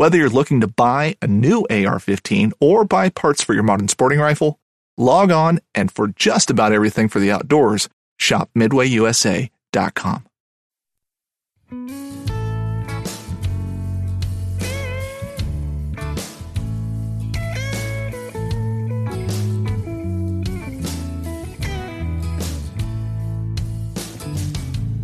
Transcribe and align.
Whether 0.00 0.16
you're 0.16 0.30
looking 0.30 0.62
to 0.62 0.66
buy 0.66 1.16
a 1.20 1.26
new 1.26 1.66
AR 1.68 1.98
15 1.98 2.54
or 2.58 2.86
buy 2.86 3.10
parts 3.10 3.44
for 3.44 3.52
your 3.52 3.62
modern 3.62 3.86
sporting 3.88 4.18
rifle, 4.18 4.58
log 4.96 5.30
on 5.30 5.60
and 5.74 5.92
for 5.92 6.08
just 6.08 6.48
about 6.48 6.72
everything 6.72 7.10
for 7.10 7.20
the 7.20 7.30
outdoors, 7.30 7.90
shop 8.16 8.48
MidwayUSA.com. 8.56 10.24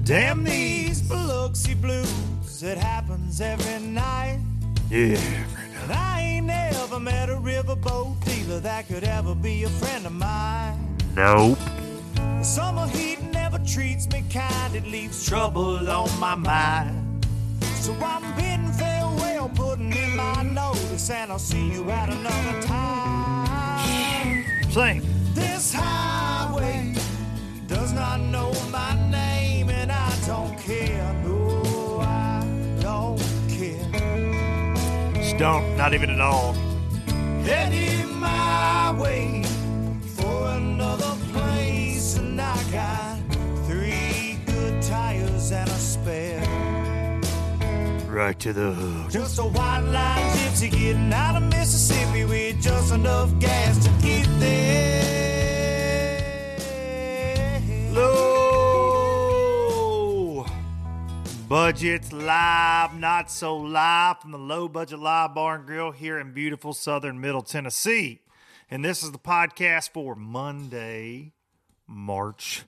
Damn 0.05 0.44
these 0.44 1.02
Biloxi 1.02 1.74
blues, 1.74 2.62
it 2.62 2.78
happens 2.78 3.42
every 3.42 3.86
night. 3.89 4.45
Yeah. 4.89 5.19
And 5.83 5.92
I 5.92 6.20
ain't 6.20 6.47
never 6.47 7.01
met 7.01 7.29
a 7.29 7.34
riverboat 7.34 8.25
dealer 8.25 8.61
that 8.61 8.87
could 8.87 9.03
ever 9.03 9.34
be 9.34 9.65
a 9.65 9.69
friend 9.69 10.06
of 10.06 10.12
mine. 10.12 10.97
Nope. 11.17 11.59
The 12.15 12.45
summer 12.45 12.87
heat 12.87 13.20
never 13.33 13.59
treats 13.59 14.09
me 14.12 14.23
kind, 14.31 14.77
it 14.77 14.87
leaves 14.87 15.27
trouble 15.27 15.91
on 15.91 16.20
my 16.20 16.37
mind. 16.37 17.27
So 17.63 17.92
I'm 17.95 18.23
bidding 18.36 18.73
farewell, 18.73 19.51
putting 19.55 19.92
in 19.92 20.14
my 20.17 20.42
notice, 20.42 21.11
and 21.11 21.33
I'll 21.33 21.39
see 21.41 21.73
you 21.73 21.91
at 21.91 22.08
another 22.08 22.63
time. 22.63 24.45
Sing. 24.70 25.02
This 25.35 25.75
highway 25.75 26.95
does 27.67 27.92
not 27.92 28.20
know 28.20 28.52
my 28.70 28.95
name, 29.11 29.69
and 29.69 29.91
I 29.91 30.13
don't 30.27 30.57
care. 30.58 31.26
Just 35.36 35.52
don't, 35.52 35.77
not 35.77 35.92
even 35.92 36.08
at 36.08 36.20
all. 36.20 36.55
Heading 37.45 38.19
my 38.19 38.95
way 38.98 39.42
for 40.17 40.48
another 40.48 41.14
place, 41.30 42.17
and 42.17 42.41
I 42.41 42.57
got 42.73 43.19
three 43.67 44.39
good 44.46 44.80
tires 44.80 45.52
and 45.52 45.69
a 45.69 45.75
spare. 45.75 46.41
Right 48.08 48.39
to 48.41 48.55
the 48.55 48.73
hood. 48.73 49.11
Just 49.11 49.39
a 49.39 49.42
white 49.42 49.80
line 49.80 50.30
gypsy 50.39 50.70
getting 50.70 51.13
out 51.13 51.36
of 51.36 51.42
Mississippi 51.42 52.25
with 52.25 52.63
just 52.63 52.95
enough 52.95 53.39
gas 53.39 53.77
to 53.85 53.91
get 54.01 54.27
there. 54.41 55.05
Budgets 61.48 62.12
live, 62.12 62.95
not 62.95 63.30
so 63.30 63.57
live 63.57 64.20
from 64.20 64.33
the 64.33 64.39
low 64.39 64.67
budget 64.67 64.98
live 64.98 65.33
bar 65.33 65.55
and 65.55 65.67
grill 65.67 65.92
here 65.92 66.18
in 66.18 66.33
beautiful 66.33 66.73
southern 66.73 67.20
middle 67.20 67.42
Tennessee. 67.42 68.20
And 68.68 68.84
this 68.84 69.05
is 69.05 69.12
the 69.12 69.18
podcast 69.18 69.90
for 69.90 70.17
Monday, 70.17 71.33
March 71.86 72.64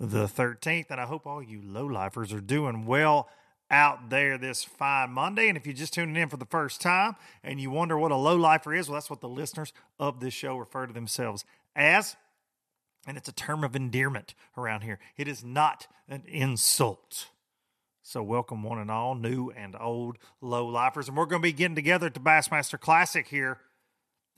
the 0.00 0.26
13th. 0.26 0.86
And 0.90 0.98
I 0.98 1.04
hope 1.04 1.26
all 1.26 1.42
you 1.42 1.60
low 1.62 1.84
lifers 1.84 2.32
are 2.32 2.40
doing 2.40 2.86
well 2.86 3.28
out 3.70 4.08
there 4.08 4.38
this 4.38 4.64
fine 4.64 5.10
Monday. 5.10 5.48
And 5.48 5.58
if 5.58 5.66
you're 5.66 5.74
just 5.74 5.92
tuning 5.92 6.16
in 6.16 6.30
for 6.30 6.38
the 6.38 6.46
first 6.46 6.80
time 6.80 7.16
and 7.42 7.60
you 7.60 7.70
wonder 7.70 7.98
what 7.98 8.12
a 8.12 8.16
low 8.16 8.36
lifer 8.36 8.72
is, 8.72 8.88
well, 8.88 8.94
that's 8.94 9.10
what 9.10 9.20
the 9.20 9.28
listeners 9.28 9.74
of 9.98 10.20
this 10.20 10.32
show 10.32 10.56
refer 10.56 10.86
to 10.86 10.92
themselves 10.94 11.44
as 11.74 12.16
and 13.06 13.16
it's 13.16 13.28
a 13.28 13.32
term 13.32 13.62
of 13.62 13.76
endearment 13.76 14.34
around 14.56 14.80
here. 14.80 14.98
It 15.16 15.28
is 15.28 15.44
not 15.44 15.86
an 16.08 16.24
insult. 16.26 17.28
So, 18.08 18.22
welcome 18.22 18.62
one 18.62 18.78
and 18.78 18.88
all, 18.88 19.16
new 19.16 19.50
and 19.50 19.74
old 19.80 20.18
low 20.40 20.64
lifers. 20.64 21.08
And 21.08 21.16
we're 21.16 21.26
going 21.26 21.42
to 21.42 21.48
be 21.48 21.52
getting 21.52 21.74
together 21.74 22.06
at 22.06 22.14
the 22.14 22.20
Bassmaster 22.20 22.78
Classic 22.78 23.26
here. 23.26 23.58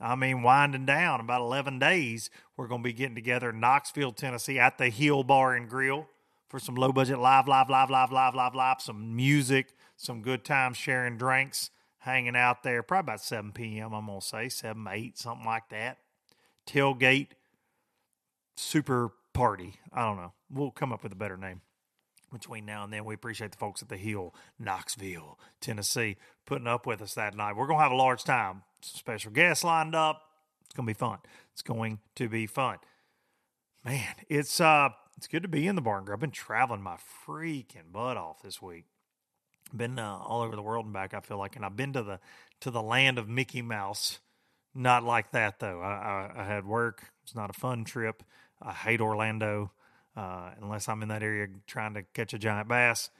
I 0.01 0.15
mean, 0.15 0.43
winding 0.43 0.87
down 0.87 1.21
about 1.21 1.43
11 1.43 1.79
days. 1.79 2.31
We're 2.57 2.67
going 2.67 2.81
to 2.81 2.89
be 2.89 2.95
getting 2.95 3.15
together 3.15 3.51
in 3.51 3.61
Knoxville, 3.61 4.13
Tennessee 4.13 4.59
at 4.59 4.79
the 4.79 4.89
Hill 4.89 5.23
Bar 5.23 5.55
and 5.55 5.69
Grill 5.69 6.09
for 6.49 6.59
some 6.59 6.77
low 6.77 6.93
budget 6.93 7.19
live, 7.19 7.47
live, 7.47 7.69
live, 7.69 7.91
live, 7.91 8.11
live, 8.11 8.35
live, 8.35 8.55
live, 8.55 8.81
some 8.81 9.15
music, 9.15 9.75
some 9.99 10.23
good 10.23 10.47
times 10.47 10.79
sharing 10.79 11.19
drinks, 11.19 11.69
hanging 11.99 12.37
out 12.37 12.63
there. 12.63 12.83
Probably 12.83 13.13
about 13.13 13.21
7 13.21 13.53
p.m., 13.53 13.93
I'm 13.93 14.07
going 14.07 14.21
to 14.21 14.27
say, 14.27 14.49
7, 14.49 14.87
8, 14.91 15.19
something 15.19 15.45
like 15.45 15.69
that. 15.69 15.99
Tailgate 16.67 17.33
super 18.57 19.13
party. 19.35 19.75
I 19.93 20.07
don't 20.07 20.17
know. 20.17 20.33
We'll 20.51 20.71
come 20.71 20.91
up 20.91 21.03
with 21.03 21.13
a 21.13 21.17
better 21.17 21.37
name 21.37 21.61
between 22.33 22.67
now 22.67 22.85
and 22.85 22.93
then. 22.93 23.05
We 23.05 23.15
appreciate 23.15 23.53
the 23.53 23.59
folks 23.59 23.83
at 23.83 23.89
the 23.89 23.97
Hill, 23.97 24.35
Knoxville, 24.59 25.39
Tennessee, 25.61 26.17
putting 26.47 26.67
up 26.67 26.87
with 26.87 27.01
us 27.03 27.15
that 27.15 27.35
night. 27.35 27.57
We're 27.57 27.67
going 27.67 27.79
to 27.79 27.83
have 27.83 27.93
a 27.93 27.97
large 27.97 28.25
time. 28.25 28.63
Some 28.81 28.99
special 28.99 29.33
guests 29.33 29.65
lined 29.65 29.95
up. 29.95 30.23
It's 30.65 30.75
going 30.75 30.87
to 30.87 30.91
be 30.91 30.99
fun. 30.99 31.19
It's 31.53 31.63
going 31.63 31.99
to 32.17 32.29
be 32.29 32.47
fun. 32.47 32.79
Man, 33.85 34.15
it's 34.29 34.61
uh 34.61 34.91
it's 35.17 35.27
good 35.27 35.43
to 35.43 35.49
be 35.49 35.67
in 35.67 35.75
the 35.75 35.81
barn. 35.81 36.07
I've 36.13 36.21
been 36.21 36.31
traveling 36.31 36.81
my 36.81 36.97
freaking 37.27 37.91
butt 37.93 38.17
off 38.17 38.41
this 38.41 38.63
week. 38.63 38.85
Been 39.77 39.99
uh, 39.99 40.19
all 40.19 40.43
over 40.43 40.55
the 40.55 40.63
world 40.63 40.85
and 40.85 40.95
back. 40.95 41.13
I 41.13 41.21
feel 41.21 41.39
like, 41.39 41.57
and 41.57 41.65
I've 41.65 41.77
been 41.77 41.93
to 41.95 42.03
the 42.03 42.21
to 42.61 42.71
the 42.71 42.83
land 42.83 43.19
of 43.19 43.29
Mickey 43.29 43.61
Mouse. 43.61 44.21
Not 44.75 45.03
like 45.03 45.33
that 45.33 45.59
though. 45.59 45.81
I, 45.81 46.31
I, 46.37 46.43
I 46.43 46.45
had 46.45 46.67
work. 46.67 47.11
It's 47.25 47.35
not 47.35 47.51
a 47.51 47.53
fun 47.53 47.85
trip. 47.85 48.23
I 48.63 48.73
hate 48.73 49.01
Orlando 49.01 49.73
uh, 50.19 50.51
unless 50.61 50.89
I'm 50.89 51.01
in 51.03 51.09
that 51.11 51.23
area 51.23 51.47
trying 51.69 51.95
to 51.95 52.03
catch 52.03 52.35
a 52.35 52.39
giant 52.39 52.69
bass. 52.69 53.11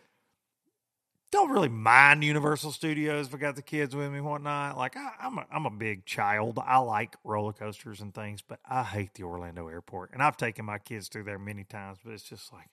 Don't 1.31 1.51
really 1.51 1.69
mind 1.69 2.25
Universal 2.25 2.73
Studios 2.73 3.29
if 3.29 3.35
I 3.35 3.39
got 3.39 3.55
the 3.55 3.63
kids 3.63 3.95
with 3.95 4.11
me, 4.11 4.21
whatnot. 4.21 4.77
Like 4.77 4.97
I, 4.97 5.11
I'm 5.21 5.39
a, 5.39 5.47
I'm 5.53 5.67
a 5.67 5.71
big 5.71 6.07
child. 6.07 6.59
I 6.61 6.79
like 6.79 7.15
roller 7.23 7.53
coasters 7.53 8.01
and 8.01 8.13
things, 8.13 8.43
but 8.43 8.59
I 8.69 8.83
hate 8.83 9.15
the 9.15 9.23
Orlando 9.23 9.69
airport. 9.69 10.11
And 10.13 10.23
I've 10.23 10.37
taken 10.37 10.65
my 10.65 10.79
kids 10.79 11.07
through 11.07 11.25
there 11.25 11.39
many 11.39 11.63
times, 11.63 11.99
but 12.05 12.15
it's 12.15 12.25
just 12.25 12.53
like 12.53 12.71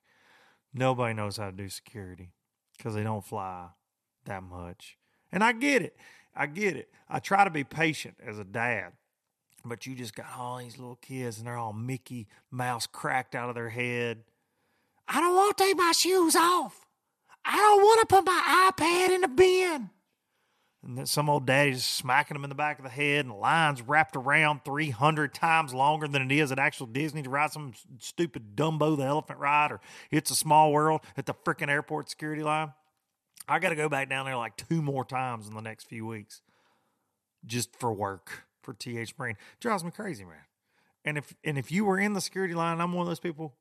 nobody 0.73 1.13
knows 1.13 1.37
how 1.37 1.51
to 1.51 1.55
do 1.55 1.69
security 1.69 2.31
because 2.77 2.95
they 2.95 3.03
don't 3.03 3.23
fly 3.23 3.67
that 4.23 4.41
much. 4.41 4.97
And 5.31 5.43
I 5.43 5.51
get 5.51 5.83
it. 5.83 5.97
I 6.35 6.47
get 6.47 6.75
it. 6.75 6.89
I 7.07 7.19
try 7.19 7.43
to 7.43 7.51
be 7.51 7.63
patient 7.63 8.15
as 8.25 8.39
a 8.39 8.43
dad 8.43 8.93
but 9.65 9.85
you 9.85 9.95
just 9.95 10.15
got 10.15 10.27
all 10.37 10.57
these 10.57 10.77
little 10.77 10.97
kids 10.97 11.37
and 11.37 11.47
they're 11.47 11.57
all 11.57 11.73
Mickey 11.73 12.27
Mouse 12.51 12.87
cracked 12.87 13.35
out 13.35 13.49
of 13.49 13.55
their 13.55 13.69
head. 13.69 14.23
I 15.07 15.19
don't 15.19 15.35
want 15.35 15.57
to 15.57 15.63
take 15.63 15.77
my 15.77 15.91
shoes 15.91 16.35
off. 16.35 16.85
I 17.43 17.57
don't 17.57 17.81
want 17.81 17.99
to 18.01 18.15
put 18.15 18.25
my 18.25 18.71
iPad 18.71 19.09
in 19.13 19.21
the 19.21 19.27
bin. 19.27 19.89
and 20.83 20.97
then 20.97 21.05
some 21.05 21.29
old 21.29 21.45
daddy's 21.45 21.85
smacking 21.85 22.35
them 22.35 22.43
in 22.43 22.49
the 22.49 22.55
back 22.55 22.79
of 22.79 22.83
the 22.83 22.89
head, 22.89 23.25
and 23.25 23.39
line's 23.39 23.81
wrapped 23.81 24.15
around 24.15 24.61
300 24.65 25.33
times 25.33 25.73
longer 25.73 26.07
than 26.07 26.23
it 26.23 26.31
is 26.31 26.51
at 26.51 26.57
actual 26.59 26.87
Disney 26.87 27.21
to 27.21 27.29
ride 27.29 27.51
some 27.51 27.73
stupid 27.99 28.55
Dumbo 28.55 28.97
the 28.97 29.03
elephant 29.03 29.39
ride 29.39 29.71
or 29.71 29.81
It's 30.09 30.31
a 30.31 30.35
Small 30.35 30.71
World 30.71 31.01
at 31.17 31.25
the 31.27 31.33
freaking 31.33 31.69
airport 31.69 32.09
security 32.09 32.41
line. 32.41 32.73
I 33.47 33.59
got 33.59 33.69
to 33.69 33.75
go 33.75 33.89
back 33.89 34.09
down 34.09 34.25
there 34.25 34.37
like 34.37 34.57
two 34.57 34.81
more 34.81 35.05
times 35.05 35.47
in 35.47 35.53
the 35.53 35.61
next 35.61 35.87
few 35.87 36.05
weeks 36.05 36.41
just 37.45 37.75
for 37.79 37.93
work 37.93 38.44
for 38.65 38.73
TH 38.73 39.13
Marine. 39.17 39.37
Drives 39.59 39.83
me 39.83 39.91
crazy, 39.91 40.25
man. 40.25 40.43
And 41.05 41.17
if 41.17 41.33
and 41.43 41.57
if 41.57 41.71
you 41.71 41.85
were 41.85 41.99
in 41.99 42.13
the 42.13 42.21
security 42.21 42.53
line, 42.53 42.81
I'm 42.81 42.91
one 42.91 43.03
of 43.03 43.07
those 43.07 43.19
people. 43.19 43.53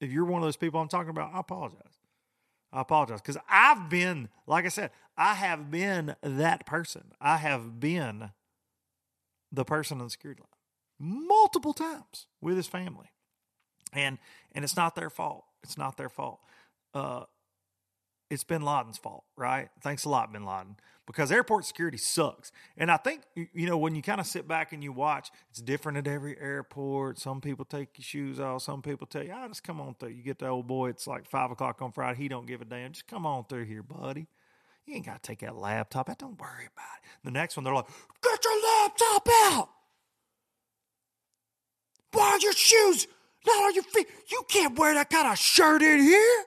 If 0.00 0.10
you're 0.10 0.24
one 0.24 0.42
of 0.42 0.46
those 0.46 0.56
people 0.56 0.80
I'm 0.80 0.88
talking 0.88 1.10
about, 1.10 1.34
I 1.34 1.40
apologize. 1.40 1.98
I 2.72 2.80
apologize 2.80 3.20
because 3.20 3.38
I've 3.48 3.88
been, 3.88 4.28
like 4.46 4.64
I 4.64 4.68
said, 4.68 4.90
I 5.16 5.34
have 5.34 5.70
been 5.70 6.16
that 6.22 6.66
person. 6.66 7.12
I 7.20 7.36
have 7.36 7.78
been 7.78 8.30
the 9.52 9.64
person 9.64 9.98
in 9.98 10.04
the 10.04 10.10
security 10.10 10.40
line 10.40 10.48
multiple 10.98 11.72
times 11.72 12.26
with 12.40 12.56
his 12.56 12.66
family, 12.66 13.10
and 13.92 14.18
and 14.52 14.64
it's 14.64 14.76
not 14.76 14.94
their 14.94 15.10
fault. 15.10 15.44
It's 15.62 15.78
not 15.78 15.96
their 15.96 16.08
fault. 16.08 16.40
Uh, 16.92 17.24
it's 18.30 18.44
Bin 18.44 18.62
Laden's 18.62 18.98
fault, 18.98 19.24
right? 19.36 19.68
Thanks 19.80 20.04
a 20.04 20.08
lot, 20.08 20.32
Bin 20.32 20.44
Laden, 20.44 20.76
because 21.06 21.30
airport 21.30 21.64
security 21.64 21.98
sucks. 21.98 22.50
And 22.76 22.90
I 22.90 22.96
think, 22.96 23.22
you 23.34 23.66
know, 23.66 23.76
when 23.76 23.94
you 23.94 24.02
kind 24.02 24.20
of 24.20 24.26
sit 24.26 24.48
back 24.48 24.72
and 24.72 24.82
you 24.82 24.92
watch, 24.92 25.30
it's 25.50 25.60
different 25.60 25.98
at 25.98 26.06
every 26.06 26.38
airport. 26.40 27.18
Some 27.18 27.40
people 27.40 27.64
take 27.64 27.90
your 27.98 28.04
shoes 28.04 28.40
off. 28.40 28.62
Some 28.62 28.82
people 28.82 29.06
tell 29.06 29.22
you, 29.22 29.32
ah, 29.34 29.48
just 29.48 29.64
come 29.64 29.80
on 29.80 29.94
through. 29.94 30.10
You 30.10 30.22
get 30.22 30.38
the 30.38 30.48
old 30.48 30.66
boy, 30.66 30.88
it's 30.88 31.06
like 31.06 31.28
five 31.28 31.50
o'clock 31.50 31.82
on 31.82 31.92
Friday. 31.92 32.18
He 32.18 32.28
don't 32.28 32.46
give 32.46 32.62
a 32.62 32.64
damn. 32.64 32.92
Just 32.92 33.06
come 33.06 33.26
on 33.26 33.44
through 33.44 33.64
here, 33.64 33.82
buddy. 33.82 34.26
You 34.86 34.96
ain't 34.96 35.06
got 35.06 35.22
to 35.22 35.26
take 35.26 35.40
that 35.40 35.56
laptop 35.56 36.10
out. 36.10 36.18
Don't 36.18 36.38
worry 36.38 36.68
about 36.72 36.98
it. 36.98 37.24
The 37.24 37.30
next 37.30 37.56
one, 37.56 37.64
they're 37.64 37.74
like, 37.74 37.88
get 38.22 38.44
your 38.44 38.62
laptop 38.62 39.28
out. 39.44 39.68
Why 42.12 42.30
are 42.30 42.38
your 42.38 42.52
shoes 42.52 43.06
not 43.46 43.64
on 43.64 43.74
your 43.74 43.82
feet? 43.84 44.06
You 44.30 44.44
can't 44.48 44.78
wear 44.78 44.94
that 44.94 45.10
kind 45.10 45.26
of 45.26 45.38
shirt 45.38 45.82
in 45.82 46.00
here. 46.00 46.44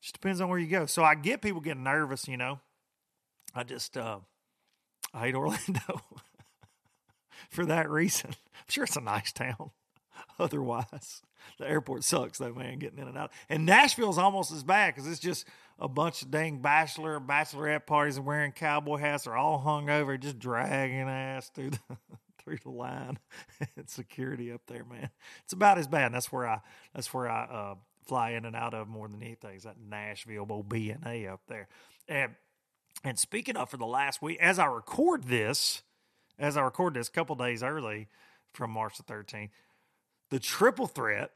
Just 0.00 0.14
depends 0.14 0.40
on 0.40 0.48
where 0.48 0.58
you 0.58 0.68
go. 0.68 0.86
So 0.86 1.02
I 1.02 1.14
get 1.14 1.42
people 1.42 1.60
getting 1.60 1.82
nervous, 1.82 2.28
you 2.28 2.36
know. 2.36 2.60
I 3.54 3.62
just 3.62 3.96
uh 3.96 4.20
I 5.12 5.26
hate 5.26 5.34
Orlando 5.34 6.02
for 7.50 7.64
that 7.66 7.88
reason. 7.90 8.30
I'm 8.30 8.68
sure 8.68 8.84
it's 8.84 8.96
a 8.96 9.00
nice 9.00 9.32
town. 9.32 9.70
Otherwise, 10.38 11.22
the 11.58 11.68
airport 11.68 12.04
sucks 12.04 12.38
though, 12.38 12.52
man, 12.52 12.78
getting 12.78 12.98
in 12.98 13.08
and 13.08 13.18
out. 13.18 13.30
And 13.48 13.66
Nashville's 13.66 14.18
almost 14.18 14.52
as 14.52 14.64
bad 14.64 14.94
because 14.94 15.10
it's 15.10 15.20
just 15.20 15.46
a 15.78 15.88
bunch 15.88 16.22
of 16.22 16.30
dang 16.30 16.60
bachelor 16.60 17.16
and 17.16 17.28
bachelorette 17.28 17.86
parties 17.86 18.16
and 18.16 18.26
wearing 18.26 18.52
cowboy 18.52 18.96
hats. 18.96 19.24
They're 19.24 19.36
all 19.36 19.58
hung 19.58 19.90
over, 19.90 20.16
just 20.16 20.38
dragging 20.38 21.08
ass 21.08 21.50
through 21.50 21.70
the 21.70 21.78
through 22.44 22.58
the 22.62 22.70
line 22.70 23.18
and 23.76 23.88
security 23.88 24.52
up 24.52 24.62
there, 24.66 24.84
man. 24.84 25.10
It's 25.44 25.52
about 25.52 25.78
as 25.78 25.88
bad. 25.88 26.06
And 26.06 26.14
that's 26.14 26.32
where 26.32 26.46
I 26.46 26.60
that's 26.94 27.12
where 27.14 27.28
I 27.28 27.44
uh, 27.44 27.74
fly 28.06 28.30
in 28.30 28.44
and 28.44 28.56
out 28.56 28.74
of 28.74 28.88
more 28.88 29.08
than 29.08 29.22
anything. 29.22 29.56
Is 29.56 29.64
that 29.64 29.76
Nashville, 29.80 30.46
old 30.48 30.68
BNA 30.68 31.32
up 31.32 31.40
there. 31.48 31.68
And 32.08 32.34
and 33.04 33.18
speaking 33.18 33.56
of 33.56 33.68
for 33.68 33.76
the 33.76 33.86
last 33.86 34.22
week, 34.22 34.38
as 34.40 34.58
I 34.58 34.64
record 34.64 35.24
this, 35.24 35.82
as 36.38 36.56
I 36.56 36.62
record 36.62 36.94
this, 36.94 37.08
a 37.08 37.12
couple 37.12 37.36
days 37.36 37.62
early 37.62 38.08
from 38.54 38.70
March 38.70 38.96
the 38.96 39.02
13th, 39.02 39.50
the 40.30 40.40
triple 40.40 40.86
threat. 40.86 41.30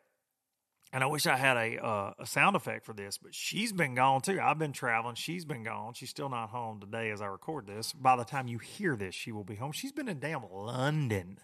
And 0.91 1.05
I 1.05 1.07
wish 1.07 1.27
I 1.27 1.37
had 1.37 1.59
a 1.59 1.85
uh, 1.85 2.15
a 2.19 2.25
sound 2.25 2.57
effect 2.57 2.87
for 2.87 2.95
this, 2.95 3.19
but 3.19 3.35
she's 3.35 3.75
been 3.75 3.95
gone 3.95 4.23
too. 4.23 4.41
I've 4.41 4.59
been 4.59 4.73
traveling. 4.73 5.17
She's 5.17 5.45
been 5.45 5.63
gone. 5.63 5.93
She's 5.93 6.09
still 6.09 6.31
not 6.31 6.49
home 6.49 6.81
today 6.81 7.11
as 7.11 7.21
I 7.21 7.27
record 7.27 7.67
this. 7.67 7.93
By 7.93 8.17
the 8.17 8.25
time 8.25 8.49
you 8.49 8.57
hear 8.57 8.97
this, 8.97 9.15
she 9.15 9.31
will 9.31 9.45
be 9.45 9.57
home. 9.57 9.73
She's 9.73 9.93
been 9.93 10.09
in 10.09 10.19
damn 10.19 10.51
London, 10.51 11.41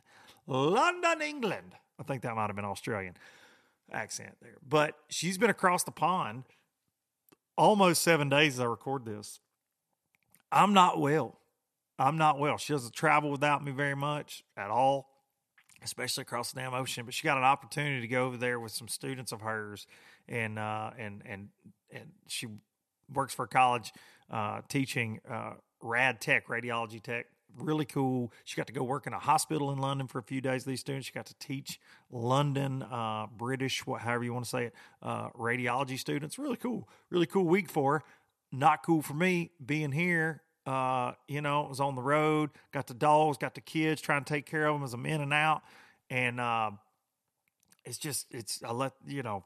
London, 0.46 1.20
England. 1.20 1.74
I 2.00 2.04
think 2.04 2.22
that 2.22 2.34
might 2.34 2.46
have 2.46 2.56
been 2.56 2.64
Australian 2.64 3.18
accent 3.92 4.36
there. 4.40 4.56
But 4.66 4.96
she's 5.10 5.36
been 5.36 5.50
across 5.50 5.84
the 5.84 5.92
pond 5.92 6.44
almost 7.54 8.02
seven 8.02 8.30
days 8.30 8.54
as 8.54 8.60
I 8.60 8.64
record 8.64 9.04
this. 9.04 9.40
I'm 10.54 10.72
not 10.72 11.00
well. 11.00 11.38
I'm 11.98 12.16
not 12.16 12.38
well. 12.38 12.56
She 12.58 12.72
doesn't 12.72 12.94
travel 12.94 13.30
without 13.30 13.64
me 13.64 13.72
very 13.72 13.96
much 13.96 14.44
at 14.56 14.70
all, 14.70 15.10
especially 15.82 16.22
across 16.22 16.52
the 16.52 16.60
damn 16.60 16.74
ocean. 16.74 17.04
But 17.04 17.14
she 17.14 17.24
got 17.24 17.36
an 17.36 17.44
opportunity 17.44 18.00
to 18.00 18.08
go 18.08 18.24
over 18.24 18.36
there 18.36 18.60
with 18.60 18.72
some 18.72 18.88
students 18.88 19.32
of 19.32 19.40
hers, 19.40 19.86
and 20.28 20.58
uh, 20.58 20.90
and 20.96 21.22
and 21.26 21.48
and 21.90 22.12
she 22.28 22.46
works 23.12 23.34
for 23.34 23.46
college 23.46 23.92
uh, 24.30 24.60
teaching 24.68 25.20
uh, 25.28 25.54
rad 25.82 26.20
tech, 26.20 26.46
radiology 26.46 27.02
tech 27.02 27.26
really 27.56 27.84
cool. 27.84 28.32
She 28.44 28.56
got 28.56 28.66
to 28.66 28.72
go 28.72 28.82
work 28.82 29.06
in 29.06 29.12
a 29.12 29.18
hospital 29.18 29.70
in 29.70 29.78
London 29.78 30.06
for 30.06 30.18
a 30.18 30.22
few 30.22 30.40
days. 30.40 30.64
These 30.64 30.80
students, 30.80 31.06
she 31.06 31.12
got 31.12 31.26
to 31.26 31.38
teach 31.38 31.80
London 32.10 32.82
uh, 32.82 33.26
British, 33.26 33.86
what, 33.86 34.00
however 34.00 34.24
you 34.24 34.32
want 34.32 34.44
to 34.44 34.50
say 34.50 34.64
it, 34.66 34.74
uh, 35.02 35.30
radiology 35.30 35.98
students. 35.98 36.38
Really 36.38 36.56
cool, 36.56 36.88
really 37.10 37.26
cool 37.26 37.44
week 37.44 37.70
for 37.70 37.98
her. 37.98 38.04
Not 38.52 38.84
cool 38.84 39.02
for 39.02 39.14
me 39.14 39.50
being 39.64 39.92
here. 39.92 40.42
Uh, 40.66 41.12
you 41.28 41.42
know, 41.42 41.66
was 41.68 41.80
on 41.80 41.94
the 41.94 42.02
road, 42.02 42.50
got 42.72 42.86
the 42.86 42.94
dogs, 42.94 43.36
got 43.36 43.54
the 43.54 43.60
kids, 43.60 44.00
trying 44.00 44.24
to 44.24 44.32
take 44.32 44.46
care 44.46 44.66
of 44.66 44.74
them 44.74 44.82
as 44.82 44.94
I'm 44.94 45.04
in 45.04 45.20
and 45.20 45.32
out, 45.32 45.62
and 46.08 46.40
uh, 46.40 46.70
it's 47.84 47.98
just 47.98 48.26
it's 48.30 48.62
I 48.62 48.72
let 48.72 48.92
you 49.06 49.22
know 49.22 49.44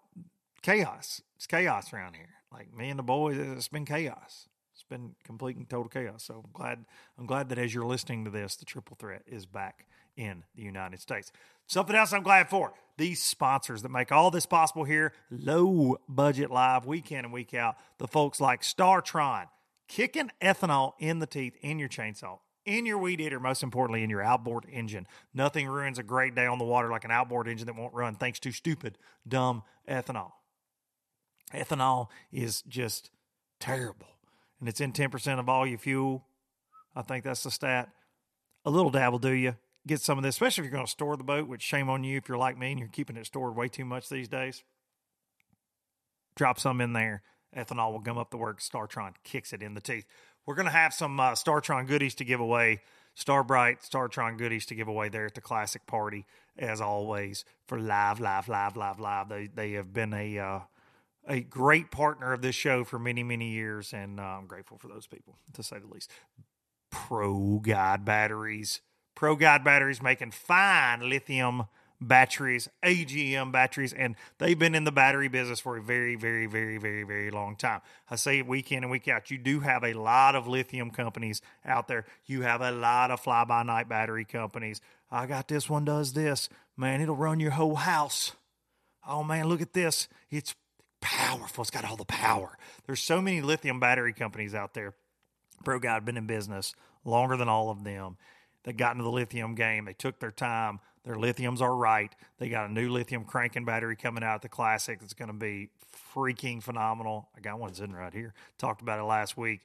chaos. 0.63 1.21
It's 1.37 1.47
chaos 1.47 1.93
around 1.93 2.15
here. 2.15 2.31
Like 2.53 2.75
me 2.75 2.89
and 2.91 2.99
the 2.99 3.03
boys, 3.03 3.37
it's 3.37 3.69
been 3.69 3.85
chaos 3.85 4.49
It's 4.73 4.83
been 4.89 5.15
complete 5.25 5.57
and 5.57 5.69
total 5.69 5.89
chaos. 5.89 6.25
So 6.25 6.43
I'm 6.45 6.51
glad 6.53 6.85
I'm 7.19 7.27
glad 7.27 7.49
that 7.51 7.59
as 7.59 7.75
you're 7.75 7.87
listening 7.87 8.25
to 8.25 8.31
this, 8.31 8.57
the 8.57 8.65
triple 8.65 8.97
threat 8.99 9.23
is 9.27 9.45
back 9.47 9.87
in 10.17 10.45
the 10.57 10.63
United 10.63 11.01
States. 11.01 11.31
Something 11.67 11.95
else 11.95 12.13
I'm 12.13 12.23
glad 12.23 12.49
for 12.49 12.73
these 12.97 13.23
sponsors 13.23 13.83
that 13.83 13.91
make 13.91 14.11
all 14.11 14.31
this 14.31 14.47
possible 14.47 14.85
here, 14.85 15.13
low 15.31 15.99
budget 16.09 16.51
live 16.51 16.87
week 16.87 17.13
in 17.13 17.25
and 17.25 17.33
week 17.33 17.55
out. 17.55 17.77
The 17.99 18.09
folks 18.09 18.41
like 18.41 18.63
StarTron, 18.63 19.47
kicking 19.89 20.31
ethanol 20.41 20.93
in 20.99 21.19
the 21.19 21.27
teeth 21.27 21.57
in 21.61 21.79
your 21.79 21.89
chainsaw, 21.89 22.39
in 22.65 22.87
your 22.87 22.99
weed 22.99 23.21
eater, 23.21 23.41
most 23.41 23.63
importantly, 23.63 24.05
in 24.05 24.11
your 24.11 24.23
outboard 24.23 24.67
engine. 24.71 25.07
Nothing 25.35 25.67
ruins 25.67 25.99
a 25.99 26.03
great 26.03 26.35
day 26.35 26.47
on 26.47 26.59
the 26.59 26.65
water 26.65 26.91
like 26.91 27.05
an 27.05 27.11
outboard 27.11 27.49
engine 27.49 27.67
that 27.67 27.77
won't 27.77 27.95
run 27.95 28.15
thanks 28.15 28.39
to 28.41 28.53
stupid, 28.53 28.99
dumb 29.27 29.63
ethanol. 29.89 30.33
Ethanol 31.53 32.09
is 32.31 32.63
just 32.63 33.11
terrible 33.59 34.07
and 34.61 34.69
it's 34.69 34.81
in 34.81 34.93
10% 34.93 35.39
of 35.39 35.49
all 35.49 35.67
your 35.67 35.79
fuel. 35.79 36.25
I 36.95 37.03
think 37.03 37.25
that's 37.25 37.43
the 37.43 37.51
stat. 37.51 37.91
A 38.65 38.71
little 38.71 38.91
dab 38.91 39.13
will 39.13 39.19
do 39.19 39.33
you. 39.33 39.57
Get 39.87 40.01
some 40.01 40.19
of 40.19 40.25
this, 40.25 40.35
especially 40.35 40.63
if 40.63 40.65
you're 40.67 40.77
going 40.77 40.87
to 40.87 40.91
store 40.91 41.17
the 41.17 41.25
boat, 41.25 41.49
which 41.49 41.63
shame 41.63 41.89
on 41.89 42.05
you 42.05 42.19
if 42.19 42.29
you're 42.29 42.37
like 42.37 42.59
me 42.59 42.73
and 42.73 42.79
you're 42.79 42.89
keeping 42.89 43.17
it 43.17 43.25
stored 43.25 43.57
way 43.57 43.69
too 43.69 43.85
much 43.85 44.09
these 44.09 44.29
days. 44.29 44.65
Drop 46.35 46.61
some 46.61 46.81
in 46.81 46.93
there. 46.93 47.23
Ethanol 47.57 47.93
will 47.93 48.01
gum 48.01 48.19
up 48.19 48.31
the 48.31 48.37
works. 48.37 48.69
StarTron 48.69 49.15
kicks 49.25 49.53
it 49.53 49.63
in 49.63 49.75
the 49.75 49.81
teeth. 49.81 50.07
We're 50.47 50.55
going 50.55 50.67
to 50.67 50.73
have 50.73 50.95
some 50.95 51.19
uh, 51.21 51.33
StarTron 51.33 51.87
goodies 51.87 52.15
to 52.17 52.25
give 52.25 52.41
away. 52.41 52.81
Star 53.15 53.43
brite 53.43 53.81
StarTron 53.81 54.39
goodies 54.39 54.65
to 54.67 54.75
give 54.75 54.87
away 54.89 55.09
there 55.09 55.27
at 55.27 55.35
the 55.35 55.41
classic 55.41 55.87
party, 55.87 56.25
as 56.57 56.81
always, 56.81 57.45
for 57.67 57.79
live, 57.79 58.21
live, 58.21 58.49
live, 58.49 58.77
live, 58.77 59.01
live. 59.01 59.29
They, 59.29 59.49
they 59.53 59.73
have 59.73 59.93
been 59.93 60.15
a. 60.15 60.39
Uh, 60.39 60.61
a 61.31 61.41
great 61.43 61.91
partner 61.91 62.33
of 62.33 62.41
this 62.41 62.55
show 62.55 62.85
for 62.85 62.99
many, 62.99 63.23
many 63.23 63.51
years, 63.51 63.93
and 63.93 64.19
uh, 64.19 64.23
I'm 64.23 64.47
grateful 64.47 64.79
for 64.79 64.89
those 64.89 65.07
people, 65.07 65.37
to 65.53 65.63
say 65.63 65.79
the 65.79 65.87
least. 65.87 66.11
ProGuide 66.91 68.05
batteries. 68.05 68.81
ProGuide 69.15 69.63
batteries 69.63 70.01
making 70.01 70.31
fine 70.31 71.07
lithium 71.07 71.67
batteries, 72.01 72.69
AGM 72.85 73.53
batteries, 73.53 73.93
and 73.93 74.17
they've 74.39 74.59
been 74.59 74.75
in 74.75 74.85
the 74.85 74.93
battery 74.93 75.29
business 75.29 75.61
for 75.61 75.77
a 75.77 75.83
very, 75.83 76.15
very, 76.15 76.47
very, 76.47 76.79
very, 76.79 77.03
very 77.03 77.31
long 77.31 77.57
time. 77.57 77.81
I 78.11 78.17
say 78.17 78.43
week 78.43 78.71
in 78.73 78.85
and 78.85 78.91
week 78.91 79.09
out. 79.09 79.31
You 79.31 79.39
do 79.39 79.61
have 79.61 79.85
a 79.85 79.95
lot 79.95 80.35
of 80.35 80.47
lithium 80.47 80.91
companies 80.91 81.43
out 81.65 81.89
there. 81.89 82.05
You 82.27 82.43
have 82.43 82.61
a 82.61 82.71
lot 82.71 83.11
of 83.11 83.21
fly 83.21 83.45
by 83.45 83.63
night 83.63 83.89
battery 83.89 84.25
companies. 84.25 84.81
I 85.11 85.27
got 85.27 85.49
this 85.49 85.69
one 85.69 85.85
does 85.85 86.13
this. 86.13 86.49
Man, 86.77 87.01
it'll 87.01 87.17
run 87.17 87.41
your 87.41 87.53
whole 87.53 87.77
house. 87.77 88.33
Oh 89.07 89.25
man, 89.25 89.49
look 89.49 89.61
at 89.61 89.73
this. 89.73 90.09
It's 90.31 90.55
powerful. 91.01 91.63
It's 91.63 91.71
got 91.71 91.85
all 91.85 91.97
the 91.97 92.05
power. 92.05 92.59
There's 92.87 93.01
so 93.01 93.21
many 93.21 93.41
lithium 93.41 93.81
battery 93.81 94.13
companies 94.13 94.55
out 94.55 94.75
there. 94.75 94.95
ProGuide 95.65 96.05
been 96.05 96.17
in 96.17 96.27
business 96.27 96.75
longer 97.05 97.37
than 97.37 97.49
all 97.49 97.71
of 97.71 97.85
them. 97.85 98.17
They 98.65 98.73
got 98.73 98.93
into 98.93 99.05
the 99.05 99.11
lithium 99.11 99.55
game. 99.55 99.87
They 99.87 99.93
took 99.95 100.21
their 100.21 100.31
time. 100.31 100.81
Their 101.09 101.17
lithiums 101.17 101.63
are 101.63 101.75
right. 101.75 102.15
They 102.39 102.51
got 102.51 102.69
a 102.69 102.73
new 102.73 102.91
lithium 102.91 103.25
cranking 103.25 103.65
battery 103.65 103.97
coming 103.97 104.23
out 104.23 104.37
at 104.37 104.43
the 104.43 104.49
Classic. 104.49 104.99
It's 105.03 105.15
going 105.15 105.31
to 105.31 105.35
be 105.35 105.71
freaking 106.15 106.63
phenomenal. 106.63 107.31
I 107.35 107.41
got 107.41 107.59
one 107.59 107.73
sitting 107.73 107.95
right 107.95 108.13
here. 108.13 108.35
Talked 108.59 108.83
about 108.83 108.99
it 109.01 109.05
last 109.05 109.37
week. 109.37 109.63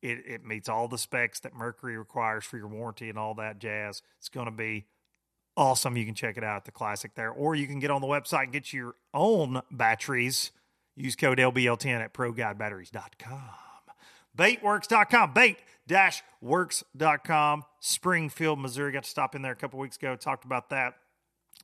It, 0.00 0.22
it 0.26 0.44
meets 0.44 0.68
all 0.70 0.88
the 0.88 0.96
specs 0.96 1.40
that 1.40 1.54
Mercury 1.54 1.98
requires 1.98 2.44
for 2.44 2.56
your 2.56 2.68
warranty 2.68 3.10
and 3.10 3.18
all 3.18 3.34
that 3.34 3.58
jazz. 3.58 4.00
It's 4.18 4.30
going 4.30 4.46
to 4.46 4.52
be 4.52 4.86
awesome. 5.54 5.98
You 5.98 6.06
can 6.06 6.14
check 6.14 6.38
it 6.38 6.44
out 6.44 6.56
at 6.56 6.64
the 6.64 6.72
Classic 6.72 7.14
there, 7.14 7.30
or 7.30 7.54
you 7.54 7.66
can 7.66 7.78
get 7.78 7.90
on 7.90 8.00
the 8.00 8.06
website 8.06 8.44
and 8.44 8.52
get 8.52 8.72
your 8.72 8.94
own 9.12 9.60
batteries 9.70 10.52
Use 10.96 11.14
code 11.14 11.36
LBL10 11.36 12.00
at 12.00 12.14
ProGuideBatteries.com. 12.14 13.65
Baitworks.com. 14.36 15.32
Bait 15.32 15.58
dash 15.86 16.22
works.com. 16.40 17.64
Springfield, 17.80 18.58
Missouri. 18.58 18.92
Got 18.92 19.04
to 19.04 19.10
stop 19.10 19.34
in 19.34 19.42
there 19.42 19.52
a 19.52 19.56
couple 19.56 19.78
weeks 19.78 19.96
ago. 19.96 20.16
Talked 20.16 20.44
about 20.44 20.70
that. 20.70 20.94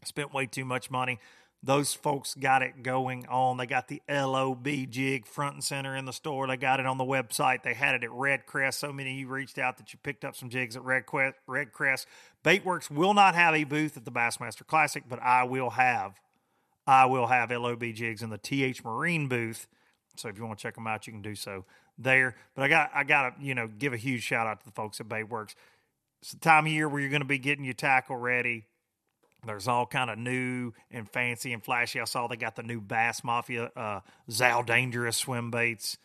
Spent 0.04 0.32
way 0.32 0.46
too 0.46 0.64
much 0.64 0.90
money. 0.90 1.18
Those 1.64 1.94
folks 1.94 2.34
got 2.34 2.62
it 2.62 2.82
going 2.82 3.24
on. 3.28 3.56
They 3.56 3.66
got 3.66 3.86
the 3.86 4.02
LOB 4.08 4.66
jig 4.90 5.26
front 5.26 5.54
and 5.54 5.64
center 5.64 5.94
in 5.94 6.06
the 6.06 6.12
store. 6.12 6.48
They 6.48 6.56
got 6.56 6.80
it 6.80 6.86
on 6.86 6.98
the 6.98 7.04
website. 7.04 7.62
They 7.62 7.74
had 7.74 7.94
it 7.94 8.02
at 8.02 8.10
Redcrest. 8.10 8.74
So 8.74 8.92
many 8.92 9.12
of 9.12 9.16
you 9.16 9.28
reached 9.28 9.58
out 9.58 9.76
that 9.78 9.92
you 9.92 9.98
picked 10.02 10.24
up 10.24 10.34
some 10.34 10.48
jigs 10.48 10.74
at 10.74 10.82
Redcrest. 10.82 11.34
Red 11.46 11.70
Crest. 11.70 12.08
Baitworks 12.44 12.90
will 12.90 13.14
not 13.14 13.36
have 13.36 13.54
a 13.54 13.62
booth 13.62 13.96
at 13.96 14.04
the 14.04 14.10
Bassmaster 14.10 14.66
Classic, 14.66 15.04
but 15.08 15.22
I 15.22 15.44
will 15.44 15.70
have 15.70 16.20
I 16.84 17.06
will 17.06 17.28
have 17.28 17.52
LOB 17.52 17.84
jigs 17.94 18.22
in 18.22 18.30
the 18.30 18.38
TH 18.38 18.82
Marine 18.82 19.28
booth. 19.28 19.68
So 20.16 20.28
if 20.28 20.36
you 20.36 20.44
want 20.44 20.58
to 20.58 20.62
check 20.64 20.74
them 20.74 20.88
out, 20.88 21.06
you 21.06 21.12
can 21.12 21.22
do 21.22 21.36
so 21.36 21.64
there. 21.98 22.34
But 22.54 22.64
I 22.64 22.68
got 22.68 22.90
I 22.94 23.04
got 23.04 23.38
to 23.38 23.44
you 23.44 23.54
know 23.54 23.68
give 23.68 23.92
a 23.92 23.96
huge 23.96 24.22
shout 24.22 24.46
out 24.46 24.60
to 24.60 24.66
the 24.66 24.72
folks 24.72 25.00
at 25.00 25.08
Baitworks. 25.08 25.54
It's 26.20 26.32
the 26.32 26.38
time 26.38 26.66
of 26.66 26.72
year 26.72 26.88
where 26.88 27.00
you're 27.00 27.10
going 27.10 27.22
to 27.22 27.28
be 27.28 27.38
getting 27.38 27.64
your 27.64 27.74
tackle 27.74 28.16
ready. 28.16 28.64
There's 29.44 29.66
all 29.66 29.86
kind 29.86 30.08
of 30.08 30.18
new 30.18 30.72
and 30.92 31.08
fancy 31.10 31.52
and 31.52 31.64
flashy. 31.64 32.00
I 32.00 32.04
saw 32.04 32.28
they 32.28 32.36
got 32.36 32.54
the 32.54 32.62
new 32.62 32.80
Bass 32.80 33.24
Mafia 33.24 33.72
uh, 33.74 34.00
Zal 34.30 34.62
Dangerous 34.62 35.16
swim 35.16 35.50
baits 35.50 35.98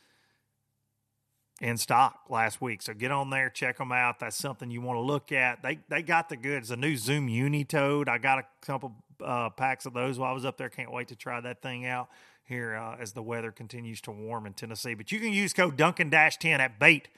in 1.61 1.77
stock 1.77 2.21
last 2.29 2.61
week. 2.61 2.81
So 2.81 2.95
get 2.95 3.11
on 3.11 3.29
there, 3.29 3.51
check 3.51 3.77
them 3.77 3.91
out. 3.91 4.19
That's 4.19 4.35
something 4.35 4.71
you 4.71 4.81
want 4.81 4.97
to 4.97 5.01
look 5.01 5.31
at. 5.31 5.61
They 5.61 5.79
they 5.87 6.01
got 6.01 6.29
the 6.29 6.37
goods. 6.37 6.69
The 6.69 6.77
new 6.77 6.97
Zoom 6.97 7.27
Uni 7.29 7.63
Toad. 7.63 8.09
I 8.09 8.17
got 8.17 8.39
a 8.39 8.45
couple 8.65 8.95
uh, 9.23 9.51
packs 9.51 9.85
of 9.85 9.93
those 9.93 10.17
while 10.17 10.31
I 10.31 10.33
was 10.33 10.45
up 10.45 10.57
there. 10.57 10.69
Can't 10.69 10.91
wait 10.91 11.09
to 11.09 11.15
try 11.15 11.39
that 11.39 11.61
thing 11.61 11.85
out 11.85 12.09
here 12.47 12.75
uh, 12.75 12.95
as 12.99 13.13
the 13.13 13.21
weather 13.21 13.51
continues 13.51 14.01
to 14.01 14.11
warm 14.11 14.45
in 14.45 14.53
Tennessee. 14.53 14.93
But 14.93 15.11
you 15.11 15.19
can 15.19 15.33
use 15.33 15.53
code 15.53 15.77
Duncan 15.77 16.09
10 16.37 16.61
at 16.61 16.79
bait 16.79 17.09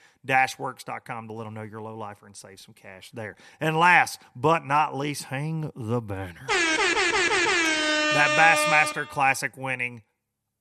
works.com 0.60 1.28
to 1.28 1.34
let 1.34 1.46
them 1.46 1.54
know 1.54 1.62
you're 1.62 1.80
a 1.80 1.84
low 1.84 1.98
lifer 1.98 2.26
and 2.26 2.36
save 2.36 2.60
some 2.60 2.74
cash 2.74 3.12
there. 3.12 3.36
And 3.60 3.78
last 3.78 4.22
but 4.36 4.66
not 4.66 4.98
least, 4.98 5.26
hang 5.26 5.72
the 5.76 6.02
banner. 6.02 6.46
that 6.48 8.30
Bassmaster 8.38 9.08
Classic 9.08 9.56
winning 9.56 10.04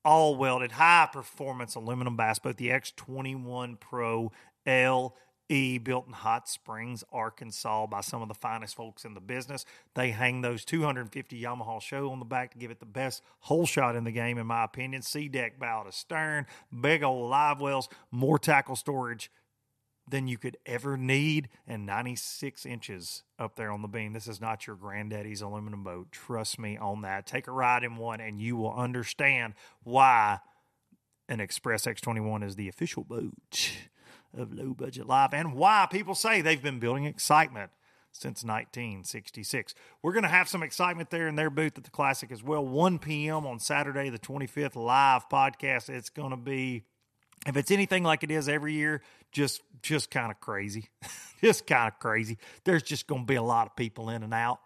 all 0.05 0.35
welded 0.35 0.73
high 0.73 1.09
performance 1.11 1.75
aluminum 1.75 2.15
bass 2.15 2.39
boat, 2.39 2.57
the 2.57 2.69
X21 2.69 3.79
Pro 3.79 4.31
L 4.65 5.15
E 5.49 5.79
built 5.79 6.05
in 6.05 6.13
Hot 6.13 6.47
Springs, 6.47 7.03
Arkansas, 7.11 7.87
by 7.87 8.01
some 8.01 8.21
of 8.21 8.27
the 8.27 8.35
finest 8.35 8.75
folks 8.75 9.03
in 9.03 9.15
the 9.15 9.19
business. 9.19 9.65
They 9.95 10.11
hang 10.11 10.41
those 10.41 10.63
250 10.63 11.41
Yamaha 11.41 11.81
SHO 11.81 12.11
on 12.11 12.19
the 12.19 12.25
back 12.25 12.51
to 12.51 12.57
give 12.59 12.69
it 12.69 12.79
the 12.79 12.85
best 12.85 13.23
hole 13.39 13.65
shot 13.65 13.95
in 13.95 14.03
the 14.03 14.11
game, 14.11 14.37
in 14.37 14.45
my 14.45 14.63
opinion. 14.63 15.01
C 15.01 15.27
SeaDek 15.27 15.57
bow 15.59 15.83
to 15.83 15.91
stern, 15.91 16.45
big 16.79 17.03
old 17.03 17.29
live 17.29 17.59
wells, 17.59 17.89
more 18.11 18.37
tackle 18.37 18.75
storage 18.75 19.31
than 20.07 20.27
you 20.27 20.37
could 20.37 20.57
ever 20.65 20.97
need, 20.97 21.49
and 21.67 21.85
96 21.85 22.65
inches 22.65 23.23
up 23.37 23.55
there 23.55 23.71
on 23.71 23.81
the 23.81 23.87
beam. 23.87 24.13
This 24.13 24.27
is 24.27 24.41
not 24.41 24.67
your 24.67 24.75
granddaddy's 24.75 25.41
aluminum 25.41 25.83
boat. 25.83 26.11
Trust 26.11 26.59
me 26.59 26.77
on 26.77 27.01
that. 27.01 27.25
Take 27.25 27.47
a 27.47 27.51
ride 27.51 27.83
in 27.83 27.97
one, 27.97 28.19
and 28.19 28.39
you 28.39 28.55
will 28.55 28.73
understand 28.73 29.53
why 29.83 30.39
an 31.27 31.39
Express 31.39 31.85
X21 31.85 32.43
is 32.43 32.55
the 32.55 32.67
official 32.67 33.03
boat 33.03 33.71
of 34.37 34.53
low 34.53 34.73
budget 34.73 35.07
life 35.07 35.31
and 35.33 35.53
why 35.53 35.87
people 35.89 36.15
say 36.15 36.41
they've 36.41 36.61
been 36.61 36.79
building 36.79 37.05
excitement 37.05 37.71
since 38.11 38.43
1966. 38.43 39.75
We're 40.01 40.13
going 40.13 40.23
to 40.23 40.29
have 40.29 40.49
some 40.49 40.63
excitement 40.63 41.09
there 41.09 41.27
in 41.27 41.35
their 41.35 41.49
booth 41.49 41.77
at 41.77 41.83
the 41.83 41.89
Classic 41.89 42.31
as 42.31 42.43
well. 42.43 42.65
1 42.65 42.99
p.m. 42.99 43.45
on 43.45 43.59
Saturday, 43.59 44.09
the 44.09 44.19
25th, 44.19 44.75
live 44.75 45.29
podcast. 45.29 45.89
It's 45.89 46.09
going 46.09 46.31
to 46.31 46.37
be, 46.37 46.83
if 47.45 47.55
it's 47.55 47.71
anything 47.71 48.03
like 48.03 48.23
it 48.23 48.31
is 48.31 48.49
every 48.49 48.73
year, 48.73 49.01
just 49.31 49.61
just 49.81 50.09
kind 50.09 50.31
of 50.31 50.39
crazy, 50.39 50.89
just 51.41 51.67
kind 51.67 51.87
of 51.87 51.99
crazy. 51.99 52.37
There's 52.63 52.83
just 52.83 53.07
going 53.07 53.21
to 53.21 53.27
be 53.27 53.35
a 53.35 53.43
lot 53.43 53.67
of 53.67 53.75
people 53.75 54.09
in 54.09 54.23
and 54.23 54.33
out. 54.33 54.59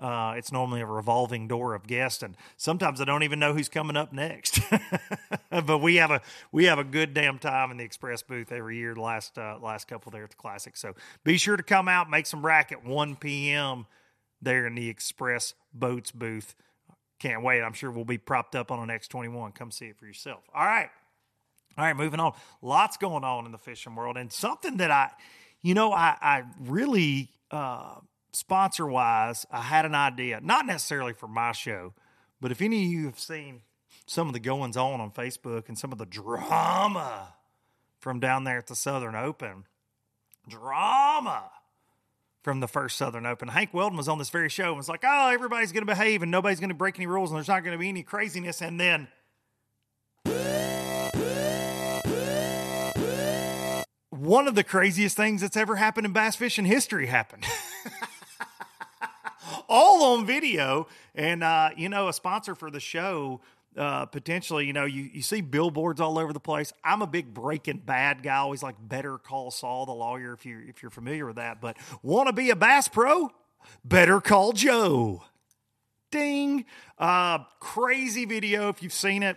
Uh, 0.00 0.34
it's 0.36 0.52
normally 0.52 0.80
a 0.80 0.86
revolving 0.86 1.48
door 1.48 1.74
of 1.74 1.86
guests, 1.86 2.22
and 2.22 2.36
sometimes 2.56 3.00
I 3.00 3.04
don't 3.04 3.24
even 3.24 3.38
know 3.38 3.52
who's 3.52 3.68
coming 3.68 3.96
up 3.96 4.12
next. 4.12 4.60
but 5.66 5.78
we 5.78 5.96
have 5.96 6.10
a 6.10 6.20
we 6.52 6.64
have 6.64 6.78
a 6.78 6.84
good 6.84 7.14
damn 7.14 7.38
time 7.38 7.70
in 7.70 7.78
the 7.78 7.84
Express 7.84 8.22
booth 8.22 8.52
every 8.52 8.76
year. 8.76 8.94
The 8.94 9.00
last 9.00 9.38
uh, 9.38 9.58
last 9.62 9.88
couple 9.88 10.12
there 10.12 10.24
at 10.24 10.30
the 10.30 10.36
Classic, 10.36 10.76
so 10.76 10.94
be 11.24 11.38
sure 11.38 11.56
to 11.56 11.62
come 11.62 11.88
out, 11.88 12.10
make 12.10 12.26
some 12.26 12.44
racket. 12.44 12.84
1 12.84 13.16
p.m. 13.16 13.86
there 14.42 14.66
in 14.66 14.74
the 14.74 14.88
Express 14.88 15.54
Boats 15.72 16.12
booth. 16.12 16.54
Can't 17.18 17.42
wait. 17.42 17.62
I'm 17.62 17.72
sure 17.72 17.90
we'll 17.90 18.04
be 18.04 18.18
propped 18.18 18.54
up 18.54 18.70
on 18.70 18.88
an 18.88 18.96
X21. 18.96 19.54
Come 19.54 19.70
see 19.70 19.86
it 19.86 19.98
for 19.98 20.06
yourself. 20.06 20.44
All 20.54 20.64
right. 20.64 20.90
All 21.76 21.84
right, 21.84 21.96
moving 21.96 22.20
on. 22.20 22.32
Lots 22.60 22.96
going 22.96 23.24
on 23.24 23.46
in 23.46 23.52
the 23.52 23.58
fishing 23.58 23.94
world, 23.94 24.16
and 24.16 24.32
something 24.32 24.78
that 24.78 24.90
I, 24.90 25.10
you 25.62 25.74
know, 25.74 25.92
I, 25.92 26.16
I 26.20 26.42
really 26.58 27.30
uh, 27.52 27.94
sponsor 28.32 28.86
wise, 28.86 29.46
I 29.50 29.62
had 29.62 29.84
an 29.84 29.94
idea, 29.94 30.40
not 30.42 30.66
necessarily 30.66 31.12
for 31.12 31.28
my 31.28 31.52
show, 31.52 31.94
but 32.40 32.50
if 32.50 32.60
any 32.60 32.84
of 32.84 32.90
you 32.90 33.04
have 33.06 33.18
seen 33.18 33.62
some 34.08 34.26
of 34.26 34.32
the 34.32 34.40
goings 34.40 34.76
on 34.76 35.02
on 35.02 35.10
Facebook 35.10 35.68
and 35.68 35.78
some 35.78 35.92
of 35.92 35.98
the 35.98 36.06
drama 36.06 37.34
from 38.00 38.18
down 38.20 38.44
there 38.44 38.56
at 38.56 38.66
the 38.66 38.74
Southern 38.74 39.14
Open, 39.14 39.64
drama 40.48 41.50
from 42.42 42.60
the 42.60 42.68
first 42.68 42.96
Southern 42.96 43.26
Open. 43.26 43.48
Hank 43.48 43.74
Weldon 43.74 43.98
was 43.98 44.08
on 44.08 44.16
this 44.18 44.30
very 44.30 44.48
show 44.48 44.68
and 44.68 44.78
was 44.78 44.88
like, 44.88 45.04
oh, 45.06 45.28
everybody's 45.28 45.72
going 45.72 45.86
to 45.86 45.92
behave 45.92 46.22
and 46.22 46.30
nobody's 46.30 46.58
going 46.58 46.70
to 46.70 46.74
break 46.74 46.98
any 46.98 47.06
rules 47.06 47.30
and 47.30 47.36
there's 47.36 47.48
not 47.48 47.62
going 47.62 47.72
to 47.72 47.78
be 47.78 47.90
any 47.90 48.02
craziness. 48.02 48.62
And 48.62 48.80
then 48.80 49.08
one 54.08 54.48
of 54.48 54.54
the 54.54 54.64
craziest 54.64 55.18
things 55.18 55.42
that's 55.42 55.56
ever 55.56 55.76
happened 55.76 56.06
in 56.06 56.14
bass 56.14 56.34
fishing 56.34 56.64
history 56.64 57.06
happened. 57.06 57.44
all 59.68 60.14
on 60.14 60.26
video. 60.26 60.88
And, 61.14 61.44
uh, 61.44 61.70
you 61.76 61.88
know, 61.88 62.08
a 62.08 62.12
sponsor 62.12 62.54
for 62.54 62.70
the 62.70 62.80
show, 62.80 63.40
uh, 63.78 64.06
potentially, 64.06 64.66
you 64.66 64.72
know, 64.72 64.84
you, 64.84 65.08
you 65.12 65.22
see 65.22 65.40
billboards 65.40 66.00
all 66.00 66.18
over 66.18 66.32
the 66.32 66.40
place. 66.40 66.72
I'm 66.82 67.00
a 67.00 67.06
big 67.06 67.32
Breaking 67.32 67.78
Bad 67.78 68.22
guy, 68.22 68.36
always 68.36 68.62
like 68.62 68.74
Better 68.80 69.18
Call 69.18 69.50
Saul, 69.50 69.86
the 69.86 69.92
lawyer, 69.92 70.32
if 70.32 70.44
you 70.44 70.62
if 70.68 70.82
you're 70.82 70.90
familiar 70.90 71.26
with 71.26 71.36
that. 71.36 71.60
But 71.60 71.76
want 72.02 72.26
to 72.26 72.32
be 72.32 72.50
a 72.50 72.56
bass 72.56 72.88
pro? 72.88 73.30
Better 73.84 74.20
call 74.20 74.52
Joe. 74.52 75.24
Ding! 76.10 76.64
Uh, 76.98 77.38
crazy 77.60 78.24
video 78.24 78.68
if 78.68 78.82
you've 78.82 78.92
seen 78.92 79.22
it. 79.22 79.36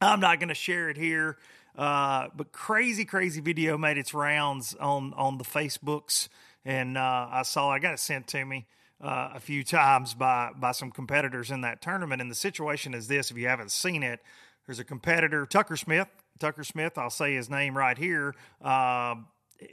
I'm 0.00 0.20
not 0.20 0.40
going 0.40 0.48
to 0.48 0.54
share 0.54 0.90
it 0.90 0.96
here, 0.96 1.38
uh, 1.76 2.28
but 2.36 2.52
crazy, 2.52 3.04
crazy 3.04 3.40
video 3.40 3.78
made 3.78 3.96
its 3.96 4.12
rounds 4.12 4.74
on 4.74 5.14
on 5.14 5.38
the 5.38 5.44
Facebooks, 5.44 6.28
and 6.64 6.98
uh, 6.98 7.28
I 7.30 7.42
saw 7.42 7.70
I 7.70 7.78
got 7.78 7.94
it 7.94 8.00
sent 8.00 8.26
to 8.28 8.44
me 8.44 8.66
uh, 9.00 9.30
a 9.34 9.40
few 9.40 9.64
times 9.64 10.14
by 10.14 10.50
by 10.56 10.72
some 10.72 10.90
competitors 10.90 11.50
in 11.50 11.60
that 11.62 11.82
tournament. 11.82 12.20
And 12.20 12.30
the 12.30 12.36
situation 12.36 12.94
is 12.94 13.08
this: 13.08 13.30
if 13.30 13.36
you 13.36 13.48
haven't 13.48 13.70
seen 13.70 14.02
it, 14.02 14.20
there's 14.66 14.78
a 14.78 14.84
competitor, 14.84 15.46
Tucker 15.46 15.76
Smith. 15.76 16.08
Tucker 16.38 16.64
Smith, 16.64 16.98
I'll 16.98 17.10
say 17.10 17.34
his 17.34 17.48
name 17.48 17.76
right 17.76 17.96
here, 17.96 18.34
uh, 18.60 19.14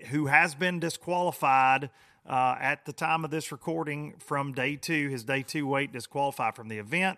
who 0.10 0.28
has 0.28 0.54
been 0.54 0.80
disqualified 0.80 1.90
uh, 2.30 2.56
at 2.60 2.86
the 2.86 2.94
time 2.94 3.26
of 3.26 3.32
this 3.32 3.52
recording 3.52 4.14
from 4.20 4.54
day 4.54 4.76
two. 4.76 5.10
His 5.10 5.24
day 5.24 5.44
two 5.44 5.66
weight 5.66 5.92
disqualified 5.92 6.56
from 6.56 6.68
the 6.68 6.78
event 6.78 7.18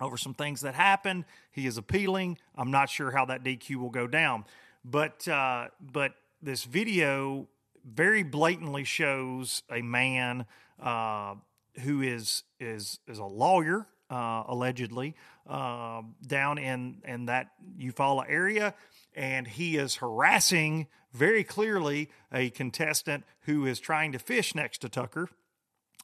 over 0.00 0.16
some 0.16 0.34
things 0.34 0.60
that 0.60 0.74
happened. 0.74 1.24
He 1.50 1.66
is 1.66 1.78
appealing. 1.78 2.38
I'm 2.56 2.70
not 2.70 2.90
sure 2.90 3.10
how 3.10 3.24
that 3.26 3.42
DQ 3.42 3.76
will 3.76 3.90
go 3.90 4.06
down, 4.06 4.44
but 4.84 5.26
uh, 5.28 5.68
but 5.80 6.14
this 6.42 6.64
video 6.64 7.48
very 7.84 8.22
blatantly 8.22 8.84
shows 8.84 9.62
a 9.70 9.82
man 9.82 10.46
uh, 10.80 11.34
who 11.80 12.02
is 12.02 12.44
is 12.60 12.98
is 13.08 13.18
a 13.18 13.24
lawyer 13.24 13.86
uh, 14.10 14.44
allegedly 14.46 15.14
uh, 15.48 16.02
down 16.26 16.58
in 16.58 17.02
in 17.04 17.26
that 17.26 17.48
Eufaula 17.78 18.24
area, 18.28 18.74
and 19.14 19.46
he 19.46 19.76
is 19.76 19.96
harassing 19.96 20.86
very 21.12 21.44
clearly 21.44 22.10
a 22.32 22.50
contestant 22.50 23.24
who 23.42 23.66
is 23.66 23.80
trying 23.80 24.12
to 24.12 24.18
fish 24.18 24.54
next 24.54 24.78
to 24.78 24.88
Tucker 24.88 25.28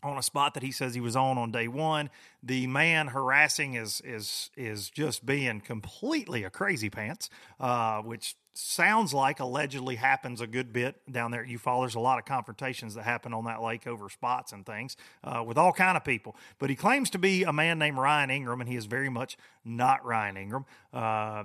on 0.02 0.19
a 0.19 0.23
spot 0.23 0.55
that 0.55 0.62
he 0.62 0.73
says 0.73 0.95
he 0.95 1.00
was 1.00 1.17
on 1.17 1.38
on 1.38 1.50
day 1.50 1.69
one. 1.69 2.11
The 2.43 2.67
man 2.67 3.09
harassing 3.09 3.75
is 3.75 4.00
is 4.05 4.50
is 4.57 4.90
just 4.90 5.26
being 5.26 5.61
completely 5.61 6.45
a 6.45 6.50
crazy 6.50 6.90
pants, 6.90 7.31
uh, 7.59 8.00
which 8.02 8.37
sounds 8.55 9.14
like 9.14 9.38
allegedly 9.38 9.97
happens 9.97 10.40
a 10.40 10.47
good 10.47 10.73
bit 10.73 10.97
down 11.11 11.31
there 11.31 11.43
at 11.43 11.49
Eufaula. 11.49 11.83
There's 11.83 11.95
a 11.95 12.00
lot 12.00 12.19
of 12.19 12.25
confrontations 12.25 12.95
that 12.95 13.05
happen 13.05 13.33
on 13.33 13.45
that 13.45 13.62
lake 13.62 13.87
over 13.87 14.09
spots 14.09 14.52
and 14.52 14.67
things 14.67 14.97
uh, 15.23 15.45
with 15.47 15.57
all 15.57 15.73
kind 15.73 15.97
of 15.97 16.05
people. 16.05 16.35
But 16.59 16.69
he 16.69 16.76
claims 16.76 17.11
to 17.11 17.19
be 17.19 17.45
a 17.45 17.52
man 17.52 17.78
named 17.78 17.99
Ryan 17.99 18.31
Ingram, 18.31 18.61
and 18.61 18.69
he 18.69 18.76
is 18.76 18.87
very 18.87 19.09
much 19.09 19.37
not 19.64 20.05
Ryan 20.05 20.37
Ingram. 20.37 20.64
Uh, 20.93 21.45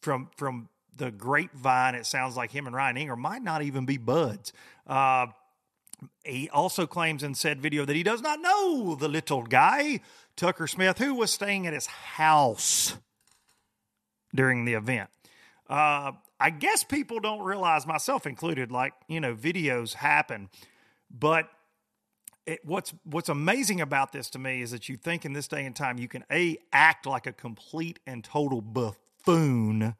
from 0.00 0.30
from 0.36 0.68
the 0.96 1.10
grapevine, 1.10 1.94
it 1.94 2.06
sounds 2.06 2.36
like 2.36 2.50
him 2.50 2.66
and 2.66 2.74
Ryan 2.76 2.96
Ingram 2.96 3.20
might 3.20 3.42
not 3.42 3.62
even 3.62 3.86
be 3.86 3.96
buds. 3.96 4.52
Uh, 4.86 5.26
he 6.24 6.48
also 6.50 6.86
claims 6.86 7.22
in 7.22 7.34
said 7.34 7.60
video 7.60 7.84
that 7.84 7.96
he 7.96 8.02
does 8.02 8.20
not 8.22 8.40
know 8.40 8.94
the 8.94 9.08
little 9.08 9.42
guy, 9.42 10.00
Tucker 10.36 10.66
Smith, 10.66 10.98
who 10.98 11.14
was 11.14 11.30
staying 11.30 11.66
at 11.66 11.72
his 11.72 11.86
house 11.86 12.96
during 14.34 14.64
the 14.64 14.74
event. 14.74 15.10
Uh, 15.68 16.12
I 16.40 16.50
guess 16.50 16.84
people 16.84 17.20
don't 17.20 17.42
realize, 17.42 17.86
myself 17.86 18.26
included, 18.26 18.72
like, 18.72 18.94
you 19.08 19.20
know, 19.20 19.34
videos 19.34 19.94
happen. 19.94 20.48
But 21.10 21.48
it, 22.46 22.60
what's 22.64 22.92
what's 23.04 23.28
amazing 23.28 23.80
about 23.80 24.12
this 24.12 24.28
to 24.30 24.38
me 24.38 24.62
is 24.62 24.72
that 24.72 24.88
you 24.88 24.96
think 24.96 25.24
in 25.24 25.32
this 25.32 25.46
day 25.46 25.64
and 25.64 25.76
time 25.76 25.98
you 25.98 26.08
can 26.08 26.24
a 26.30 26.58
act 26.72 27.06
like 27.06 27.26
a 27.26 27.32
complete 27.32 28.00
and 28.06 28.24
total 28.24 28.60
buffoon, 28.60 29.94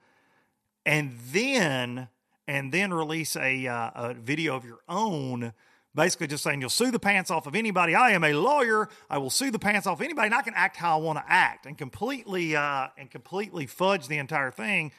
and 0.84 1.18
then 1.30 2.08
and 2.48 2.72
then 2.72 2.92
release 2.92 3.36
a 3.36 3.66
uh, 3.66 3.90
a 3.94 4.14
video 4.14 4.56
of 4.56 4.64
your 4.64 4.80
own, 4.88 5.52
basically 5.94 6.26
just 6.26 6.42
saying 6.42 6.60
you'll 6.60 6.70
sue 6.70 6.90
the 6.90 6.98
pants 6.98 7.30
off 7.30 7.46
of 7.46 7.54
anybody. 7.54 7.94
I 7.94 8.12
am 8.12 8.24
a 8.24 8.32
lawyer. 8.32 8.88
I 9.10 9.18
will 9.18 9.30
sue 9.30 9.50
the 9.50 9.58
pants 9.58 9.86
off 9.86 10.00
anybody, 10.00 10.26
and 10.26 10.34
I 10.34 10.42
can 10.42 10.54
act 10.54 10.76
how 10.76 10.98
I 10.98 11.02
want 11.02 11.18
to 11.18 11.24
act, 11.26 11.66
and 11.66 11.76
completely 11.76 12.56
uh, 12.56 12.88
and 12.96 13.10
completely 13.10 13.66
fudge 13.66 14.08
the 14.08 14.18
entire 14.18 14.50
thing 14.50 14.92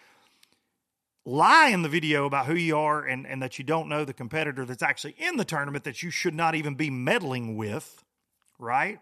lie 1.26 1.70
in 1.70 1.82
the 1.82 1.90
video 1.90 2.26
about 2.26 2.46
who 2.46 2.56
you 2.56 2.78
are 2.78 3.06
and, 3.06 3.26
and 3.26 3.42
that 3.42 3.58
you 3.58 3.64
don't 3.64 3.88
know 3.88 4.04
the 4.04 4.14
competitor 4.14 4.66
that's 4.66 4.84
actually 4.84 5.16
in 5.18 5.38
the 5.38 5.46
tournament 5.46 5.84
that 5.86 6.04
you 6.04 6.10
should 6.10 6.34
not 6.34 6.56
even 6.56 6.76
be 6.76 6.90
meddling 6.90 7.56
with, 7.56 8.04
right? 8.60 9.00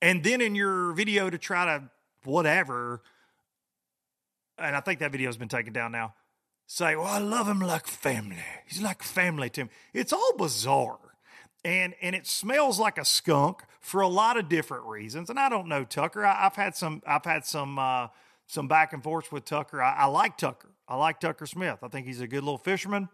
And 0.00 0.22
then 0.22 0.40
in 0.40 0.54
your 0.54 0.92
video 0.92 1.30
to 1.30 1.38
try 1.38 1.64
to 1.64 1.90
whatever, 2.24 3.02
and 4.58 4.76
I 4.76 4.80
think 4.80 5.00
that 5.00 5.10
video 5.10 5.28
has 5.28 5.36
been 5.36 5.48
taken 5.48 5.72
down 5.72 5.92
now, 5.92 6.14
say, 6.66 6.96
Well, 6.96 7.06
I 7.06 7.18
love 7.18 7.48
him 7.48 7.60
like 7.60 7.86
family. 7.86 8.36
He's 8.66 8.82
like 8.82 9.02
family 9.02 9.50
to 9.50 9.62
him. 9.62 9.70
It's 9.92 10.12
all 10.12 10.36
bizarre. 10.36 10.98
And, 11.64 11.94
and 12.00 12.14
it 12.14 12.26
smells 12.26 12.78
like 12.78 12.96
a 12.96 13.04
skunk 13.04 13.62
for 13.80 14.00
a 14.00 14.08
lot 14.08 14.36
of 14.36 14.48
different 14.48 14.84
reasons. 14.84 15.30
And 15.30 15.38
I 15.38 15.48
don't 15.48 15.68
know 15.68 15.84
Tucker. 15.84 16.24
I, 16.24 16.42
have 16.42 16.54
had 16.54 16.76
some 16.76 17.02
I've 17.06 17.24
had 17.24 17.44
some 17.44 17.78
uh, 17.78 18.08
some 18.46 18.68
back 18.68 18.92
and 18.92 19.02
forth 19.02 19.32
with 19.32 19.44
Tucker. 19.44 19.82
I, 19.82 19.94
I, 19.94 20.04
like 20.06 20.36
Tucker. 20.36 20.70
I 20.88 20.96
like 20.96 21.18
Tucker 21.18 21.46
Smith. 21.46 21.78
I 21.82 21.88
think 21.88 22.06
he's 22.06 22.20
a 22.20 22.28
good 22.28 22.44
little 22.44 22.58
fisherman. 22.58 23.08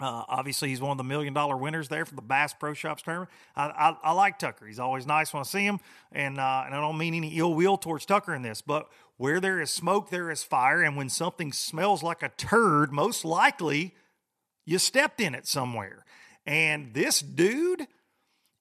Uh, 0.00 0.24
obviously, 0.28 0.70
he's 0.70 0.80
one 0.80 0.90
of 0.90 0.98
the 0.98 1.04
million 1.04 1.32
dollar 1.32 1.56
winners 1.56 1.88
there 1.88 2.04
for 2.04 2.16
the 2.16 2.22
Bass 2.22 2.52
Pro 2.52 2.74
Shops 2.74 3.02
tournament. 3.02 3.30
I, 3.54 3.66
I, 3.68 3.96
I 4.02 4.12
like 4.12 4.40
Tucker. 4.40 4.66
He's 4.66 4.80
always 4.80 5.06
nice 5.06 5.32
when 5.32 5.40
I 5.40 5.44
see 5.44 5.64
him, 5.64 5.78
and 6.10 6.38
uh, 6.38 6.64
and 6.66 6.74
I 6.74 6.80
don't 6.80 6.98
mean 6.98 7.14
any 7.14 7.38
ill 7.38 7.54
will 7.54 7.76
towards 7.76 8.04
Tucker 8.04 8.34
in 8.34 8.42
this, 8.42 8.60
but 8.60 8.88
where 9.18 9.38
there 9.38 9.60
is 9.60 9.70
smoke, 9.70 10.10
there 10.10 10.30
is 10.32 10.42
fire, 10.42 10.82
and 10.82 10.96
when 10.96 11.08
something 11.08 11.52
smells 11.52 12.02
like 12.02 12.22
a 12.22 12.30
turd, 12.30 12.92
most 12.92 13.24
likely 13.24 13.94
you 14.66 14.78
stepped 14.78 15.20
in 15.20 15.34
it 15.34 15.46
somewhere. 15.46 16.04
And 16.44 16.92
this 16.92 17.20
dude, 17.20 17.86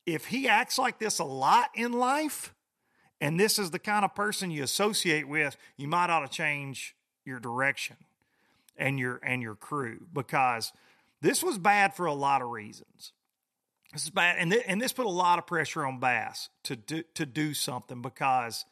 if 0.06 0.28
he 0.28 0.48
acts 0.48 0.78
like 0.78 1.00
this 1.00 1.18
a 1.18 1.24
lot 1.24 1.70
in 1.74 1.94
life, 1.94 2.54
and 3.20 3.40
this 3.40 3.58
is 3.58 3.72
the 3.72 3.80
kind 3.80 4.06
of 4.06 4.14
person 4.14 4.52
you 4.52 4.64
associate 4.64 5.28
with, 5.28 5.58
you 5.78 5.88
might 5.88 6.12
ought 6.12 6.20
to 6.20 6.28
change 6.28 6.96
your 7.26 7.40
direction 7.40 7.96
and 8.78 9.00
your 9.00 9.20
and 9.24 9.42
your 9.42 9.56
crew 9.56 10.06
because 10.14 10.74
this 11.24 11.42
was 11.42 11.58
bad 11.58 11.96
for 11.96 12.06
a 12.06 12.14
lot 12.14 12.42
of 12.42 12.50
reasons. 12.50 13.14
This 13.94 14.04
is 14.04 14.10
bad, 14.10 14.36
and 14.38 14.52
th- 14.52 14.64
and 14.68 14.82
this 14.82 14.92
put 14.92 15.06
a 15.06 15.10
lot 15.10 15.40
of 15.40 15.48
pressure 15.48 15.86
on 15.86 16.00
Bass 16.00 16.50
to 16.66 16.76
do 16.76 17.04
to 17.16 17.26
do 17.26 17.54
something 17.54 18.02
because 18.02 18.66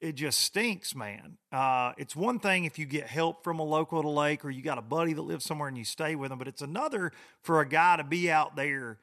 it 0.00 0.14
just 0.14 0.38
stinks, 0.38 0.94
man. 0.94 1.38
Uh, 1.50 1.92
it's 1.98 2.14
one 2.14 2.38
thing 2.38 2.64
if 2.64 2.78
you 2.78 2.86
get 2.86 3.08
help 3.08 3.42
from 3.42 3.58
a 3.58 3.64
local 3.64 3.98
at 3.98 4.04
a 4.04 4.08
lake 4.08 4.44
or 4.44 4.50
you 4.50 4.62
got 4.62 4.78
a 4.78 4.82
buddy 4.82 5.12
that 5.12 5.22
lives 5.22 5.44
somewhere 5.44 5.66
and 5.66 5.76
you 5.76 5.84
stay 5.84 6.14
with 6.14 6.30
them, 6.30 6.38
but 6.38 6.46
it's 6.46 6.62
another 6.62 7.10
for 7.42 7.60
a 7.60 7.68
guy 7.68 7.96
to 7.96 8.04
be 8.04 8.30
out 8.30 8.54
there 8.54 8.98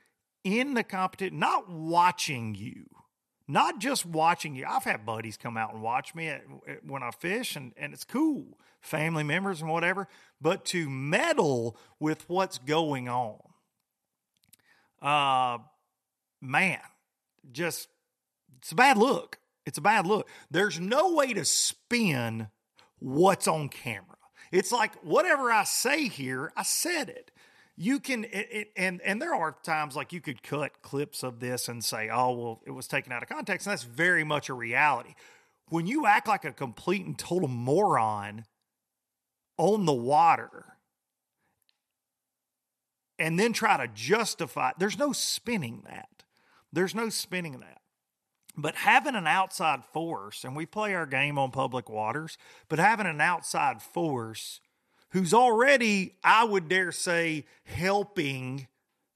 in 0.45 0.73
the 0.73 0.83
competition, 0.83 1.37
not 1.37 1.69
watching 1.69 2.55
you 2.55 2.85
not 3.47 3.79
just 3.79 4.05
watching 4.05 4.55
you. 4.55 4.65
I've 4.67 4.83
had 4.83 5.05
buddies 5.05 5.37
come 5.37 5.57
out 5.57 5.73
and 5.73 5.81
watch 5.81 6.15
me 6.15 6.27
at, 6.29 6.43
at, 6.67 6.85
when 6.85 7.03
I 7.03 7.11
fish, 7.11 7.55
and, 7.55 7.73
and 7.77 7.93
it's 7.93 8.03
cool, 8.03 8.57
family 8.85 9.23
members 9.23 9.61
and 9.61 9.69
whatever, 9.69 10.07
but 10.41 10.65
to 10.65 10.89
meddle 10.89 11.77
with 11.99 12.27
what's 12.29 12.57
going 12.57 13.09
on, 13.09 13.39
uh, 15.01 15.57
man, 16.41 16.79
just, 17.51 17.87
it's 18.57 18.71
a 18.71 18.75
bad 18.75 18.97
look. 18.97 19.39
It's 19.65 19.77
a 19.77 19.81
bad 19.81 20.05
look. 20.05 20.29
There's 20.51 20.79
no 20.79 21.13
way 21.13 21.33
to 21.33 21.43
spin 21.43 22.49
what's 22.99 23.47
on 23.47 23.69
camera. 23.69 24.17
It's 24.51 24.71
like 24.71 24.93
whatever 25.03 25.51
I 25.51 25.63
say 25.63 26.07
here, 26.07 26.51
I 26.55 26.63
said 26.63 27.09
it 27.09 27.31
you 27.77 27.99
can 27.99 28.23
it, 28.25 28.47
it, 28.51 28.71
and 28.77 29.01
and 29.01 29.21
there 29.21 29.33
are 29.33 29.55
times 29.63 29.95
like 29.95 30.13
you 30.13 30.21
could 30.21 30.41
cut 30.41 30.81
clips 30.81 31.23
of 31.23 31.39
this 31.39 31.67
and 31.67 31.83
say 31.83 32.09
oh 32.09 32.31
well 32.31 32.61
it 32.65 32.71
was 32.71 32.87
taken 32.87 33.11
out 33.11 33.21
of 33.21 33.29
context 33.29 33.67
and 33.67 33.71
that's 33.71 33.83
very 33.83 34.23
much 34.23 34.49
a 34.49 34.53
reality 34.53 35.13
when 35.69 35.85
you 35.85 36.05
act 36.05 36.27
like 36.27 36.45
a 36.45 36.51
complete 36.51 37.05
and 37.05 37.17
total 37.17 37.49
moron 37.49 38.45
on 39.57 39.85
the 39.85 39.93
water 39.93 40.77
and 43.17 43.39
then 43.39 43.53
try 43.53 43.77
to 43.77 43.91
justify 43.93 44.71
there's 44.77 44.99
no 44.99 45.13
spinning 45.13 45.83
that 45.85 46.23
there's 46.73 46.95
no 46.95 47.09
spinning 47.09 47.59
that 47.59 47.81
but 48.57 48.75
having 48.75 49.15
an 49.15 49.27
outside 49.27 49.83
force 49.85 50.43
and 50.43 50.55
we 50.55 50.65
play 50.65 50.93
our 50.93 51.05
game 51.05 51.37
on 51.37 51.51
public 51.51 51.89
waters 51.89 52.37
but 52.67 52.79
having 52.79 53.05
an 53.07 53.21
outside 53.21 53.81
force 53.81 54.59
who's 55.15 55.33
already, 55.33 56.13
I 56.25 56.43
would 56.43 56.67
dare 56.67 56.91
say, 56.91 57.45
helping 57.63 58.67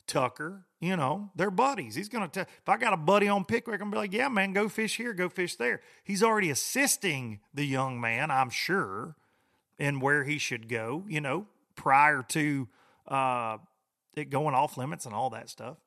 Tucker. 0.07 0.65
You 0.79 0.95
know, 0.95 1.29
they're 1.35 1.51
buddies. 1.51 1.93
He's 1.93 2.07
to 2.07 2.27
tell, 2.29 2.43
if 2.43 2.69
I 2.69 2.77
got 2.77 2.93
a 2.93 2.97
buddy 2.97 3.27
on 3.27 3.43
Pickwick, 3.43 3.81
I'm 3.81 3.91
be 3.91 3.97
like, 3.97 4.13
yeah, 4.13 4.29
man, 4.29 4.53
go 4.53 4.69
fish 4.69 4.95
here, 4.95 5.13
go 5.13 5.27
fish 5.27 5.57
there. 5.57 5.81
He's 6.05 6.23
already 6.23 6.49
assisting 6.49 7.41
the 7.53 7.65
young 7.65 7.99
man, 7.99 8.31
I'm 8.31 8.49
sure, 8.49 9.17
in 9.79 9.99
where 9.99 10.23
he 10.25 10.37
should 10.37 10.67
go, 10.67 11.05
you 11.07 11.21
know, 11.21 11.47
prior 11.75 12.21
to 12.29 12.67
uh, 13.07 13.57
it 14.15 14.29
going 14.29 14.53
off 14.53 14.77
limits 14.77 15.05
and 15.05 15.15
all 15.15 15.29
that 15.31 15.49
stuff. 15.49 15.77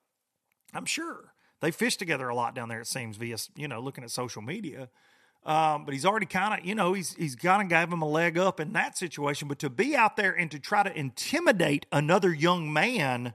I'm 0.74 0.86
sure. 0.86 1.34
They 1.60 1.70
fish 1.70 1.96
together 1.96 2.28
a 2.28 2.34
lot 2.34 2.54
down 2.54 2.68
there, 2.70 2.80
it 2.80 2.88
seems, 2.88 3.16
via, 3.16 3.36
you 3.54 3.68
know, 3.68 3.80
looking 3.80 4.02
at 4.02 4.10
social 4.10 4.42
media. 4.42 4.88
Um, 5.44 5.84
but 5.84 5.92
he's 5.92 6.06
already 6.06 6.26
kind 6.26 6.58
of, 6.58 6.66
you 6.66 6.74
know, 6.74 6.92
he's 6.92 7.14
he's 7.14 7.34
kind 7.34 7.62
of 7.62 7.68
gave 7.68 7.92
him 7.92 8.00
a 8.00 8.08
leg 8.08 8.38
up 8.38 8.60
in 8.60 8.72
that 8.74 8.96
situation. 8.96 9.48
But 9.48 9.58
to 9.60 9.70
be 9.70 9.94
out 9.94 10.16
there 10.16 10.32
and 10.32 10.50
to 10.50 10.58
try 10.58 10.82
to 10.82 10.96
intimidate 10.96 11.86
another 11.92 12.32
young 12.32 12.72
man 12.72 13.34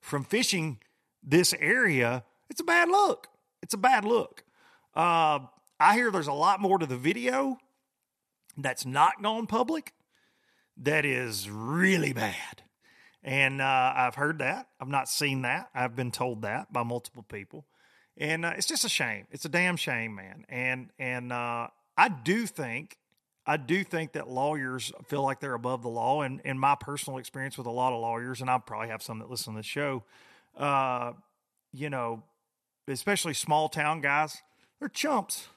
from 0.00 0.24
fishing 0.24 0.80
this 1.22 1.54
area, 1.60 2.24
it's 2.48 2.60
a 2.60 2.64
bad 2.64 2.88
look. 2.88 3.28
It's 3.62 3.74
a 3.74 3.78
bad 3.78 4.04
look. 4.04 4.44
Uh, 4.94 5.40
I 5.78 5.94
hear 5.94 6.10
there's 6.10 6.26
a 6.26 6.32
lot 6.32 6.60
more 6.60 6.78
to 6.78 6.86
the 6.86 6.96
video 6.96 7.58
that's 8.56 8.84
not 8.84 9.22
gone 9.22 9.46
public 9.46 9.94
that 10.76 11.04
is 11.04 11.50
really 11.50 12.12
bad. 12.12 12.62
And 13.22 13.60
uh, 13.60 13.92
I've 13.94 14.16
heard 14.16 14.38
that. 14.38 14.68
I've 14.80 14.88
not 14.88 15.08
seen 15.08 15.42
that. 15.42 15.70
I've 15.74 15.94
been 15.94 16.10
told 16.10 16.42
that 16.42 16.72
by 16.72 16.82
multiple 16.82 17.22
people 17.22 17.66
and 18.16 18.44
uh, 18.44 18.52
it's 18.56 18.66
just 18.66 18.84
a 18.84 18.88
shame. 18.88 19.26
It's 19.30 19.44
a 19.44 19.48
damn 19.48 19.76
shame, 19.76 20.14
man. 20.14 20.44
And 20.48 20.90
and 20.98 21.32
uh, 21.32 21.68
I 21.96 22.08
do 22.08 22.46
think 22.46 22.98
I 23.46 23.56
do 23.56 23.82
think 23.84 24.12
that 24.12 24.28
lawyers 24.28 24.92
feel 25.08 25.22
like 25.22 25.40
they're 25.40 25.54
above 25.54 25.82
the 25.82 25.88
law. 25.88 26.22
And 26.22 26.40
in 26.44 26.58
my 26.58 26.76
personal 26.78 27.18
experience 27.18 27.56
with 27.56 27.66
a 27.66 27.70
lot 27.70 27.92
of 27.92 28.00
lawyers, 28.00 28.40
and 28.40 28.50
I 28.50 28.58
probably 28.58 28.88
have 28.88 29.02
some 29.02 29.18
that 29.20 29.30
listen 29.30 29.54
to 29.54 29.58
the 29.58 29.64
show, 29.64 30.04
uh, 30.56 31.12
you 31.72 31.90
know, 31.90 32.22
especially 32.86 33.34
small 33.34 33.68
town 33.68 34.00
guys, 34.00 34.42
they're 34.78 34.88
chumps. 34.88 35.48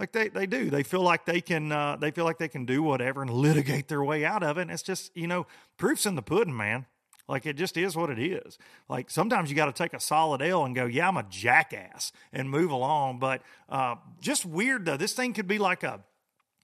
Like 0.00 0.12
they, 0.12 0.28
they 0.28 0.46
do. 0.46 0.70
They 0.70 0.82
feel 0.82 1.02
like 1.02 1.26
they 1.26 1.42
can 1.42 1.70
uh, 1.70 1.96
they 1.96 2.10
feel 2.10 2.24
like 2.24 2.38
they 2.38 2.48
can 2.48 2.64
do 2.64 2.82
whatever 2.82 3.20
and 3.20 3.30
litigate 3.30 3.88
their 3.88 4.02
way 4.02 4.24
out 4.24 4.42
of 4.42 4.56
it. 4.56 4.62
And 4.62 4.70
it's 4.70 4.82
just, 4.82 5.14
you 5.14 5.26
know, 5.26 5.46
proof's 5.76 6.06
in 6.06 6.14
the 6.14 6.22
pudding, 6.22 6.56
man. 6.56 6.86
Like 7.28 7.44
it 7.44 7.56
just 7.56 7.76
is 7.76 7.94
what 7.94 8.08
it 8.08 8.18
is. 8.18 8.56
Like 8.88 9.10
sometimes 9.10 9.50
you 9.50 9.56
got 9.56 9.66
to 9.66 9.74
take 9.74 9.92
a 9.92 10.00
solid 10.00 10.40
L 10.40 10.64
and 10.64 10.74
go, 10.74 10.86
yeah, 10.86 11.06
I'm 11.06 11.18
a 11.18 11.22
jackass 11.24 12.12
and 12.32 12.48
move 12.48 12.70
along. 12.70 13.18
But 13.18 13.42
uh, 13.68 13.96
just 14.22 14.46
weird 14.46 14.86
though. 14.86 14.96
This 14.96 15.12
thing 15.12 15.34
could 15.34 15.46
be 15.46 15.58
like 15.58 15.82
a 15.82 16.00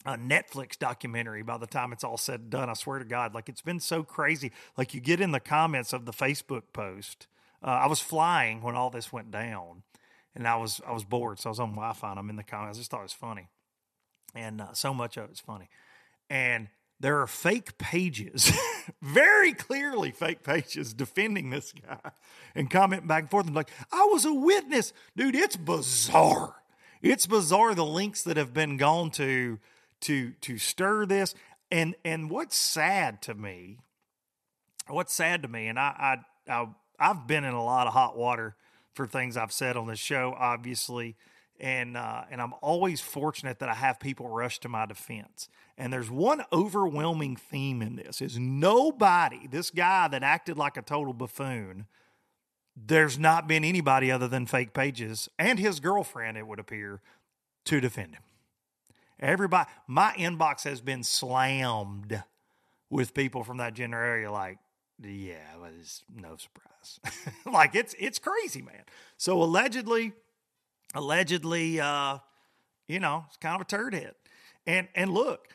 a 0.06 0.16
Netflix 0.16 0.78
documentary 0.78 1.42
by 1.42 1.58
the 1.58 1.66
time 1.66 1.92
it's 1.92 2.04
all 2.04 2.16
said 2.16 2.40
and 2.40 2.50
done. 2.50 2.70
I 2.70 2.74
swear 2.74 3.00
to 3.00 3.04
God, 3.04 3.34
like 3.34 3.50
it's 3.50 3.60
been 3.60 3.80
so 3.80 4.02
crazy. 4.02 4.50
Like 4.78 4.94
you 4.94 5.00
get 5.00 5.20
in 5.20 5.32
the 5.32 5.40
comments 5.40 5.92
of 5.92 6.06
the 6.06 6.12
Facebook 6.12 6.62
post. 6.72 7.26
Uh, 7.62 7.70
I 7.70 7.86
was 7.86 8.00
flying 8.00 8.62
when 8.62 8.76
all 8.76 8.88
this 8.88 9.12
went 9.12 9.30
down, 9.30 9.82
and 10.36 10.46
I 10.46 10.56
was 10.56 10.80
I 10.86 10.92
was 10.92 11.04
bored, 11.04 11.40
so 11.40 11.48
I 11.48 11.52
was 11.52 11.60
on 11.60 11.70
Wi-Fi. 11.70 12.10
and 12.10 12.18
I'm 12.18 12.30
in 12.30 12.36
the 12.36 12.44
comments. 12.44 12.78
I 12.78 12.80
just 12.80 12.90
thought 12.90 13.00
it 13.00 13.04
was 13.04 13.12
funny, 13.14 13.48
and 14.34 14.60
uh, 14.60 14.72
so 14.74 14.92
much 14.92 15.16
of 15.16 15.30
it's 15.30 15.40
funny. 15.40 15.68
And 16.28 16.68
there 17.00 17.20
are 17.20 17.26
fake 17.26 17.78
pages, 17.78 18.52
very 19.02 19.54
clearly 19.54 20.10
fake 20.10 20.42
pages 20.42 20.92
defending 20.92 21.50
this 21.50 21.72
guy 21.72 22.10
and 22.54 22.70
commenting 22.70 23.08
back 23.08 23.22
and 23.22 23.30
forth. 23.30 23.46
And 23.46 23.56
like, 23.56 23.70
I 23.90 24.08
was 24.12 24.24
a 24.24 24.32
witness. 24.32 24.92
Dude, 25.16 25.34
it's 25.34 25.56
bizarre. 25.56 26.56
It's 27.00 27.26
bizarre 27.26 27.74
the 27.74 27.84
links 27.84 28.22
that 28.24 28.36
have 28.36 28.52
been 28.52 28.76
gone 28.76 29.10
to 29.12 29.58
to 30.02 30.32
to 30.42 30.58
stir 30.58 31.06
this. 31.06 31.34
And 31.70 31.96
and 32.04 32.30
what's 32.30 32.56
sad 32.56 33.22
to 33.22 33.34
me, 33.34 33.78
what's 34.86 35.14
sad 35.14 35.42
to 35.42 35.48
me, 35.48 35.66
and 35.66 35.78
I 35.78 36.20
I, 36.46 36.52
I 36.52 36.68
I've 36.98 37.26
been 37.26 37.44
in 37.44 37.54
a 37.54 37.64
lot 37.64 37.86
of 37.86 37.94
hot 37.94 38.18
water 38.18 38.54
for 38.96 39.06
things 39.06 39.36
I've 39.36 39.52
said 39.52 39.76
on 39.76 39.86
this 39.86 40.00
show, 40.00 40.34
obviously. 40.36 41.16
and 41.60 41.96
uh, 41.96 42.24
and 42.30 42.40
I'm 42.40 42.54
always 42.60 43.00
fortunate 43.00 43.58
that 43.60 43.68
I 43.68 43.74
have 43.74 44.00
people 44.00 44.28
rush 44.28 44.58
to 44.60 44.68
my 44.68 44.86
defense. 44.86 45.48
And 45.78 45.92
there's 45.92 46.10
one 46.10 46.42
overwhelming 46.52 47.36
theme 47.36 47.82
in 47.82 47.96
this: 47.96 48.20
is 48.20 48.38
nobody, 48.38 49.46
this 49.46 49.70
guy 49.70 50.08
that 50.08 50.22
acted 50.22 50.56
like 50.56 50.76
a 50.76 50.82
total 50.82 51.12
buffoon. 51.12 51.86
There's 52.78 53.18
not 53.18 53.48
been 53.48 53.64
anybody 53.64 54.10
other 54.10 54.28
than 54.28 54.44
fake 54.44 54.74
pages 54.74 55.30
and 55.38 55.58
his 55.58 55.80
girlfriend, 55.80 56.36
it 56.36 56.46
would 56.46 56.58
appear, 56.58 57.00
to 57.64 57.80
defend 57.80 58.14
him. 58.14 58.22
Everybody, 59.18 59.70
my 59.86 60.12
inbox 60.18 60.64
has 60.64 60.82
been 60.82 61.02
slammed 61.02 62.22
with 62.90 63.14
people 63.14 63.44
from 63.44 63.56
that 63.56 63.72
gender 63.72 63.96
area. 63.96 64.30
Like, 64.30 64.58
yeah, 65.02 65.36
it's 65.78 66.02
no 66.14 66.36
surprise. 66.36 67.00
like 67.52 67.74
it's 67.74 67.94
it's 67.98 68.18
crazy, 68.18 68.62
man. 68.62 68.84
So 69.16 69.42
allegedly, 69.42 70.12
allegedly, 70.94 71.80
uh, 71.80 72.18
you 72.88 73.00
know, 73.00 73.24
it's 73.28 73.36
kind 73.36 73.54
of 73.54 73.60
a 73.60 73.64
turd 73.64 73.94
hit. 73.94 74.16
And 74.66 74.88
and 74.94 75.10
look, 75.12 75.48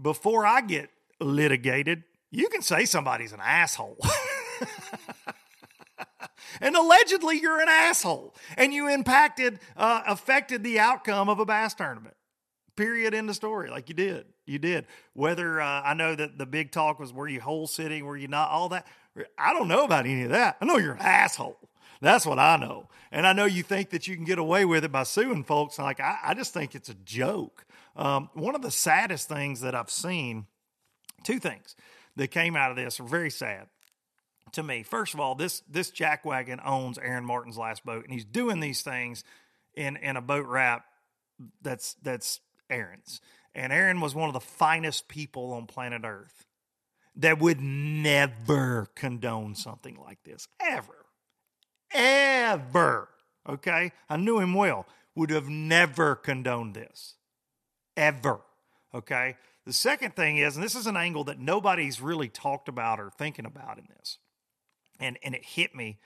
before 0.00 0.44
I 0.44 0.60
get 0.60 0.90
litigated, 1.20 2.04
you 2.30 2.48
can 2.48 2.62
say 2.62 2.84
somebody's 2.84 3.32
an 3.32 3.40
asshole. 3.42 3.98
and 6.60 6.76
allegedly 6.76 7.38
you're 7.38 7.60
an 7.60 7.68
asshole 7.68 8.34
and 8.56 8.72
you 8.72 8.88
impacted 8.88 9.58
uh, 9.76 10.02
affected 10.06 10.62
the 10.62 10.78
outcome 10.78 11.28
of 11.28 11.38
a 11.38 11.44
bass 11.44 11.74
tournament 11.74 12.16
period 12.76 13.14
in 13.14 13.26
the 13.26 13.34
story 13.34 13.70
like 13.70 13.88
you 13.88 13.94
did 13.94 14.24
you 14.50 14.58
did. 14.58 14.86
Whether 15.14 15.60
uh, 15.60 15.82
i 15.82 15.94
know 15.94 16.14
that 16.14 16.38
the 16.38 16.46
big 16.46 16.72
talk 16.72 16.98
was 16.98 17.12
were 17.12 17.28
you 17.28 17.40
hole 17.40 17.66
sitting 17.66 18.04
were 18.04 18.16
you 18.16 18.28
not 18.28 18.50
all 18.50 18.68
that. 18.70 18.86
I 19.38 19.52
don't 19.52 19.68
know 19.68 19.84
about 19.84 20.06
any 20.06 20.22
of 20.22 20.30
that. 20.30 20.56
I 20.60 20.64
know 20.64 20.78
you're 20.78 20.94
an 20.94 21.00
asshole. 21.00 21.58
That's 22.02 22.24
what 22.24 22.38
i 22.38 22.56
know. 22.56 22.88
And 23.12 23.26
i 23.26 23.32
know 23.32 23.44
you 23.44 23.62
think 23.62 23.90
that 23.90 24.06
you 24.08 24.16
can 24.16 24.24
get 24.24 24.38
away 24.38 24.64
with 24.64 24.84
it 24.84 24.92
by 24.92 25.04
suing 25.04 25.44
folks. 25.44 25.78
Like 25.78 26.00
i, 26.00 26.18
I 26.24 26.34
just 26.34 26.52
think 26.52 26.74
it's 26.74 26.88
a 26.88 26.94
joke. 26.94 27.64
Um, 27.96 28.30
one 28.34 28.54
of 28.54 28.62
the 28.62 28.70
saddest 28.70 29.28
things 29.28 29.60
that 29.62 29.74
i've 29.74 29.90
seen 29.90 30.46
two 31.24 31.38
things 31.38 31.76
that 32.16 32.28
came 32.28 32.56
out 32.56 32.70
of 32.70 32.76
this 32.76 33.00
are 33.00 33.04
very 33.04 33.30
sad 33.30 33.68
to 34.52 34.62
me. 34.62 34.82
First 34.82 35.14
of 35.14 35.20
all, 35.20 35.34
this 35.34 35.62
this 35.68 35.90
jackwagon 35.90 36.60
owns 36.64 36.98
Aaron 36.98 37.24
Martin's 37.24 37.58
last 37.58 37.84
boat, 37.84 38.04
and 38.04 38.12
he's 38.12 38.24
doing 38.24 38.60
these 38.60 38.82
things 38.82 39.24
in 39.74 39.96
in 39.96 40.16
a 40.16 40.20
boat 40.22 40.46
wrap 40.46 40.84
that's 41.62 41.94
that's 42.02 42.40
Aaron's. 42.68 43.20
And 43.54 43.72
Aaron 43.72 44.00
was 44.00 44.14
one 44.14 44.28
of 44.28 44.32
the 44.32 44.40
finest 44.40 45.08
people 45.08 45.52
on 45.52 45.66
planet 45.66 46.02
Earth 46.04 46.46
that 47.16 47.40
would 47.40 47.60
never 47.60 48.88
condone 48.94 49.54
something 49.54 49.98
like 50.00 50.22
this. 50.24 50.46
Ever. 50.60 51.06
Ever. 51.92 53.08
Okay? 53.48 53.92
I 54.08 54.16
knew 54.16 54.38
him 54.38 54.54
well. 54.54 54.86
Would 55.16 55.30
have 55.30 55.48
never 55.48 56.14
condoned 56.14 56.74
this. 56.74 57.16
Ever. 57.96 58.40
Okay? 58.94 59.36
The 59.66 59.72
second 59.72 60.16
thing 60.16 60.38
is, 60.38 60.56
and 60.56 60.64
this 60.64 60.74
is 60.74 60.86
an 60.86 60.96
angle 60.96 61.24
that 61.24 61.38
nobody's 61.38 62.00
really 62.00 62.28
talked 62.28 62.68
about 62.68 63.00
or 63.00 63.10
thinking 63.10 63.44
about 63.44 63.78
in 63.78 63.84
this, 63.96 64.18
and, 64.98 65.18
and 65.22 65.34
it 65.34 65.44
hit 65.44 65.74
me 65.74 65.98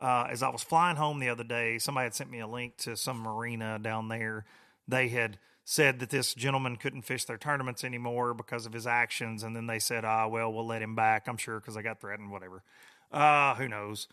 uh, 0.00 0.26
as 0.30 0.42
I 0.42 0.48
was 0.48 0.62
flying 0.62 0.96
home 0.96 1.20
the 1.20 1.28
other 1.28 1.44
day. 1.44 1.78
Somebody 1.78 2.04
had 2.04 2.14
sent 2.14 2.30
me 2.30 2.40
a 2.40 2.46
link 2.46 2.76
to 2.78 2.96
some 2.96 3.18
marina 3.18 3.78
down 3.78 4.08
there. 4.08 4.44
They 4.88 5.08
had 5.08 5.38
said 5.68 5.98
that 5.98 6.10
this 6.10 6.32
gentleman 6.32 6.76
couldn't 6.76 7.02
fish 7.02 7.24
their 7.24 7.36
tournaments 7.36 7.82
anymore 7.82 8.32
because 8.32 8.66
of 8.66 8.72
his 8.72 8.86
actions. 8.86 9.42
And 9.42 9.54
then 9.54 9.66
they 9.66 9.80
said, 9.80 10.04
ah, 10.04 10.28
well, 10.28 10.52
we'll 10.52 10.66
let 10.66 10.80
him 10.80 10.94
back. 10.94 11.26
I'm 11.26 11.36
sure 11.36 11.58
because 11.58 11.76
I 11.76 11.82
got 11.82 12.00
threatened, 12.00 12.30
whatever. 12.30 12.62
Uh, 13.10 13.56
who 13.56 13.66
knows? 13.66 14.06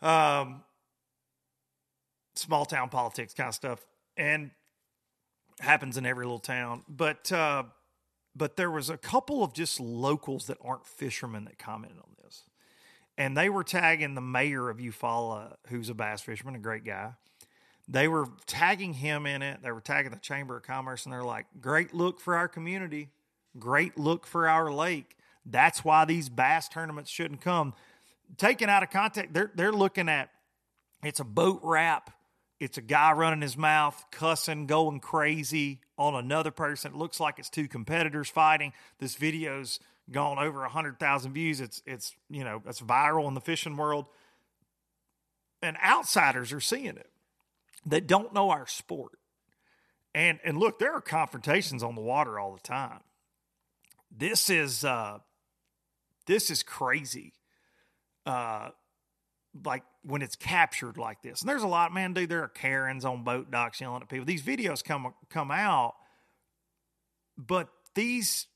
Um, 0.00 0.62
small 2.36 2.64
town 2.64 2.90
politics 2.90 3.34
kind 3.34 3.48
of 3.48 3.56
stuff. 3.56 3.84
And 4.16 4.52
happens 5.58 5.96
in 5.96 6.06
every 6.06 6.24
little 6.24 6.38
town. 6.38 6.84
But, 6.88 7.32
uh, 7.32 7.64
but 8.36 8.56
there 8.56 8.70
was 8.70 8.88
a 8.88 8.96
couple 8.96 9.42
of 9.42 9.52
just 9.52 9.80
locals 9.80 10.46
that 10.46 10.58
aren't 10.62 10.86
fishermen 10.86 11.44
that 11.46 11.58
commented 11.58 11.98
on 11.98 12.14
this. 12.22 12.44
And 13.16 13.36
they 13.36 13.48
were 13.48 13.64
tagging 13.64 14.14
the 14.14 14.20
mayor 14.20 14.70
of 14.70 14.78
Eufaula, 14.78 15.56
who's 15.70 15.88
a 15.88 15.94
bass 15.94 16.20
fisherman, 16.20 16.54
a 16.54 16.60
great 16.60 16.84
guy 16.84 17.14
they 17.88 18.06
were 18.06 18.26
tagging 18.46 18.92
him 18.92 19.24
in 19.24 19.40
it. 19.40 19.62
They 19.62 19.72
were 19.72 19.80
tagging 19.80 20.12
the 20.12 20.18
Chamber 20.18 20.58
of 20.58 20.62
Commerce, 20.62 21.04
and 21.04 21.12
they're 21.12 21.24
like, 21.24 21.46
great 21.60 21.94
look 21.94 22.20
for 22.20 22.36
our 22.36 22.46
community, 22.46 23.08
great 23.58 23.98
look 23.98 24.26
for 24.26 24.46
our 24.46 24.70
lake. 24.70 25.16
That's 25.46 25.82
why 25.82 26.04
these 26.04 26.28
bass 26.28 26.68
tournaments 26.68 27.10
shouldn't 27.10 27.40
come. 27.40 27.72
Taken 28.36 28.68
out 28.68 28.82
of 28.82 28.90
context, 28.90 29.32
they're, 29.32 29.50
they're 29.54 29.72
looking 29.72 30.10
at 30.10 30.28
it's 31.02 31.20
a 31.20 31.24
boat 31.24 31.60
wrap. 31.62 32.10
It's 32.60 32.76
a 32.76 32.82
guy 32.82 33.12
running 33.12 33.40
his 33.40 33.56
mouth, 33.56 34.04
cussing, 34.10 34.66
going 34.66 35.00
crazy 35.00 35.80
on 35.96 36.14
another 36.14 36.50
person. 36.50 36.92
It 36.92 36.98
looks 36.98 37.20
like 37.20 37.38
it's 37.38 37.48
two 37.48 37.68
competitors 37.68 38.28
fighting. 38.28 38.72
This 38.98 39.14
video's 39.14 39.78
gone 40.10 40.38
over 40.38 40.64
hundred 40.64 40.98
thousand 40.98 41.34
views. 41.34 41.60
It's 41.60 41.82
it's 41.86 42.16
you 42.28 42.42
know 42.42 42.60
it's 42.66 42.80
viral 42.80 43.28
in 43.28 43.34
the 43.34 43.40
fishing 43.40 43.76
world, 43.76 44.06
and 45.62 45.76
outsiders 45.84 46.52
are 46.52 46.60
seeing 46.60 46.96
it 46.96 47.08
that 47.86 48.06
don't 48.06 48.32
know 48.32 48.50
our 48.50 48.66
sport. 48.66 49.12
And 50.14 50.38
and 50.44 50.58
look, 50.58 50.78
there 50.78 50.92
are 50.92 51.00
confrontations 51.00 51.82
on 51.82 51.94
the 51.94 52.00
water 52.00 52.38
all 52.38 52.52
the 52.54 52.60
time. 52.60 53.00
This 54.10 54.50
is 54.50 54.84
uh 54.84 55.18
this 56.26 56.50
is 56.50 56.62
crazy. 56.62 57.34
Uh 58.26 58.70
like 59.64 59.82
when 60.02 60.22
it's 60.22 60.36
captured 60.36 60.96
like 60.96 61.22
this. 61.22 61.40
And 61.40 61.48
there's 61.48 61.62
a 61.62 61.68
lot, 61.68 61.92
man, 61.92 62.12
dude, 62.12 62.28
there 62.28 62.42
are 62.42 62.48
Karens 62.48 63.04
on 63.04 63.24
boat 63.24 63.50
docks 63.50 63.80
yelling 63.80 64.02
at 64.02 64.08
people. 64.08 64.26
These 64.26 64.42
videos 64.42 64.84
come 64.84 65.14
come 65.30 65.50
out, 65.50 65.94
but 67.36 67.68
these 67.94 68.46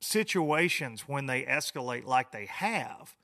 situations 0.00 1.02
when 1.06 1.26
they 1.26 1.44
escalate 1.44 2.04
like 2.04 2.32
they 2.32 2.46
have, 2.46 3.14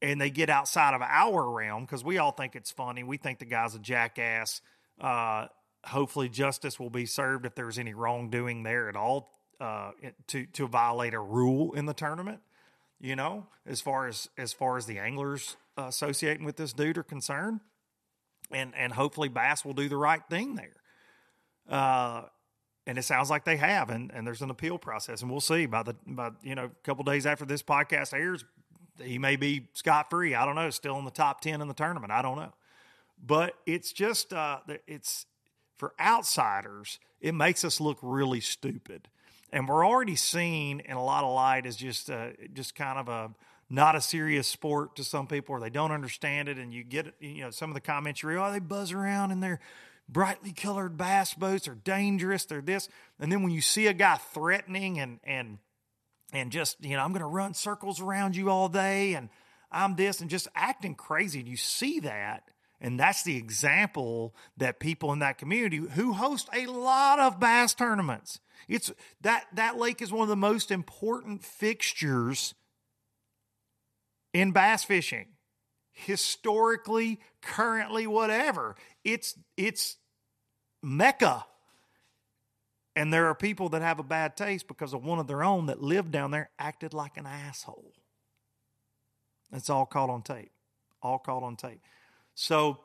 and 0.00 0.20
they 0.20 0.30
get 0.30 0.48
outside 0.48 0.94
of 0.94 1.02
our 1.02 1.50
realm 1.50 1.84
because 1.84 2.04
we 2.04 2.18
all 2.18 2.32
think 2.32 2.54
it's 2.54 2.70
funny. 2.70 3.02
We 3.02 3.16
think 3.16 3.38
the 3.38 3.44
guy's 3.44 3.74
a 3.74 3.78
jackass. 3.78 4.60
Uh, 5.00 5.46
hopefully, 5.84 6.28
justice 6.28 6.78
will 6.78 6.90
be 6.90 7.06
served 7.06 7.46
if 7.46 7.54
there's 7.54 7.78
any 7.78 7.94
wrongdoing 7.94 8.62
there 8.62 8.88
at 8.88 8.96
all 8.96 9.32
uh, 9.60 9.92
to 10.28 10.46
to 10.46 10.66
violate 10.66 11.14
a 11.14 11.20
rule 11.20 11.72
in 11.72 11.86
the 11.86 11.94
tournament. 11.94 12.40
You 13.00 13.16
know, 13.16 13.46
as 13.66 13.80
far 13.80 14.08
as 14.08 14.28
as 14.36 14.52
far 14.52 14.76
as 14.76 14.86
the 14.86 14.98
anglers 14.98 15.56
associating 15.76 16.44
with 16.44 16.56
this 16.56 16.72
dude 16.72 16.98
are 16.98 17.04
concerned, 17.04 17.60
and 18.50 18.72
and 18.76 18.92
hopefully 18.92 19.28
Bass 19.28 19.64
will 19.64 19.74
do 19.74 19.88
the 19.88 19.96
right 19.96 20.22
thing 20.28 20.56
there. 20.56 20.76
Uh, 21.68 22.22
and 22.86 22.96
it 22.96 23.02
sounds 23.02 23.28
like 23.28 23.44
they 23.44 23.58
have, 23.58 23.90
and, 23.90 24.10
and 24.14 24.26
there's 24.26 24.40
an 24.40 24.48
appeal 24.48 24.78
process, 24.78 25.20
and 25.20 25.30
we'll 25.30 25.42
see 25.42 25.66
by 25.66 25.82
the 25.82 25.94
by 26.06 26.30
you 26.42 26.54
know 26.54 26.64
a 26.64 26.84
couple 26.84 27.04
days 27.04 27.26
after 27.26 27.44
this 27.44 27.62
podcast 27.62 28.14
airs, 28.14 28.44
he 29.02 29.18
may 29.18 29.36
be 29.36 29.68
scot 29.74 30.10
free. 30.10 30.34
I 30.34 30.44
don't 30.44 30.54
know. 30.54 30.70
Still 30.70 30.98
in 30.98 31.04
the 31.04 31.10
top 31.10 31.40
ten 31.40 31.60
in 31.60 31.68
the 31.68 31.74
tournament. 31.74 32.12
I 32.12 32.22
don't 32.22 32.36
know. 32.36 32.52
But 33.24 33.54
it's 33.66 33.92
just 33.92 34.32
uh, 34.32 34.60
it's 34.86 35.26
for 35.76 35.92
outsiders. 36.00 36.98
It 37.20 37.34
makes 37.34 37.64
us 37.64 37.80
look 37.80 37.98
really 38.02 38.40
stupid, 38.40 39.08
and 39.52 39.68
we're 39.68 39.86
already 39.86 40.16
seen 40.16 40.80
in 40.80 40.96
a 40.96 41.04
lot 41.04 41.24
of 41.24 41.34
light 41.34 41.66
as 41.66 41.76
just 41.76 42.10
uh, 42.10 42.28
just 42.52 42.74
kind 42.74 42.98
of 42.98 43.08
a 43.08 43.30
not 43.70 43.96
a 43.96 44.00
serious 44.00 44.46
sport 44.46 44.96
to 44.96 45.04
some 45.04 45.26
people, 45.26 45.54
or 45.54 45.60
they 45.60 45.70
don't 45.70 45.92
understand 45.92 46.48
it. 46.48 46.58
And 46.58 46.72
you 46.72 46.84
get 46.84 47.14
you 47.20 47.42
know 47.42 47.50
some 47.50 47.70
of 47.70 47.74
the 47.74 47.80
comments 47.80 48.22
you 48.22 48.28
read, 48.28 48.38
oh, 48.38 48.52
they 48.52 48.60
buzz 48.60 48.92
around 48.92 49.30
in 49.30 49.40
their 49.40 49.60
brightly 50.08 50.52
colored 50.52 50.96
bass 50.96 51.34
boats 51.34 51.68
are 51.68 51.74
dangerous. 51.74 52.44
They're 52.44 52.60
this, 52.60 52.88
and 53.18 53.30
then 53.32 53.42
when 53.42 53.52
you 53.52 53.60
see 53.60 53.86
a 53.86 53.92
guy 53.92 54.16
threatening 54.16 55.00
and 55.00 55.18
and 55.24 55.58
and 56.32 56.52
just, 56.52 56.82
you 56.84 56.96
know, 56.96 57.02
I'm 57.02 57.12
going 57.12 57.20
to 57.20 57.26
run 57.26 57.54
circles 57.54 58.00
around 58.00 58.36
you 58.36 58.50
all 58.50 58.68
day 58.68 59.14
and 59.14 59.28
I'm 59.70 59.96
this 59.96 60.20
and 60.20 60.30
just 60.30 60.48
acting 60.54 60.94
crazy. 60.94 61.40
And 61.40 61.48
you 61.48 61.56
see 61.56 62.00
that. 62.00 62.50
And 62.80 62.98
that's 62.98 63.24
the 63.24 63.36
example 63.36 64.34
that 64.56 64.78
people 64.78 65.12
in 65.12 65.18
that 65.18 65.38
community 65.38 65.78
who 65.78 66.12
host 66.12 66.48
a 66.54 66.66
lot 66.66 67.18
of 67.18 67.40
bass 67.40 67.74
tournaments. 67.74 68.38
It's 68.68 68.92
that 69.20 69.46
that 69.54 69.78
lake 69.78 70.00
is 70.00 70.12
one 70.12 70.22
of 70.22 70.28
the 70.28 70.36
most 70.36 70.70
important 70.70 71.44
fixtures 71.44 72.54
in 74.32 74.52
bass 74.52 74.84
fishing. 74.84 75.26
Historically, 75.90 77.18
currently, 77.42 78.06
whatever. 78.06 78.76
It's 79.02 79.36
it's 79.56 79.96
Mecca 80.80 81.44
and 82.98 83.12
there 83.12 83.26
are 83.26 83.34
people 83.34 83.68
that 83.68 83.80
have 83.80 84.00
a 84.00 84.02
bad 84.02 84.36
taste 84.36 84.66
because 84.66 84.92
of 84.92 85.04
one 85.04 85.20
of 85.20 85.28
their 85.28 85.44
own 85.44 85.66
that 85.66 85.80
lived 85.80 86.10
down 86.10 86.32
there 86.32 86.50
acted 86.58 86.92
like 86.92 87.16
an 87.16 87.26
asshole. 87.26 87.92
It's 89.52 89.70
all 89.70 89.86
caught 89.86 90.10
on 90.10 90.22
tape. 90.22 90.50
All 91.00 91.20
caught 91.20 91.44
on 91.44 91.54
tape. 91.54 91.80
So, 92.34 92.80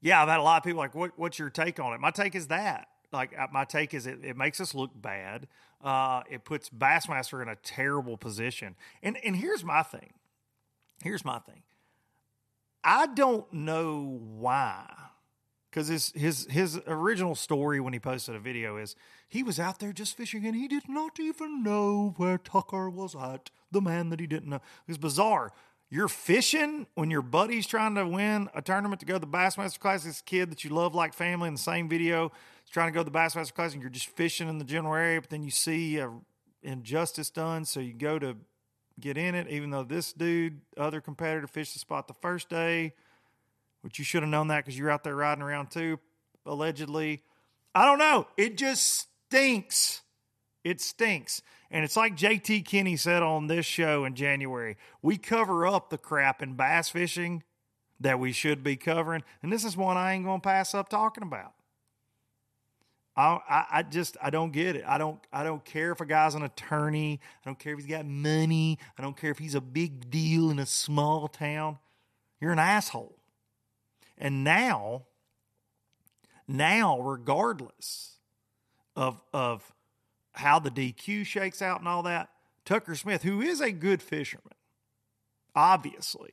yeah, 0.00 0.22
I've 0.22 0.28
had 0.28 0.38
a 0.38 0.44
lot 0.44 0.58
of 0.58 0.62
people 0.62 0.78
like, 0.78 0.94
what, 0.94 1.18
what's 1.18 1.36
your 1.36 1.50
take 1.50 1.80
on 1.80 1.94
it? 1.94 2.00
My 2.00 2.12
take 2.12 2.36
is 2.36 2.46
that. 2.46 2.86
Like, 3.12 3.36
uh, 3.36 3.48
my 3.52 3.64
take 3.64 3.92
is 3.92 4.06
it, 4.06 4.20
it 4.22 4.36
makes 4.36 4.60
us 4.60 4.72
look 4.72 4.92
bad. 4.94 5.48
Uh, 5.82 6.22
it 6.30 6.44
puts 6.44 6.70
Bassmaster 6.70 7.42
in 7.42 7.48
a 7.48 7.56
terrible 7.56 8.16
position. 8.16 8.76
And, 9.02 9.18
and 9.24 9.34
here's 9.34 9.64
my 9.64 9.82
thing. 9.82 10.12
Here's 11.02 11.24
my 11.24 11.40
thing. 11.40 11.62
I 12.84 13.08
don't 13.08 13.52
know 13.52 14.20
why 14.36 14.86
because 15.70 15.88
his 15.88 16.12
his 16.14 16.46
his 16.50 16.80
original 16.86 17.34
story 17.34 17.80
when 17.80 17.92
he 17.92 18.00
posted 18.00 18.34
a 18.34 18.40
video 18.40 18.76
is 18.76 18.96
he 19.28 19.42
was 19.42 19.60
out 19.60 19.78
there 19.78 19.92
just 19.92 20.16
fishing 20.16 20.44
and 20.44 20.56
he 20.56 20.66
did 20.66 20.88
not 20.88 21.20
even 21.20 21.62
know 21.62 22.14
where 22.16 22.38
Tucker 22.38 22.90
was 22.90 23.14
at, 23.14 23.50
the 23.70 23.80
man 23.80 24.10
that 24.10 24.20
he 24.20 24.26
didn't 24.26 24.48
know. 24.48 24.56
It 24.56 24.88
was 24.88 24.98
bizarre. 24.98 25.52
You're 25.92 26.08
fishing 26.08 26.86
when 26.94 27.10
your 27.10 27.22
buddy's 27.22 27.66
trying 27.66 27.96
to 27.96 28.06
win 28.06 28.48
a 28.54 28.62
tournament 28.62 29.00
to 29.00 29.06
go 29.06 29.14
to 29.14 29.18
the 29.18 29.26
Bassmaster 29.26 29.80
Class. 29.80 30.04
This 30.04 30.20
kid 30.20 30.50
that 30.50 30.62
you 30.62 30.70
love 30.70 30.94
like 30.94 31.14
family 31.14 31.48
in 31.48 31.54
the 31.54 31.60
same 31.60 31.88
video 31.88 32.26
is 32.64 32.70
trying 32.70 32.88
to 32.88 32.92
go 32.92 33.02
to 33.02 33.10
the 33.10 33.16
Bassmaster 33.16 33.52
Class, 33.52 33.72
and 33.72 33.82
you're 33.82 33.90
just 33.90 34.06
fishing 34.06 34.48
in 34.48 34.58
the 34.58 34.64
general 34.64 34.94
area. 34.94 35.20
But 35.20 35.30
then 35.30 35.42
you 35.42 35.50
see 35.50 35.98
a 35.98 36.12
injustice 36.62 37.30
done, 37.30 37.64
so 37.64 37.80
you 37.80 37.92
go 37.92 38.20
to 38.20 38.36
get 39.00 39.16
in 39.16 39.34
it. 39.34 39.48
Even 39.48 39.70
though 39.70 39.82
this 39.82 40.12
dude, 40.12 40.60
other 40.76 41.00
competitor, 41.00 41.48
fished 41.48 41.72
the 41.72 41.80
spot 41.80 42.06
the 42.06 42.14
first 42.14 42.48
day, 42.48 42.94
which 43.82 43.98
you 43.98 44.04
should 44.04 44.22
have 44.22 44.30
known 44.30 44.48
that 44.48 44.64
because 44.64 44.78
you're 44.78 44.90
out 44.90 45.04
there 45.04 45.16
riding 45.16 45.42
around 45.42 45.70
too, 45.70 45.98
allegedly. 46.46 47.22
I 47.74 47.84
don't 47.86 47.98
know. 47.98 48.26
It 48.36 48.56
just 48.56 49.08
stinks. 49.28 50.02
It 50.64 50.80
stinks. 50.80 51.42
And 51.70 51.84
it's 51.84 51.96
like 51.96 52.16
JT 52.16 52.64
Kenney 52.66 52.96
said 52.96 53.22
on 53.22 53.46
this 53.46 53.64
show 53.64 54.04
in 54.04 54.14
January 54.14 54.76
we 55.02 55.16
cover 55.16 55.66
up 55.66 55.90
the 55.90 55.98
crap 55.98 56.42
in 56.42 56.54
bass 56.54 56.88
fishing 56.90 57.42
that 58.00 58.18
we 58.18 58.32
should 58.32 58.64
be 58.64 58.76
covering. 58.76 59.22
And 59.42 59.52
this 59.52 59.64
is 59.64 59.76
one 59.76 59.96
I 59.96 60.14
ain't 60.14 60.24
going 60.24 60.40
to 60.40 60.44
pass 60.46 60.74
up 60.74 60.88
talking 60.88 61.22
about. 61.22 61.52
I, 63.16 63.38
I, 63.48 63.66
I 63.72 63.82
just 63.82 64.16
I 64.22 64.30
don't 64.30 64.52
get 64.52 64.76
it. 64.76 64.84
I 64.86 64.96
don't 64.96 65.20
I 65.32 65.42
don't 65.42 65.64
care 65.64 65.92
if 65.92 66.00
a 66.00 66.06
guy's 66.06 66.34
an 66.34 66.42
attorney. 66.42 67.20
I 67.44 67.48
don't 67.48 67.58
care 67.58 67.74
if 67.74 67.80
he's 67.80 67.88
got 67.88 68.06
money. 68.06 68.78
I 68.96 69.02
don't 69.02 69.16
care 69.16 69.30
if 69.30 69.38
he's 69.38 69.54
a 69.54 69.60
big 69.60 70.10
deal 70.10 70.50
in 70.50 70.58
a 70.58 70.66
small 70.66 71.28
town. 71.28 71.78
You're 72.40 72.52
an 72.52 72.58
asshole. 72.58 73.19
And 74.20 74.44
now, 74.44 75.06
now, 76.46 77.00
regardless 77.00 78.18
of 78.94 79.22
of 79.32 79.72
how 80.32 80.58
the 80.58 80.70
DQ 80.70 81.26
shakes 81.26 81.60
out 81.62 81.80
and 81.80 81.88
all 81.88 82.04
that, 82.04 82.28
Tucker 82.64 82.94
Smith, 82.94 83.22
who 83.22 83.40
is 83.40 83.60
a 83.60 83.72
good 83.72 84.02
fisherman, 84.02 84.54
obviously, 85.56 86.30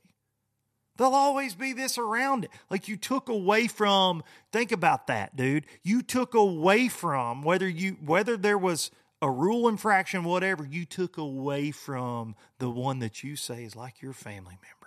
there'll 0.96 1.14
always 1.14 1.54
be 1.54 1.72
this 1.72 1.98
around 1.98 2.44
it. 2.44 2.50
Like 2.70 2.88
you 2.88 2.96
took 2.96 3.28
away 3.28 3.66
from, 3.66 4.22
think 4.52 4.70
about 4.70 5.06
that, 5.08 5.34
dude. 5.34 5.66
You 5.82 6.02
took 6.02 6.34
away 6.34 6.88
from 6.88 7.42
whether 7.42 7.68
you 7.68 7.96
whether 8.04 8.36
there 8.36 8.58
was 8.58 8.90
a 9.20 9.30
rule 9.30 9.66
infraction, 9.66 10.22
whatever, 10.22 10.64
you 10.64 10.84
took 10.84 11.16
away 11.16 11.70
from 11.70 12.36
the 12.58 12.70
one 12.70 13.00
that 13.00 13.24
you 13.24 13.34
say 13.34 13.64
is 13.64 13.74
like 13.74 14.00
your 14.00 14.12
family 14.12 14.56
member. 14.62 14.77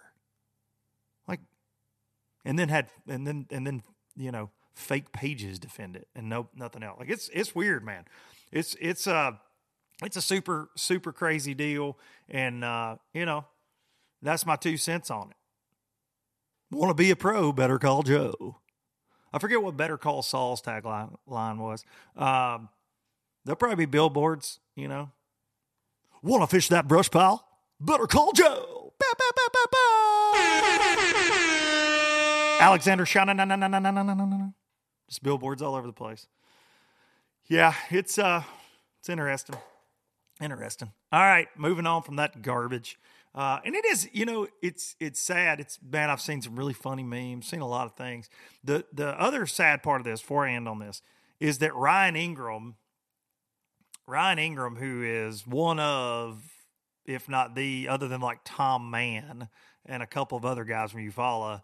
And 2.52 2.60
then 2.60 2.68
had 2.68 2.90
and 3.08 3.26
then 3.26 3.46
and 3.50 3.66
then, 3.66 3.84
you 4.18 4.32
know, 4.32 4.50
fake 4.74 5.14
pages 5.14 5.58
defend 5.58 5.96
it 5.96 6.08
and 6.14 6.28
no 6.28 6.50
nothing 6.54 6.84
else. 6.84 7.00
Like 7.00 7.10
it's 7.10 7.30
it's 7.34 7.56
weird, 7.56 7.86
man 7.86 8.06
it's 8.52 8.76
it's 8.80 9.08
a 9.08 9.16
uh, 9.16 9.32
it's 10.04 10.18
a 10.18 10.22
super 10.22 10.70
super 10.76 11.12
crazy 11.12 11.54
deal, 11.54 11.98
and 12.30 12.64
uh, 12.64 12.96
you 13.14 13.26
know 13.26 13.46
that's 14.22 14.46
my 14.46 14.56
two 14.56 14.78
cents 14.78 15.10
on 15.10 15.30
it. 15.30 16.76
Want 16.76 16.90
to 16.90 16.94
be 16.94 17.12
a 17.12 17.16
pro? 17.16 17.52
Better 17.52 17.80
call 17.80 18.04
Joe. 18.04 18.58
I 19.34 19.40
forget 19.40 19.62
what 19.62 19.78
Better 19.78 19.98
Call 19.98 20.22
Saul's 20.24 20.62
tagline 20.62 21.16
line 21.26 21.58
was. 21.58 21.86
Um, 22.18 22.68
there'll 23.46 23.56
probably 23.56 23.86
be 23.86 23.86
billboards, 23.86 24.60
you 24.76 24.90
know. 24.90 25.12
Want 26.22 26.44
to 26.44 26.48
fish 26.48 26.68
that 26.68 26.88
brush 26.88 27.10
pile? 27.10 27.48
Better 27.80 28.08
call 28.08 28.34
Joe. 28.34 28.94
Bow, 29.00 29.14
bow, 29.18 29.68
bow. 29.72 30.78
Alexander 32.62 33.06
Shannon. 33.06 34.54
Just 35.10 35.24
billboards 35.24 35.62
all 35.62 35.76
over 35.76 35.88
the 35.88 35.94
place 35.94 36.28
yeah, 37.52 37.74
it's 37.90 38.18
uh, 38.18 38.44
it's 39.00 39.10
interesting. 39.10 39.56
Interesting. 40.42 40.92
All 41.12 41.22
right, 41.22 41.48
moving 41.58 41.86
on 41.86 42.02
from 42.02 42.16
that 42.16 42.42
garbage. 42.42 42.98
Uh, 43.36 43.60
and 43.66 43.76
it 43.76 43.86
is, 43.86 44.10
you 44.14 44.26
know, 44.26 44.48
it's 44.62 44.96
it's 45.02 45.20
sad. 45.20 45.60
It's 45.60 45.78
man, 45.88 46.10
I've 46.10 46.22
seen 46.22 46.42
some 46.42 46.56
really 46.56 46.74
funny 46.74 47.04
memes, 47.04 47.48
seen 47.48 47.60
a 47.60 47.68
lot 47.68 47.86
of 47.86 47.96
things. 47.96 48.30
The 48.64 48.86
the 48.94 49.10
other 49.22 49.46
sad 49.46 49.84
part 49.84 50.00
of 50.00 50.06
this, 50.06 50.22
before 50.22 50.48
I 50.48 50.54
end 50.54 50.68
on 50.70 50.80
this, 50.80 51.02
is 51.42 51.58
that 51.58 51.76
Ryan 51.76 52.16
Ingram, 52.16 52.76
Ryan 54.08 54.40
Ingram, 54.40 54.78
who 54.78 55.04
is 55.04 55.46
one 55.46 55.80
of, 55.80 56.42
if 57.06 57.28
not 57.28 57.56
the, 57.56 57.90
other 57.90 58.08
than 58.08 58.22
like 58.22 58.40
Tom 58.46 58.90
Mann 58.90 59.50
and 59.86 60.02
a 60.02 60.08
couple 60.08 60.38
of 60.38 60.46
other 60.46 60.64
guys 60.64 60.92
from 60.92 61.02
Eufaula, 61.02 61.64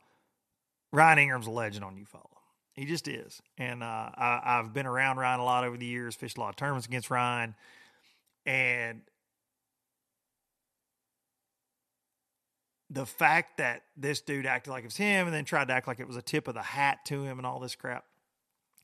Ryan 0.91 1.19
Ingram's 1.19 1.47
a 1.47 1.51
legend 1.51 1.83
on 1.83 1.95
Eufaula. 1.95 2.37
He 2.73 2.85
just 2.85 3.07
is. 3.07 3.41
And 3.57 3.81
uh, 3.81 4.09
I, 4.15 4.57
have 4.57 4.73
been 4.73 4.85
around 4.85 5.17
Ryan 5.17 5.39
a 5.39 5.43
lot 5.43 5.63
over 5.63 5.77
the 5.77 5.85
years, 5.85 6.15
fished 6.15 6.37
a 6.37 6.39
lot 6.39 6.49
of 6.49 6.55
tournaments 6.55 6.87
against 6.87 7.09
Ryan. 7.09 7.55
And 8.45 9.01
the 12.89 13.05
fact 13.05 13.57
that 13.57 13.81
this 13.97 14.21
dude 14.21 14.45
acted 14.45 14.69
like 14.69 14.83
it 14.83 14.87
was 14.87 14.97
him 14.97 15.27
and 15.27 15.35
then 15.35 15.43
tried 15.43 15.67
to 15.67 15.73
act 15.73 15.87
like 15.87 15.99
it 15.99 16.07
was 16.07 16.17
a 16.17 16.21
tip 16.21 16.47
of 16.47 16.53
the 16.53 16.61
hat 16.61 16.99
to 17.05 17.23
him 17.23 17.39
and 17.39 17.47
all 17.47 17.59
this 17.59 17.75
crap, 17.75 18.05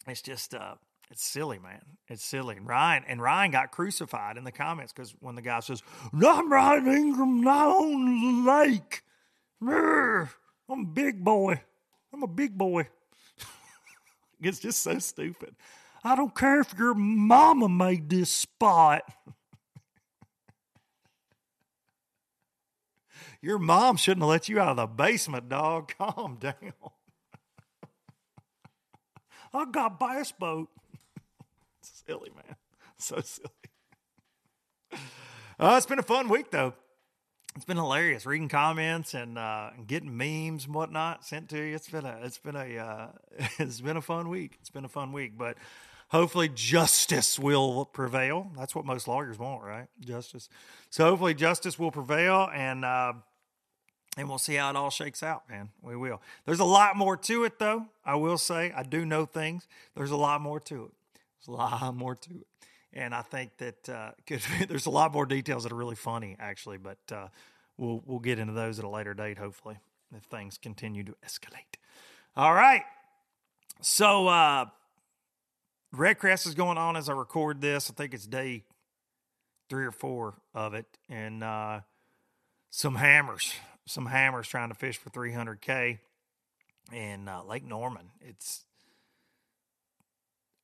it's 0.08 0.22
just, 0.22 0.54
uh, 0.54 0.76
it's 1.12 1.24
silly, 1.24 1.60
man. 1.60 1.82
It's 2.08 2.26
silly. 2.26 2.58
And 2.58 2.68
Ryan 2.68 3.04
and 3.08 3.22
Ryan 3.22 3.52
got 3.52 3.72
crucified 3.72 4.38
in 4.38 4.44
the 4.44 4.52
comments 4.52 4.92
because 4.92 5.14
when 5.20 5.36
the 5.36 5.44
guy 5.44 5.60
says, 5.60 5.84
"I'm 6.12 6.52
Ryan 6.52 6.88
Ingram, 6.88 7.42
not 7.42 7.68
on 7.68 8.44
the 8.46 8.52
lake. 8.52 9.04
I'm 9.62 10.86
big 10.94 11.24
boy. 11.24 11.62
I'm 12.14 12.24
a 12.24 12.28
big 12.28 12.58
boy." 12.58 12.88
It's 14.42 14.60
just 14.60 14.84
so 14.84 15.00
stupid. 15.00 15.56
I 16.04 16.18
don't 16.18 16.36
care 16.36 16.60
if 16.60 16.74
your 16.78 16.94
mama 16.94 17.70
made 17.70 18.10
this 18.10 18.30
spot. 18.30 19.04
your 23.42 23.58
mom 23.58 23.96
shouldn't 23.96 24.24
have 24.24 24.30
let 24.30 24.50
you 24.50 24.60
out 24.60 24.68
of 24.68 24.76
the 24.76 24.88
basement, 24.88 25.48
dog. 25.48 25.94
Calm 25.98 26.36
down. 26.42 26.74
I 29.54 29.64
got 29.72 29.98
bass 29.98 30.34
boat. 30.34 30.68
silly, 31.82 32.32
man. 32.36 32.58
So 32.98 33.22
silly. 33.22 33.48
Uh, 35.58 35.76
it's 35.78 35.86
been 35.86 36.00
a 36.00 36.04
fun 36.04 36.28
week, 36.28 36.52
though 36.52 36.74
it's 37.56 37.66
been 37.66 37.78
hilarious 37.78 38.26
reading 38.26 38.50
comments 38.50 39.14
and 39.14 39.38
uh, 39.38 39.70
getting 39.86 40.18
memes 40.18 40.66
and 40.66 40.74
whatnot 40.74 41.24
sent 41.24 41.50
to 41.50 41.58
you. 41.58 41.76
It's 41.76 41.90
been 41.90 42.06
a 42.06 42.20
it's 42.24 42.40
been 42.40 42.56
a 42.56 42.78
uh, 42.78 43.08
it's 43.60 43.82
been 43.82 43.98
a 43.98 44.02
fun 44.02 44.30
week. 44.30 44.58
It's 44.60 44.70
been 44.70 44.86
a 44.86 44.90
fun 44.90 45.12
week, 45.12 45.38
but 45.38 45.58
hopefully 46.10 46.50
justice 46.54 47.38
will 47.38 47.86
prevail. 47.86 48.52
That's 48.58 48.74
what 48.74 48.86
most 48.86 49.08
lawyers 49.08 49.38
want, 49.38 49.64
right? 49.64 49.88
Justice. 50.00 50.50
So 50.90 51.06
hopefully 51.06 51.34
justice 51.34 51.78
will 51.78 51.92
prevail, 51.92 52.50
and 52.54 52.84
uh, 52.84 53.14
and 54.18 54.28
we'll 54.30 54.40
see 54.40 54.56
how 54.56 54.72
it 54.72 54.76
all 54.76 54.90
shakes 54.90 55.22
out, 55.22 55.48
man. 55.50 55.70
We 55.82 55.96
will. 55.96 56.22
There's 56.46 56.60
a 56.60 56.66
lot 56.66 56.96
more 56.96 57.18
to 57.18 57.44
it, 57.44 57.60
though. 57.60 57.86
I 58.04 58.16
will 58.16 58.38
say 58.38 58.72
I 58.76 58.84
do 58.84 59.06
know 59.06 59.26
things. 59.26 59.68
There's 59.96 60.12
a 60.12 60.18
lot 60.18 60.42
more 60.42 60.60
to 60.62 60.86
it. 60.86 60.92
There's 61.40 61.48
a 61.50 61.52
lot 61.52 61.96
more 61.96 62.16
to 62.16 62.32
it 62.32 62.48
and 62.94 63.14
I 63.14 63.22
think 63.22 63.58
that 63.58 63.90
uh, 63.90 64.12
there's 64.68 64.86
a 64.86 64.92
lot 64.92 65.14
more 65.14 65.26
details 65.26 65.64
that 65.64 65.72
are 65.72 65.76
really 65.76 65.96
funny, 65.96 66.36
actually. 66.40 66.78
But 66.78 67.00
uh, 67.12 67.28
we'll 67.78 68.02
we'll 68.06 68.20
get 68.20 68.40
into 68.40 68.54
those 68.54 68.80
at 68.80 68.86
a 68.86 68.90
later 68.90 69.14
date, 69.14 69.38
hopefully, 69.38 69.78
if 70.16 70.24
things 70.24 70.58
continue 70.58 71.04
to 71.04 71.16
escalate. 71.26 71.78
All 72.36 72.54
right, 72.54 72.84
so 73.82 74.28
uh, 74.28 74.66
Redcrest 75.96 76.48
is 76.48 76.56
going 76.56 76.78
on 76.78 76.96
as 76.96 77.10
I 77.10 77.14
record 77.14 77.62
this. 77.62 77.90
I 77.90 77.94
think 77.94 78.14
it's 78.14 78.26
day 78.26 78.64
three 79.70 79.86
or 79.86 79.92
four 79.92 80.36
of 80.54 80.74
it, 80.74 80.86
and 81.10 81.44
uh, 81.44 81.82
some 82.70 82.96
hammers, 82.96 83.54
some 83.86 84.08
hammers 84.08 84.48
trying 84.48 84.70
to 84.70 84.76
fish 84.76 84.98
for 84.98 85.10
300k 85.10 86.00
in 86.92 87.28
uh, 87.28 87.44
Lake 87.44 87.64
Norman. 87.64 88.10
It's 88.22 88.66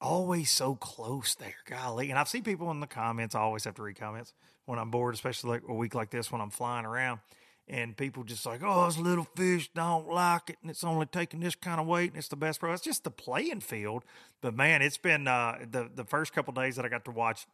always 0.01 0.49
so 0.49 0.75
close 0.75 1.35
there. 1.35 1.55
Golly. 1.65 2.09
And 2.09 2.19
I've 2.19 2.27
seen 2.27 2.43
people 2.43 2.71
in 2.71 2.79
the 2.79 2.87
comments, 2.87 3.35
I 3.35 3.39
always 3.39 3.63
have 3.65 3.75
to 3.75 3.83
read 3.83 3.97
comments 3.97 4.33
when 4.65 4.79
I'm 4.79 4.91
bored, 4.91 5.13
especially 5.13 5.51
like 5.51 5.63
a 5.67 5.73
week 5.73 5.95
like 5.95 6.09
this 6.09 6.31
when 6.31 6.41
I'm 6.41 6.49
flying 6.49 6.85
around. 6.85 7.19
And 7.67 7.95
people 7.95 8.23
just 8.23 8.45
like, 8.47 8.61
oh, 8.63 8.85
this 8.85 8.97
little 8.97 9.27
fish 9.35 9.69
don't 9.75 10.09
like 10.09 10.49
it, 10.49 10.57
and 10.63 10.71
it's 10.71 10.83
only 10.83 11.05
taking 11.05 11.39
this 11.39 11.53
kind 11.53 11.79
of 11.79 11.85
weight, 11.85 12.09
and 12.09 12.17
it's 12.17 12.27
the 12.27 12.35
best 12.35 12.59
pro. 12.59 12.73
It's 12.73 12.81
just 12.81 13.03
the 13.03 13.11
playing 13.11 13.59
field. 13.59 14.03
But 14.41 14.55
man, 14.55 14.81
it's 14.81 14.97
been 14.97 15.27
uh, 15.27 15.59
the 15.69 15.87
the 15.93 16.03
first 16.03 16.33
couple 16.33 16.51
days 16.51 16.77
that 16.77 16.85
I 16.85 16.89
got 16.89 17.05
to 17.05 17.11
watch, 17.11 17.45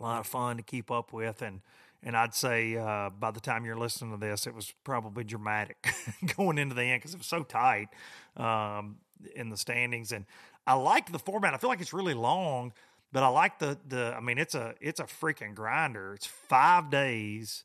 a 0.00 0.02
lot 0.02 0.18
of 0.18 0.26
fun 0.26 0.56
to 0.56 0.64
keep 0.64 0.90
up 0.90 1.12
with, 1.12 1.42
and 1.42 1.60
and 2.02 2.16
I'd 2.16 2.34
say 2.34 2.76
uh, 2.76 3.10
by 3.10 3.30
the 3.30 3.40
time 3.40 3.64
you're 3.64 3.78
listening 3.78 4.12
to 4.12 4.16
this, 4.16 4.46
it 4.46 4.54
was 4.54 4.72
probably 4.84 5.24
dramatic 5.24 5.88
going 6.36 6.58
into 6.58 6.74
the 6.74 6.82
end 6.82 7.00
because 7.00 7.14
it 7.14 7.18
was 7.18 7.26
so 7.26 7.42
tight 7.42 7.88
um, 8.36 8.96
in 9.34 9.50
the 9.50 9.56
standings. 9.56 10.12
And 10.12 10.24
I 10.66 10.74
like 10.74 11.12
the 11.12 11.18
format. 11.18 11.54
I 11.54 11.58
feel 11.58 11.70
like 11.70 11.80
it's 11.80 11.92
really 11.92 12.14
long, 12.14 12.72
but 13.12 13.22
I 13.22 13.28
like 13.28 13.58
the 13.58 13.78
the. 13.86 14.14
I 14.16 14.20
mean, 14.20 14.38
it's 14.38 14.54
a 14.54 14.74
it's 14.80 15.00
a 15.00 15.04
freaking 15.04 15.54
grinder. 15.54 16.14
It's 16.14 16.26
five 16.26 16.90
days, 16.90 17.64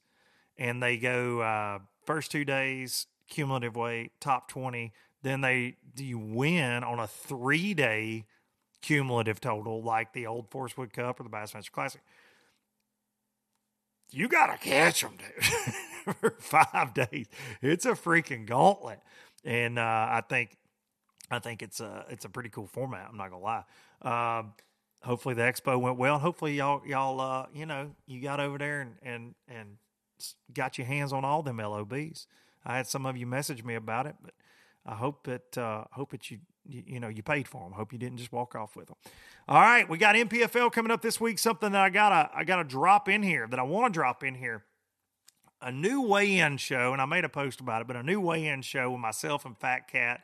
and 0.57 0.81
they 0.81 0.97
go 0.97 1.41
uh, 1.41 1.79
first 2.05 2.31
two 2.31 2.45
days 2.45 3.07
cumulative 3.27 3.75
weight 3.75 4.11
top 4.19 4.49
twenty, 4.49 4.93
then 5.23 5.41
they 5.41 5.77
do 5.95 6.03
you 6.05 6.19
win 6.19 6.83
on 6.83 6.99
a 6.99 7.07
three 7.07 7.73
day 7.73 8.25
cumulative 8.81 9.39
total 9.39 9.81
like 9.81 10.13
the 10.13 10.27
old 10.27 10.49
Forrest 10.49 10.77
Wood 10.77 10.93
Cup 10.93 11.19
or 11.19 11.23
the 11.23 11.29
Bassmaster 11.29 11.71
Classic. 11.71 12.01
You 14.11 14.27
gotta 14.27 14.57
catch 14.57 15.01
them, 15.01 15.13
dude, 15.17 16.15
for 16.19 16.31
five 16.31 16.93
days. 16.93 17.27
It's 17.61 17.85
a 17.85 17.91
freaking 17.91 18.45
gauntlet, 18.45 18.99
and 19.45 19.79
uh, 19.79 19.81
I 19.81 20.21
think 20.27 20.57
I 21.31 21.39
think 21.39 21.61
it's 21.61 21.79
a 21.79 22.05
it's 22.09 22.25
a 22.25 22.29
pretty 22.29 22.49
cool 22.49 22.67
format. 22.67 23.07
I'm 23.09 23.17
not 23.17 23.31
gonna 23.31 23.43
lie. 23.43 23.63
Uh, 24.01 24.43
hopefully 25.03 25.35
the 25.35 25.41
expo 25.41 25.79
went 25.79 25.97
well, 25.97 26.19
hopefully 26.19 26.55
y'all 26.55 26.81
y'all 26.85 27.19
uh, 27.19 27.45
you 27.53 27.65
know 27.65 27.91
you 28.05 28.21
got 28.21 28.39
over 28.39 28.57
there 28.57 28.81
and 28.81 28.95
and 29.01 29.35
and 29.47 29.77
got 30.53 30.77
your 30.77 30.87
hands 30.87 31.13
on 31.13 31.25
all 31.25 31.41
them 31.41 31.57
LOBs. 31.57 32.27
I 32.65 32.77
had 32.77 32.87
some 32.87 33.05
of 33.05 33.17
you 33.17 33.25
message 33.25 33.63
me 33.63 33.75
about 33.75 34.05
it, 34.05 34.15
but 34.21 34.33
I 34.85 34.95
hope 34.95 35.23
that 35.25 35.57
uh, 35.57 35.85
hope 35.91 36.11
that 36.11 36.29
you, 36.29 36.39
you, 36.67 36.83
you 36.85 36.99
know 36.99 37.07
you 37.07 37.23
paid 37.23 37.47
for 37.47 37.63
them. 37.63 37.73
Hope 37.73 37.91
you 37.93 37.99
didn't 37.99 38.17
just 38.17 38.31
walk 38.31 38.55
off 38.55 38.75
with 38.75 38.87
them. 38.87 38.97
All 39.47 39.61
right, 39.61 39.87
we 39.89 39.97
got 39.97 40.15
NPFL 40.15 40.71
coming 40.71 40.91
up 40.91 41.01
this 41.01 41.19
week. 41.19 41.39
Something 41.39 41.71
that 41.71 41.81
I 41.81 41.89
gotta 41.89 42.29
I 42.35 42.43
gotta 42.43 42.63
drop 42.63 43.09
in 43.09 43.23
here 43.23 43.47
that 43.47 43.59
I 43.59 43.63
want 43.63 43.93
to 43.93 43.97
drop 43.97 44.23
in 44.23 44.35
here. 44.35 44.63
A 45.63 45.71
new 45.71 46.01
weigh-in 46.01 46.57
show, 46.57 46.91
and 46.91 46.99
I 46.99 47.05
made 47.05 47.23
a 47.23 47.29
post 47.29 47.59
about 47.59 47.81
it, 47.81 47.87
but 47.87 47.95
a 47.95 48.01
new 48.01 48.19
weigh-in 48.19 48.63
show 48.63 48.89
with 48.89 48.99
myself 48.99 49.45
and 49.45 49.55
Fat 49.55 49.87
Cat. 49.87 50.21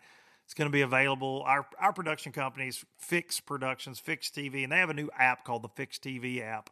It's 0.48 0.56
going 0.56 0.68
to 0.68 0.74
be 0.74 0.82
available. 0.82 1.44
Our 1.46 1.68
our 1.80 1.94
production 1.94 2.32
companies, 2.32 2.84
Fix 2.98 3.40
Productions, 3.40 4.00
Fix 4.00 4.32
TV, 4.32 4.64
and 4.64 4.72
they 4.72 4.78
have 4.78 4.90
a 4.90 4.96
new 4.96 5.10
app 5.18 5.46
called 5.46 5.62
the 5.62 5.70
Fix 5.70 6.00
TV 6.00 6.42
app 6.42 6.70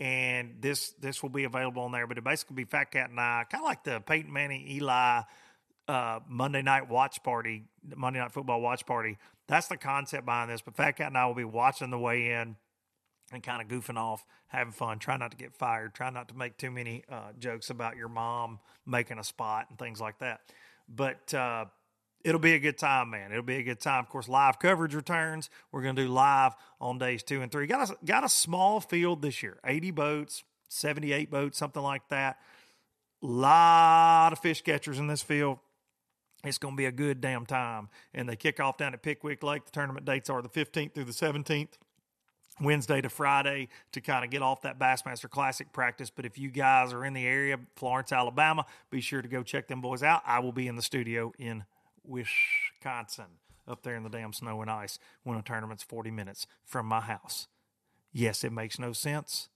and 0.00 0.54
this 0.60 0.92
this 1.00 1.22
will 1.22 1.30
be 1.30 1.44
available 1.44 1.82
on 1.82 1.92
there. 1.92 2.06
But 2.06 2.18
it 2.18 2.24
basically 2.24 2.56
be 2.56 2.64
Fat 2.64 2.90
Cat 2.90 3.10
and 3.10 3.20
I, 3.20 3.44
kind 3.50 3.62
of 3.62 3.68
like 3.68 3.84
the 3.84 4.00
Peyton 4.00 4.32
Manning, 4.32 4.66
Eli 4.66 5.22
uh, 5.86 6.20
Monday 6.26 6.62
night 6.62 6.88
watch 6.88 7.22
party, 7.22 7.64
Monday 7.94 8.18
night 8.18 8.32
football 8.32 8.60
watch 8.62 8.86
party. 8.86 9.18
That's 9.46 9.68
the 9.68 9.76
concept 9.76 10.24
behind 10.24 10.50
this. 10.50 10.62
But 10.62 10.74
Fat 10.74 10.92
Cat 10.92 11.08
and 11.08 11.18
I 11.18 11.26
will 11.26 11.34
be 11.34 11.44
watching 11.44 11.90
the 11.90 11.98
way 11.98 12.30
in 12.32 12.56
and 13.32 13.42
kind 13.42 13.60
of 13.60 13.68
goofing 13.68 13.98
off, 13.98 14.24
having 14.48 14.72
fun. 14.72 14.98
Try 14.98 15.18
not 15.18 15.32
to 15.32 15.36
get 15.36 15.54
fired. 15.54 15.94
Try 15.94 16.10
not 16.10 16.28
to 16.28 16.36
make 16.36 16.56
too 16.56 16.70
many 16.70 17.04
uh, 17.10 17.32
jokes 17.38 17.68
about 17.68 17.96
your 17.96 18.08
mom 18.08 18.58
making 18.86 19.18
a 19.18 19.24
spot 19.24 19.66
and 19.68 19.78
things 19.78 20.00
like 20.00 20.18
that. 20.20 20.40
But 20.88 21.32
uh, 21.34 21.66
it'll 22.24 22.40
be 22.40 22.54
a 22.54 22.58
good 22.58 22.78
time, 22.78 23.10
man. 23.10 23.30
It'll 23.30 23.42
be 23.42 23.56
a 23.56 23.62
good 23.62 23.80
time. 23.80 24.04
Of 24.04 24.08
course, 24.08 24.28
live 24.28 24.58
coverage 24.58 24.94
returns. 24.94 25.50
We're 25.72 25.82
going 25.82 25.96
to 25.96 26.02
do 26.02 26.08
live 26.08 26.54
on 26.80 26.98
days 26.98 27.22
two 27.22 27.42
and 27.42 27.50
three. 27.50 27.66
Got 27.66 27.90
a, 27.90 27.96
got 28.04 28.24
a 28.24 28.28
small 28.28 28.80
field 28.80 29.22
this 29.22 29.42
year 29.42 29.58
80 29.64 29.90
boats, 29.92 30.44
78 30.68 31.30
boats, 31.30 31.58
something 31.58 31.82
like 31.82 32.08
that. 32.08 32.38
Lot 33.22 34.32
of 34.32 34.38
fish 34.38 34.62
catchers 34.62 34.98
in 34.98 35.06
this 35.06 35.22
field. 35.22 35.58
It's 36.42 36.58
going 36.58 36.74
to 36.74 36.78
be 36.78 36.86
a 36.86 36.92
good 36.92 37.20
damn 37.20 37.44
time. 37.44 37.90
And 38.14 38.28
they 38.28 38.36
kick 38.36 38.60
off 38.60 38.78
down 38.78 38.94
at 38.94 39.02
Pickwick 39.02 39.42
Lake. 39.42 39.66
The 39.66 39.72
tournament 39.72 40.06
dates 40.06 40.30
are 40.30 40.40
the 40.40 40.48
15th 40.48 40.94
through 40.94 41.04
the 41.04 41.12
17th. 41.12 41.72
Wednesday 42.62 43.00
to 43.00 43.08
Friday 43.08 43.68
to 43.92 44.00
kind 44.00 44.24
of 44.24 44.30
get 44.30 44.42
off 44.42 44.62
that 44.62 44.78
Bassmaster 44.78 45.30
Classic 45.30 45.72
practice. 45.72 46.10
But 46.10 46.26
if 46.26 46.38
you 46.38 46.50
guys 46.50 46.92
are 46.92 47.04
in 47.04 47.14
the 47.14 47.26
area, 47.26 47.58
Florence, 47.76 48.12
Alabama, 48.12 48.66
be 48.90 49.00
sure 49.00 49.22
to 49.22 49.28
go 49.28 49.42
check 49.42 49.68
them 49.68 49.80
boys 49.80 50.02
out. 50.02 50.22
I 50.26 50.40
will 50.40 50.52
be 50.52 50.68
in 50.68 50.76
the 50.76 50.82
studio 50.82 51.32
in 51.38 51.64
Wisconsin, 52.04 53.38
up 53.68 53.82
there 53.82 53.94
in 53.94 54.02
the 54.02 54.08
damn 54.08 54.32
snow 54.32 54.60
and 54.62 54.70
ice 54.70 54.98
when 55.22 55.38
a 55.38 55.42
tournament's 55.42 55.82
40 55.82 56.10
minutes 56.10 56.46
from 56.64 56.86
my 56.86 57.00
house. 57.00 57.46
Yes, 58.12 58.42
it 58.42 58.52
makes 58.52 58.78
no 58.78 58.92
sense 58.92 59.48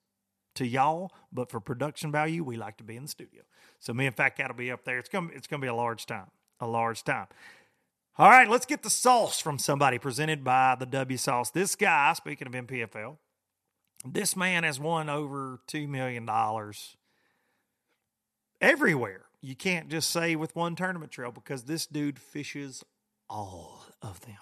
to 0.55 0.67
y'all, 0.67 1.11
but 1.33 1.51
for 1.51 1.61
production 1.61 2.13
value, 2.13 2.45
we 2.45 2.57
like 2.57 2.77
to 2.77 2.85
be 2.85 2.97
in 2.97 3.03
the 3.03 3.09
studio. 3.09 3.43
So 3.81 3.93
me 3.93 4.07
and 4.07 4.17
Fat 4.17 4.31
Cat 4.37 4.49
will 4.49 4.57
be 4.57 4.71
up 4.71 4.85
there. 4.85 4.99
It's 4.99 5.09
gonna 5.09 5.31
it's 5.35 5.47
gonna 5.47 5.61
be 5.61 5.69
a 5.69 5.75
large 5.75 6.07
time, 6.07 6.31
a 6.61 6.67
large 6.67 7.03
time. 7.03 7.27
All 8.17 8.31
right, 8.31 8.49
let's 8.49 8.67
get 8.67 8.85
the 8.85 8.91
sauce 8.91 9.41
from 9.41 9.59
somebody 9.59 9.99
presented 9.99 10.45
by 10.45 10.77
the 10.79 10.87
W 10.87 11.19
Sauce. 11.19 11.51
This 11.51 11.75
guy, 11.75 12.13
speaking 12.13 12.47
of 12.47 12.53
NPFL, 12.53 13.17
this 14.05 14.37
man 14.37 14.63
has 14.63 14.79
won 14.79 15.09
over 15.09 15.59
two 15.67 15.89
million 15.89 16.25
dollars 16.25 16.97
everywhere 18.61 19.25
you 19.45 19.55
can't 19.55 19.91
just 19.91 20.11
say 20.11 20.37
with 20.37 20.57
one 20.57 20.75
tournament 20.75 21.13
trail 21.13 21.31
because 21.31 21.65
this 21.65 21.87
dude 21.87 22.19
fishes 22.19 22.83
all 23.29 23.85
of 24.01 24.23
them. 24.23 24.39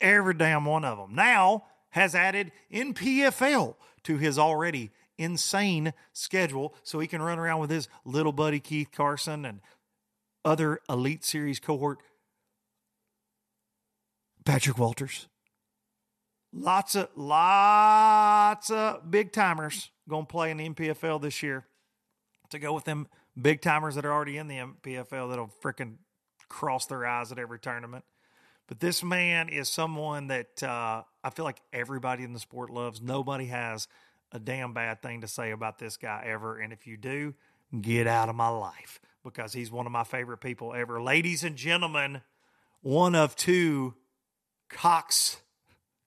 Every 0.00 0.32
damn 0.32 0.64
one 0.64 0.86
of 0.86 0.96
them. 0.96 1.14
Now 1.14 1.64
has 1.90 2.14
added 2.14 2.50
NPFL 2.72 3.74
to 4.04 4.16
his 4.16 4.38
already 4.38 4.90
insane 5.18 5.92
schedule 6.14 6.74
so 6.82 6.98
he 6.98 7.06
can 7.06 7.20
run 7.20 7.38
around 7.38 7.60
with 7.60 7.68
his 7.68 7.88
little 8.06 8.32
buddy 8.32 8.58
Keith 8.58 8.88
Carson 8.90 9.44
and 9.44 9.60
other 10.42 10.80
Elite 10.88 11.24
Series 11.24 11.60
cohort 11.60 11.98
Patrick 14.46 14.78
Walters. 14.78 15.28
Lots 16.54 16.94
of 16.94 17.10
lots 17.16 18.70
of 18.70 19.10
big 19.10 19.30
timers 19.32 19.90
going 20.08 20.24
to 20.24 20.30
play 20.30 20.50
in 20.50 20.56
the 20.56 20.68
NPFL 20.70 21.20
this 21.20 21.42
year 21.42 21.66
to 22.48 22.58
go 22.58 22.72
with 22.72 22.84
them 22.84 23.08
big 23.40 23.60
timers 23.60 23.94
that 23.94 24.04
are 24.04 24.12
already 24.12 24.38
in 24.38 24.48
the 24.48 24.56
NPFL 24.56 25.30
that'll 25.30 25.52
freaking 25.62 25.96
cross 26.48 26.86
their 26.86 27.06
eyes 27.06 27.32
at 27.32 27.38
every 27.38 27.58
tournament. 27.58 28.04
But 28.68 28.80
this 28.80 29.04
man 29.04 29.48
is 29.48 29.68
someone 29.68 30.28
that 30.28 30.62
uh, 30.62 31.02
I 31.22 31.30
feel 31.30 31.44
like 31.44 31.60
everybody 31.72 32.24
in 32.24 32.32
the 32.32 32.40
sport 32.40 32.70
loves. 32.70 33.00
Nobody 33.00 33.46
has 33.46 33.86
a 34.32 34.38
damn 34.38 34.72
bad 34.72 35.02
thing 35.02 35.20
to 35.20 35.28
say 35.28 35.52
about 35.52 35.78
this 35.78 35.96
guy 35.96 36.24
ever. 36.26 36.58
And 36.58 36.72
if 36.72 36.86
you 36.86 36.96
do, 36.96 37.34
get 37.80 38.06
out 38.06 38.28
of 38.28 38.34
my 38.34 38.48
life 38.48 39.00
because 39.22 39.52
he's 39.52 39.70
one 39.70 39.86
of 39.86 39.92
my 39.92 40.04
favorite 40.04 40.38
people 40.38 40.74
ever. 40.74 41.00
Ladies 41.00 41.44
and 41.44 41.56
gentlemen, 41.56 42.22
one 42.82 43.14
of 43.14 43.36
two 43.36 43.94
Cox 44.68 45.38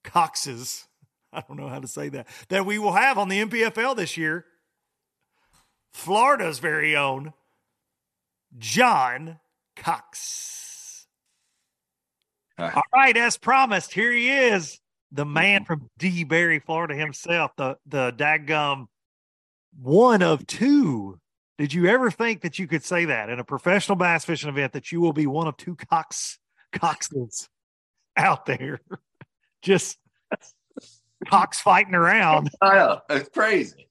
Coxes, 0.02 0.86
I 1.32 1.42
don't 1.46 1.58
know 1.58 1.68
how 1.68 1.80
to 1.80 1.88
say 1.88 2.08
that, 2.10 2.26
that 2.48 2.66
we 2.66 2.78
will 2.78 2.92
have 2.92 3.18
on 3.18 3.28
the 3.28 3.40
NPFL 3.44 3.96
this 3.96 4.16
year. 4.16 4.44
Florida's 5.92 6.58
very 6.58 6.96
own 6.96 7.32
John 8.58 9.38
Cox. 9.76 11.06
All 12.58 12.82
right, 12.94 13.16
as 13.16 13.38
promised, 13.38 13.94
here 13.94 14.12
he 14.12 14.30
is, 14.30 14.78
the 15.12 15.24
man 15.24 15.64
from 15.64 15.88
DeBary, 15.98 16.62
Florida 16.62 16.94
himself, 16.94 17.52
the 17.56 17.76
the 17.86 18.12
daggum 18.12 18.86
one 19.80 20.22
of 20.22 20.46
two. 20.46 21.18
Did 21.58 21.74
you 21.74 21.86
ever 21.86 22.10
think 22.10 22.42
that 22.42 22.58
you 22.58 22.66
could 22.66 22.84
say 22.84 23.06
that 23.06 23.28
in 23.28 23.38
a 23.38 23.44
professional 23.44 23.96
bass 23.96 24.24
fishing 24.24 24.48
event 24.48 24.72
that 24.72 24.92
you 24.92 25.00
will 25.00 25.12
be 25.12 25.26
one 25.26 25.46
of 25.46 25.56
two 25.56 25.76
Cox 25.76 26.38
Coxes 26.72 27.48
out 28.16 28.46
there, 28.46 28.80
just 29.62 29.98
Cox 31.26 31.60
fighting 31.60 31.94
around? 31.94 32.50
I 32.60 32.74
know 32.74 33.00
it's 33.10 33.28
crazy. 33.30 33.89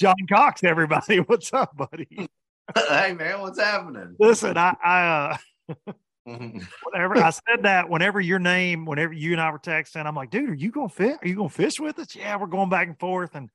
John 0.00 0.16
Cox, 0.30 0.64
everybody. 0.64 1.18
What's 1.26 1.52
up, 1.52 1.76
buddy? 1.76 2.30
hey 2.88 3.12
man, 3.12 3.40
what's 3.40 3.58
happening? 3.60 4.14
Listen, 4.18 4.56
I, 4.56 4.74
I 4.82 5.36
uh 5.76 5.92
whenever 6.24 7.18
I 7.18 7.30
said 7.30 7.64
that, 7.64 7.90
whenever 7.90 8.18
your 8.18 8.38
name, 8.38 8.86
whenever 8.86 9.12
you 9.12 9.32
and 9.32 9.40
I 9.40 9.50
were 9.50 9.58
texting, 9.58 10.06
I'm 10.06 10.14
like, 10.14 10.30
dude, 10.30 10.48
are 10.48 10.54
you 10.54 10.70
gonna 10.70 10.88
fit? 10.88 11.18
Are 11.20 11.28
you 11.28 11.34
gonna 11.34 11.50
fish 11.50 11.78
with 11.78 11.98
us? 11.98 12.14
Yeah, 12.14 12.36
we're 12.36 12.46
going 12.46 12.70
back 12.70 12.86
and 12.86 12.98
forth. 12.98 13.34
And 13.34 13.50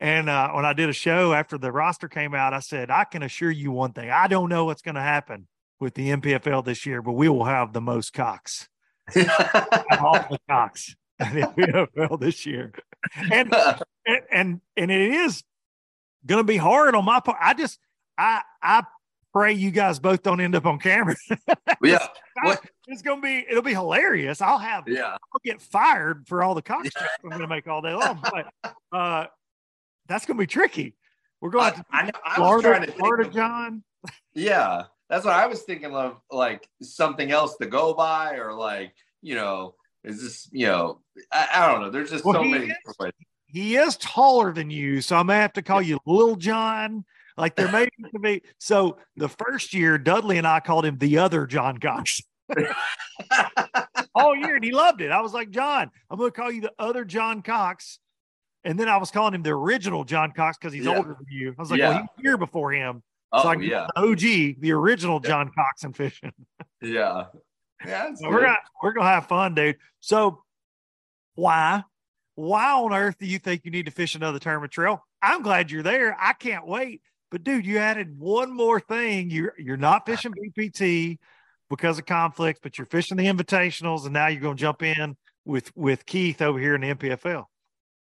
and 0.00 0.30
uh, 0.30 0.52
when 0.52 0.64
I 0.64 0.72
did 0.72 0.88
a 0.88 0.94
show 0.94 1.34
after 1.34 1.58
the 1.58 1.70
roster 1.70 2.08
came 2.08 2.34
out, 2.34 2.54
I 2.54 2.60
said, 2.60 2.90
I 2.90 3.04
can 3.04 3.22
assure 3.22 3.50
you 3.50 3.70
one 3.70 3.92
thing. 3.92 4.08
I 4.08 4.26
don't 4.26 4.48
know 4.48 4.64
what's 4.64 4.82
gonna 4.82 5.02
happen 5.02 5.48
with 5.80 5.92
the 5.94 6.08
NPFL 6.10 6.64
this 6.64 6.86
year, 6.86 7.02
but 7.02 7.12
we 7.12 7.28
will 7.28 7.44
have 7.44 7.74
the 7.74 7.82
most 7.82 8.14
cocks. 8.14 8.68
all 10.00 10.14
the 10.30 10.38
cocks 10.48 10.94
in 11.20 11.34
the 11.34 12.18
this 12.20 12.46
year. 12.46 12.72
And 13.30 13.52
and 14.06 14.22
and, 14.30 14.60
and 14.76 14.90
it 14.90 15.12
is 15.12 15.42
gonna 16.26 16.44
be 16.44 16.56
hard 16.56 16.94
on 16.94 17.04
my 17.04 17.20
part. 17.20 17.38
I 17.40 17.54
just 17.54 17.78
I 18.16 18.42
I 18.62 18.84
pray 19.32 19.52
you 19.52 19.70
guys 19.70 19.98
both 19.98 20.22
don't 20.22 20.40
end 20.40 20.54
up 20.54 20.66
on 20.66 20.78
camera. 20.78 21.14
yeah. 21.82 22.06
It's 22.86 23.02
gonna 23.02 23.20
be 23.20 23.44
it'll 23.48 23.62
be 23.62 23.74
hilarious. 23.74 24.40
I'll 24.40 24.58
have 24.58 24.84
Yeah. 24.88 25.12
I'll 25.12 25.40
get 25.44 25.60
fired 25.60 26.26
for 26.26 26.42
all 26.42 26.54
the 26.54 26.62
cock 26.62 26.86
I'm 27.24 27.30
gonna 27.30 27.46
make 27.46 27.66
all 27.68 27.82
day 27.82 27.94
long. 27.94 28.22
But 28.22 28.74
uh 28.92 29.26
that's 30.06 30.24
gonna 30.26 30.38
be 30.38 30.46
tricky. 30.46 30.94
We're 31.40 31.50
going 31.50 31.66
I, 31.66 31.70
to 31.70 31.84
I, 31.92 32.02
know- 32.04 32.10
I 32.24 32.40
was 32.40 32.62
trying 32.62 32.62
Florida, 32.62 32.86
to 32.86 32.92
Florida 32.92 33.28
of- 33.28 33.34
John. 33.34 33.82
Yeah, 34.34 34.84
that's 35.10 35.24
what 35.24 35.34
I 35.34 35.46
was 35.46 35.62
thinking 35.62 35.94
of, 35.94 36.16
like 36.30 36.68
something 36.82 37.30
else 37.30 37.56
to 37.58 37.66
go 37.66 37.94
by, 37.94 38.36
or 38.36 38.54
like 38.54 38.92
you 39.22 39.34
know, 39.34 39.74
is 40.04 40.22
this 40.22 40.48
you 40.52 40.66
know, 40.66 41.00
I, 41.32 41.48
I 41.54 41.70
don't 41.72 41.80
know. 41.82 41.90
There's 41.90 42.10
just 42.10 42.24
Well, 42.24 42.34
so 42.34 42.44
many 42.44 42.66
is- 42.66 42.74
different 42.86 42.98
ways. 43.00 43.12
He 43.48 43.76
is 43.76 43.96
taller 43.96 44.52
than 44.52 44.70
you, 44.70 45.00
so 45.00 45.16
I 45.16 45.22
may 45.22 45.36
have 45.36 45.54
to 45.54 45.62
call 45.62 45.80
you 45.82 45.98
Little 46.06 46.36
John. 46.36 47.04
Like 47.36 47.56
there 47.56 47.70
may 47.70 47.86
to 48.12 48.18
be 48.18 48.42
so 48.58 48.98
the 49.16 49.28
first 49.28 49.72
year, 49.74 49.96
Dudley 49.98 50.38
and 50.38 50.46
I 50.46 50.60
called 50.60 50.84
him 50.84 50.98
the 50.98 51.18
other 51.18 51.46
John 51.46 51.78
Cox. 51.78 52.20
all 54.14 54.34
year 54.36 54.56
and 54.56 54.64
he 54.64 54.72
loved 54.72 55.00
it. 55.00 55.10
I 55.10 55.20
was 55.20 55.32
like, 55.32 55.50
John, 55.50 55.90
I'm 56.10 56.18
going 56.18 56.30
to 56.30 56.36
call 56.36 56.50
you 56.50 56.62
the 56.62 56.72
other 56.78 57.04
John 57.04 57.42
Cox. 57.42 57.98
And 58.64 58.78
then 58.78 58.88
I 58.88 58.96
was 58.96 59.10
calling 59.10 59.34
him 59.34 59.42
the 59.42 59.50
original 59.50 60.04
John 60.04 60.32
Cox 60.32 60.58
because 60.58 60.72
he's 60.72 60.84
Yeah. 60.84 60.96
older 60.96 61.10
than 61.10 61.26
you. 61.30 61.54
I 61.58 61.62
was 61.62 61.70
like, 61.70 61.80
well, 61.80 61.92
Yeah. 61.92 61.98
he 61.98 62.02
was 62.02 62.10
here 62.22 62.36
before 62.36 62.72
him. 62.72 63.02
Oh 63.30 63.42
so 63.42 63.48
I 63.50 63.54
yeah, 63.56 63.86
the 63.94 64.00
OG, 64.02 64.60
the 64.60 64.72
original 64.72 65.20
John 65.20 65.50
Coxon 65.54 65.92
fishing. 65.92 66.32
yeah, 66.82 67.26
yeah. 67.86 68.14
So 68.14 68.30
we're 68.30 68.40
gonna 68.40 68.56
we're 68.82 68.92
gonna 68.94 69.06
have 69.10 69.26
fun, 69.26 69.54
dude. 69.54 69.76
So 70.00 70.42
why 71.34 71.84
why 72.38 72.72
on 72.72 72.92
earth 72.92 73.18
do 73.18 73.26
you 73.26 73.40
think 73.40 73.64
you 73.64 73.72
need 73.72 73.86
to 73.86 73.92
fish 73.92 74.14
another 74.14 74.38
tournament 74.38 74.70
trail? 74.70 75.04
I'm 75.20 75.42
glad 75.42 75.72
you're 75.72 75.82
there. 75.82 76.16
I 76.20 76.34
can't 76.34 76.68
wait. 76.68 77.02
But 77.32 77.42
dude, 77.42 77.66
you 77.66 77.78
added 77.78 78.16
one 78.16 78.54
more 78.54 78.78
thing. 78.78 79.28
You're 79.30 79.54
you're 79.58 79.76
not 79.76 80.06
fishing 80.06 80.32
BPT 80.32 81.18
because 81.68 81.98
of 81.98 82.06
conflicts, 82.06 82.60
but 82.62 82.78
you're 82.78 82.86
fishing 82.86 83.16
the 83.16 83.26
invitationals, 83.26 84.04
and 84.04 84.12
now 84.12 84.28
you're 84.28 84.40
gonna 84.40 84.54
jump 84.54 84.84
in 84.84 85.16
with 85.44 85.76
with 85.76 86.06
Keith 86.06 86.40
over 86.40 86.60
here 86.60 86.76
in 86.76 86.80
the 86.80 86.94
NPFL. 86.94 87.46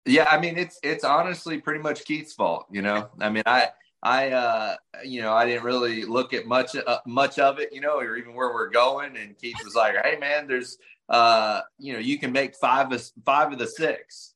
Yeah, 0.06 0.28
I 0.30 0.40
mean 0.40 0.56
it's 0.56 0.80
it's 0.84 1.04
honestly 1.04 1.60
pretty 1.60 1.82
much 1.82 2.06
Keith's 2.06 2.34
fault, 2.34 2.68
you 2.70 2.84
know. 2.84 3.10
I 3.20 3.30
mean, 3.30 3.44
I 3.48 3.70
I 4.04 4.30
uh 4.30 4.76
you 5.04 5.24
know, 5.24 5.34
I 5.34 5.48
didn't 5.48 5.64
really 5.64 6.06
look 6.06 6.34
at 6.34 6.46
much 6.46 6.76
uh, 6.76 7.00
much 7.08 7.40
of 7.40 7.60
it, 7.60 7.74
you 7.74 7.82
know, 7.82 7.98
or 7.98 8.16
even 8.18 8.36
where 8.36 8.54
we're 8.54 8.70
going 8.70 9.18
and 9.18 9.36
Keith 9.38 9.58
was 9.66 9.74
like, 9.74 9.96
"Hey 10.06 10.16
man, 10.18 10.48
there's 10.48 10.78
uh 11.12 11.62
you 11.78 11.94
know, 11.94 12.00
you 12.00 12.18
can 12.18 12.32
make 12.32 12.56
five 12.56 12.92
of 12.92 13.04
five 13.24 13.52
of 13.52 13.60
the 13.60 13.68
six. 13.68 14.34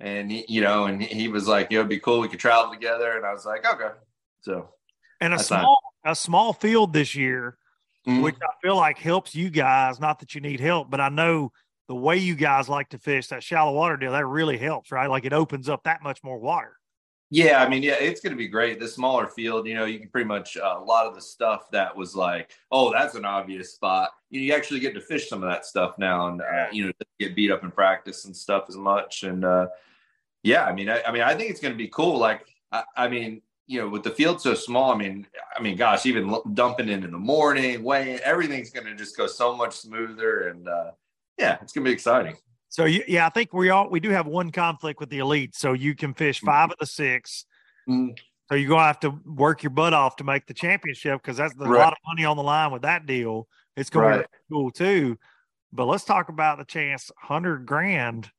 And 0.00 0.30
he, 0.30 0.44
you 0.48 0.60
know, 0.60 0.84
and 0.84 1.02
he 1.02 1.28
was 1.28 1.48
like, 1.48 1.72
"It'd 1.72 1.88
be 1.88 1.98
cool 1.98 2.20
we 2.20 2.28
could 2.28 2.38
travel 2.38 2.72
together." 2.72 3.16
And 3.16 3.24
I 3.24 3.32
was 3.32 3.46
like, 3.46 3.66
"Okay." 3.66 3.94
So, 4.42 4.68
And 5.20 5.32
a 5.34 5.38
fine. 5.38 5.62
small 5.62 5.78
a 6.04 6.14
small 6.14 6.52
field 6.52 6.92
this 6.92 7.14
year 7.14 7.58
mhm. 8.08 8.22
which 8.22 8.36
I 8.42 8.52
feel 8.62 8.76
like 8.76 8.98
helps 8.98 9.34
you 9.34 9.50
guys. 9.50 10.00
Not 10.00 10.20
that 10.20 10.34
you 10.34 10.40
need 10.40 10.60
help, 10.60 10.90
but 10.90 11.00
I 11.00 11.08
know 11.08 11.52
the 11.88 11.94
way 11.94 12.16
you 12.16 12.34
guys 12.34 12.68
like 12.68 12.90
to 12.90 12.98
fish 12.98 13.28
that 13.28 13.42
shallow 13.42 13.72
water 13.72 13.96
deal 13.96 14.12
that 14.12 14.26
really 14.26 14.58
helps, 14.58 14.92
right? 14.92 15.08
Like 15.08 15.24
it 15.24 15.32
opens 15.32 15.68
up 15.68 15.84
that 15.84 16.02
much 16.02 16.22
more 16.22 16.38
water. 16.38 16.77
Yeah, 17.30 17.62
I 17.62 17.68
mean, 17.68 17.82
yeah, 17.82 17.96
it's 18.00 18.22
going 18.22 18.32
to 18.32 18.38
be 18.38 18.48
great. 18.48 18.80
The 18.80 18.88
smaller 18.88 19.26
field, 19.26 19.66
you 19.66 19.74
know, 19.74 19.84
you 19.84 19.98
can 19.98 20.08
pretty 20.08 20.26
much 20.26 20.56
uh, 20.56 20.76
a 20.78 20.82
lot 20.82 21.06
of 21.06 21.14
the 21.14 21.20
stuff 21.20 21.70
that 21.72 21.94
was 21.94 22.16
like, 22.16 22.52
oh, 22.72 22.90
that's 22.90 23.16
an 23.16 23.26
obvious 23.26 23.74
spot. 23.74 24.10
You, 24.30 24.40
know, 24.40 24.46
you 24.46 24.54
actually 24.54 24.80
get 24.80 24.94
to 24.94 25.00
fish 25.02 25.28
some 25.28 25.42
of 25.42 25.50
that 25.50 25.66
stuff 25.66 25.98
now, 25.98 26.28
and 26.28 26.40
uh, 26.40 26.68
you 26.72 26.86
know, 26.86 26.92
get 27.20 27.36
beat 27.36 27.50
up 27.50 27.64
in 27.64 27.70
practice 27.70 28.24
and 28.24 28.34
stuff 28.34 28.64
as 28.70 28.76
much. 28.76 29.24
And 29.24 29.44
uh, 29.44 29.66
yeah, 30.42 30.64
I 30.64 30.72
mean, 30.72 30.88
I, 30.88 31.02
I 31.02 31.12
mean, 31.12 31.20
I 31.20 31.34
think 31.34 31.50
it's 31.50 31.60
going 31.60 31.74
to 31.74 31.78
be 31.78 31.88
cool. 31.88 32.16
Like, 32.18 32.46
I, 32.72 32.84
I 32.96 33.08
mean, 33.08 33.42
you 33.66 33.78
know, 33.78 33.90
with 33.90 34.04
the 34.04 34.10
field 34.10 34.40
so 34.40 34.54
small, 34.54 34.94
I 34.94 34.96
mean, 34.96 35.26
I 35.54 35.60
mean, 35.60 35.76
gosh, 35.76 36.06
even 36.06 36.30
l- 36.30 36.44
dumping 36.54 36.88
in 36.88 37.04
in 37.04 37.10
the 37.10 37.18
morning, 37.18 37.82
weighing, 37.82 38.20
everything's 38.20 38.70
going 38.70 38.86
to 38.86 38.94
just 38.94 39.18
go 39.18 39.26
so 39.26 39.54
much 39.54 39.76
smoother, 39.76 40.48
and 40.48 40.66
uh, 40.66 40.92
yeah, 41.38 41.58
it's 41.60 41.74
going 41.74 41.84
to 41.84 41.90
be 41.90 41.92
exciting. 41.92 42.36
So 42.68 42.84
you, 42.84 43.02
yeah, 43.08 43.26
I 43.26 43.30
think 43.30 43.52
we 43.52 43.70
all 43.70 43.88
we 43.88 44.00
do 44.00 44.10
have 44.10 44.26
one 44.26 44.50
conflict 44.50 45.00
with 45.00 45.10
the 45.10 45.18
elite. 45.18 45.54
So 45.54 45.72
you 45.72 45.94
can 45.94 46.14
fish 46.14 46.40
five 46.40 46.70
of 46.70 46.76
the 46.78 46.86
six. 46.86 47.46
Mm. 47.88 48.16
So 48.48 48.54
you're 48.54 48.68
gonna 48.68 48.82
have 48.82 49.00
to 49.00 49.18
work 49.26 49.62
your 49.62 49.70
butt 49.70 49.94
off 49.94 50.16
to 50.16 50.24
make 50.24 50.46
the 50.46 50.54
championship 50.54 51.20
because 51.22 51.36
that's 51.36 51.54
there's 51.54 51.70
a 51.70 51.72
lot 51.74 51.92
of 51.92 51.98
money 52.06 52.24
on 52.24 52.36
the 52.36 52.42
line 52.42 52.72
with 52.72 52.82
that 52.82 53.06
deal. 53.06 53.46
It's 53.76 53.90
going 53.90 54.10
to 54.10 54.18
be 54.18 54.24
cool 54.50 54.70
too. 54.70 55.18
But 55.72 55.86
let's 55.86 56.04
talk 56.04 56.28
about 56.30 56.58
the 56.58 56.64
chance, 56.64 57.10
hundred 57.16 57.66
grand, 57.66 58.30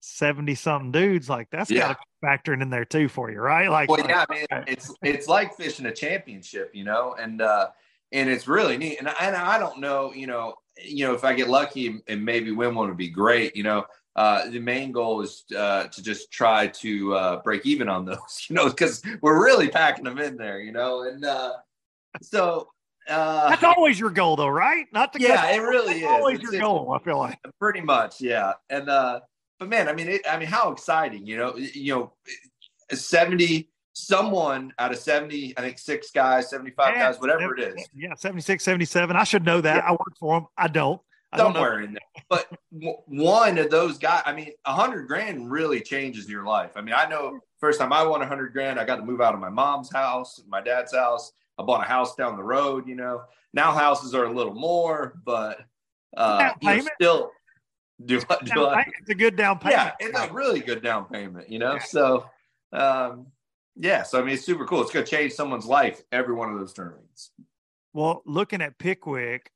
seventy 0.00 0.54
something 0.54 0.90
dudes. 0.90 1.28
Like 1.28 1.48
that's 1.50 1.70
Yeah. 1.70 1.80
got 1.80 1.88
to 1.88 1.94
be 1.94 2.26
factoring 2.26 2.62
in 2.62 2.70
there 2.70 2.84
too 2.84 3.08
for 3.08 3.30
you, 3.30 3.40
right? 3.40 3.70
Like, 3.70 3.88
Well, 3.90 4.04
yeah, 4.08 4.24
I 4.28 4.34
mean, 4.34 4.46
it's 4.66 4.92
it's 5.02 5.28
like 5.28 5.56
fishing 5.56 5.86
a 5.86 5.94
championship, 5.94 6.70
you 6.74 6.84
know, 6.84 7.14
and 7.18 7.40
uh, 7.40 7.68
and 8.10 8.28
it's 8.28 8.48
really 8.48 8.76
neat. 8.76 8.98
And 8.98 9.08
and 9.20 9.36
I 9.36 9.58
don't 9.58 9.80
know, 9.80 10.12
you 10.12 10.26
know, 10.26 10.54
you 10.84 11.06
know, 11.06 11.14
if 11.14 11.24
I 11.24 11.32
get 11.34 11.48
lucky 11.48 12.00
and 12.08 12.24
maybe 12.24 12.50
win 12.50 12.74
one 12.74 12.88
would 12.88 12.96
be 12.96 13.08
great. 13.08 13.56
You 13.56 13.62
know, 13.64 13.86
uh, 14.16 14.48
the 14.50 14.58
main 14.60 14.92
goal 14.92 15.20
is 15.22 15.44
uh, 15.56 15.84
to 15.88 16.02
just 16.02 16.30
try 16.30 16.66
to 16.68 17.14
uh, 17.14 17.42
break 17.42 17.64
even 17.66 17.88
on 17.88 18.04
those, 18.04 18.46
you 18.48 18.54
know, 18.56 18.68
because 18.68 19.02
we're 19.22 19.42
really 19.44 19.68
packing 19.68 20.04
them 20.04 20.18
in 20.18 20.36
there, 20.36 20.60
you 20.60 20.72
know, 20.72 21.02
and 21.02 21.24
uh, 21.24 21.52
so 22.22 22.68
uh, 23.08 23.48
that's 23.50 23.64
always 23.64 23.98
your 23.98 24.10
goal, 24.10 24.36
though, 24.36 24.48
right? 24.48 24.86
Not 24.92 25.12
to 25.14 25.20
yeah, 25.20 25.50
it 25.52 25.58
really 25.58 26.00
is. 26.00 26.04
always 26.06 26.38
It's- 26.38 26.52
your 26.52 26.60
goal. 26.60 26.92
I 26.92 27.02
feel 27.04 27.18
like. 27.18 27.38
pretty 27.58 27.80
much 27.80 28.20
yeah 28.20 28.52
and 28.70 28.88
uh 28.88 29.18
but 29.58 29.68
man 29.68 29.88
i 29.88 29.92
mean 29.92 30.06
it, 30.08 30.20
i 30.30 30.38
mean 30.38 30.46
how 30.46 30.70
exciting 30.70 31.26
you 31.26 31.36
know 31.36 31.56
you 31.56 31.92
know 31.94 32.12
70 32.92 33.68
someone 34.06 34.72
out 34.78 34.92
of 34.92 34.98
70 34.98 35.54
i 35.56 35.60
think 35.60 35.78
six 35.78 36.10
guys 36.10 36.50
75 36.50 36.94
Yeah, 36.94 37.10
guys 37.10 37.20
whatever 37.20 37.56
it 37.56 37.76
is 37.76 37.88
Yeah, 37.94 38.14
76, 38.16 38.62
77. 38.62 39.16
I 39.16 39.24
should 39.24 39.44
know 39.44 39.60
that. 39.60 39.76
Yeah. 39.76 39.88
I 39.88 39.92
work 39.92 40.16
for 40.18 40.40
them. 40.40 40.46
I 40.56 40.68
don't. 40.68 41.00
I 41.32 41.36
don't 41.36 41.52
know. 41.52 41.60
somewhere 41.60 41.80
in 41.82 41.92
there 41.92 42.00
but 42.30 42.46
one 42.70 43.58
of 43.58 43.70
those 43.70 43.98
guys 43.98 44.22
i 44.24 44.32
mean 44.32 44.52
a 44.64 44.72
hundred 44.72 45.08
grand 45.08 45.50
really 45.50 45.80
changes 45.80 46.26
your 46.28 46.44
life 46.46 46.70
i 46.76 46.80
mean 46.80 46.94
i 46.94 47.06
know 47.06 47.38
first 47.60 47.78
time 47.78 47.92
i 47.92 48.02
won 48.02 48.22
a 48.22 48.26
hundred 48.26 48.54
grand 48.54 48.80
i 48.80 48.84
got 48.84 48.96
to 48.96 49.04
move 49.04 49.20
out 49.20 49.34
of 49.34 49.40
my 49.40 49.50
mom's 49.50 49.92
house 49.92 50.40
my 50.48 50.62
dad's 50.62 50.94
house 50.94 51.32
i 51.58 51.62
bought 51.62 51.84
a 51.84 51.88
house 51.88 52.14
down 52.14 52.34
the 52.36 52.42
road 52.42 52.88
you 52.88 52.94
know 52.94 53.20
now 53.52 53.72
houses 53.72 54.14
are 54.14 54.24
a 54.24 54.32
little 54.32 54.54
more 54.54 55.20
but 55.26 55.60
uh 56.16 56.38
Down 56.38 56.54
you 56.62 56.82
know, 56.82 56.88
still 56.98 57.30
do 58.04 58.20
I, 58.30 58.36
do 58.44 58.64
I, 58.66 58.86
It's 59.00 59.10
a 59.10 59.14
good 59.14 59.36
down 59.36 59.58
payment. 59.58 59.92
yeah, 60.00 60.06
it's 60.06 60.18
a 60.18 60.32
really 60.32 60.60
good 60.60 60.82
down 60.82 61.06
payment, 61.06 61.50
you 61.50 61.58
know. 61.58 61.74
Yeah. 61.74 61.78
So, 61.82 62.26
um, 62.72 63.26
yeah, 63.78 64.02
so 64.02 64.20
I 64.20 64.24
mean, 64.24 64.34
it's 64.34 64.44
super 64.44 64.66
cool. 64.66 64.82
It's 64.82 64.90
going 64.92 65.04
to 65.04 65.10
change 65.10 65.32
someone's 65.32 65.66
life 65.66 66.02
every 66.12 66.34
one 66.34 66.52
of 66.52 66.58
those 66.58 66.72
tournaments. 66.72 67.30
Well, 67.92 68.22
looking 68.26 68.60
at 68.60 68.78
Pickwick, 68.78 69.50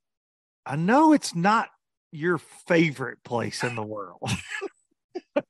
I 0.64 0.76
know 0.76 1.12
it's 1.12 1.34
not 1.34 1.68
your 2.12 2.38
favorite 2.38 3.22
place 3.24 3.62
in 3.64 3.74
the 3.74 3.82
world. 3.82 4.20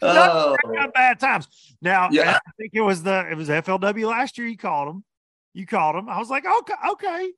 Oh, 0.00 0.56
bad 0.94 1.20
times. 1.20 1.46
Now, 1.82 2.08
Yeah. 2.10 2.38
I 2.46 2.50
think 2.58 2.70
it 2.74 2.80
was 2.80 3.02
the 3.02 3.26
it 3.30 3.36
was 3.36 3.48
FLW 3.48 4.08
last 4.08 4.38
year. 4.38 4.46
You 4.46 4.56
called 4.56 4.88
them. 4.88 5.04
You 5.52 5.66
called 5.66 5.96
them. 5.96 6.08
I 6.08 6.18
was 6.18 6.30
like, 6.30 6.44
okay, 6.46 6.74
okay, 6.90 7.30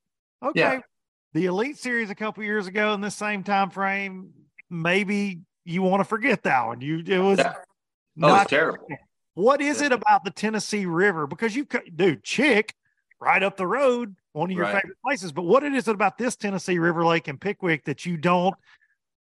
okay. 0.43 0.61
Yeah. 0.61 0.81
The 1.35 1.47
Elite 1.47 1.77
Series 1.77 2.09
a 2.09 2.15
couple 2.15 2.45
years 2.45 2.67
ago 2.67 2.95
in 2.95 3.01
the 3.01 3.11
same 3.11 3.43
time 3.43 3.71
frame, 3.71 4.31
maybe 4.71 5.41
you 5.65 5.83
want 5.83 6.01
to 6.01 6.05
forget 6.05 6.45
that 6.45 6.67
one. 6.67 6.81
You 6.81 7.03
it 7.07 7.19
was 7.19 7.39
Yeah. 7.39 7.55
oh, 8.23 8.29
not 8.29 8.49
terrible. 8.49 8.87
What 9.37 9.61
is 9.61 9.83
it 9.83 9.93
about 9.93 10.25
the 10.25 10.31
Tennessee 10.31 10.87
River? 10.87 11.27
Because 11.27 11.55
you, 11.55 11.67
dude, 11.95 12.25
Chick, 12.25 12.75
right 13.21 13.43
up 13.43 13.59
the 13.59 13.67
road, 13.67 14.17
one 14.33 14.51
of 14.51 14.57
your 14.57 14.65
Right. 14.65 14.81
favorite 14.81 14.97
places. 15.05 15.31
But 15.31 15.43
what 15.43 15.63
is 15.63 15.87
it 15.89 15.95
about 15.95 16.17
this 16.17 16.37
Tennessee 16.37 16.79
River 16.79 17.05
Lake 17.05 17.29
and 17.29 17.39
Pickwick 17.39 17.85
that 17.85 18.07
you 18.07 18.17
don't 18.17 18.55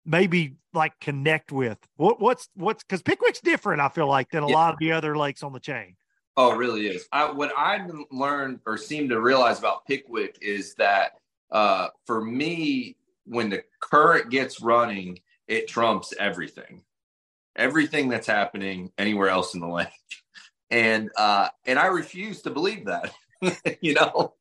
maybe 0.05 0.55
like 0.73 0.99
connect 1.01 1.51
with? 1.51 1.79
What 1.97 2.21
what's 2.21 2.49
what's 2.55 2.85
because 2.85 3.03
Pickwick's 3.03 3.41
different, 3.41 3.81
I 3.81 3.89
feel 3.89 4.07
like, 4.07 4.31
than 4.31 4.45
a 4.45 4.49
Yeah. 4.49 4.55
lot 4.55 4.75
of 4.75 4.79
the 4.79 4.93
other 4.93 5.17
lakes 5.17 5.43
on 5.43 5.53
the 5.53 5.59
chain. 5.59 5.97
Oh, 6.37 6.53
it 6.53 6.57
really 6.57 6.87
is. 6.87 7.09
I, 7.11 7.33
what 7.33 7.53
I've 7.59 7.91
learned 8.13 8.61
or 8.65 8.79
seem 8.79 9.09
to 9.09 9.21
realize 9.21 9.59
about 9.59 9.87
Pickwick 9.87 10.39
is 10.41 10.75
that 10.75 11.19
uh, 11.51 11.89
for 12.05 12.23
me, 12.25 12.97
when 13.25 13.51
the 13.51 13.65
current 13.81 14.31
gets 14.31 14.61
running, 14.61 15.19
it 15.49 15.67
trumps 15.67 16.15
everything, 16.21 16.85
everything 17.57 18.09
that's 18.09 18.27
happening 18.27 18.93
anywhere 18.99 19.29
else 19.29 19.55
in 19.55 19.61
the 19.61 19.69
lake, 19.69 19.89
and 20.71 21.11
uh, 21.17 21.49
and 21.65 21.79
I 21.79 21.87
refuse 21.87 22.43
to 22.43 22.51
believe 22.51 22.87
that, 22.87 23.13
you 23.81 23.95
know, 23.95 24.35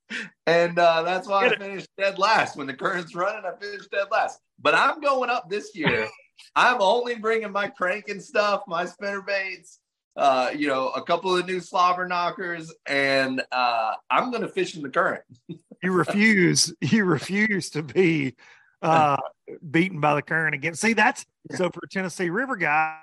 and 0.45 0.77
uh, 0.77 1.03
that's 1.03 1.27
why 1.27 1.47
I 1.47 1.55
finished 1.57 1.89
dead 1.97 2.19
last. 2.19 2.57
When 2.57 2.67
the 2.67 2.73
current's 2.73 3.15
running, 3.15 3.43
I 3.45 3.57
finished 3.59 3.91
dead 3.91 4.07
last. 4.11 4.39
But 4.59 4.75
I'm 4.75 5.01
going 5.01 5.29
up 5.29 5.49
this 5.49 5.75
year. 5.75 6.07
I'm 6.55 6.81
only 6.81 7.15
bringing 7.15 7.51
my 7.51 7.69
crank 7.69 8.09
and 8.09 8.21
stuff, 8.21 8.63
my 8.67 8.85
spinner 8.85 9.21
baits 9.21 9.79
uh, 10.15 10.51
you 10.55 10.67
know, 10.67 10.89
a 10.89 11.03
couple 11.03 11.35
of 11.35 11.45
new 11.45 11.59
slobber 11.59 12.07
knockers, 12.07 12.73
and 12.85 13.41
uh, 13.51 13.93
I'm 14.09 14.31
going 14.31 14.43
to 14.43 14.47
fish 14.47 14.75
in 14.75 14.81
the 14.81 14.89
current. 14.89 15.23
You 15.83 15.91
refuse, 15.91 16.73
you 16.81 17.03
refuse 17.03 17.69
to 17.71 17.83
be 17.83 18.33
uh 18.81 19.17
beaten 19.69 19.99
by 19.99 20.15
the 20.15 20.23
current 20.23 20.55
again. 20.55 20.73
See, 20.73 20.93
that's 20.93 21.23
so 21.51 21.69
for 21.69 21.81
a 21.83 21.87
Tennessee 21.87 22.31
River 22.31 22.55
guy, 22.55 22.97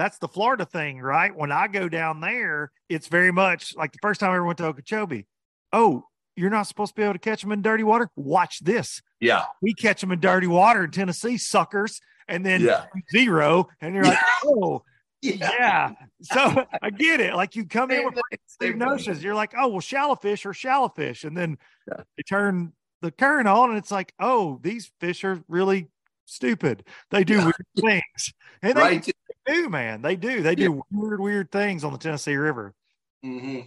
that's 0.00 0.18
the 0.18 0.28
Florida 0.28 0.64
thing, 0.64 1.00
right? 1.00 1.34
When 1.34 1.52
I 1.52 1.66
go 1.68 1.88
down 1.88 2.20
there, 2.20 2.72
it's 2.88 3.06
very 3.08 3.30
much 3.30 3.76
like 3.76 3.92
the 3.92 3.98
first 4.00 4.20
time 4.20 4.30
I 4.30 4.36
ever 4.36 4.44
went 4.44 4.58
to 4.58 4.64
Okeechobee. 4.66 5.26
Oh, 5.72 6.04
you're 6.36 6.50
not 6.50 6.66
supposed 6.66 6.92
to 6.94 7.00
be 7.00 7.02
able 7.02 7.12
to 7.14 7.18
catch 7.18 7.42
them 7.42 7.52
in 7.52 7.60
dirty 7.60 7.82
water. 7.84 8.08
Watch 8.16 8.60
this. 8.60 9.02
Yeah, 9.20 9.44
We 9.60 9.74
catch 9.74 10.00
them 10.00 10.12
in 10.12 10.20
dirty 10.20 10.46
water 10.46 10.84
in 10.84 10.90
Tennessee, 10.90 11.36
suckers, 11.36 12.00
and 12.28 12.46
then 12.46 12.62
yeah, 12.62 12.86
zero. 13.12 13.68
And 13.82 13.94
you're 13.94 14.04
like, 14.04 14.18
oh, 14.46 14.82
yeah. 15.20 15.36
yeah. 15.58 15.90
So 16.22 16.64
I 16.82 16.88
get 16.90 17.20
it. 17.20 17.34
Like 17.34 17.54
you 17.56 17.66
come 17.66 17.90
in 17.90 18.04
with 18.06 18.14
Steve 18.14 18.38
same 18.46 18.70
thing. 18.72 18.78
notions. 18.78 19.22
You're 19.22 19.34
like, 19.34 19.52
oh 19.58 19.68
well, 19.68 19.80
shallow 19.80 20.16
fish 20.16 20.46
are 20.46 20.54
shallow 20.54 20.88
fish, 20.88 21.24
and 21.24 21.36
then 21.36 21.58
Yeah. 21.86 22.04
you 22.16 22.24
turn 22.24 22.72
the 23.02 23.10
current 23.10 23.46
on, 23.48 23.68
and 23.70 23.78
it's 23.78 23.90
like, 23.90 24.14
oh, 24.18 24.58
these 24.62 24.90
fish 25.00 25.24
are 25.24 25.42
really 25.48 25.88
stupid. 26.24 26.84
They 27.10 27.24
do 27.24 27.34
Yeah. 27.34 27.44
weird 27.44 27.66
things, 27.76 28.32
and 28.62 28.76
they 28.76 28.80
Right. 28.80 29.12
Do, 29.52 29.68
man. 29.68 30.02
They 30.02 30.16
do. 30.16 30.42
They 30.42 30.54
do 30.54 30.82
weird, 30.90 31.20
weird 31.20 31.50
things 31.50 31.84
on 31.84 31.92
the 31.92 31.98
Tennessee 31.98 32.34
River. 32.36 32.74
hmm 33.22 33.60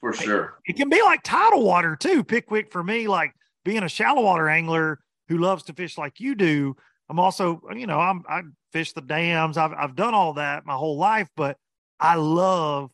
For 0.00 0.12
sure. 0.12 0.58
It 0.66 0.76
can 0.76 0.88
be 0.88 1.02
like 1.02 1.22
tidal 1.22 1.64
water 1.64 1.96
too. 1.96 2.22
Pickwick 2.24 2.70
for 2.72 2.82
me, 2.82 3.08
like 3.08 3.32
being 3.64 3.82
a 3.82 3.88
shallow 3.88 4.22
water 4.22 4.48
angler 4.48 5.00
who 5.28 5.38
loves 5.38 5.64
to 5.64 5.72
fish 5.72 5.98
like 5.98 6.20
you 6.20 6.34
do. 6.34 6.76
I'm 7.10 7.18
also, 7.18 7.60
you 7.74 7.86
know, 7.86 7.98
I'm 7.98 8.22
I 8.28 8.42
fish 8.72 8.92
the 8.92 9.00
dams. 9.00 9.56
I've 9.56 9.72
I've 9.72 9.96
done 9.96 10.14
all 10.14 10.34
that 10.34 10.66
my 10.66 10.74
whole 10.74 10.98
life, 10.98 11.28
but 11.36 11.56
I 11.98 12.16
love 12.16 12.90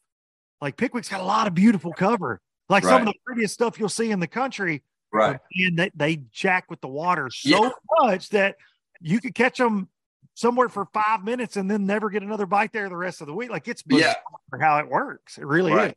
like 0.61 0.77
Pickwick's 0.77 1.09
got 1.09 1.21
a 1.21 1.25
lot 1.25 1.47
of 1.47 1.55
beautiful 1.55 1.93
cover. 1.93 2.41
Like 2.69 2.85
some 2.85 3.03
of 3.03 3.07
the 3.09 3.15
prettiest 3.27 3.55
stuff 3.55 3.79
you'll 3.79 3.89
see 3.91 4.11
in 4.11 4.21
the 4.21 4.27
country, 4.27 4.83
Right. 5.13 5.39
and 5.57 5.79
they, 5.79 5.91
they 5.95 6.17
jack 6.33 6.71
with 6.71 6.81
the 6.81 6.89
water 6.89 7.29
so 7.31 7.65
Yeah. 7.65 7.71
much 8.01 8.31
that 8.31 8.57
you 9.01 9.21
could 9.21 9.35
catch 9.35 9.59
them 9.59 9.89
somewhere 10.35 10.69
for 10.69 10.87
five 10.93 11.25
minutes 11.25 11.57
and 11.57 11.71
then 11.71 11.87
never 11.87 12.11
get 12.11 12.23
another 12.23 12.47
bite 12.47 12.73
there 12.73 12.89
the 12.89 12.97
rest 12.97 13.21
of 13.21 13.27
the 13.27 13.35
week. 13.35 13.51
Like 13.51 13.69
it's 13.69 13.83
Yeah. 13.89 14.15
bizarre 14.51 14.61
how 14.61 14.79
it 14.79 14.89
works. 14.89 15.39
It 15.39 15.47
really 15.47 15.73
Right. 15.73 15.91
is. 15.91 15.97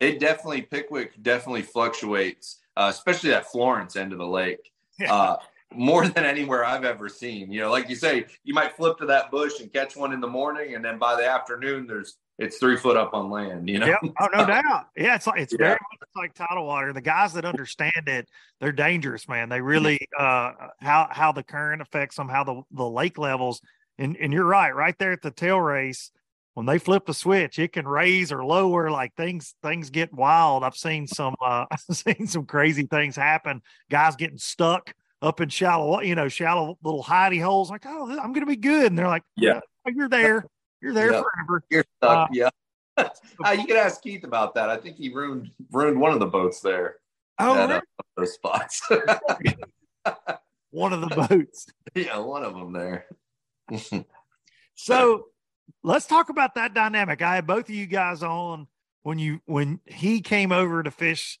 It 0.00 0.20
definitely 0.20 0.62
Pickwick 0.62 1.22
definitely 1.22 1.62
fluctuates, 1.62 2.60
uh, 2.76 2.88
especially 2.90 3.30
that 3.30 3.46
Florence 3.50 3.96
end 3.96 4.12
of 4.12 4.18
the 4.18 4.26
lake. 4.26 4.72
Yeah. 4.98 5.12
Uh, 5.14 5.36
more 5.72 6.06
than 6.06 6.24
anywhere 6.24 6.64
I've 6.64 6.84
ever 6.84 7.08
seen. 7.08 7.50
You 7.52 7.60
know, 7.60 7.70
like 7.70 7.88
you 7.88 7.94
say, 7.96 8.26
you 8.44 8.54
might 8.54 8.72
flip 8.76 8.98
to 8.98 9.06
that 9.06 9.30
bush 9.30 9.60
and 9.60 9.72
catch 9.72 9.96
one 9.96 10.12
in 10.12 10.20
the 10.20 10.26
morning, 10.26 10.74
and 10.74 10.84
then 10.84 10.98
by 10.98 11.14
the 11.16 11.26
afternoon, 11.26 11.86
there's 11.86 12.18
it's 12.40 12.56
three 12.58 12.76
foot 12.76 12.96
up 12.96 13.14
on 13.14 13.30
land. 13.30 13.68
You 13.68 13.78
know, 13.78 13.86
Yeah. 13.86 13.98
Oh, 14.18 14.28
no 14.32 14.46
doubt. 14.46 14.86
Yeah, 14.96 15.14
it's 15.14 15.26
like 15.26 15.40
it's 15.40 15.52
Yeah. 15.52 15.58
very 15.58 15.72
much 15.92 16.08
like 16.16 16.34
tidal 16.34 16.66
water. 16.66 16.92
The 16.92 17.00
guys 17.00 17.34
that 17.34 17.44
understand 17.44 18.08
it, 18.08 18.28
they're 18.60 18.72
dangerous, 18.72 19.28
man. 19.28 19.48
They 19.48 19.60
really 19.60 20.00
uh 20.18 20.52
how 20.80 21.06
how 21.10 21.30
the 21.32 21.42
current 21.44 21.82
affects 21.82 22.16
them, 22.16 22.28
how 22.28 22.42
the 22.44 22.62
the 22.72 22.88
lake 22.88 23.18
levels. 23.18 23.60
And 23.98 24.16
and 24.16 24.32
you're 24.32 24.44
right, 24.46 24.74
right 24.74 24.98
there 24.98 25.12
at 25.12 25.22
the 25.22 25.30
tail 25.30 25.60
race, 25.60 26.10
when 26.54 26.64
they 26.66 26.78
flip 26.78 27.04
the 27.06 27.14
switch, 27.14 27.58
it 27.58 27.72
can 27.74 27.86
raise 27.86 28.32
or 28.32 28.44
lower. 28.44 28.90
Like 28.90 29.14
things 29.14 29.54
things 29.62 29.90
get 29.90 30.12
wild. 30.12 30.64
I've 30.64 30.76
seen 30.76 31.06
some 31.06 31.34
uh 31.44 31.66
I've 31.70 31.96
seen 31.96 32.26
some 32.26 32.46
crazy 32.46 32.84
things 32.86 33.14
happen. 33.16 33.60
Guys 33.90 34.16
getting 34.16 34.38
stuck 34.38 34.94
up 35.22 35.42
in 35.42 35.50
shallow, 35.50 36.00
you 36.00 36.14
know, 36.14 36.28
shallow 36.28 36.78
little 36.82 37.04
hidey 37.04 37.42
holes. 37.42 37.70
Like, 37.70 37.84
oh, 37.86 38.18
I'm 38.18 38.32
gonna 38.32 38.46
be 38.46 38.56
good. 38.56 38.86
And 38.86 38.98
they're 38.98 39.06
like, 39.06 39.24
Yeah. 39.36 39.60
"Oh, 39.86 39.90
you're 39.94 40.08
there. 40.08 40.46
You're 40.82 40.92
there 40.94 41.12
Yeah. 41.12 41.22
forever. 41.34 41.64
you're 41.70 41.84
stuck. 41.98 42.28
Uh, 42.30 42.32
yeah. 42.32 42.50
Uh, 43.42 43.52
you 43.52 43.66
could 43.66 43.76
ask 43.76 44.02
Keith 44.02 44.24
about 44.24 44.54
that. 44.54 44.68
I 44.68 44.76
think 44.76 44.96
he 44.96 45.08
ruined 45.08 45.50
ruined 45.70 45.98
one 45.98 46.12
of 46.12 46.18
the 46.20 46.26
boats 46.26 46.60
there. 46.60 46.96
Oh, 47.38 47.54
at, 47.54 47.68
really? 47.68 47.74
uh, 47.76 47.80
those 48.18 48.34
spots. 48.34 48.82
one 50.70 50.92
of 50.92 51.00
the 51.00 51.06
boats. 51.28 51.66
yeah, 51.94 52.18
one 52.18 52.42
of 52.42 52.52
them 52.54 52.72
there. 52.74 53.06
So 54.74 55.26
let's 55.82 56.06
talk 56.06 56.28
about 56.28 56.54
that 56.56 56.74
dynamic. 56.74 57.22
I 57.22 57.34
had 57.36 57.46
both 57.46 57.68
of 57.68 57.74
you 57.74 57.86
guys 57.86 58.22
on 58.22 58.66
when 59.02 59.18
you 59.18 59.40
when 59.46 59.80
he 59.86 60.20
came 60.20 60.52
over 60.52 60.82
to 60.82 60.90
fish 60.90 61.38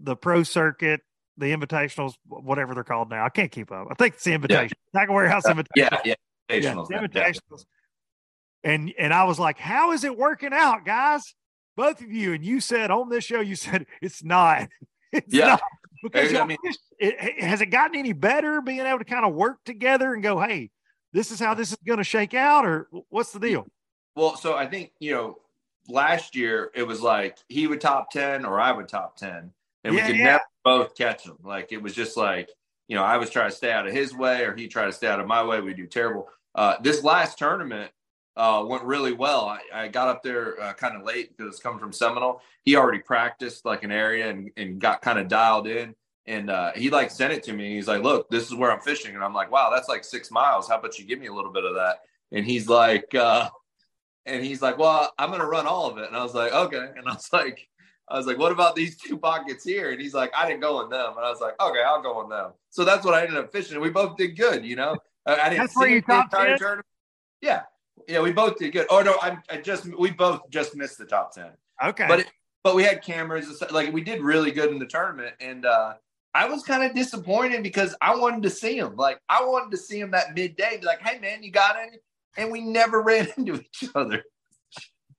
the 0.00 0.16
pro 0.16 0.42
circuit, 0.42 1.00
the 1.38 1.46
invitationals, 1.46 2.14
whatever 2.28 2.74
they're 2.74 2.84
called 2.84 3.10
now. 3.10 3.24
I 3.24 3.28
can't 3.30 3.50
keep 3.50 3.72
up. 3.72 3.88
I 3.90 3.94
think 3.94 4.14
it's 4.14 4.24
the 4.24 4.32
invitation. 4.34 4.76
Tackle 4.94 5.14
Warehouse 5.14 5.44
invitational. 5.46 5.66
yeah, 5.76 5.98
yeah. 6.04 6.14
Yeah, 6.50 6.60
Invitationals, 6.74 6.90
yeah. 6.90 7.00
invitationals. 7.06 7.64
And 8.64 8.92
and 8.98 9.12
I 9.12 9.24
was 9.24 9.38
like, 9.38 9.58
how 9.58 9.92
is 9.92 10.02
it 10.04 10.16
working 10.16 10.52
out, 10.52 10.84
guys? 10.84 11.34
Both 11.76 12.00
of 12.00 12.10
you. 12.10 12.32
And 12.32 12.44
you 12.44 12.60
said 12.60 12.90
on 12.90 13.08
this 13.10 13.24
show, 13.24 13.40
you 13.40 13.56
said 13.56 13.86
it's 14.02 14.24
not. 14.24 14.68
It's 15.12 15.32
Yeah. 15.32 15.46
not. 15.46 15.62
Because 16.02 16.34
I 16.34 16.44
mean- 16.44 16.58
it, 16.98 17.40
has 17.40 17.60
it 17.60 17.66
gotten 17.66 17.96
any 17.96 18.12
better 18.12 18.60
being 18.60 18.80
able 18.80 18.98
to 18.98 19.04
kind 19.04 19.24
of 19.24 19.32
work 19.32 19.58
together 19.64 20.12
and 20.12 20.22
go, 20.24 20.40
hey, 20.40 20.70
this 21.12 21.30
is 21.30 21.38
how 21.38 21.54
this 21.54 21.70
is 21.70 21.78
going 21.86 21.98
to 21.98 22.04
shake 22.04 22.34
out, 22.34 22.66
or 22.66 22.88
what's 23.10 23.30
the 23.30 23.38
deal? 23.38 23.64
Well, 24.16 24.34
so 24.36 24.54
I 24.56 24.66
think 24.66 24.90
you 24.98 25.12
know, 25.12 25.38
last 25.88 26.34
year 26.34 26.70
it 26.74 26.82
was 26.84 27.00
like 27.00 27.38
he 27.48 27.68
would 27.68 27.80
top 27.80 28.10
ten 28.10 28.44
or 28.44 28.58
I 28.60 28.72
would 28.72 28.88
top 28.88 29.16
ten, 29.16 29.52
and 29.84 29.94
Yeah, 29.94 30.00
we 30.00 30.00
could 30.08 30.16
yeah. 30.16 30.24
never 30.24 30.44
both 30.64 30.96
catch 30.96 31.24
him. 31.24 31.36
Like 31.44 31.70
it 31.70 31.80
was 31.80 31.94
just 31.94 32.16
like 32.16 32.48
you 32.88 32.96
know, 32.96 33.04
I 33.04 33.16
was 33.18 33.30
trying 33.30 33.50
to 33.50 33.56
stay 33.56 33.70
out 33.72 33.86
of 33.86 33.92
his 33.94 34.12
way 34.14 34.42
or 34.44 34.54
he 34.56 34.66
tried 34.66 34.86
to 34.86 34.92
stay 34.92 35.06
out 35.06 35.20
of 35.20 35.26
my 35.28 35.42
way. 35.44 35.60
We 35.60 35.74
do 35.74 35.86
terrible. 35.86 36.28
Uh, 36.56 36.74
this 36.82 37.02
last 37.04 37.38
tournament 37.38 37.90
uh, 38.36 38.64
went 38.66 38.82
really 38.82 39.12
well. 39.12 39.46
I, 39.46 39.60
I 39.72 39.88
got 39.88 40.08
up 40.08 40.22
there 40.22 40.60
uh, 40.60 40.72
kind 40.72 40.96
of 40.96 41.04
late 41.04 41.36
because 41.36 41.52
it's 41.52 41.62
coming 41.62 41.78
from 41.78 41.92
Seminole. 41.92 42.42
He 42.62 42.76
already 42.76 42.98
practiced 42.98 43.64
like 43.64 43.84
an 43.84 43.92
area 43.92 44.28
and, 44.28 44.50
and 44.56 44.80
got 44.80 45.02
kind 45.02 45.18
of 45.18 45.28
dialed 45.28 45.66
in. 45.66 45.94
And 46.26 46.50
uh, 46.50 46.72
he 46.74 46.90
like 46.90 47.10
sent 47.10 47.32
it 47.32 47.42
to 47.44 47.52
me. 47.52 47.74
He's 47.74 47.86
like, 47.86 48.02
"Look, 48.02 48.30
this 48.30 48.44
is 48.44 48.54
where 48.54 48.72
I'm 48.72 48.80
fishing," 48.80 49.14
and 49.14 49.22
I'm 49.22 49.34
like, 49.34 49.50
"Wow, 49.50 49.70
that's 49.70 49.90
like 49.90 50.04
six 50.04 50.30
miles. 50.30 50.66
How 50.66 50.78
about 50.78 50.98
you 50.98 51.04
give 51.04 51.18
me 51.18 51.26
a 51.26 51.32
little 51.34 51.52
bit 51.52 51.64
of 51.64 51.74
that?" 51.74 51.98
And 52.32 52.46
he's 52.46 52.66
like, 52.66 53.14
uh, 53.14 53.50
and 54.24 54.42
he's 54.42 54.62
like, 54.62 54.78
"Well, 54.78 55.12
I'm 55.18 55.30
gonna 55.30 55.44
run 55.44 55.66
all 55.66 55.90
of 55.90 55.98
it." 55.98 56.08
And 56.08 56.16
I 56.16 56.22
was 56.22 56.34
like, 56.34 56.50
"Okay." 56.52 56.88
And 56.96 57.06
I 57.06 57.12
was 57.12 57.28
like, 57.30 57.68
"I 58.08 58.16
was 58.16 58.26
like, 58.26 58.38
what 58.38 58.52
about 58.52 58.74
these 58.74 58.96
two 58.96 59.18
pockets 59.18 59.64
here?" 59.64 59.90
And 59.90 60.00
he's 60.00 60.14
like, 60.14 60.32
"I 60.34 60.48
didn't 60.48 60.62
go 60.62 60.82
in 60.82 60.88
them." 60.88 61.12
And 61.14 61.26
I 61.26 61.28
was 61.28 61.42
like, 61.42 61.60
"Okay, 61.60 61.82
I'll 61.86 62.02
go 62.02 62.22
in 62.22 62.30
them." 62.30 62.52
So 62.70 62.86
that's 62.86 63.04
what 63.04 63.12
I 63.12 63.20
ended 63.20 63.36
up 63.36 63.52
fishing. 63.52 63.78
We 63.78 63.90
both 63.90 64.16
did 64.16 64.34
good, 64.34 64.64
you 64.64 64.76
know. 64.76 64.96
I, 65.26 65.34
I 65.34 65.48
didn't 65.50 65.58
That's 65.58 65.76
where 65.76 65.88
see 65.88 65.94
you 65.96 66.00
the 66.00 66.06
top 66.06 66.24
entire 66.32 66.56
tournament. 66.56 66.86
Yeah, 67.42 67.64
yeah, 68.08 68.20
we 68.20 68.32
both 68.32 68.58
did 68.58 68.72
good. 68.72 68.86
Oh 68.90 69.02
no, 69.02 69.16
I, 69.22 69.38
I 69.50 69.58
just 69.58 69.86
we 69.98 70.10
both 70.10 70.48
just 70.50 70.76
missed 70.76 70.98
the 70.98 71.06
top 71.06 71.32
ten. 71.32 71.50
Okay. 71.82 72.06
but 72.08 72.20
it, 72.20 72.26
but 72.64 72.74
we 72.74 72.82
had 72.82 73.02
cameras 73.02 73.62
like 73.70 73.92
we 73.92 74.02
did 74.02 74.22
really 74.22 74.50
good 74.50 74.70
in 74.70 74.78
the 74.78 74.86
tournament 74.86 75.34
and 75.40 75.66
uh 75.66 75.94
i 76.34 76.48
was 76.48 76.62
kind 76.62 76.82
of 76.82 76.94
disappointed 76.94 77.62
because 77.62 77.94
i 78.00 78.14
wanted 78.14 78.42
to 78.42 78.50
see 78.50 78.76
him. 78.76 78.96
Like 78.96 79.20
i 79.28 79.44
wanted 79.44 79.70
to 79.72 79.76
see 79.76 80.00
him 80.00 80.10
that 80.12 80.34
midday 80.34 80.78
be 80.80 80.86
like 80.86 81.00
hey 81.06 81.20
man 81.20 81.42
you 81.44 81.52
got 81.52 81.76
any? 81.76 81.98
And 82.36 82.50
we 82.50 82.60
never 82.60 83.02
ran 83.10 83.28
into 83.36 83.54
each 83.54 83.88
other. 83.94 84.24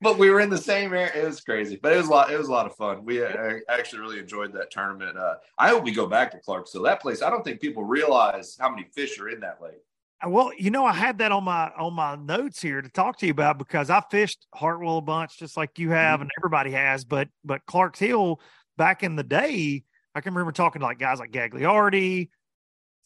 But 0.01 0.17
we 0.17 0.30
were 0.30 0.41
in 0.41 0.49
the 0.49 0.57
same 0.57 0.93
area. 0.93 1.09
It 1.15 1.26
was 1.26 1.39
crazy 1.39 1.80
but 1.82 1.93
it 1.93 1.97
was 1.97 2.07
a 2.07 2.11
lot 2.11 2.32
it 2.32 2.38
was 2.38 2.47
a 2.47 2.51
lot 2.51 2.65
of 2.65 2.76
fun. 2.76 3.05
We 3.05 3.23
uh, 3.23 3.59
actually 3.69 3.99
really 3.99 4.19
enjoyed 4.19 4.51
that 4.53 4.71
tournament. 4.71 5.17
Uh 5.17 5.36
i 5.57 5.69
hope 5.69 5.84
we 5.84 5.91
go 5.91 6.07
back 6.07 6.32
to 6.32 6.39
Clarks 6.39 6.73
Hill. 6.73 6.84
That 6.84 7.01
place 7.01 7.21
i 7.21 7.30
don't 7.30 7.43
think 7.43 7.61
people 7.61 7.84
realize 7.84 8.57
how 8.59 8.69
many 8.69 8.86
fish 8.93 9.19
are 9.19 9.30
in 9.30 9.39
that 9.41 9.61
lake 9.61 9.84
Uh, 10.24 10.30
well, 10.30 10.51
you 10.57 10.72
know, 10.72 10.86
I 10.86 10.93
had 10.93 11.18
that 11.20 11.32
on 11.32 11.43
my 11.43 11.72
on 11.78 11.93
my 11.93 12.16
notes 12.16 12.61
here 12.61 12.82
to 12.82 12.89
talk 12.89 13.18
to 13.20 13.26
you 13.26 13.32
about 13.32 13.57
because 13.57 13.89
I 13.89 14.01
fished 14.09 14.45
Hartwell 14.53 14.97
a 14.97 15.01
bunch, 15.01 15.38
just 15.38 15.57
like 15.57 15.78
you 15.80 15.88
mm-hmm. 15.88 15.95
have, 15.95 16.22
and 16.22 16.30
everybody 16.39 16.72
has. 16.72 17.03
But 17.03 17.30
but 17.43 17.66
Clark's 17.66 17.99
Hill 17.99 18.39
back 18.78 19.03
in 19.03 19.16
the 19.16 19.24
day, 19.24 19.84
I 20.13 20.22
can 20.22 20.34
remember 20.34 20.51
talking 20.51 20.80
to 20.80 20.86
like 20.86 20.99
guys 20.99 21.20
like 21.20 21.32
Gagliardi, 21.32 22.30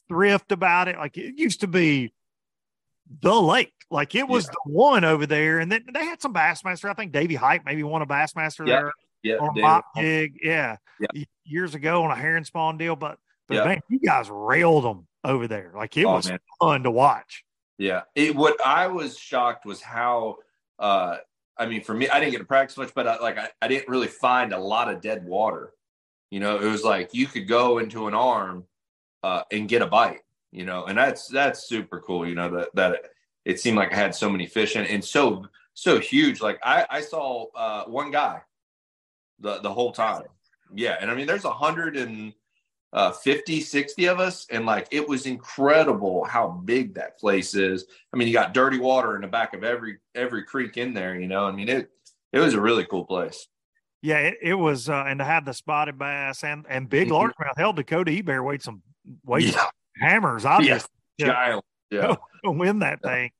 Thrift 0.08 0.52
about 0.52 0.88
it. 0.88 0.98
Like 0.98 1.18
it 1.18 1.38
used 1.38 1.62
to 1.62 1.68
be 1.68 2.14
the 3.22 3.34
lake, 3.34 3.74
like 3.90 4.14
it 4.14 4.28
was 4.28 4.46
Yeah. 4.46 4.52
the 4.52 4.72
one 4.72 5.04
over 5.04 5.26
there, 5.26 5.60
and 5.60 5.72
then 5.72 5.86
they 5.94 6.06
had 6.06 6.22
some 6.22 6.34
Bassmaster. 6.34 6.90
I 6.90 6.94
think 6.94 7.12
Davy 7.12 7.36
Hite 7.36 7.66
maybe 7.66 7.84
won 7.84 8.02
a 8.02 8.08
Bassmaster 8.08 8.68
Yeah. 8.68 8.82
there 8.82 8.94
yeah 9.24 9.36
on 9.36 9.58
a 9.58 9.62
mop 9.62 9.86
jig, 9.98 10.38
yeah, 10.42 10.78
Yeah. 11.00 11.24
years 11.44 11.76
ago 11.76 12.04
on 12.04 12.12
a 12.12 12.16
herring 12.16 12.46
spawn 12.46 12.78
deal. 12.78 12.96
But 12.96 13.18
but 13.48 13.56
Yeah. 13.56 13.66
man, 13.66 13.82
you 13.90 14.00
guys 14.00 14.30
railed 14.30 14.84
them 14.84 15.08
over 15.24 15.48
there. 15.48 15.72
Like 15.76 15.96
it 15.98 16.06
Oh, 16.06 16.14
was 16.14 16.30
man. 16.30 16.40
fun 16.60 16.84
to 16.84 16.92
watch. 16.92 17.44
Yeah. 17.78 18.02
It, 18.16 18.36
what 18.36 18.58
I 18.66 18.88
was 18.88 19.18
shocked 19.18 19.66
was 19.66 19.82
how, 19.82 20.38
uh, 20.80 21.18
I 21.58 21.66
mean, 21.66 21.82
for 21.82 21.94
me, 21.94 22.10
I 22.10 22.20
didn't 22.20 22.32
get 22.32 22.40
to 22.40 22.46
practice 22.46 22.78
much, 22.78 22.94
but 22.94 23.08
I, 23.08 23.20
like 23.20 23.38
I, 23.38 23.50
I 23.62 23.68
didn't 23.68 23.90
really 23.90 24.08
find 24.08 24.54
a 24.54 24.60
lot 24.60 24.94
of 24.94 25.02
dead 25.02 25.26
water. 25.26 25.74
You 26.32 26.40
know, 26.40 26.58
it 26.58 26.66
was 26.66 26.84
like 26.84 27.14
you 27.14 27.26
could 27.26 27.48
go 27.48 27.80
into 27.80 28.08
an 28.08 28.14
arm 28.14 28.66
uh, 29.24 29.44
and 29.52 29.68
get 29.68 29.82
a 29.82 29.88
bite. 29.88 30.22
You 30.52 30.66
know, 30.66 30.86
and 30.86 30.98
that's 30.98 31.28
that's 31.28 31.68
super 31.68 32.00
cool. 32.00 32.28
You 32.28 32.34
know 32.34 32.50
that 32.50 32.74
that 32.74 33.02
it, 33.46 33.60
seemed 33.60 33.78
like 33.78 33.94
I 33.94 33.98
had 33.98 34.16
so 34.16 34.30
many 34.32 34.48
fish 34.48 34.76
and, 34.76 34.88
and 34.88 35.06
so 35.06 35.46
so 35.76 36.00
huge. 36.00 36.42
Like 36.42 36.60
I 36.64 36.88
I 36.90 37.02
saw 37.02 37.46
uh, 37.56 37.84
one 37.84 38.10
guy 38.10 38.42
the 39.40 39.60
the 39.60 39.72
whole 39.72 39.92
time. 39.92 40.24
Yeah, 40.74 40.98
and 41.00 41.12
I 41.12 41.14
mean, 41.14 41.28
there's 41.28 41.46
a 41.46 41.52
hundred 41.52 41.98
and 41.98 42.34
uh 42.94 43.12
50 43.12 43.62
60 43.62 44.06
of 44.08 44.20
us. 44.20 44.48
And 44.50 44.66
like 44.66 44.88
it 44.92 45.08
was 45.08 45.26
incredible 45.26 46.24
how 46.26 46.50
big 46.50 46.96
that 46.96 47.20
place 47.20 47.54
is. 47.56 47.86
I 48.14 48.18
mean 48.18 48.28
you 48.28 48.34
got 48.34 48.54
dirty 48.54 48.80
water 48.80 49.16
in 49.16 49.22
the 49.22 49.28
back 49.28 49.54
of 49.54 49.64
every 49.64 49.98
every 50.16 50.44
creek 50.44 50.78
in 50.78 50.94
there 50.94 51.20
you 51.20 51.28
know? 51.28 51.46
I 51.46 51.52
mean 51.52 51.70
it 51.70 51.90
it 52.32 52.40
was 52.40 52.54
a 52.54 52.62
really 52.62 52.86
cool 52.86 53.06
place. 53.06 53.48
Yeah, 54.02 54.20
it, 54.20 54.38
it 54.42 54.54
was, 54.54 54.88
uh, 54.88 55.04
and 55.08 55.20
to 55.20 55.26
have 55.26 55.44
the 55.44 55.54
spotted 55.54 55.98
bass 56.00 56.44
and 56.46 56.66
and 56.70 56.88
big 56.90 57.10
Mhm. 57.10 57.34
largemouth. 57.34 57.58
Held 57.58 57.76
Dakota 57.76 58.12
Ebare 58.12 58.44
weighed 58.46 58.62
some 58.62 58.82
weight 59.26 59.54
yeah. 59.54 59.66
hammers, 59.98 60.46
obviously, 60.46 60.90
Yeah. 61.18 61.28
giant. 61.28 61.66
Yeah. 61.92 62.16
To 62.46 62.52
win 62.52 62.80
that 62.80 63.02
thing. 63.02 63.32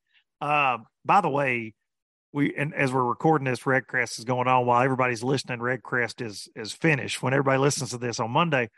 Uh, 0.42 0.80
by 1.06 1.22
the 1.22 1.30
way, 1.30 1.74
we 2.34 2.54
and 2.56 2.74
as 2.74 2.92
we're 2.92 3.06
recording 3.06 3.46
this, 3.46 3.62
Redcrest 3.62 4.20
is 4.20 4.26
going 4.26 4.50
on 4.50 4.66
while 4.66 4.82
everybody's 4.84 5.24
listening. 5.24 5.60
Redcrest 5.60 6.20
is 6.26 6.50
is 6.56 6.74
finished. 6.74 7.24
When 7.24 7.32
everybody 7.34 7.60
listens 7.60 7.92
to 7.92 7.98
this 7.98 8.20
on 8.20 8.32
Monday, 8.32 8.70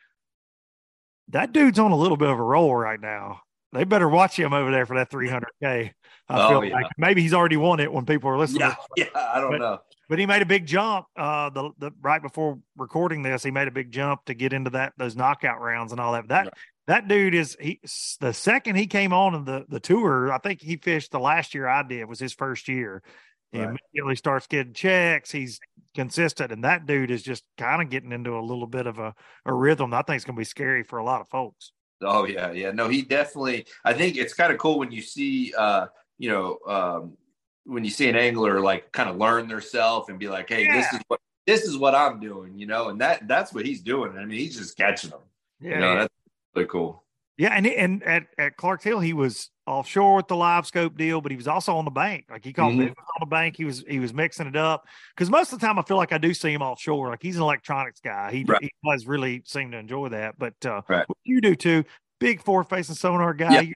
that 1.29 1.53
dude's 1.53 1.79
on 1.79 1.91
a 1.91 1.95
little 1.97 2.17
bit 2.17 2.29
of 2.29 2.39
a 2.39 2.43
roll 2.43 2.75
right 2.75 2.99
now. 2.99 3.41
They 3.73 3.85
better 3.85 4.09
watch 4.09 4.37
him 4.37 4.51
over 4.53 4.69
there 4.69 4.85
for 4.85 4.97
that 4.97 5.09
300k. 5.09 5.43
I 5.63 5.93
Oh, 6.29 6.49
feel 6.49 6.65
yeah. 6.65 6.73
like 6.75 6.85
maybe 6.97 7.21
he's 7.21 7.33
already 7.33 7.57
won 7.57 7.79
it 7.79 7.91
when 7.91 8.05
people 8.05 8.29
are 8.29 8.37
listening. 8.37 8.61
yeah 8.61 8.75
yeah 8.97 9.05
i 9.15 9.39
don't 9.41 9.51
But- 9.51 9.59
know 9.59 9.79
but 10.09 10.19
he 10.19 10.25
made 10.25 10.41
a 10.41 10.45
big 10.45 10.65
jump 10.65 11.05
uh 11.17 11.49
the, 11.49 11.71
the 11.79 11.91
right 12.01 12.21
before 12.21 12.59
recording 12.77 13.21
this 13.21 13.43
he 13.43 13.51
made 13.51 13.67
a 13.67 13.71
big 13.71 13.91
jump 13.91 14.23
to 14.25 14.33
get 14.33 14.53
into 14.53 14.69
that 14.71 14.93
those 14.97 15.15
knockout 15.15 15.59
rounds 15.61 15.91
and 15.91 15.99
all 16.01 16.13
that 16.13 16.27
that 16.29 16.45
Right. 16.45 16.53
that 16.87 17.07
dude 17.09 17.33
is 17.35 17.57
he 17.59 17.79
the 18.21 18.33
second 18.33 18.75
he 18.75 18.87
came 18.87 19.11
on 19.13 19.35
in 19.35 19.43
the 19.45 19.65
the 19.67 19.79
tour 19.81 20.31
i 20.31 20.37
think 20.37 20.61
he 20.61 20.77
fished 20.77 21.11
the 21.11 21.19
last 21.19 21.53
year 21.53 21.67
i 21.67 21.83
did 21.83 22.05
was 22.05 22.19
his 22.19 22.33
first 22.33 22.67
year 22.69 23.03
he 23.51 23.59
Right. 23.59 23.77
immediately 23.93 24.15
starts 24.15 24.47
getting 24.47 24.73
checks 24.73 25.31
he's 25.31 25.59
consistent 25.93 26.51
and 26.51 26.63
that 26.63 26.85
dude 26.85 27.11
is 27.11 27.21
just 27.21 27.43
kind 27.57 27.81
of 27.81 27.89
getting 27.89 28.11
into 28.11 28.37
a 28.37 28.41
little 28.41 28.67
bit 28.67 28.87
of 28.87 28.99
a, 28.99 29.13
a 29.45 29.53
rhythm 29.53 29.93
i 29.93 30.01
think 30.01 30.15
it's 30.15 30.25
going 30.25 30.35
to 30.35 30.39
be 30.39 30.45
scary 30.45 30.83
for 30.83 30.99
a 30.99 31.03
lot 31.03 31.21
of 31.21 31.27
folks 31.27 31.73
Oh 32.03 32.25
yeah, 32.25 32.51
yeah. 32.51 32.71
No, 32.71 32.87
he 32.87 33.01
definitely. 33.03 33.65
I 33.85 33.93
think 33.93 34.17
it's 34.17 34.33
kind 34.33 34.51
of 34.51 34.57
cool 34.57 34.79
when 34.79 34.91
you 34.91 35.01
see, 35.01 35.53
uh, 35.57 35.87
you 36.17 36.29
know, 36.29 36.57
um, 36.67 37.17
when 37.65 37.83
you 37.83 37.91
see 37.91 38.09
an 38.09 38.15
angler 38.15 38.59
like 38.59 38.91
kind 38.91 39.09
of 39.09 39.17
learn 39.17 39.47
their 39.47 39.61
self 39.61 40.09
and 40.09 40.17
be 40.17 40.27
like, 40.27 40.49
hey, 40.49 40.67
this 40.67 40.91
is 40.93 40.99
what 41.07 41.19
this 41.45 41.63
is 41.63 41.77
what 41.77 41.95
I'm 41.95 42.19
doing, 42.19 42.57
you 42.57 42.65
know, 42.65 42.89
and 42.89 43.01
that 43.01 43.27
that's 43.27 43.53
what 43.53 43.65
he's 43.65 43.81
doing. 43.81 44.17
I 44.17 44.25
mean, 44.25 44.39
he's 44.39 44.57
just 44.57 44.77
catching 44.77 45.11
them. 45.11 45.21
Yeah, 45.59 45.69
you 45.69 45.79
know, 45.79 45.93
yeah. 45.93 45.99
that's 45.99 46.13
really 46.55 46.67
cool. 46.67 47.03
Yeah, 47.41 47.53
and 47.55 47.65
and 47.65 48.03
at, 48.03 48.27
at 48.37 48.55
Clark 48.55 48.83
Hill, 48.83 48.99
he 48.99 49.13
was 49.13 49.49
offshore 49.65 50.17
with 50.17 50.27
the 50.27 50.35
LiveScope 50.35 50.95
deal, 50.95 51.21
but 51.21 51.31
he 51.31 51.35
was 51.35 51.47
also 51.47 51.75
on 51.75 51.85
the 51.85 51.91
bank. 51.91 52.25
Like 52.29 52.45
he 52.45 52.53
called 52.53 52.75
Mhm. 52.75 52.77
me 52.77 52.85
on 52.89 52.93
the 53.19 53.25
bank. 53.25 53.57
He 53.57 53.65
was 53.65 53.83
he 53.89 53.97
was 53.99 54.13
mixing 54.13 54.45
it 54.45 54.55
up 54.55 54.85
because 55.15 55.31
most 55.31 55.51
of 55.51 55.59
the 55.59 55.65
time 55.65 55.79
I 55.79 55.81
feel 55.81 55.97
like 55.97 56.11
I 56.11 56.19
do 56.19 56.35
see 56.35 56.53
him 56.53 56.61
offshore. 56.61 57.09
Like 57.09 57.23
he's 57.23 57.37
an 57.37 57.41
electronics 57.41 57.99
guy. 57.99 58.31
He, 58.31 58.43
Right. 58.43 58.61
he 58.61 58.69
does 58.87 59.07
really 59.07 59.41
seem 59.45 59.71
to 59.71 59.77
enjoy 59.79 60.09
that. 60.09 60.35
But 60.37 60.53
uh, 60.63 60.83
Right. 60.87 61.07
you 61.23 61.41
do 61.41 61.55
too. 61.55 61.83
Big 62.19 62.43
forward 62.43 62.65
facing 62.69 62.93
sonar 62.93 63.33
guy. 63.33 63.61
Yeah. 63.61 63.71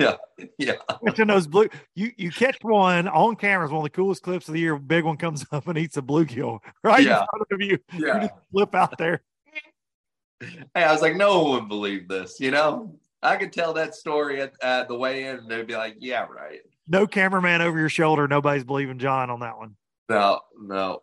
Yeah, 0.00 0.16
yeah, 0.56 0.72
catching 1.06 1.26
those 1.26 1.46
blue. 1.46 1.68
You 1.94 2.10
you 2.16 2.30
catch 2.30 2.56
one 2.62 3.06
on 3.06 3.36
camera 3.36 3.66
is 3.66 3.70
one 3.70 3.80
of 3.80 3.84
the 3.84 3.90
coolest 3.90 4.22
clips 4.22 4.48
of 4.48 4.54
the 4.54 4.60
year. 4.60 4.78
Big 4.78 5.04
one 5.04 5.18
comes 5.18 5.44
up 5.52 5.68
and 5.68 5.76
eats 5.76 5.98
a 5.98 6.00
bluegill 6.02 6.60
right 6.82 7.04
Yeah. 7.04 7.20
in 7.20 7.26
front 7.30 7.46
of 7.52 7.60
you. 7.60 7.78
You 7.92 8.06
yeah. 8.06 8.20
just 8.20 8.32
flip 8.50 8.74
out 8.74 8.96
there. 8.96 9.20
Hey, 10.40 10.84
I 10.84 10.92
was 10.92 11.02
like, 11.02 11.16
no 11.16 11.42
one 11.42 11.52
would 11.52 11.68
believe 11.68 12.08
this, 12.08 12.40
you 12.40 12.50
know. 12.50 12.98
I 13.22 13.36
could 13.36 13.52
tell 13.52 13.74
that 13.74 13.94
story 13.94 14.40
at, 14.40 14.54
at 14.62 14.88
the 14.88 14.96
weigh 14.96 15.26
in, 15.26 15.36
and 15.36 15.48
they'd 15.50 15.66
be 15.66 15.76
like, 15.76 15.96
"Yeah, 15.98 16.26
right." 16.30 16.60
No 16.88 17.06
cameraman 17.06 17.60
over 17.60 17.78
your 17.78 17.90
shoulder. 17.90 18.26
Nobody's 18.26 18.64
believing 18.64 18.98
John 18.98 19.28
on 19.28 19.40
that 19.40 19.58
one. 19.58 19.76
No, 20.10 20.40
no. 20.60 21.00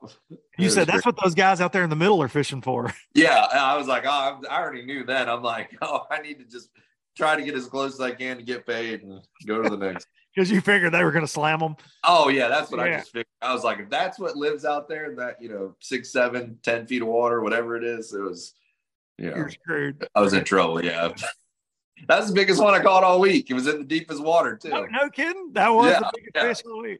You 0.57 0.69
said 0.69 0.85
that's 0.87 1.05
what 1.05 1.17
those 1.23 1.33
guys 1.33 1.61
out 1.61 1.71
there 1.71 1.83
in 1.83 1.89
the 1.89 1.95
middle 1.95 2.21
are 2.21 2.27
fishing 2.27 2.61
for. 2.61 2.93
Yeah, 3.15 3.47
I 3.51 3.77
was 3.77 3.87
like, 3.87 4.03
oh, 4.05 4.09
I'm, 4.09 4.45
already 4.45 4.85
knew 4.85 5.03
that. 5.05 5.27
I'm 5.27 5.41
like, 5.41 5.75
oh, 5.81 6.05
I 6.11 6.19
need 6.19 6.39
to 6.39 6.45
just 6.45 6.69
try 7.15 7.35
to 7.35 7.43
get 7.43 7.55
as 7.55 7.65
close 7.65 7.93
as 7.93 8.01
I 8.01 8.11
can 8.11 8.37
to 8.37 8.43
get 8.43 8.67
paid 8.67 9.01
and 9.01 9.21
go 9.47 9.61
to 9.61 9.69
the 9.69 9.77
next. 9.77 10.07
because 10.35 10.51
you 10.51 10.61
figured 10.61 10.93
they 10.93 11.03
were 11.03 11.11
going 11.11 11.25
to 11.25 11.31
slam 11.31 11.59
them. 11.59 11.75
Oh 12.03 12.29
yeah, 12.29 12.47
that's 12.47 12.69
what 12.69 12.79
I 12.79 12.91
just 12.97 13.11
figured. 13.11 13.25
I 13.41 13.53
was 13.53 13.63
like, 13.63 13.79
if 13.79 13.89
that's 13.89 14.19
what 14.19 14.35
lives 14.35 14.65
out 14.65 14.87
there, 14.87 15.15
that 15.15 15.41
you 15.41 15.49
know, 15.49 15.75
six, 15.79 16.11
seven, 16.11 16.59
ten 16.61 16.85
feet 16.85 17.01
of 17.01 17.07
water, 17.07 17.41
whatever 17.41 17.75
it 17.75 17.83
is, 17.83 18.13
it 18.13 18.21
was, 18.21 18.53
know, 19.19 19.35
You're 19.35 19.49
screwed. 19.49 20.07
I 20.15 20.21
was 20.21 20.33
in 20.33 20.43
trouble. 20.43 20.83
Yeah, 20.83 21.09
that's 22.07 22.27
the 22.27 22.33
biggest 22.33 22.61
one 22.61 22.73
I 22.73 22.81
caught 22.81 23.03
all 23.03 23.19
week. 23.19 23.49
It 23.49 23.53
was 23.53 23.67
in 23.67 23.79
the 23.79 23.83
deepest 23.83 24.21
water 24.23 24.55
too. 24.55 24.69
No, 24.69 24.85
no 24.85 25.09
kidding. 25.09 25.51
That 25.53 25.69
was 25.69 25.91
Yeah, 25.91 25.99
the 25.99 26.11
biggest 26.15 26.31
yeah. 26.35 26.41
fish 26.43 26.59
of 26.59 26.65
the 26.71 26.77
week. 26.77 26.99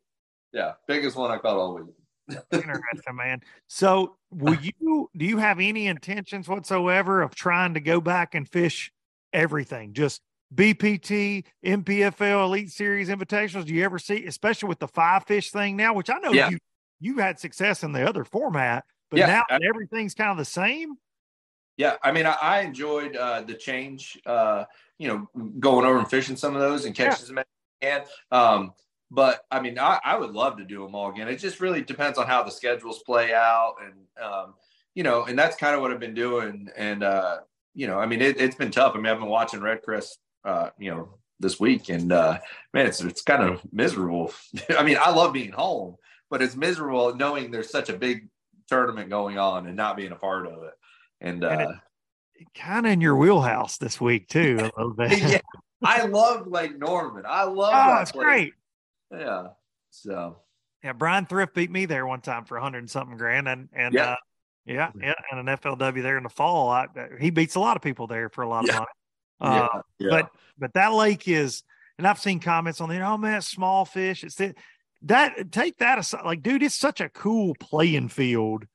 Yeah, 0.53 0.71
biggest 0.87 1.15
one 1.15 1.29
I 1.31 1.37
caught 1.37 1.57
all 1.57 1.75
week. 1.75 1.85
Interesting, 2.51 3.15
man. 3.15 3.41
So, 3.67 4.17
will 4.31 4.55
you 4.55 5.09
do 5.15 5.25
you 5.25 5.37
have 5.37 5.59
any 5.59 5.87
intentions 5.87 6.47
whatsoever 6.47 7.21
of 7.21 7.33
trying 7.35 7.73
to 7.75 7.79
go 7.79 8.01
back 8.01 8.35
and 8.35 8.47
fish 8.49 8.91
everything? 9.33 9.93
Just 9.93 10.21
BPT, 10.53 11.43
NPFL, 11.65 12.45
Elite 12.45 12.71
Series 12.71 13.09
invitations. 13.09 13.65
Do 13.65 13.73
you 13.73 13.83
ever 13.85 13.99
see, 13.99 14.25
especially 14.25 14.67
with 14.69 14.79
the 14.79 14.87
five 14.87 15.25
fish 15.25 15.51
thing 15.51 15.75
now, 15.77 15.93
which 15.93 16.09
I 16.09 16.17
know 16.19 16.31
Yeah. 16.33 16.49
you 16.49 16.57
you 16.99 17.19
had 17.19 17.39
success 17.39 17.83
in 17.83 17.91
the 17.91 18.07
other 18.07 18.23
format, 18.25 18.83
but 19.11 19.19
Yeah, 19.19 19.27
now 19.27 19.43
I- 19.49 19.59
everything's 19.63 20.15
kind 20.15 20.31
of 20.31 20.37
the 20.37 20.45
same. 20.45 20.95
Yeah, 21.77 21.95
I 22.03 22.11
mean, 22.11 22.25
I, 22.25 22.35
I 22.41 22.59
enjoyed 22.61 23.15
uh, 23.15 23.41
the 23.41 23.53
change. 23.53 24.19
Uh, 24.25 24.65
you 24.97 25.07
know, 25.07 25.51
going 25.59 25.85
over 25.85 25.99
and 25.99 26.09
fishing 26.09 26.35
some 26.35 26.55
of 26.55 26.61
those 26.61 26.85
and 26.85 26.95
catching 26.95 27.23
as 27.23 27.31
I 27.31 27.43
can. 27.81 28.03
Um, 28.31 28.73
but 29.09 29.45
I 29.51 29.61
mean, 29.61 29.79
I, 29.79 29.99
I 30.03 30.17
would 30.17 30.31
love 30.31 30.57
to 30.57 30.65
do 30.65 30.83
them 30.83 30.95
all 30.95 31.09
again. 31.09 31.27
It 31.27 31.37
just 31.37 31.59
really 31.59 31.81
depends 31.81 32.17
on 32.17 32.27
how 32.27 32.43
the 32.43 32.51
schedules 32.51 33.03
play 33.05 33.33
out, 33.33 33.75
and 33.83 34.25
um, 34.25 34.53
you 34.95 35.03
know, 35.03 35.25
and 35.25 35.37
that's 35.37 35.55
kind 35.55 35.75
of 35.75 35.81
what 35.81 35.91
I've 35.91 35.99
been 35.99 36.13
doing. 36.13 36.69
And 36.75 37.03
uh, 37.03 37.37
you 37.73 37.87
know, 37.87 37.99
I 37.99 38.05
mean, 38.05 38.21
it, 38.21 38.39
it's 38.41 38.55
been 38.55 38.71
tough. 38.71 38.93
I 38.95 38.97
mean, 38.97 39.07
I've 39.07 39.19
been 39.19 39.29
watching 39.29 39.59
Redcrest, 39.61 40.17
uh, 40.43 40.71
you 40.77 40.91
know, 40.91 41.09
this 41.39 41.59
week, 41.59 41.89
and 41.89 42.11
uh, 42.11 42.39
man, 42.73 42.87
it's 42.87 43.01
it's 43.01 43.21
kind 43.21 43.43
of 43.43 43.61
miserable. 43.71 44.33
I 44.77 44.83
mean, 44.83 44.97
I 44.99 45.11
love 45.11 45.31
being 45.31 45.51
home, 45.51 45.95
but 46.29 46.41
it's 46.41 46.55
miserable 46.55 47.15
knowing 47.15 47.51
there's 47.51 47.69
such 47.69 47.89
a 47.89 47.97
big 47.97 48.27
tournament 48.67 49.09
going 49.09 49.37
on 49.37 49.67
and 49.67 49.77
not 49.77 49.95
being 49.95 50.11
a 50.11 50.15
part 50.15 50.47
of 50.47 50.63
it. 50.63 50.73
And, 51.21 51.43
And 51.43 51.61
uh, 51.61 51.71
Kind 52.55 52.85
of 52.85 52.91
in 52.91 53.01
your 53.01 53.15
wheelhouse 53.15 53.77
this 53.77 53.99
week 53.99 54.27
too, 54.27 54.57
a 54.59 54.63
little 54.79 54.93
bit. 54.97 55.17
yeah, 55.17 55.39
I 55.83 56.03
love 56.03 56.45
Lake 56.47 56.77
Norman. 56.77 57.23
I 57.27 57.43
love 57.43 57.71
oh, 57.73 57.93
that 57.95 58.01
it's 58.03 58.11
place. 58.11 58.23
great. 58.23 58.53
Yeah. 59.11 59.47
So 59.89 60.37
Yeah, 60.83 60.93
Bryan 60.93 61.25
Thrift 61.25 61.55
beat 61.55 61.71
me 61.71 61.85
there 61.87 62.05
one 62.05 62.21
time 62.21 62.45
for 62.45 62.57
a 62.57 62.61
hundred 62.61 62.79
and 62.79 62.89
something 62.91 63.17
grand, 63.17 63.47
and 63.47 63.69
and 63.73 63.93
Yeah. 63.95 64.11
uh, 64.11 64.15
yeah, 64.65 64.91
yeah, 65.01 65.13
and 65.31 65.49
an 65.49 65.57
FLW 65.57 66.03
there 66.03 66.17
in 66.17 66.23
the 66.23 66.29
fall. 66.29 66.69
I, 66.69 66.87
he 67.19 67.29
beats 67.31 67.55
a 67.55 67.59
lot 67.59 67.75
of 67.77 67.81
people 67.81 68.05
there 68.05 68.29
for 68.29 68.43
a 68.43 68.49
lot 68.49 68.67
Yeah. 68.67 68.73
of 68.73 68.79
money. 68.79 68.87
Uh, 69.39 69.67
yeah, 69.73 69.81
yeah. 69.99 70.09
But 70.09 70.29
but 70.59 70.73
that 70.73 70.93
lake 70.93 71.27
is, 71.27 71.63
and 71.97 72.05
I've 72.05 72.19
seen 72.19 72.39
comments 72.39 72.81
on 72.81 72.89
there. 72.89 73.03
Oh 73.03 73.17
man, 73.17 73.41
small 73.41 73.85
fish. 73.85 74.23
It's 74.23 74.35
the, 74.35 74.53
that 75.03 75.51
take 75.51 75.77
that 75.77 75.97
aside. 75.99 76.25
Like, 76.25 76.43
dude, 76.43 76.61
it's 76.63 76.75
such 76.75 77.01
a 77.01 77.09
cool 77.09 77.55
playing 77.59 78.09
field 78.09 78.65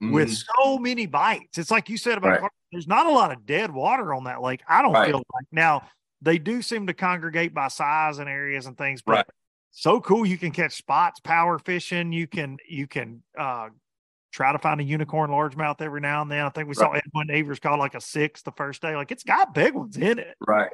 with 0.00 0.30
Mhm. 0.30 0.44
so 0.56 0.78
many 0.78 1.06
bites. 1.06 1.58
It's 1.58 1.70
like 1.70 1.88
you 1.88 1.96
said 1.98 2.16
about 2.18 2.30
Right. 2.30 2.38
Clark, 2.40 2.52
there's 2.72 2.88
not 2.88 3.06
a 3.06 3.10
lot 3.10 3.32
of 3.32 3.44
dead 3.44 3.70
water 3.70 4.14
on 4.14 4.24
that 4.24 4.40
lake. 4.42 4.62
I 4.68 4.80
don't 4.82 4.92
Right. 4.92 5.08
feel 5.08 5.18
like 5.18 5.46
now 5.52 5.82
they 6.22 6.38
do 6.38 6.62
seem 6.62 6.86
to 6.86 6.94
congregate 6.94 7.52
by 7.54 7.68
size 7.68 8.18
and 8.18 8.28
areas 8.28 8.66
and 8.66 8.76
things, 8.78 9.02
but 9.02 9.12
Right. 9.16 9.26
so 9.70 10.00
cool. 10.00 10.24
You 10.24 10.38
can 10.38 10.52
catch 10.52 10.72
spots, 10.74 11.20
power 11.20 11.58
fishing. 11.58 12.12
You 12.12 12.26
can 12.26 12.58
you 12.68 12.86
can 12.86 13.22
uh 13.38 13.68
try 14.32 14.52
to 14.52 14.58
find 14.58 14.80
a 14.80 14.84
unicorn 14.84 15.30
largemouth 15.30 15.80
every 15.82 16.00
now 16.00 16.22
and 16.22 16.30
then. 16.30 16.44
I 16.46 16.50
think 16.50 16.68
we 16.68 16.74
saw 16.74 16.92
Edwin 16.92 17.30
Evers 17.30 17.58
caught 17.58 17.78
like 17.80 17.94
a 17.96 18.00
six 18.00 18.42
the 18.42 18.52
first 18.52 18.80
day. 18.80 18.94
Like 18.94 19.10
it's 19.10 19.24
got 19.24 19.52
big 19.54 19.74
ones 19.74 19.96
in 19.96 20.18
it, 20.20 20.36
right. 20.46 20.70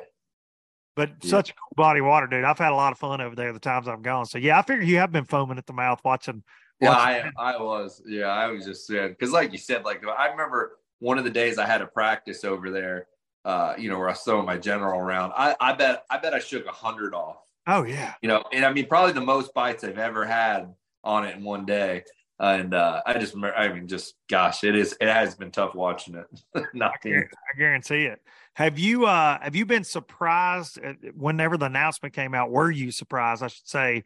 but 0.95 1.11
Yeah. 1.23 1.31
such 1.31 1.51
a 1.51 1.55
cool 1.55 1.73
body 1.75 2.01
of 2.01 2.07
water, 2.07 2.27
dude. 2.27 2.45
I've 2.45 2.59
had 2.59 2.73
a 2.73 2.75
lot 2.77 2.93
of 2.93 2.99
fun 2.99 3.21
over 3.21 3.35
there 3.35 3.53
the 3.55 3.59
times 3.59 3.89
I've 3.89 4.03
gone. 4.03 4.27
So 4.27 4.39
yeah, 4.39 4.59
I 4.59 4.63
figure 4.63 4.85
you 4.85 4.99
have 4.99 5.11
been 5.11 5.25
foaming 5.25 5.59
at 5.59 5.67
the 5.67 5.73
mouth 5.73 6.01
watching. 6.05 6.43
Yeah, 6.81 6.91
I, 6.91 7.31
I 7.39 7.63
was. 7.63 8.03
Yeah, 8.07 8.27
I 8.27 8.49
was 8.49 8.65
just 8.65 8.87
saying 8.87 9.11
because, 9.11 9.33
like 9.33 9.53
you 9.53 9.59
said, 9.59 9.85
like 9.85 10.05
I 10.07 10.29
remember 10.29 10.79
one 10.99 11.19
of 11.19 11.25
the 11.25 11.31
days 11.31 11.59
I 11.59 11.67
had 11.67 11.81
a 11.83 11.87
practice 11.87 12.45
over 12.45 12.71
there. 12.71 13.07
Uh, 13.45 13.75
you 13.79 13.89
know, 13.89 13.97
where 13.97 14.09
I 14.09 14.11
was 14.11 14.21
throwing 14.23 14.45
my 14.45 14.59
general 14.59 14.99
around. 14.99 15.33
I, 15.37 15.55
I 15.61 15.73
bet, 15.73 16.03
I 16.11 16.19
bet 16.19 16.35
I 16.35 16.41
shook 16.41 16.67
a 16.67 16.73
hundred 16.73 17.15
off. 17.15 17.37
Oh 17.69 17.85
yeah. 17.85 18.15
You 18.21 18.29
know, 18.29 18.43
and 18.53 18.65
I 18.65 18.73
mean, 18.73 18.89
probably 18.89 19.13
the 19.13 19.21
most 19.21 19.55
bites 19.55 19.85
I've 19.85 19.99
ever 19.99 20.25
had 20.25 20.75
on 21.05 21.25
it 21.25 21.37
in 21.37 21.45
one 21.45 21.65
day. 21.65 22.03
And 22.41 22.75
uh, 22.75 23.03
I 23.07 23.15
just, 23.19 23.35
remember- 23.35 23.57
I 23.57 23.73
mean, 23.73 23.87
just 23.87 24.15
gosh, 24.29 24.65
it 24.65 24.75
is. 24.75 24.97
It 25.01 25.09
has 25.09 25.37
been 25.37 25.53
tough 25.53 25.77
watching 25.77 26.17
it. 26.17 26.27
Not 26.75 26.95
I 27.05 27.09
guarantee, 27.09 27.37
I 27.55 27.59
guarantee 27.59 28.05
it. 28.07 28.21
Have 28.55 28.79
you 28.81 29.07
uh 29.07 29.39
have 29.41 29.55
you 29.55 29.65
been 29.65 29.85
surprised 29.85 30.79
at, 30.79 30.97
whenever 31.15 31.57
the 31.57 31.67
announcement 31.67 32.15
came 32.15 32.35
out? 32.35 32.51
Were 32.51 32.71
you 32.71 32.91
surprised, 32.91 33.45
I 33.45 33.47
should 33.47 33.69
say, 33.69 34.05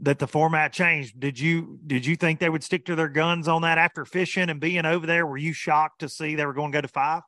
that 0.00 0.18
the 0.18 0.26
format 0.26 0.72
changed? 0.72 1.18
Did 1.20 1.38
you 1.38 1.78
did 1.86 2.06
you 2.06 2.16
think 2.16 2.40
they 2.40 2.50
would 2.50 2.64
stick 2.64 2.86
to 2.86 2.96
their 2.96 3.08
guns 3.08 3.48
on 3.48 3.62
that 3.62 3.78
after 3.78 4.04
fishing 4.04 4.50
and 4.50 4.60
being 4.60 4.86
over 4.86 5.06
there? 5.06 5.26
Were 5.26 5.36
you 5.36 5.52
shocked 5.52 6.00
to 6.00 6.08
see 6.08 6.34
they 6.34 6.46
were 6.46 6.54
going 6.54 6.72
to 6.72 6.76
go 6.76 6.82
to 6.82 6.88
five? 6.88 7.22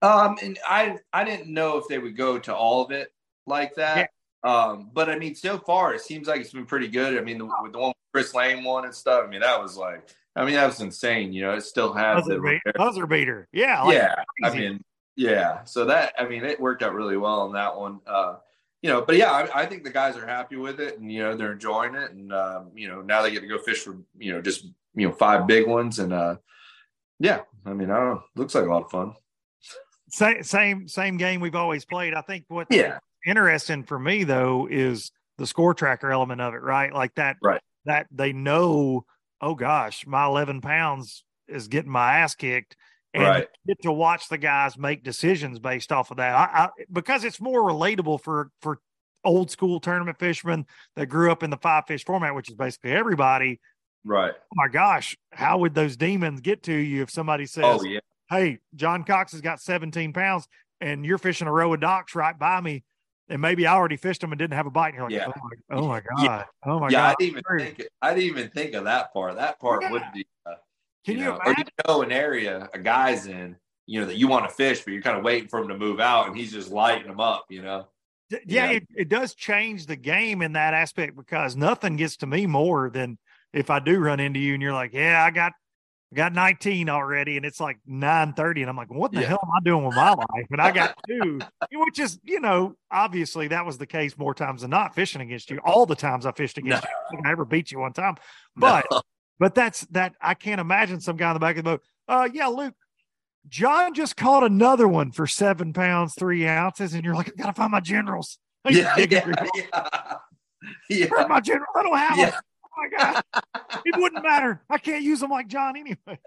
Um, 0.00 0.36
and 0.42 0.58
I 0.66 0.98
I 1.12 1.24
didn't 1.24 1.52
know 1.52 1.78
if 1.78 1.88
they 1.88 1.98
would 1.98 2.16
go 2.16 2.38
to 2.38 2.54
all 2.54 2.84
of 2.84 2.90
it 2.90 3.12
like 3.46 3.74
that. 3.76 4.10
Um, 4.44 4.90
but 4.92 5.08
I 5.08 5.18
mean, 5.18 5.34
so 5.34 5.58
far 5.58 5.94
it 5.94 6.00
seems 6.00 6.26
like 6.26 6.40
it's 6.40 6.52
been 6.52 6.66
pretty 6.66 6.88
good. 6.88 7.16
I 7.16 7.20
mean, 7.20 7.38
the, 7.38 7.48
with 7.62 7.72
the 7.72 7.78
one 7.78 7.92
Chris 8.12 8.34
Lane 8.34 8.64
one 8.64 8.84
and 8.84 8.94
stuff. 8.94 9.24
I 9.24 9.30
mean, 9.30 9.40
that 9.40 9.60
was 9.60 9.76
like, 9.76 10.08
I 10.34 10.44
mean, 10.44 10.54
that 10.54 10.66
was 10.66 10.80
insane. 10.80 11.32
You 11.32 11.42
know, 11.42 11.52
it 11.54 11.62
still 11.62 11.92
has 11.92 12.22
Buzzer, 12.22 12.34
the 12.34 12.60
beat- 12.64 12.74
buzzer 12.74 13.06
beater. 13.06 13.48
Yeah. 13.52 13.82
like 13.82 13.96
yeah. 13.96 14.14
I 14.42 14.54
mean, 14.54 14.80
yeah. 15.16 15.64
So 15.64 15.86
that 15.86 16.14
I 16.18 16.26
mean, 16.26 16.44
it 16.44 16.60
worked 16.60 16.82
out 16.82 16.94
really 16.94 17.16
well 17.16 17.42
on 17.42 17.52
that 17.52 17.76
one. 17.76 18.00
Uh, 18.06 18.36
you 18.82 18.90
know, 18.90 19.00
but 19.02 19.16
yeah, 19.16 19.30
I, 19.30 19.62
I 19.62 19.66
think 19.66 19.84
the 19.84 19.90
guys 19.90 20.16
are 20.16 20.26
happy 20.26 20.56
with 20.56 20.80
it, 20.80 20.98
and 20.98 21.10
you 21.10 21.22
know, 21.22 21.36
they're 21.36 21.52
enjoying 21.52 21.94
it, 21.94 22.10
and 22.10 22.32
um, 22.32 22.70
you 22.74 22.88
know, 22.88 23.00
now 23.00 23.22
they 23.22 23.30
get 23.30 23.40
to 23.40 23.46
go 23.46 23.58
fish 23.58 23.78
for 23.80 23.96
you 24.18 24.32
know 24.32 24.42
just 24.42 24.64
you 24.94 25.08
know 25.08 25.14
five 25.14 25.46
big 25.46 25.66
ones, 25.66 25.98
and 26.00 26.12
uh, 26.12 26.36
yeah, 27.18 27.42
I 27.64 27.72
mean, 27.72 27.90
I 27.90 27.96
don't 27.96 28.14
know, 28.14 28.22
looks 28.36 28.54
like 28.54 28.64
a 28.64 28.68
lot 28.68 28.84
of 28.84 28.90
fun. 28.90 29.14
same 30.10 30.42
same 30.42 30.88
same 30.88 31.16
game 31.16 31.40
we've 31.40 31.54
always 31.54 31.84
played. 31.84 32.14
I 32.14 32.22
think 32.22 32.44
what 32.48 32.66
Yeah. 32.70 32.98
interesting 33.26 33.84
for 33.84 33.98
me 33.98 34.24
though 34.24 34.68
is 34.70 35.12
the 35.38 35.46
score 35.46 35.74
tracker 35.74 36.10
element 36.10 36.40
of 36.40 36.54
it, 36.54 36.62
right? 36.62 36.92
Like 36.92 37.14
that, 37.14 37.36
Right. 37.42 37.60
That 37.84 38.06
they 38.12 38.32
know, 38.32 39.06
oh 39.40 39.54
gosh, 39.54 40.06
my 40.06 40.24
11 40.26 40.60
pounds 40.60 41.24
is 41.48 41.68
getting 41.68 41.90
my 41.90 42.18
ass 42.18 42.34
kicked. 42.34 42.76
And 43.14 43.22
Right. 43.24 43.48
get 43.66 43.82
to 43.82 43.92
watch 43.92 44.28
the 44.28 44.38
guys 44.38 44.78
make 44.78 45.02
decisions 45.04 45.58
based 45.58 45.92
off 45.92 46.10
of 46.10 46.16
that. 46.16 46.34
I, 46.34 46.64
I, 46.64 46.68
because 46.90 47.24
it's 47.24 47.40
more 47.40 47.60
relatable 47.62 48.22
for 48.22 48.50
for 48.62 48.78
old 49.24 49.50
school 49.50 49.78
tournament 49.80 50.18
fishermen 50.18 50.66
that 50.96 51.06
grew 51.06 51.30
up 51.30 51.42
in 51.42 51.50
the 51.50 51.56
five 51.58 51.84
fish 51.86 52.04
format, 52.04 52.34
which 52.34 52.48
is 52.48 52.54
basically 52.54 52.92
everybody. 52.92 53.60
Right. 54.04 54.32
Oh 54.34 54.54
my 54.54 54.68
gosh, 54.68 55.16
how 55.30 55.58
would 55.58 55.74
those 55.74 55.96
demons 55.96 56.40
get 56.40 56.62
to 56.64 56.72
you 56.72 57.02
if 57.02 57.10
somebody 57.10 57.46
says, 57.46 57.80
Oh 57.80 57.84
yeah. 57.84 58.00
hey, 58.30 58.58
John 58.74 59.04
Cox 59.04 59.32
has 59.32 59.40
got 59.40 59.60
17 59.60 60.12
pounds 60.12 60.48
and 60.80 61.04
you're 61.06 61.18
fishing 61.18 61.46
a 61.46 61.52
row 61.52 61.72
of 61.74 61.80
docks 61.80 62.14
right 62.16 62.36
by 62.36 62.60
me. 62.60 62.82
And 63.28 63.40
maybe 63.40 63.66
I 63.66 63.74
already 63.74 63.96
fished 63.96 64.20
them 64.22 64.32
and 64.32 64.38
didn't 64.38 64.54
have 64.54 64.66
a 64.66 64.70
bite. 64.70 64.88
And 64.88 64.96
you're 64.96 65.04
like, 65.04 65.12
Yeah. 65.12 65.26
oh, 65.28 65.40
my, 65.44 65.76
oh 65.78 65.86
my 65.88 66.00
God. 66.00 66.24
Yeah. 66.24 66.44
Oh 66.64 66.80
my 66.80 66.88
yeah, 66.88 67.04
I 67.04 67.08
God. 67.10 67.16
didn't 67.20 67.30
even 67.30 67.58
think. 67.76 67.88
I 68.02 68.14
didn't 68.14 68.24
even 68.24 68.50
think 68.50 68.74
of 68.74 68.84
that 68.84 69.12
part. 69.12 69.36
That 69.36 69.60
part 69.60 69.82
Yeah. 69.82 69.90
would 69.92 70.02
be. 70.12 70.26
Uh, 70.44 70.54
Can 71.04 71.18
you, 71.18 71.24
know, 71.24 71.32
or 71.44 71.52
imagine? 71.52 71.64
you 71.66 71.84
know 71.92 72.02
an 72.02 72.12
area 72.12 72.68
a 72.72 72.78
guy's 72.78 73.26
in, 73.26 73.56
you 73.86 74.00
know, 74.00 74.06
that 74.06 74.16
you 74.16 74.28
want 74.28 74.48
to 74.48 74.54
fish, 74.54 74.82
but 74.84 74.92
you're 74.92 75.02
kind 75.02 75.18
of 75.18 75.24
waiting 75.24 75.48
for 75.48 75.58
him 75.60 75.68
to 75.68 75.76
move 75.76 76.00
out, 76.00 76.28
and 76.28 76.36
he's 76.36 76.52
just 76.52 76.70
lighting 76.70 77.08
them 77.08 77.20
up. 77.20 77.46
You 77.50 77.62
know. 77.62 77.86
Yeah, 78.30 78.38
yeah. 78.46 78.70
It, 78.70 78.86
it 78.94 79.08
does 79.08 79.34
change 79.34 79.86
the 79.86 79.96
game 79.96 80.42
in 80.42 80.52
that 80.52 80.74
aspect 80.74 81.16
because 81.16 81.56
nothing 81.56 81.96
gets 81.96 82.16
to 82.18 82.26
me 82.26 82.46
more 82.46 82.88
than 82.88 83.18
if 83.52 83.68
I 83.68 83.78
do 83.80 83.98
run 83.98 84.20
into 84.20 84.40
you 84.40 84.54
and 84.54 84.62
you're 84.62 84.72
like, 84.72 84.94
yeah, 84.94 85.22
I 85.22 85.30
got 85.30 85.52
I 86.12 86.16
got 86.16 86.32
19 86.34 86.88
already, 86.88 87.36
and 87.36 87.46
it's 87.46 87.60
like 87.60 87.78
9:30, 87.88 88.60
and 88.60 88.70
I'm 88.70 88.76
like, 88.76 88.90
what 88.90 89.12
the 89.12 89.20
Yeah. 89.20 89.28
hell 89.28 89.40
am 89.42 89.50
I 89.50 89.60
doing 89.64 89.84
with 89.84 89.94
my 89.94 90.10
life? 90.14 90.46
And 90.50 90.60
I 90.60 90.70
got 90.70 90.94
two, 91.08 91.40
which 91.72 91.98
is, 91.98 92.18
you 92.22 92.40
know, 92.40 92.76
obviously 92.90 93.48
that 93.48 93.64
was 93.64 93.78
the 93.78 93.86
case 93.86 94.16
more 94.18 94.34
times 94.34 94.60
than 94.60 94.70
not 94.70 94.94
fishing 94.94 95.22
against 95.22 95.50
you. 95.50 95.58
All 95.64 95.86
the 95.86 95.96
times 95.96 96.26
I 96.26 96.32
fished 96.32 96.58
against 96.58 96.84
you, 96.84 96.90
I 96.90 97.16
think 97.16 97.26
I 97.26 97.32
ever 97.32 97.44
beat 97.44 97.72
you 97.72 97.78
one 97.80 97.92
time. 97.92 98.16
But 98.56 98.86
No. 98.90 99.02
But 99.38 99.54
that's 99.54 99.80
that 99.90 100.14
I 100.20 100.34
can't 100.34 100.60
imagine 100.60 101.00
some 101.00 101.16
guy 101.16 101.30
in 101.30 101.34
the 101.34 101.40
back 101.40 101.56
of 101.56 101.64
the 101.64 101.70
boat. 101.70 101.82
Uh 102.08 102.28
yeah, 102.32 102.46
Luke. 102.48 102.74
John 103.48 103.92
just 103.92 104.16
caught 104.16 104.44
another 104.44 104.86
one 104.86 105.10
for 105.10 105.26
seven 105.26 105.72
pounds, 105.72 106.14
three 106.14 106.46
ounces, 106.46 106.94
and 106.94 107.04
you're 107.04 107.14
like, 107.14 107.28
I 107.28 107.32
gotta 107.42 107.52
find 107.52 107.72
my 107.72 107.80
generals. 107.80 108.38
Yeah, 108.70 108.94
yeah, 108.96 109.06
yeah, 109.56 110.16
yeah. 110.88 111.26
my 111.28 111.40
general? 111.40 111.66
I 111.74 111.82
don't 111.82 111.98
have 111.98 112.16
Yeah. 112.16 112.30
them. 112.30 112.40
Oh 112.64 112.70
my 112.76 112.88
god. 112.96 113.24
it 113.84 113.96
wouldn't 113.98 114.22
matter. 114.22 114.62
I 114.70 114.78
can't 114.78 115.02
use 115.02 115.18
them 115.18 115.30
like 115.30 115.48
John 115.48 115.76
anyways. 115.76 116.18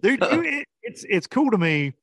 Dude, 0.00 0.20
you, 0.32 0.42
it, 0.42 0.68
it's 0.82 1.04
it's 1.08 1.26
cool 1.26 1.50
to 1.50 1.58
me 1.58 1.94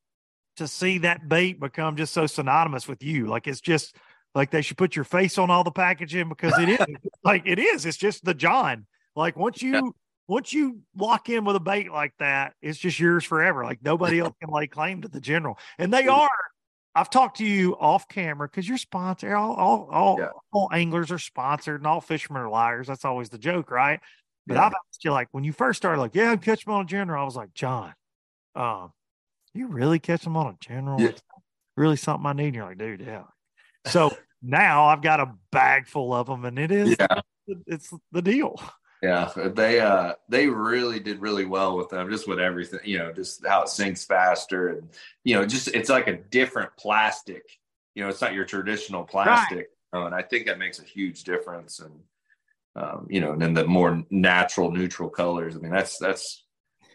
to 0.57 0.67
see 0.67 0.99
that 0.99 1.27
bait 1.27 1.59
become 1.59 1.95
just 1.95 2.13
so 2.13 2.27
synonymous 2.27 2.87
with 2.87 3.01
you. 3.01 3.27
Like 3.27 3.47
it's 3.47 3.61
just 3.61 3.95
like 4.35 4.51
they 4.51 4.61
should 4.61 4.77
put 4.77 4.95
your 4.95 5.05
face 5.05 5.37
on 5.37 5.49
all 5.49 5.63
the 5.63 5.71
packaging 5.71 6.29
because 6.29 6.53
it 6.59 6.69
is 6.69 6.79
like 7.23 7.43
it 7.45 7.59
is. 7.59 7.85
It's 7.85 7.97
just 7.97 8.23
the 8.25 8.33
John. 8.33 8.85
Like 9.15 9.37
once 9.37 9.61
you 9.61 9.93
once 10.27 10.53
you 10.53 10.79
lock 10.95 11.29
in 11.29 11.45
with 11.45 11.55
a 11.55 11.59
bait 11.59 11.91
like 11.91 12.13
that, 12.19 12.53
it's 12.61 12.79
just 12.79 12.99
yours 12.99 13.23
forever. 13.23 13.63
Like 13.63 13.83
nobody 13.83 14.19
else 14.19 14.33
can 14.41 14.49
lay 14.51 14.67
claim 14.67 15.01
to 15.01 15.07
the 15.07 15.19
general. 15.19 15.57
And 15.77 15.93
they 15.93 16.07
are. 16.07 16.29
I've 16.95 17.09
talked 17.09 17.37
to 17.37 17.45
you 17.45 17.75
off 17.79 18.07
camera 18.07 18.47
because 18.47 18.67
you're 18.69 18.77
sponsored. 18.77 19.33
All 19.33 19.53
all 19.53 19.87
all, 19.91 20.19
Yeah. 20.19 20.29
all 20.51 20.69
anglers 20.71 21.11
are 21.11 21.17
sponsored, 21.19 21.81
and 21.81 21.87
all 21.87 22.01
fishermen 22.01 22.43
are 22.43 22.49
liars. 22.49 22.87
That's 22.87 23.03
always 23.05 23.29
the 23.29 23.39
joke, 23.39 23.71
right? 23.71 23.99
But 24.45 24.55
Yeah. 24.55 24.65
I've 24.67 24.73
asked 24.73 25.03
you 25.03 25.11
like 25.11 25.27
when 25.31 25.43
you 25.43 25.53
first 25.53 25.77
started, 25.77 25.99
like, 25.99 26.13
yeah, 26.15 26.31
I'm 26.31 26.39
catching 26.39 26.65
them 26.71 26.75
on 26.75 26.85
a 26.85 26.87
general. 26.87 27.21
I 27.21 27.25
was 27.25 27.35
like, 27.35 27.53
John, 27.53 27.93
um, 28.55 28.91
you 29.53 29.67
really 29.67 29.99
catch 29.99 30.21
them 30.23 30.37
on 30.37 30.47
a 30.47 30.57
general? 30.59 31.01
Yeah. 31.01 31.11
Really 31.75 31.95
something 31.95 32.25
I 32.27 32.33
need. 32.33 32.47
And 32.47 32.55
you're 32.55 32.65
like, 32.65 32.77
dude, 32.77 33.01
yeah. 33.01 33.23
So 33.87 34.15
now 34.43 34.85
I've 34.85 35.01
got 35.01 35.19
a 35.19 35.33
bag 35.51 35.87
full 35.87 36.13
of 36.13 36.27
them, 36.27 36.45
and 36.45 36.59
it 36.59 36.71
is 36.71 36.95
Yeah. 36.99 37.21
it's 37.67 37.91
the 38.11 38.21
deal. 38.21 38.61
Yeah, 39.03 39.29
they 39.35 39.81
uh 39.81 40.13
they 40.29 40.47
really 40.47 41.01
did 41.01 41.19
really 41.19 41.43
well 41.43 41.75
with 41.75 41.89
them, 41.89 42.09
just 42.09 42.25
with 42.25 42.39
everything, 42.39 42.79
you 42.85 42.99
know, 42.99 43.11
just 43.11 43.45
how 43.45 43.63
it 43.63 43.67
sinks 43.67 44.05
faster 44.05 44.69
and 44.69 44.87
you 45.25 45.35
know, 45.35 45.45
just 45.45 45.67
it's 45.67 45.89
like 45.89 46.07
a 46.07 46.15
different 46.15 46.69
plastic. 46.77 47.43
You 47.95 48.03
know, 48.03 48.09
it's 48.09 48.21
not 48.21 48.33
your 48.33 48.45
traditional 48.45 49.03
plastic. 49.03 49.71
you 49.93 49.99
know, 49.99 50.05
and 50.05 50.15
I 50.15 50.21
think 50.21 50.45
that 50.45 50.57
makes 50.57 50.79
a 50.79 50.85
huge 50.85 51.25
difference. 51.25 51.81
And 51.81 51.99
um, 52.77 53.07
you 53.09 53.19
know, 53.19 53.33
and 53.33 53.41
then 53.41 53.53
the 53.53 53.67
more 53.67 54.05
natural, 54.09 54.71
neutral 54.71 55.09
colors. 55.09 55.57
I 55.57 55.59
mean, 55.59 55.73
that's 55.73 55.97
that's 55.97 56.45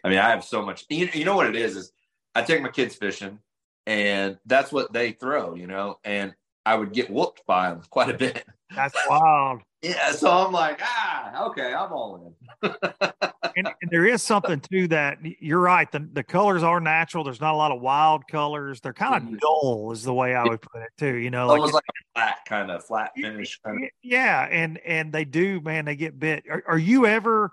I 0.03 0.09
mean, 0.09 0.17
I 0.17 0.31
have 0.31 0.43
so 0.43 0.63
much 0.65 0.85
you, 0.89 1.09
you 1.13 1.25
know 1.25 1.35
what 1.35 1.45
it 1.45 1.55
is 1.55 1.75
is 1.75 1.91
I 2.33 2.41
take 2.41 2.63
my 2.63 2.69
kids 2.69 2.95
fishing 2.95 3.37
and 3.85 4.39
that's 4.47 4.71
what 4.71 4.93
they 4.93 5.11
throw, 5.11 5.53
you 5.53 5.67
know, 5.67 5.99
and 6.03 6.33
I 6.65 6.73
would 6.73 6.91
get 6.91 7.11
whooped 7.11 7.45
by 7.45 7.69
them 7.69 7.83
quite 7.91 8.09
a 8.09 8.17
bit. 8.17 8.43
That's 8.75 8.95
wild. 9.07 9.61
Yeah, 9.81 10.11
so 10.11 10.29
I'm 10.29 10.51
like, 10.51 10.81
ah, 10.83 11.45
okay, 11.47 11.73
I'm 11.73 11.93
all 11.93 12.35
in. 12.61 12.69
and, 13.55 13.67
and 13.67 13.91
there 13.91 14.05
is 14.05 14.21
something 14.21 14.59
to 14.71 14.87
that. 14.89 15.19
You're 15.39 15.61
right. 15.61 15.89
The, 15.89 16.05
the 16.11 16.23
colors 16.23 16.63
are 16.63 16.81
natural. 16.81 17.23
There's 17.23 17.39
not 17.39 17.53
a 17.53 17.57
lot 17.57 17.71
of 17.71 17.79
wild 17.79 18.27
colors. 18.27 18.81
They're 18.81 18.91
kind 18.93 19.15
of 19.15 19.23
Mhm. 19.23 19.39
dull, 19.39 19.91
is 19.93 20.03
the 20.03 20.13
way 20.13 20.35
I 20.35 20.43
would 20.43 20.61
put 20.61 20.81
it 20.81 20.89
too. 20.97 21.15
You 21.15 21.29
know, 21.31 21.47
like 21.47 21.59
almost 21.59 21.73
like 21.73 21.83
a 21.87 22.19
flat 22.19 22.37
kind 22.45 22.71
of 22.71 22.83
flat 22.85 23.11
finish. 23.15 23.57
Kind 23.65 23.85
of. 23.85 23.89
Yeah, 24.03 24.47
and 24.51 24.79
and 24.85 25.13
they 25.13 25.23
do, 25.23 25.61
man. 25.61 25.85
They 25.85 25.95
get 25.95 26.19
bit. 26.19 26.43
Are, 26.49 26.63
are 26.67 26.77
you 26.77 27.05
ever? 27.05 27.51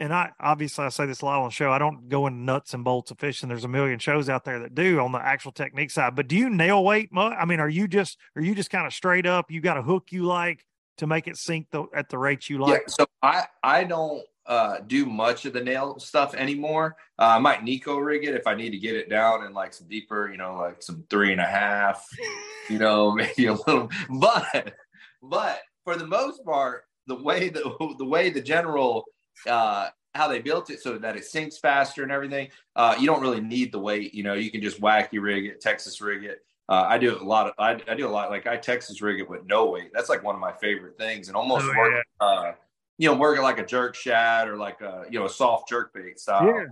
And 0.00 0.14
I 0.14 0.30
obviously 0.40 0.84
I 0.86 0.88
say 0.90 1.04
this 1.06 1.20
a 1.20 1.24
lot 1.26 1.40
on 1.40 1.48
the 1.48 1.50
show. 1.54 1.72
I 1.72 1.78
don't 1.78 2.08
go 2.08 2.26
into 2.26 2.38
nuts 2.38 2.72
and 2.72 2.84
bolts 2.84 3.10
of 3.10 3.18
fishing. 3.18 3.48
There's 3.50 3.64
a 3.64 3.68
million 3.68 3.98
shows 3.98 4.28
out 4.30 4.44
there 4.44 4.60
that 4.60 4.74
do 4.74 5.00
on 5.00 5.12
the 5.12 5.18
actual 5.18 5.52
technique 5.52 5.90
side. 5.90 6.14
But 6.14 6.28
do 6.28 6.36
you 6.36 6.48
nail 6.48 6.84
weight? 6.84 7.10
I 7.14 7.44
mean, 7.44 7.60
are 7.60 7.68
you 7.68 7.86
just 7.86 8.18
are 8.34 8.42
you 8.42 8.54
just 8.54 8.70
kind 8.70 8.86
of 8.86 8.94
straight 8.94 9.26
up? 9.26 9.50
You 9.50 9.60
got 9.60 9.76
a 9.76 9.82
hook 9.82 10.08
you 10.10 10.24
like 10.24 10.64
to 10.98 11.06
make 11.06 11.28
it 11.28 11.36
sink 11.36 11.68
the, 11.70 11.84
at 11.94 12.08
the 12.08 12.18
rate 12.18 12.48
you 12.48 12.58
like? 12.58 12.82
Yeah, 12.82 12.88
so 12.88 13.06
I 13.22 13.44
I 13.62 13.84
don't 13.84 14.24
uh, 14.46 14.78
do 14.86 15.06
much 15.06 15.44
of 15.44 15.52
the 15.52 15.62
nail 15.62 15.98
stuff 15.98 16.34
anymore. 16.34 16.96
Uh, 17.18 17.34
I 17.36 17.38
might 17.38 17.60
neko 17.60 18.04
rig 18.04 18.24
it 18.24 18.34
if 18.34 18.46
I 18.46 18.54
need 18.54 18.70
to 18.70 18.78
get 18.78 18.94
it 18.94 19.10
down 19.10 19.44
in 19.44 19.52
like 19.52 19.74
some 19.74 19.88
deeper, 19.88 20.30
you 20.30 20.36
know, 20.36 20.56
like 20.56 20.82
some 20.82 21.04
three 21.10 21.32
and 21.32 21.40
a 21.40 21.46
half, 21.46 22.06
you 22.70 22.78
know, 22.78 23.12
maybe 23.12 23.46
a 23.46 23.54
little. 23.54 23.90
But 24.08 24.74
but 25.22 25.60
for 25.84 25.96
the 25.96 26.06
most 26.06 26.44
part, 26.44 26.84
the 27.06 27.16
way 27.16 27.48
the 27.48 27.94
the 27.98 28.04
way 28.04 28.30
the 28.30 28.40
general 28.40 29.04
uh, 29.46 29.88
how 30.14 30.28
they 30.28 30.40
built 30.40 30.70
it 30.70 30.80
so 30.80 30.98
that 30.98 31.16
it 31.16 31.24
sinks 31.24 31.58
faster 31.58 32.02
and 32.02 32.12
everything, 32.12 32.48
uh, 32.74 32.96
you 32.98 33.06
don't 33.06 33.20
really 33.20 33.40
need 33.40 33.72
the 33.72 33.78
weight. 33.78 34.14
You 34.14 34.22
know, 34.22 34.34
you 34.34 34.50
can 34.50 34.62
just 34.62 34.80
wacky 34.80 35.20
rig 35.20 35.46
it, 35.46 35.60
Texas 35.60 36.00
rig 36.00 36.24
it. 36.24 36.40
Uh, 36.68 36.84
I 36.88 36.98
do 36.98 37.16
a 37.20 37.22
lot 37.22 37.46
of 37.46 37.52
I, 37.58 37.80
I 37.88 37.94
do 37.94 38.06
a 38.06 38.10
lot 38.10 38.30
like 38.30 38.46
I 38.46 38.56
Texas 38.56 39.00
rig 39.00 39.20
it 39.20 39.30
with 39.30 39.46
no 39.46 39.66
weight. 39.66 39.90
That's 39.94 40.08
like 40.08 40.24
one 40.24 40.34
of 40.34 40.40
my 40.40 40.52
favorite 40.52 40.98
things, 40.98 41.28
and 41.28 41.36
almost 41.36 41.66
Oh, 41.68 41.78
work 41.78 42.04
uh, 42.20 42.52
you 42.98 43.08
know 43.08 43.16
working 43.16 43.42
like 43.42 43.58
a 43.58 43.66
jerk 43.66 43.94
shad 43.94 44.48
or 44.48 44.56
like 44.56 44.80
a 44.80 45.04
you 45.08 45.18
know 45.18 45.26
a 45.26 45.30
soft 45.30 45.68
jerk 45.68 45.94
bait 45.94 46.18
style. 46.18 46.46
Yeah. 46.46 46.66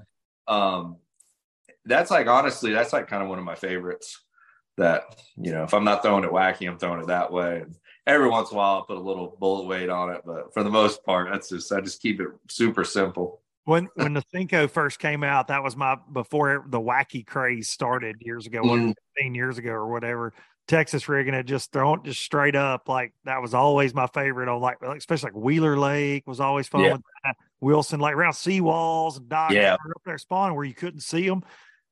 Um, 0.49 0.97
that's 1.85 2.11
like 2.11 2.27
honestly, 2.27 2.73
that's 2.73 2.93
like 2.93 3.07
kind 3.07 3.23
of 3.23 3.29
one 3.29 3.39
of 3.39 3.45
my 3.45 3.55
favorites. 3.55 4.21
That 4.77 5.23
you 5.37 5.53
know, 5.53 5.63
if 5.63 5.73
I'm 5.73 5.85
not 5.85 6.03
throwing 6.03 6.25
it 6.25 6.31
wacky, 6.31 6.69
I'm 6.69 6.79
throwing 6.79 7.01
it 7.01 7.07
that 7.07 7.31
way. 7.31 7.61
And 7.61 7.77
every 8.09 8.29
once 8.29 8.51
in 8.51 8.57
a 8.57 8.59
while, 8.59 8.75
I'll 8.75 8.85
put 8.85 8.97
a 8.97 9.01
little 9.01 9.37
bullet 9.39 9.69
weight 9.69 9.91
on 9.91 10.11
it, 10.11 10.23
but 10.27 10.53
for 10.53 10.65
the 10.65 10.71
most 10.71 11.05
part, 11.05 11.31
that's 11.31 11.51
just 11.51 11.71
I 11.71 11.81
just 11.81 12.03
keep 12.03 12.21
it 12.21 12.29
super 12.49 12.83
simple. 12.83 13.41
When 13.65 13.89
when 13.95 14.13
the 14.15 14.23
Senko 14.35 14.71
first 14.71 14.99
came 14.99 15.25
out, 15.25 15.49
that 15.49 15.63
was 15.63 15.77
my 15.77 15.97
before 16.13 16.65
the 16.69 16.81
wacky 16.81 17.27
craze 17.27 17.69
started 17.71 18.17
years 18.21 18.47
ago, 18.47 18.63
Mhm. 18.63 18.95
15 19.17 19.35
years 19.35 19.59
ago 19.59 19.71
or 19.71 19.87
whatever. 19.91 20.35
Texas 20.67 21.09
rigging 21.11 21.35
it 21.35 21.45
just 21.45 21.73
throwing 21.73 22.01
it 22.01 22.05
just 22.07 22.23
straight 22.23 22.57
up 22.57 22.89
like 22.89 23.13
that 23.25 23.43
was 23.43 23.53
always 23.53 23.93
my 23.95 24.07
favorite 24.07 24.49
on 24.49 24.61
like 24.63 24.79
especially 24.83 25.29
like 25.29 25.37
Wheeler 25.43 25.77
Lake 25.79 26.27
was 26.27 26.41
always 26.41 26.69
fun 26.69 26.83
Yeah. 26.85 26.93
with 26.93 27.03
that. 27.25 27.37
Wilson 27.61 28.01
like 28.01 28.15
around 28.15 28.33
seawalls 28.33 29.19
and 29.19 29.29
docks 29.29 29.55
Yeah. 29.55 29.75
up 29.75 29.81
there 30.07 30.17
spawning 30.19 30.57
where 30.57 30.65
you 30.65 30.73
couldn't 30.75 31.01
see 31.01 31.29
them. 31.29 31.43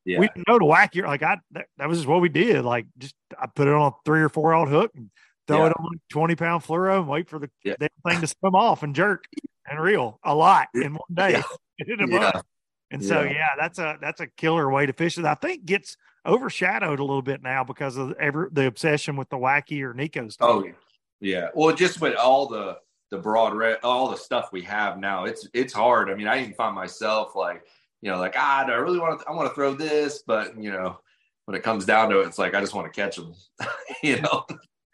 Yeah, 0.04 0.18
We 0.20 0.28
didn't 0.28 0.48
know 0.48 0.58
to 0.58 0.64
whack 0.64 0.94
your 0.94 1.06
like 1.06 1.22
I 1.22 1.36
that, 1.52 1.66
that 1.76 1.88
was 1.88 1.98
just 1.98 2.08
what 2.08 2.20
we 2.22 2.28
did. 2.30 2.64
Like 2.64 2.86
just 2.98 3.14
I 3.38 3.46
put 3.46 3.68
it 3.68 3.74
on 3.74 3.92
a 3.92 3.94
three 4.06 4.20
or 4.22 4.28
four 4.30 4.54
odd 4.54 4.68
hook 4.68 4.90
and 4.94 5.10
throw 5.46 5.58
Yeah. 5.64 5.66
it 5.70 5.74
on 5.78 5.86
a 5.94 5.98
20 6.10 6.34
pound 6.34 6.62
fluoro 6.64 6.98
and 7.00 7.08
wait 7.08 7.28
for 7.28 7.38
the 7.38 7.50
thing 7.64 8.20
to 8.20 8.26
swim 8.26 8.54
off 8.54 8.82
and 8.82 8.94
jerk 8.94 9.24
and 9.70 9.78
reel 9.80 10.18
a 10.24 10.34
lot 10.34 10.68
in 10.74 10.94
one 10.94 11.02
day. 11.14 11.42
Yeah. 11.86 11.94
in 11.94 12.00
a 12.00 12.12
Yeah. 12.12 12.18
month. 12.18 12.44
And 12.90 13.04
so 13.04 13.22
Yeah. 13.22 13.30
yeah, 13.32 13.48
that's 13.58 13.78
a 13.78 13.98
that's 14.00 14.20
a 14.20 14.26
killer 14.26 14.70
way 14.70 14.86
to 14.86 14.92
fish 14.92 15.16
it. 15.18 15.24
I 15.24 15.34
think 15.34 15.64
gets 15.64 15.96
overshadowed 16.26 16.98
a 17.00 17.04
little 17.04 17.22
bit 17.22 17.42
now 17.42 17.64
because 17.64 17.96
of 17.96 18.12
ever 18.12 18.48
the 18.52 18.66
obsession 18.66 19.16
with 19.16 19.28
the 19.30 19.36
wacky 19.38 19.82
or 19.82 19.94
neko 19.94 20.30
stuff. 20.30 20.48
Oh 20.50 20.64
yeah, 20.64 20.72
yeah. 21.20 21.48
Well, 21.54 21.74
just 21.74 22.00
with 22.00 22.16
all 22.16 22.46
the 22.48 22.78
the 23.10 23.18
broad 23.18 23.54
red, 23.54 23.78
all 23.82 24.08
the 24.10 24.16
stuff 24.16 24.50
we 24.52 24.62
have 24.62 24.98
now, 24.98 25.24
it's 25.24 25.48
it's 25.54 25.72
hard. 25.72 26.10
I 26.10 26.14
mean, 26.14 26.28
I 26.28 26.40
even 26.40 26.54
find 26.54 26.74
myself 26.74 27.34
like, 27.34 27.64
you 28.02 28.10
know, 28.10 28.18
like 28.18 28.34
ah, 28.36 28.64
do 28.66 28.72
I 28.72 28.76
really 28.76 28.98
want 28.98 29.20
to? 29.20 29.28
I 29.28 29.32
want 29.32 29.48
to 29.48 29.54
throw 29.54 29.74
this, 29.74 30.22
but 30.26 30.56
you 30.56 30.70
know, 30.70 30.98
when 31.46 31.54
it 31.56 31.62
comes 31.62 31.84
down 31.84 32.10
to 32.10 32.20
it, 32.20 32.26
it's 32.26 32.38
like 32.38 32.54
I 32.54 32.60
just 32.60 32.74
want 32.74 32.92
to 32.92 33.00
catch 33.00 33.16
them. 33.16 33.34
you 34.02 34.20
know, 34.20 34.44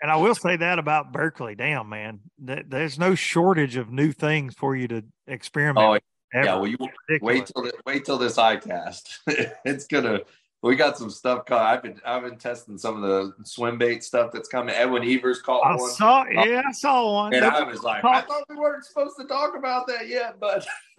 And 0.02 0.10
I 0.10 0.16
will 0.16 0.34
say 0.34 0.56
that 0.56 0.78
about 0.78 1.12
Berkley. 1.12 1.54
Damn, 1.56 1.88
man, 1.88 2.20
Th- 2.44 2.64
there's 2.66 2.98
no 2.98 3.14
shortage 3.14 3.76
of 3.76 3.90
new 3.90 4.12
things 4.12 4.54
for 4.54 4.74
you 4.76 4.88
to 4.88 5.04
experiment. 5.26 5.84
Oh, 5.86 5.92
with 5.92 6.02
ever. 6.32 6.44
yeah. 6.46 6.54
Well, 6.56 6.66
you 6.66 6.76
wait 7.20 7.46
till 7.46 7.62
the, 7.62 7.72
wait 7.86 8.04
till 8.04 8.18
this 8.18 8.36
ICAST. 8.36 9.18
it's 9.64 9.86
gonna. 9.86 10.20
We 10.60 10.74
got 10.74 10.98
some 10.98 11.08
stuff 11.08 11.44
coming. 11.46 11.62
I've 11.64 11.82
been 11.84 12.00
I've 12.04 12.22
been 12.24 12.36
testing 12.36 12.78
some 12.78 13.00
of 13.00 13.02
the 13.08 13.32
swim 13.44 13.78
bait 13.78 14.02
stuff 14.02 14.32
that's 14.32 14.48
coming. 14.48 14.74
Edwin 14.74 15.04
Evers 15.08 15.40
caught 15.40 15.64
I 15.64 15.76
one. 15.76 15.90
saw, 15.90 16.24
yeah, 16.26 16.62
I 16.66 16.72
saw 16.72 17.12
one. 17.14 17.32
And 17.32 17.44
I 17.44 17.62
was 17.62 17.84
like, 17.84 18.04
I 18.04 18.22
thought 18.22 18.42
we 18.48 18.56
weren't 18.56 18.84
supposed 18.84 19.16
to 19.20 19.26
talk 19.26 19.56
about 19.56 19.86
that 19.86 20.08
yet, 20.08 20.40
but 20.40 20.66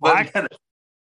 but 0.00 0.46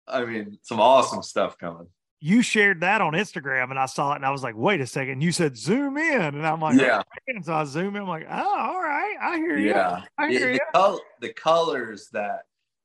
I 0.08 0.24
mean, 0.26 0.58
some 0.62 0.80
awesome 0.80 1.22
stuff 1.24 1.58
coming. 1.58 1.88
you 2.22 2.42
shared 2.42 2.80
that 2.82 3.02
on 3.02 3.14
Instagram, 3.14 3.70
and 3.70 3.78
I 3.80 3.86
saw 3.86 4.14
it, 4.14 4.18
and 4.18 4.26
I 4.26 4.32
was 4.32 4.44
like, 4.44 4.56
"Wait 4.56 4.80
a 4.80 4.88
second! 4.88 5.20
You 5.22 5.34
said 5.34 5.58
zoom 5.58 5.98
in," 5.98 6.22
and 6.22 6.48
I'm 6.48 6.62
like, 6.62 6.80
Yeah, 6.80 7.02
And 7.28 7.44
so 7.44 7.54
I 7.54 7.66
zoom 7.66 7.98
in. 7.98 8.04
I'm 8.04 8.08
like, 8.08 8.28
"Oh, 8.30 8.34
all 8.58 8.82
right, 8.82 9.16
I 9.22 9.36
hear 9.38 9.58
you. 9.58 9.70
yeah. 9.72 10.04
I 10.18 10.30
hear 10.30 10.54
you." 10.54 10.60
col- 10.74 11.02
the 11.20 11.34
colors 11.34 12.08
that 12.14 12.44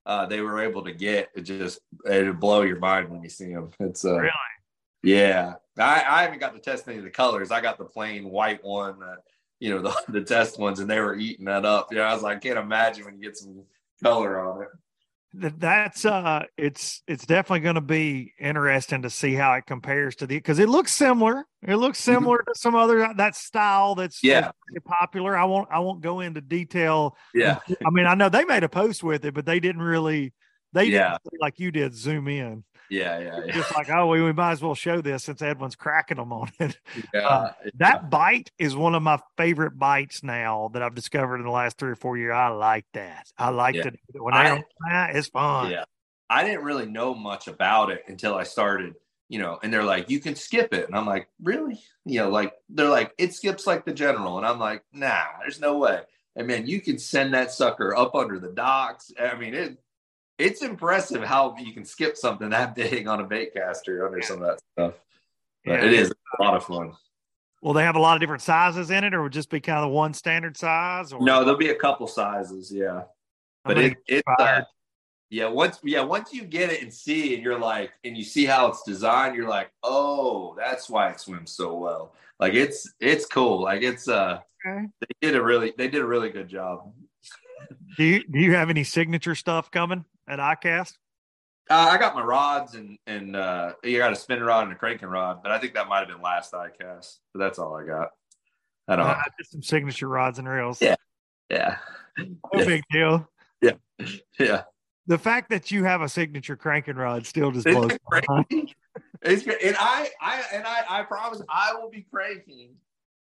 uh, 0.08 0.24
they 0.24 0.40
were 0.40 0.60
able 0.62 0.82
to 0.82 0.92
get, 0.92 1.28
it 1.36 1.42
just 1.42 1.80
it'll 2.10 2.32
blow 2.32 2.62
your 2.62 2.78
mind 2.78 3.10
when 3.10 3.22
you 3.22 3.28
see 3.28 3.52
them. 3.52 3.70
It's 3.78 4.04
uh, 4.04 4.18
Really? 4.18 4.32
yeah. 5.02 5.54
I, 5.78 6.02
I 6.08 6.22
haven't 6.22 6.40
got 6.40 6.54
to 6.54 6.60
test 6.60 6.88
any 6.88 6.96
of 6.96 7.04
the 7.04 7.10
colors. 7.10 7.50
I 7.50 7.60
got 7.60 7.76
the 7.76 7.84
plain 7.84 8.30
white 8.30 8.64
one, 8.64 8.98
that, 9.00 9.18
you 9.60 9.70
know, 9.70 9.82
the, 9.82 9.94
the 10.12 10.22
test 10.24 10.58
ones, 10.58 10.80
and 10.80 10.88
they 10.88 10.98
were 10.98 11.14
eating 11.14 11.44
that 11.44 11.66
up. 11.66 11.92
Yeah, 11.92 12.10
I 12.10 12.14
was 12.14 12.22
like, 12.22 12.38
I 12.38 12.40
can't 12.40 12.58
imagine 12.58 13.04
when 13.04 13.16
you 13.18 13.22
get 13.22 13.36
some 13.36 13.62
color 14.02 14.40
on 14.40 14.62
it. 14.62 14.68
Th- 15.40 15.52
That's 15.56 16.04
uh, 16.04 16.44
it's 16.56 17.02
it's 17.06 17.26
definitely 17.26 17.60
going 17.60 17.74
to 17.76 17.80
be 17.80 18.32
interesting 18.40 19.02
to 19.02 19.10
see 19.10 19.34
how 19.34 19.52
it 19.54 19.66
compares 19.66 20.16
to 20.16 20.26
the 20.26 20.36
because 20.36 20.58
it 20.58 20.68
looks 20.68 20.92
similar. 20.92 21.44
It 21.62 21.76
looks 21.76 21.98
similar 21.98 22.38
to 22.38 22.52
some 22.54 22.74
other 22.74 23.04
uh, 23.04 23.12
that 23.14 23.36
style 23.36 23.94
that's 23.94 24.18
Mm-hmm. 24.18 24.26
Yeah. 24.28 24.40
that's 24.72 24.84
popular. 24.86 25.36
I 25.36 25.44
won't 25.44 25.68
I 25.70 25.78
won't 25.80 26.00
go 26.00 26.20
into 26.20 26.40
detail 26.40 27.16
Yeah, 27.34 27.58
I 27.86 27.90
mean, 27.90 28.06
I 28.06 28.14
know 28.14 28.28
they 28.28 28.44
made 28.44 28.64
a 28.64 28.68
post 28.68 29.02
with 29.02 29.24
it, 29.24 29.34
but 29.34 29.46
they 29.46 29.60
didn't 29.60 29.82
really 29.82 30.32
They 30.72 30.84
Yeah. 30.84 31.18
didn't 31.24 31.40
like 31.40 31.58
you 31.58 31.70
did 31.70 31.94
zoom 31.94 32.28
in. 32.28 32.64
Yeah, 32.90 33.18
yeah, 33.18 33.40
yeah. 33.44 33.52
Just 33.52 33.74
like, 33.74 33.90
oh, 33.90 34.06
we, 34.06 34.22
we 34.22 34.32
might 34.32 34.52
as 34.52 34.62
well 34.62 34.74
show 34.74 35.00
this 35.00 35.24
since 35.24 35.42
Edwin's 35.42 35.76
cracking 35.76 36.16
them 36.16 36.32
on 36.32 36.50
it. 36.58 36.78
yeah. 37.12 37.20
Uh, 37.20 37.52
That 37.74 38.10
bite 38.10 38.50
is 38.58 38.74
one 38.74 38.94
of 38.94 39.02
my 39.02 39.20
favorite 39.36 39.78
bites 39.78 40.22
now 40.22 40.70
that 40.72 40.82
I've 40.82 40.94
discovered 40.94 41.36
in 41.36 41.44
the 41.44 41.50
last 41.50 41.78
three 41.78 41.90
or 41.90 41.96
four 41.96 42.16
years. 42.16 42.34
I 42.34 42.48
like 42.48 42.86
that. 42.94 43.26
I 43.36 43.50
like 43.50 43.74
Yeah. 43.74 43.90
when 44.14 44.34
I- 44.34 44.62
that, 44.88 45.16
it's 45.16 45.28
fun. 45.28 45.70
Yeah. 45.70 45.84
I 46.30 46.44
didn't 46.44 46.64
really 46.64 46.86
know 46.86 47.14
much 47.14 47.48
about 47.48 47.90
it 47.90 48.04
until 48.06 48.34
I 48.34 48.42
started, 48.42 48.94
you 49.28 49.38
know, 49.38 49.58
and 49.62 49.72
they're 49.72 49.82
like, 49.84 50.10
you 50.10 50.20
can 50.20 50.34
skip 50.34 50.74
it. 50.74 50.86
And 50.86 50.94
I'm 50.96 51.06
like, 51.06 51.28
really? 51.42 51.80
You 52.04 52.20
know, 52.20 52.28
like 52.30 52.52
they're 52.68 52.88
like, 52.88 53.12
it 53.18 53.32
skips 53.34 53.66
like 53.66 53.84
the 53.86 53.94
general. 53.94 54.36
And 54.36 54.46
I'm 54.46 54.58
like, 54.58 54.84
nah, 54.92 55.24
there's 55.40 55.60
no 55.60 55.78
way. 55.78 56.00
And 56.36 56.46
man, 56.46 56.66
you 56.66 56.80
can 56.80 56.98
send 56.98 57.34
that 57.34 57.50
sucker 57.50 57.96
up 57.96 58.14
under 58.14 58.38
the 58.38 58.50
docks. 58.52 59.10
I 59.18 59.36
mean, 59.36 59.54
it 59.54 59.78
it's 60.38 60.62
impressive 60.62 61.22
how 61.24 61.56
you 61.58 61.72
can 61.72 61.84
skip 61.84 62.16
something 62.16 62.50
that 62.50 62.74
big 62.74 63.06
on 63.08 63.20
a 63.20 63.24
bait 63.24 63.52
caster 63.54 64.06
under 64.06 64.22
some 64.22 64.40
of 64.42 64.48
that 64.48 64.60
stuff. 64.72 64.94
But 65.64 65.80
Yeah. 65.80 65.86
it 65.86 65.92
is 65.92 66.10
a 66.38 66.42
lot 66.42 66.54
of 66.54 66.64
fun. 66.64 66.92
Will 67.60 67.72
they 67.72 67.82
have 67.82 67.96
a 67.96 68.00
lot 68.00 68.14
of 68.16 68.20
different 68.20 68.42
sizes 68.42 68.90
in 68.90 69.02
it, 69.02 69.12
or 69.12 69.22
would 69.22 69.32
it 69.32 69.34
just 69.34 69.50
be 69.50 69.60
kind 69.60 69.84
of 69.84 69.90
one 69.90 70.14
standard 70.14 70.56
size? 70.56 71.12
Or 71.12 71.20
No, 71.20 71.40
there'll 71.40 71.58
be 71.58 71.70
a 71.70 71.74
couple 71.74 72.06
sizes, 72.06 72.72
yeah. 72.72 73.02
But 73.64 73.78
it 73.78 73.96
it's 74.06 74.22
uh, 74.38 74.62
yeah, 75.28 75.48
once 75.48 75.80
yeah, 75.82 76.02
once 76.02 76.32
you 76.32 76.44
get 76.44 76.70
it 76.70 76.82
and 76.82 76.94
see 76.94 77.34
and 77.34 77.42
you're 77.42 77.58
like 77.58 77.90
and 78.04 78.16
you 78.16 78.22
see 78.22 78.44
how 78.46 78.68
it's 78.68 78.82
designed, 78.84 79.34
you're 79.34 79.48
like, 79.48 79.70
oh, 79.82 80.54
that's 80.56 80.88
why 80.88 81.10
it 81.10 81.20
swims 81.20 81.50
so 81.50 81.74
well. 81.74 82.14
Like 82.38 82.54
it's 82.54 82.94
it's 83.00 83.26
cool. 83.26 83.60
Like 83.60 83.82
it's 83.82 84.08
uh 84.08 84.40
Okay. 84.66 84.86
they 85.00 85.28
did 85.28 85.36
a 85.36 85.42
really 85.42 85.74
they 85.76 85.88
did 85.88 86.00
a 86.00 86.06
really 86.06 86.30
good 86.30 86.48
job. 86.48 86.92
Do 87.96 88.04
you 88.04 88.24
do 88.24 88.38
you 88.38 88.54
have 88.54 88.70
any 88.70 88.84
signature 88.84 89.34
stuff 89.34 89.70
coming 89.70 90.04
at 90.28 90.38
ICAST? 90.38 90.94
Uh, 91.70 91.88
I 91.90 91.98
got 91.98 92.14
my 92.14 92.22
rods 92.22 92.74
and 92.74 92.98
and 93.06 93.36
uh 93.36 93.72
you 93.84 93.98
got 93.98 94.12
a 94.12 94.16
spinning 94.16 94.44
rod 94.44 94.64
and 94.64 94.72
a 94.72 94.74
cranking 94.76 95.08
rod, 95.08 95.42
but 95.42 95.52
I 95.52 95.58
think 95.58 95.74
that 95.74 95.86
might 95.88 95.98
have 95.98 96.08
been 96.08 96.22
last 96.22 96.52
ICAST. 96.52 97.18
But 97.34 97.40
that's 97.40 97.58
all 97.58 97.76
I 97.76 97.84
got. 97.86 98.08
I 98.88 98.96
don't 98.96 99.06
Uh, 99.06 99.12
know. 99.12 99.18
just 99.38 99.52
some 99.52 99.62
signature 99.62 100.08
rods 100.08 100.38
and 100.38 100.48
reels. 100.48 100.80
Yeah. 100.80 100.94
Yeah. 101.50 101.76
No 102.18 102.36
big 102.52 102.82
deal. 102.90 103.28
Yeah. 103.60 103.72
Yeah. 104.38 104.62
The 105.06 105.18
fact 105.18 105.50
that 105.50 105.70
you 105.70 105.84
have 105.84 106.00
a 106.02 106.08
signature 106.08 106.56
cranking 106.56 106.96
rod 106.96 107.26
still 107.26 107.50
just 107.50 107.66
blows 107.66 107.92
my 108.10 108.22
mind. 108.28 108.74
It's 109.22 109.42
great. 109.42 109.62
And 109.62 109.76
I, 109.78 110.08
I, 110.20 110.42
and 110.52 110.64
I, 110.66 110.84
I 110.88 111.02
promise 111.04 111.40
I 111.48 111.74
will 111.74 111.88
be 111.90 112.06
cranking 112.12 112.70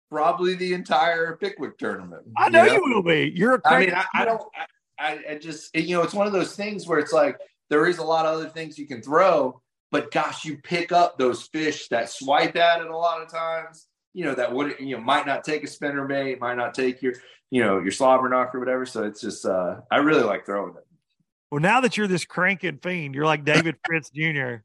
probably 0.10 0.54
the 0.56 0.74
entire 0.74 1.36
Pickwick 1.38 1.78
tournament. 1.78 2.24
I 2.38 2.50
know 2.50 2.66
you 2.66 2.82
will 2.84 3.02
be. 3.04 3.32
You're 3.36 3.56
a 3.56 3.62
I 3.66 3.70
cranking. 3.70 3.96
mean, 3.96 4.04
I, 4.14 4.22
I 4.22 4.26
don't, 4.26 4.42
I, 4.56 4.66
I, 5.02 5.20
I 5.32 5.36
just, 5.36 5.76
you 5.76 5.96
know, 5.96 6.04
it's 6.04 6.14
one 6.14 6.28
of 6.28 6.34
those 6.34 6.56
things 6.56 6.88
where 6.88 7.00
it's 7.00 7.14
like 7.14 7.38
there 7.70 7.88
is 7.88 7.98
a 7.98 8.04
lot 8.04 8.26
of 8.26 8.36
other 8.36 8.50
things 8.50 8.78
you 8.78 8.88
can 8.88 9.02
throw, 9.02 9.62
but 9.92 10.12
gosh, 10.12 10.46
you 10.46 10.58
pick 10.58 10.92
up 10.92 11.18
those 11.18 11.44
fish 11.44 11.88
that 11.90 12.10
swipe 12.10 12.56
at 12.56 12.82
it 12.82 12.90
a 12.90 12.98
lot 12.98 13.22
of 13.22 13.30
times. 13.30 13.88
You 14.14 14.26
know 14.26 14.36
that 14.36 14.54
would 14.54 14.76
you 14.80 14.98
know 14.98 15.02
might 15.02 15.26
not 15.26 15.46
take 15.46 15.64
a 15.64 15.68
spinner 15.68 16.06
bait, 16.06 16.42
might 16.42 16.58
not 16.58 16.74
take 16.74 17.02
your 17.02 17.14
you 17.50 17.64
know 17.64 17.80
your 17.80 17.92
slobber 17.92 18.28
knocker 18.28 18.58
or 18.58 18.60
whatever. 18.60 18.86
So 18.86 19.06
it's 19.06 19.22
just 19.22 19.46
uh 19.46 19.78
I 19.90 19.98
really 19.98 20.24
like 20.24 20.46
throwing 20.46 20.76
it. 20.76 20.86
Well, 21.50 21.62
now 21.62 21.80
that 21.80 21.96
you're 21.96 22.08
this 22.08 22.26
cranking 22.26 22.80
fiend, 22.80 23.16
you're 23.16 23.26
like 23.26 23.46
David 23.46 23.78
Fritts 23.86 24.10
Jr. 24.10 24.64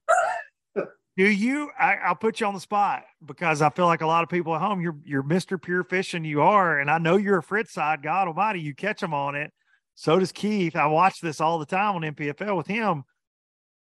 Do 1.16 1.24
you? 1.30 1.70
I, 1.78 1.94
I'll 1.94 2.14
put 2.14 2.40
you 2.40 2.46
on 2.46 2.52
the 2.52 2.60
spot 2.60 3.04
because 3.24 3.62
I 3.62 3.70
feel 3.70 3.86
like 3.86 4.02
a 4.02 4.06
lot 4.06 4.22
of 4.22 4.28
people 4.28 4.54
at 4.54 4.60
home, 4.60 4.82
you're 4.82 4.96
you're 5.04 5.22
Mr. 5.22 5.60
Pure 5.60 5.84
Fishing, 5.84 6.24
you 6.24 6.42
are, 6.42 6.78
and 6.78 6.90
I 6.90 6.98
know 6.98 7.16
you're 7.16 7.38
a 7.38 7.42
Frittside. 7.42 8.02
God 8.02 8.28
Almighty, 8.28 8.60
you 8.60 8.74
catch 8.74 9.00
them 9.00 9.14
on 9.14 9.34
it. 9.34 9.50
So 9.96 10.18
does 10.18 10.30
Keith. 10.30 10.76
I 10.76 10.86
watch 10.86 11.20
this 11.20 11.40
all 11.40 11.58
the 11.58 11.66
time 11.66 11.96
on 11.96 12.02
NPFL 12.02 12.56
with 12.56 12.66
him. 12.68 13.04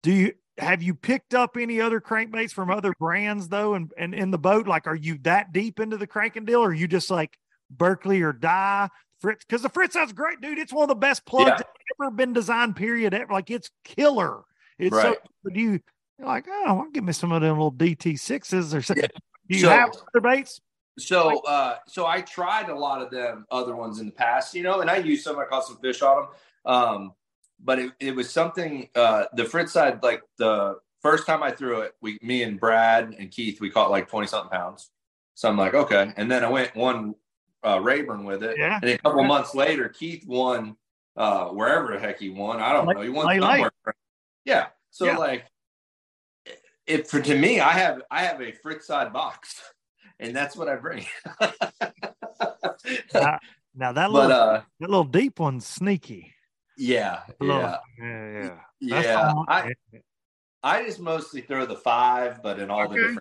Do 0.02 0.12
you 0.12 0.32
have 0.58 0.82
you 0.82 0.94
picked 0.94 1.34
up 1.34 1.56
any 1.58 1.80
other 1.80 2.00
crankbaits 2.00 2.52
from 2.52 2.70
other 2.70 2.92
brands 2.98 3.48
though, 3.48 3.74
and 3.74 3.92
and 3.98 4.14
in 4.14 4.30
the 4.30 4.38
boat? 4.38 4.66
Like, 4.66 4.86
are 4.86 4.94
you 4.96 5.18
that 5.22 5.52
deep 5.52 5.78
into 5.78 5.96
the 5.98 6.06
cranking 6.06 6.44
deal, 6.46 6.60
or 6.60 6.68
are 6.70 6.74
you 6.74 6.88
just 6.88 7.10
like 7.10 7.36
Berkley 7.70 8.22
or 8.22 8.32
Die 8.32 8.88
Fritz? 9.20 9.44
Because 9.44 9.62
the 9.62 9.68
Fritz 9.68 9.92
sounds 9.94 10.12
great, 10.14 10.40
dude. 10.40 10.58
It's 10.58 10.72
one 10.72 10.84
of 10.84 10.88
the 10.88 10.94
best 10.94 11.26
plugs 11.26 11.50
Yeah. 11.60 12.04
ever 12.06 12.10
been 12.10 12.32
designed. 12.32 12.76
Period. 12.76 13.12
Ever. 13.12 13.32
Like, 13.32 13.50
it's 13.50 13.70
killer. 13.84 14.40
It's 14.78 14.96
so. 14.96 15.16
Do 15.52 15.60
you? 15.60 15.80
You're 16.18 16.28
like, 16.28 16.46
oh, 16.48 16.64
I'll 16.66 16.90
give 16.90 17.04
me 17.04 17.12
some 17.12 17.30
of 17.32 17.42
them 17.42 17.58
little 17.58 17.70
DT 17.72 18.18
sixes 18.18 18.74
or 18.74 18.80
something. 18.80 19.04
Yeah. 19.04 19.18
Do 19.50 19.54
you 19.56 19.62
So- 19.64 19.68
have 19.68 19.90
other 20.14 20.20
baits? 20.22 20.60
So, 20.98 21.40
uh, 21.40 21.76
so 21.86 22.06
I 22.06 22.22
tried 22.22 22.68
a 22.70 22.74
lot 22.74 23.02
of 23.02 23.10
them 23.10 23.46
other 23.50 23.76
ones 23.76 24.00
in 24.00 24.06
the 24.06 24.12
past, 24.12 24.54
you 24.54 24.62
know, 24.62 24.80
and 24.80 24.90
I 24.90 24.96
used 24.96 25.24
some. 25.24 25.38
I 25.38 25.44
caught 25.44 25.66
some 25.66 25.76
fish 25.78 26.00
on 26.00 26.16
them, 26.16 26.28
um, 26.64 27.12
but 27.62 27.78
it, 27.78 27.92
it 28.00 28.16
was 28.16 28.30
something. 28.30 28.88
Uh, 28.94 29.24
the 29.34 29.44
Frittside, 29.44 30.02
like 30.02 30.22
the 30.38 30.78
first 31.02 31.26
time 31.26 31.42
I 31.42 31.50
threw 31.50 31.80
it, 31.80 31.92
we, 32.00 32.18
me 32.22 32.42
and 32.42 32.58
Brad 32.58 33.14
and 33.18 33.30
Keith, 33.30 33.60
we 33.60 33.70
caught 33.70 33.90
like 33.90 34.08
twenty 34.08 34.26
something 34.26 34.50
pounds. 34.50 34.90
So 35.34 35.50
I'm 35.50 35.58
like, 35.58 35.74
okay, 35.74 36.14
and 36.16 36.30
then 36.30 36.42
I 36.42 36.48
went 36.48 36.74
one 36.74 37.14
uh, 37.62 37.78
Rayburn 37.82 38.24
with 38.24 38.42
it, 38.42 38.56
Yeah. 38.58 38.78
and 38.80 38.90
a 38.90 38.96
couple 38.98 39.22
months 39.24 39.54
later, 39.54 39.90
Keith 39.90 40.24
won 40.26 40.76
uh, 41.16 41.48
wherever 41.48 41.92
the 41.92 41.98
heck 41.98 42.20
he 42.20 42.30
won. 42.30 42.60
I 42.60 42.72
don't 42.72 42.86
know. 42.86 43.02
He 43.02 43.10
won 43.10 43.38
somewhere. 43.38 43.70
Yeah. 44.46 44.68
So 44.90 45.04
Yeah. 45.04 45.16
like, 45.18 45.44
if 46.86 47.08
for 47.10 47.20
to 47.20 47.36
me, 47.36 47.60
I 47.60 47.72
have 47.72 48.02
I 48.10 48.22
have 48.22 48.40
a 48.40 48.52
Frittside 48.52 49.12
box, 49.12 49.60
and 50.20 50.34
that's 50.34 50.56
what 50.56 50.68
I 50.68 50.76
bring. 50.76 51.06
Uh, 53.14 53.38
Now 53.74 53.92
that 53.92 54.10
but 54.10 54.28
little 54.28 54.32
uh, 54.32 54.62
that 54.80 54.90
little 54.90 55.04
deep 55.04 55.40
one's 55.40 55.66
sneaky. 55.66 56.32
yeah, 56.78 57.22
Little- 57.40 57.58
yeah, 57.60 57.78
yeah, 57.98 58.50
yeah. 58.80 59.02
Yeah. 59.02 59.32
I 59.48 59.72
I 60.62 60.84
just 60.84 61.00
mostly 61.00 61.40
throw 61.40 61.66
the 61.66 61.76
five, 61.76 62.42
but 62.42 62.58
in 62.58 62.70
all 62.70 62.88
the 62.88 62.94
different, 62.96 63.18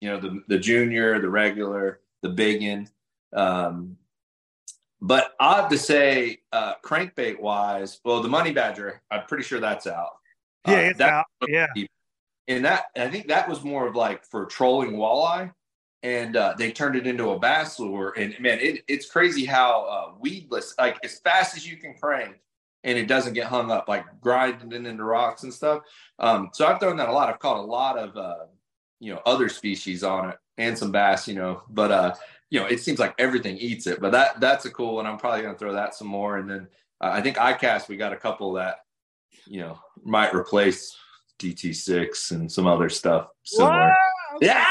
you 0.00 0.10
know, 0.10 0.18
the 0.20 0.42
the 0.48 0.58
junior, 0.58 1.20
the 1.20 1.28
regular, 1.30 2.00
the 2.22 2.28
big 2.30 2.62
one. 2.62 2.88
Um, 3.32 3.96
but 5.00 5.32
I 5.40 5.56
have 5.56 5.70
to 5.70 5.78
say, 5.78 6.40
uh, 6.52 6.74
crankbait 6.84 7.40
wise, 7.40 8.00
well, 8.04 8.20
the 8.22 8.28
money 8.28 8.52
badger, 8.52 9.00
I'm 9.10 9.24
pretty 9.26 9.44
sure 9.44 9.60
that's 9.60 9.86
out. 9.86 10.10
yeah, 10.66 10.74
Uh, 10.74 10.76
it's 10.78 10.98
that- 10.98 11.12
out. 11.12 11.24
Yeah, 11.48 11.66
and 12.48 12.64
that 12.64 12.84
I 12.96 13.08
think 13.08 13.28
that 13.28 13.48
was 13.48 13.62
more 13.62 13.86
of 13.86 13.94
like 13.94 14.24
for 14.24 14.46
trolling 14.46 14.92
walleye, 14.92 15.52
and 16.02 16.36
uh, 16.36 16.54
they 16.56 16.72
turned 16.72 16.96
it 16.96 17.06
into 17.06 17.30
a 17.30 17.38
bass 17.38 17.78
lure. 17.78 18.14
And 18.16 18.34
man, 18.40 18.58
it, 18.60 18.84
it's 18.88 19.10
crazy 19.10 19.44
how 19.44 19.84
uh, 19.84 20.14
weedless, 20.18 20.74
like 20.78 20.98
as 21.04 21.18
fast 21.18 21.56
as 21.56 21.66
you 21.66 21.76
can 21.76 21.94
crank, 21.94 22.36
and 22.84 22.96
it 22.96 23.06
doesn't 23.06 23.34
get 23.34 23.46
hung 23.46 23.70
up, 23.70 23.88
like 23.88 24.04
grinding 24.20 24.72
it 24.72 24.86
into 24.86 25.04
rocks 25.04 25.42
and 25.42 25.52
stuff. 25.52 25.82
Um, 26.18 26.50
so 26.52 26.66
I've 26.66 26.80
thrown 26.80 26.96
that 26.96 27.08
a 27.08 27.12
lot. 27.12 27.28
I've 27.28 27.38
caught 27.38 27.58
a 27.58 27.62
lot 27.62 27.98
of 27.98 28.16
uh, 28.16 28.46
you 28.98 29.12
know 29.12 29.20
other 29.26 29.48
species 29.48 30.02
on 30.02 30.30
it 30.30 30.38
and 30.56 30.76
some 30.76 30.90
bass, 30.90 31.28
you 31.28 31.34
know, 31.34 31.62
but 31.68 31.90
uh, 31.90 32.14
you 32.48 32.58
know 32.60 32.66
it 32.66 32.80
seems 32.80 32.98
like 32.98 33.14
everything 33.18 33.58
eats 33.58 33.86
it. 33.86 34.00
But 34.00 34.12
that 34.12 34.40
that's 34.40 34.64
a 34.64 34.70
cool 34.70 34.96
one. 34.96 35.06
I'm 35.06 35.18
probably 35.18 35.42
gonna 35.42 35.58
throw 35.58 35.74
that 35.74 35.94
some 35.94 36.08
more, 36.08 36.38
and 36.38 36.48
then 36.48 36.68
uh, 37.00 37.10
I 37.12 37.20
think 37.20 37.36
ICAST 37.36 37.88
we 37.88 37.96
got 37.96 38.14
a 38.14 38.16
couple 38.16 38.54
that 38.54 38.76
you 39.46 39.60
know 39.60 39.78
might 40.02 40.34
replace 40.34 40.96
DT6 41.38 42.30
and 42.32 42.50
some 42.50 42.66
other 42.66 42.88
stuff 42.88 43.28
similar. 43.44 43.88
Whoa! 43.88 44.38
Yeah. 44.40 44.64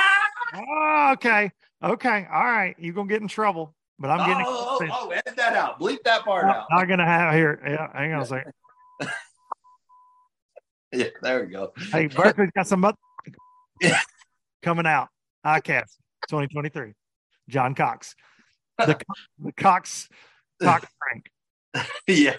Oh, 0.56 1.10
okay. 1.14 1.52
Okay. 1.84 2.28
All 2.32 2.44
right. 2.46 2.76
You're 2.80 2.94
gonna 2.94 3.08
get 3.10 3.22
in 3.22 3.28
trouble, 3.28 3.76
but 4.00 4.10
I'm 4.10 4.28
getting. 4.28 4.46
oh, 4.48 4.80
oh, 4.82 4.88
oh, 4.92 5.10
edit 5.12 5.36
that 5.38 5.56
out. 5.56 5.80
Bleep 5.80 6.04
that 6.04 6.24
part 6.24 6.46
I'm 6.46 6.52
out. 6.52 6.68
not 6.72 6.86
gonna 6.88 7.06
have 7.06 7.34
here. 7.34 7.62
Yeah, 7.66 7.88
hang 7.94 8.14
on 8.14 8.22
a 8.22 8.26
second. 8.26 8.54
Yeah, 10.92 11.06
there 11.22 11.42
we 11.46 11.52
go. 11.52 11.72
Hey, 11.92 12.08
Berkley's 12.08 12.50
got 12.56 12.66
some 12.66 12.84
other 12.84 12.98
Yeah. 13.80 14.00
coming 14.64 14.88
out. 14.88 15.10
ICAST 15.46 15.98
2023. 16.30 16.94
John 17.48 17.76
Cox. 17.76 18.16
The, 18.80 19.00
the 19.40 19.52
Cox 19.52 20.10
Cox 20.62 20.88
Frank. 20.98 21.88
yeah. 22.08 22.38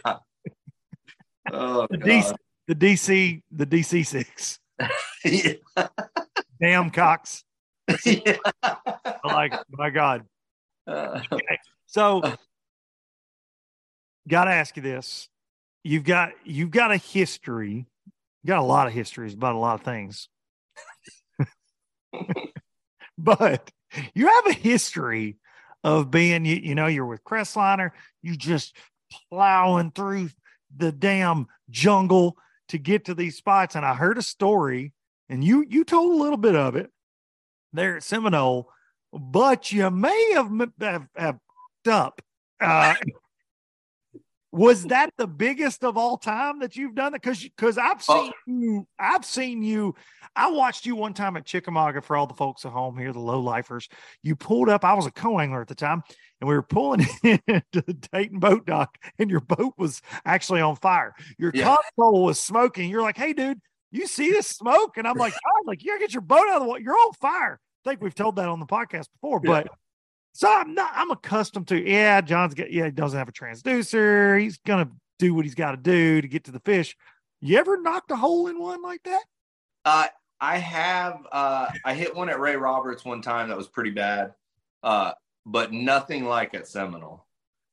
Oh, 1.52 1.86
The 1.88 1.98
God. 1.98 2.08
DC, 2.08 2.34
the 2.66 2.74
DC, 2.74 3.42
the 3.52 3.66
DC 3.66 4.04
six. 4.06 4.58
yeah. 5.24 5.86
Damn 6.60 6.90
Cox. 6.90 7.44
yeah. 8.04 8.36
Like, 9.24 9.54
my 9.70 9.90
God. 9.90 10.24
Uh, 10.86 11.20
So, 11.86 12.22
got 14.28 14.44
to 14.44 14.52
ask 14.52 14.76
you 14.76 14.82
this: 14.82 15.28
you've 15.82 16.04
got 16.04 16.32
you've 16.44 16.70
got 16.70 16.92
a 16.92 16.96
history, 16.96 17.86
you 18.42 18.46
got 18.46 18.58
a 18.58 18.62
lot 18.62 18.86
of 18.86 18.92
histories 18.92 19.34
about 19.34 19.54
a 19.54 19.58
lot 19.58 19.74
of 19.74 19.84
things, 19.84 20.28
but 23.18 23.70
you 24.14 24.28
have 24.28 24.46
a 24.46 24.52
history 24.52 25.36
of 25.82 26.10
being 26.10 26.44
you, 26.44 26.56
you 26.56 26.74
know 26.74 26.86
you're 26.86 27.06
with 27.06 27.24
Crestliner, 27.24 27.90
you 28.22 28.36
just 28.36 28.76
plowing 29.30 29.90
through 29.90 30.30
the 30.76 30.92
damn 30.92 31.46
jungle 31.70 32.36
to 32.68 32.78
get 32.78 33.06
to 33.06 33.14
these 33.14 33.36
spots, 33.36 33.74
and 33.74 33.84
I 33.84 33.94
heard 33.94 34.18
a 34.18 34.22
story, 34.22 34.92
and 35.28 35.42
you 35.42 35.64
you 35.68 35.84
told 35.84 36.12
a 36.12 36.22
little 36.22 36.36
bit 36.38 36.54
of 36.54 36.76
it 36.76 36.90
there 37.72 37.96
at 37.96 38.02
Seminole, 38.02 38.68
but 39.12 39.72
you 39.72 39.90
may 39.90 40.32
have 40.34 40.50
have, 40.80 41.06
have 41.16 41.38
up. 41.88 42.20
Uh, 42.60 42.94
Was 44.52 44.82
that 44.86 45.10
the 45.16 45.28
biggest 45.28 45.84
of 45.84 45.96
all 45.96 46.16
time 46.18 46.58
that 46.58 46.74
you've 46.74 46.96
done 46.96 47.14
it? 47.14 47.22
Because 47.22 47.40
because 47.40 47.78
I've 47.78 48.02
Oh. 48.08 48.32
seen 48.46 48.60
you, 48.60 48.86
I've 48.98 49.24
seen 49.24 49.62
you. 49.62 49.94
I 50.34 50.50
watched 50.50 50.86
you 50.86 50.96
one 50.96 51.14
time 51.14 51.36
at 51.36 51.44
Chickamauga 51.46 52.02
for 52.02 52.16
all 52.16 52.26
the 52.26 52.34
folks 52.34 52.64
at 52.64 52.72
home 52.72 52.98
here, 52.98 53.12
the 53.12 53.20
low 53.20 53.38
lifers. 53.38 53.88
You 54.24 54.34
pulled 54.34 54.68
up. 54.68 54.84
I 54.84 54.94
was 54.94 55.06
a 55.06 55.12
co-angler 55.12 55.60
at 55.62 55.68
the 55.68 55.76
time, 55.76 56.02
and 56.40 56.48
we 56.48 56.54
were 56.56 56.62
pulling 56.64 57.06
into 57.22 57.62
the 57.86 57.94
Dayton 58.12 58.40
boat 58.40 58.66
dock, 58.66 58.98
and 59.20 59.30
your 59.30 59.40
boat 59.40 59.74
was 59.78 60.02
actually 60.24 60.62
on 60.62 60.74
fire. 60.74 61.14
Your 61.38 61.52
Yeah. 61.54 61.76
console 61.96 62.24
was 62.24 62.40
smoking. 62.40 62.90
You're 62.90 63.02
like, 63.02 63.16
"Hey, 63.16 63.32
dude, 63.32 63.60
you 63.90 64.06
see 64.06 64.32
the 64.32 64.42
smoke?" 64.42 64.96
And 64.96 65.06
I'm 65.06 65.16
like, 65.16 65.32
"God, 65.44 65.66
like 65.66 65.82
you 65.82 65.90
gotta 65.92 66.00
get 66.00 66.12
your 66.12 66.22
boat 66.22 66.48
out 66.48 66.56
of 66.56 66.62
the 66.62 66.68
water. 66.68 66.80
You're 66.82 66.94
on 66.94 67.12
fire." 67.14 67.60
I 67.84 67.90
think 67.90 68.02
we've 68.02 68.14
told 68.14 68.36
that 68.36 68.48
on 68.48 68.60
the 68.60 68.66
podcast 68.66 69.06
before, 69.14 69.40
Yeah. 69.42 69.50
but 69.62 69.68
so 70.32 70.52
I'm 70.52 70.74
not. 70.74 70.92
I'm 70.94 71.10
accustomed 71.10 71.68
to. 71.68 71.80
Yeah, 71.80 72.20
John's 72.20 72.54
got. 72.54 72.70
Yeah, 72.70 72.84
he 72.86 72.90
doesn't 72.90 73.18
have 73.18 73.28
a 73.28 73.32
transducer. 73.32 74.40
He's 74.40 74.58
gonna 74.58 74.90
do 75.18 75.34
what 75.34 75.44
he's 75.44 75.54
got 75.54 75.72
to 75.72 75.76
do 75.76 76.20
to 76.20 76.28
get 76.28 76.44
to 76.44 76.50
the 76.52 76.60
fish. 76.60 76.96
You 77.40 77.58
ever 77.58 77.80
knocked 77.80 78.10
a 78.10 78.16
hole 78.16 78.48
in 78.48 78.58
one 78.58 78.82
like 78.82 79.02
that? 79.04 79.22
Uh, 79.84 80.06
I 80.40 80.58
have. 80.58 81.26
Uh, 81.32 81.68
I 81.84 81.94
hit 81.94 82.14
one 82.14 82.28
at 82.28 82.38
Ray 82.40 82.56
Roberts 82.56 83.04
one 83.04 83.22
time 83.22 83.48
that 83.48 83.56
was 83.56 83.68
pretty 83.68 83.90
bad, 83.90 84.34
uh, 84.82 85.12
but 85.46 85.72
nothing 85.72 86.24
like 86.26 86.54
at 86.54 86.68
Seminole. 86.68 87.26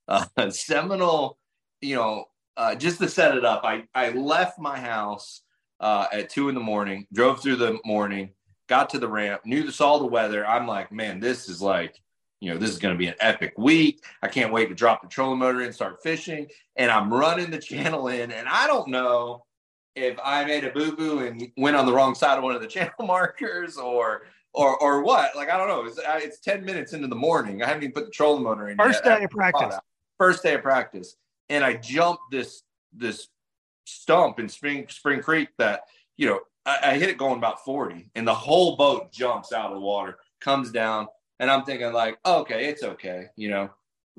Uh, 0.08 0.26
Seminole, 0.50 1.38
you 1.82 1.96
know, 1.96 2.26
uh, 2.56 2.76
just 2.76 3.00
to 3.00 3.10
set 3.10 3.38
it 3.38 3.46
up, 3.46 3.64
I 3.66 3.84
I 3.94 4.10
left 4.12 4.58
my 4.58 4.80
house 4.80 5.42
uh, 5.80 6.08
at 6.12 6.30
two 6.30 6.50
in 6.50 6.56
the 6.56 6.62
morning, 6.62 7.08
drove 7.14 7.42
through 7.42 7.58
the 7.58 7.80
morning, 7.86 8.32
got 8.68 8.90
to 8.92 9.00
the 9.00 9.08
ramp, 9.08 9.46
knew 9.46 9.64
the 9.64 9.72
saw 9.72 9.98
the 9.98 10.06
weather. 10.06 10.46
I'm 10.46 10.68
like, 10.68 10.92
man, 10.92 11.20
this 11.20 11.50
is 11.50 11.62
like, 11.62 12.02
you 12.40 12.52
know, 12.52 12.58
this 12.58 12.70
is 12.70 12.78
going 12.78 12.94
to 12.94 13.00
be 13.00 13.08
an 13.08 13.16
epic 13.20 13.54
week. 13.58 14.04
I 14.22 14.28
can't 14.28 14.54
wait 14.54 14.70
to 14.70 14.76
drop 14.76 15.02
the 15.02 15.08
trolling 15.08 15.40
motor 15.40 15.62
in, 15.62 15.74
start 15.74 16.04
fishing, 16.04 16.48
and 16.76 16.92
I'm 16.92 17.14
running 17.14 17.52
the 17.52 17.60
channel 17.60 18.08
in, 18.08 18.32
and 18.32 18.48
I 18.48 18.68
don't 18.68 18.90
know 18.90 19.46
if 19.96 20.18
I 20.24 20.46
made 20.46 20.64
a 20.64 20.70
boo 20.70 20.96
boo 20.96 21.20
and 21.20 21.52
went 21.58 21.76
on 21.76 21.86
the 21.86 21.94
wrong 21.94 22.14
side 22.14 22.38
of 22.38 22.44
one 22.44 22.56
of 22.56 22.62
the 22.62 22.68
channel 22.76 22.94
markers 23.00 23.78
or 23.78 24.24
or 24.54 24.78
or 24.82 25.04
what. 25.04 25.36
Like 25.36 25.50
I 25.50 25.58
don't 25.58 25.68
know. 25.68 25.86
It's, 25.86 26.00
it's 26.24 26.40
ten 26.40 26.64
minutes 26.64 26.94
into 26.94 27.08
the 27.08 27.16
morning. 27.16 27.64
I 27.64 27.68
haven't 27.68 27.84
even 27.84 27.94
put 27.94 28.06
the 28.06 28.12
trolling 28.12 28.44
motor 28.44 28.70
in. 28.70 28.78
First 28.78 29.02
yet. 29.04 29.18
day 29.18 29.24
of 29.26 29.32
practice. 29.32 29.76
First 30.18 30.44
day 30.44 30.56
of 30.56 30.62
practice, 30.62 31.16
and 31.50 31.64
I 31.64 31.76
jumped 31.76 32.24
this 32.32 32.64
this 32.94 33.28
stump 33.88 34.40
in 34.40 34.50
Spring 34.50 34.88
Spring 34.90 35.22
Creek 35.22 35.50
that 35.58 35.82
you 36.18 36.28
know 36.28 36.40
I, 36.66 36.80
I 36.84 36.98
hit 36.98 37.10
it 37.10 37.18
going 37.18 37.38
about 37.38 37.64
forty, 37.64 38.10
and 38.16 38.28
the 38.28 38.34
whole 38.34 38.76
boat 38.76 39.12
jumps 39.12 39.52
out 39.54 39.72
of 39.72 39.76
the 39.76 39.82
water, 39.82 40.18
comes 40.42 40.72
down, 40.72 41.08
and 41.40 41.50
I'm 41.50 41.64
thinking 41.64 41.94
like, 41.94 42.18
okay, 42.26 42.68
it's 42.68 42.84
okay, 42.84 43.28
you 43.36 43.50
know. 43.50 43.70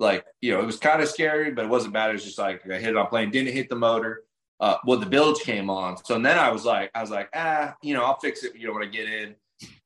Like, 0.01 0.25
you 0.41 0.53
know, 0.53 0.61
it 0.61 0.65
was 0.65 0.79
kind 0.79 1.03
of 1.03 1.09
scary, 1.09 1.51
but 1.51 1.65
it 1.65 1.69
wasn't 1.69 1.93
bad. 1.93 2.11
It 2.11 2.13
was 2.13 2.25
just 2.25 2.39
like 2.39 2.63
I 2.71 2.79
hit 2.79 2.91
it 2.91 2.97
on 2.97 3.09
plane, 3.09 3.33
didn't 3.33 3.53
hit 3.53 3.69
the 3.69 3.75
motor 3.75 4.23
uh, 4.61 4.77
well, 4.85 4.99
the 4.99 5.07
bilge 5.07 5.41
came 5.41 5.71
on. 5.71 5.97
So 6.05 6.19
then 6.19 6.39
I 6.39 6.51
was 6.51 6.65
like, 6.65 6.91
I 6.95 7.01
was 7.01 7.11
like, 7.11 7.29
ah, 7.35 7.77
you 7.83 7.95
know, 7.95 8.05
I'll 8.05 8.19
fix 8.19 8.43
it, 8.43 8.57
you 8.57 8.67
know, 8.67 8.75
when 8.75 8.83
I 8.83 8.87
get 8.87 9.09
in. 9.09 9.35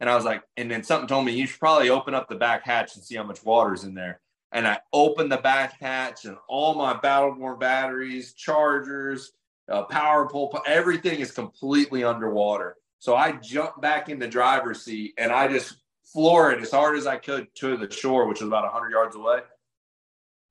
And 0.01 0.09
I 0.09 0.15
was 0.15 0.25
like, 0.25 0.43
and 0.57 0.71
then 0.71 0.83
something 0.83 1.09
told 1.09 1.25
me 1.25 1.33
you 1.33 1.47
should 1.47 1.61
probably 1.61 1.91
open 1.91 2.15
up 2.15 2.29
the 2.29 2.37
back 2.37 2.65
hatch 2.65 2.95
and 2.95 3.05
see 3.05 3.17
how 3.17 3.23
much 3.23 3.45
water's 3.45 3.85
in 3.85 3.95
there. 3.95 4.21
And 4.51 4.67
I 4.67 4.81
opened 4.93 5.33
the 5.33 5.39
back 5.39 5.81
hatch, 5.81 6.27
and 6.27 6.37
all 6.47 6.75
my 6.75 6.93
battle 6.95 7.35
Battleborn 7.35 7.59
batteries, 7.59 8.35
chargers, 8.35 9.33
uh, 9.73 9.85
power 9.85 10.29
pole, 10.29 10.61
everything 10.67 11.21
is 11.21 11.33
completely 11.33 12.05
underwater. 12.05 12.77
So 12.99 13.17
I 13.17 13.33
jumped 13.33 13.81
back 13.81 14.09
in 14.09 14.19
the 14.19 14.29
driver's 14.29 14.83
seat 14.83 15.15
and 15.19 15.33
I 15.33 15.49
just 15.49 15.77
floor 16.05 16.53
it 16.53 16.61
as 16.61 16.71
hard 16.71 16.97
as 16.97 17.07
I 17.07 17.17
could 17.17 17.49
to 17.57 17.77
the 17.77 17.91
shore, 17.91 18.29
which 18.29 18.41
was 18.41 18.49
about 18.49 18.65
100 18.65 18.91
yards 18.91 19.17
away. 19.17 19.41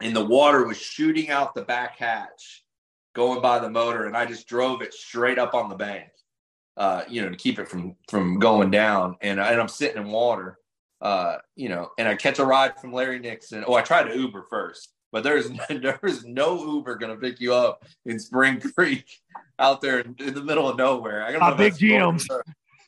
And 0.01 0.15
the 0.15 0.25
water 0.25 0.65
was 0.65 0.77
shooting 0.77 1.29
out 1.29 1.53
the 1.53 1.61
back 1.61 1.97
hatch 1.97 2.63
going 3.13 3.41
by 3.41 3.59
the 3.59 3.69
motor 3.69 4.05
and 4.05 4.17
I 4.17 4.25
just 4.25 4.47
drove 4.47 4.81
it 4.81 4.93
straight 4.93 5.37
up 5.37 5.53
on 5.53 5.69
the 5.69 5.75
bank, 5.75 6.09
uh, 6.75 7.03
you 7.07 7.21
know, 7.21 7.29
to 7.29 7.37
keep 7.37 7.59
it 7.59 7.67
from 7.67 7.95
from 8.09 8.39
going 8.39 8.71
down. 8.71 9.17
And, 9.21 9.39
and 9.39 9.61
I'm 9.61 9.67
sitting 9.67 10.01
in 10.01 10.09
water, 10.09 10.57
uh, 10.99 11.37
you 11.55 11.69
know, 11.69 11.91
and 11.99 12.07
I 12.07 12.15
catch 12.15 12.39
a 12.39 12.45
ride 12.45 12.79
from 12.79 12.91
Larry 12.91 13.19
Nixon. 13.19 13.63
Oh, 13.67 13.75
I 13.75 13.81
tried 13.81 14.05
to 14.05 14.17
Uber 14.17 14.47
first, 14.49 14.91
but 15.11 15.23
there's 15.23 15.49
there's 15.69 16.25
no 16.25 16.75
Uber 16.75 16.95
gonna 16.95 17.15
pick 17.15 17.39
you 17.39 17.53
up 17.53 17.85
in 18.05 18.19
Spring 18.19 18.59
Creek 18.75 19.05
out 19.59 19.81
there 19.81 19.99
in, 19.99 20.15
in 20.19 20.33
the 20.33 20.43
middle 20.43 20.67
of 20.67 20.77
nowhere. 20.77 21.23
I 21.23 21.31
if 21.33 21.57
Big 21.57 21.73
normal 21.99 22.19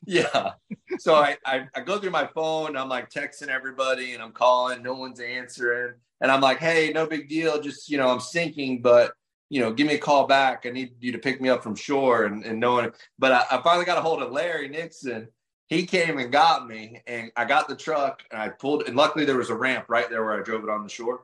Yeah. 0.06 0.52
So 0.98 1.16
I, 1.16 1.38
I 1.46 1.68
I 1.76 1.82
go 1.82 2.00
through 2.00 2.12
my 2.12 2.28
phone. 2.28 2.76
I'm 2.76 2.90
like 2.90 3.10
texting 3.10 3.48
everybody, 3.48 4.14
and 4.14 4.24
I'm 4.24 4.32
calling. 4.32 4.84
No 4.84 4.94
one's 4.94 5.20
answering. 5.20 5.94
And 6.22 6.32
I'm 6.32 6.42
like, 6.42 6.60
hey, 6.60 6.92
no 6.94 7.06
big 7.06 7.28
deal. 7.30 7.62
Just 7.62 7.90
you 7.90 7.98
know, 7.98 8.10
I'm 8.10 8.20
sinking, 8.20 8.82
but 8.82 9.14
you 9.50 9.60
know, 9.60 9.72
give 9.72 9.88
me 9.88 9.94
a 9.94 10.00
call 10.00 10.26
back. 10.26 10.66
I 10.66 10.72
need 10.72 10.96
you 11.00 11.12
to 11.12 11.20
pick 11.20 11.40
me 11.40 11.50
up 11.50 11.62
from 11.62 11.76
shore 11.76 12.24
and, 12.24 12.44
and 12.44 12.60
no 12.60 12.74
one, 12.74 12.92
but 13.20 13.32
I, 13.32 13.46
I 13.52 13.62
finally 13.62 13.86
got 13.86 14.00
a 14.00 14.02
hold 14.02 14.24
of 14.24 14.32
Larry 14.32 14.68
Nixon. 14.68 15.28
He 15.68 15.86
came 15.86 16.18
and 16.18 16.32
got 16.32 16.68
me 16.68 17.02
and 17.06 17.32
I 17.36 17.46
got 17.46 17.68
the 17.68 17.76
truck 17.76 18.24
and 18.32 18.42
I 18.42 18.50
pulled, 18.50 18.84
and 18.88 18.96
luckily 18.96 19.26
there 19.26 19.38
was 19.38 19.52
a 19.52 19.56
ramp 19.56 19.86
right 19.90 20.10
there 20.10 20.24
where 20.24 20.40
I 20.40 20.44
drove 20.44 20.64
it 20.64 20.70
on 20.70 20.84
the 20.84 20.90
shore. 20.90 21.22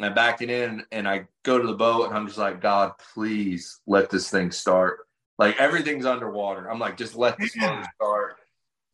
And 0.00 0.10
I 0.10 0.14
backed 0.14 0.40
it 0.40 0.48
in 0.48 0.82
and 0.92 1.06
I 1.06 1.26
go 1.42 1.58
to 1.58 1.66
the 1.66 1.74
boat 1.74 2.06
and 2.06 2.16
I'm 2.16 2.26
just 2.26 2.38
like, 2.38 2.62
God, 2.62 2.92
please 3.12 3.80
let 3.86 4.08
this 4.08 4.30
thing 4.30 4.50
start. 4.50 5.00
Like 5.38 5.60
everything's 5.60 6.06
underwater. 6.06 6.70
I'm 6.70 6.78
like, 6.78 6.96
just 6.96 7.16
let 7.16 7.38
this 7.38 7.54
Yeah. 7.54 7.84
start. 7.96 8.36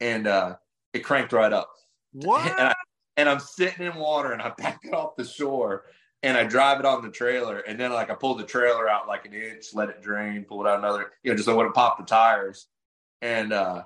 And 0.00 0.26
uh, 0.26 0.56
it 0.92 1.04
cranked 1.04 1.32
right 1.32 1.52
up 1.52 1.70
What? 2.12 2.44
and, 2.58 2.70
I, 2.70 2.74
and 3.16 3.28
I'm 3.28 3.38
sitting 3.38 3.86
in 3.86 3.94
water 3.94 4.32
and 4.32 4.42
I 4.42 4.50
back 4.58 4.80
it 4.82 4.92
off 4.92 5.14
the 5.14 5.24
shore 5.24 5.84
and 6.24 6.36
I 6.36 6.42
drive 6.42 6.80
it 6.80 6.86
on 6.86 7.04
the 7.04 7.10
trailer 7.12 7.60
and 7.60 7.78
then 7.78 7.92
like 7.92 8.10
I 8.10 8.14
pull 8.14 8.34
the 8.34 8.42
trailer 8.42 8.88
out 8.88 9.06
like 9.06 9.26
an 9.26 9.32
inch, 9.32 9.66
let 9.74 9.88
it 9.90 10.02
drain, 10.02 10.42
pull 10.42 10.66
it 10.66 10.68
out 10.68 10.80
another, 10.80 11.12
you 11.22 11.30
know, 11.30 11.36
just 11.36 11.46
so 11.46 11.52
it 11.52 11.56
wouldn't 11.56 11.76
pop 11.76 11.98
the 11.98 12.04
tires. 12.04 12.66
And 13.22 13.52
uh 13.52 13.84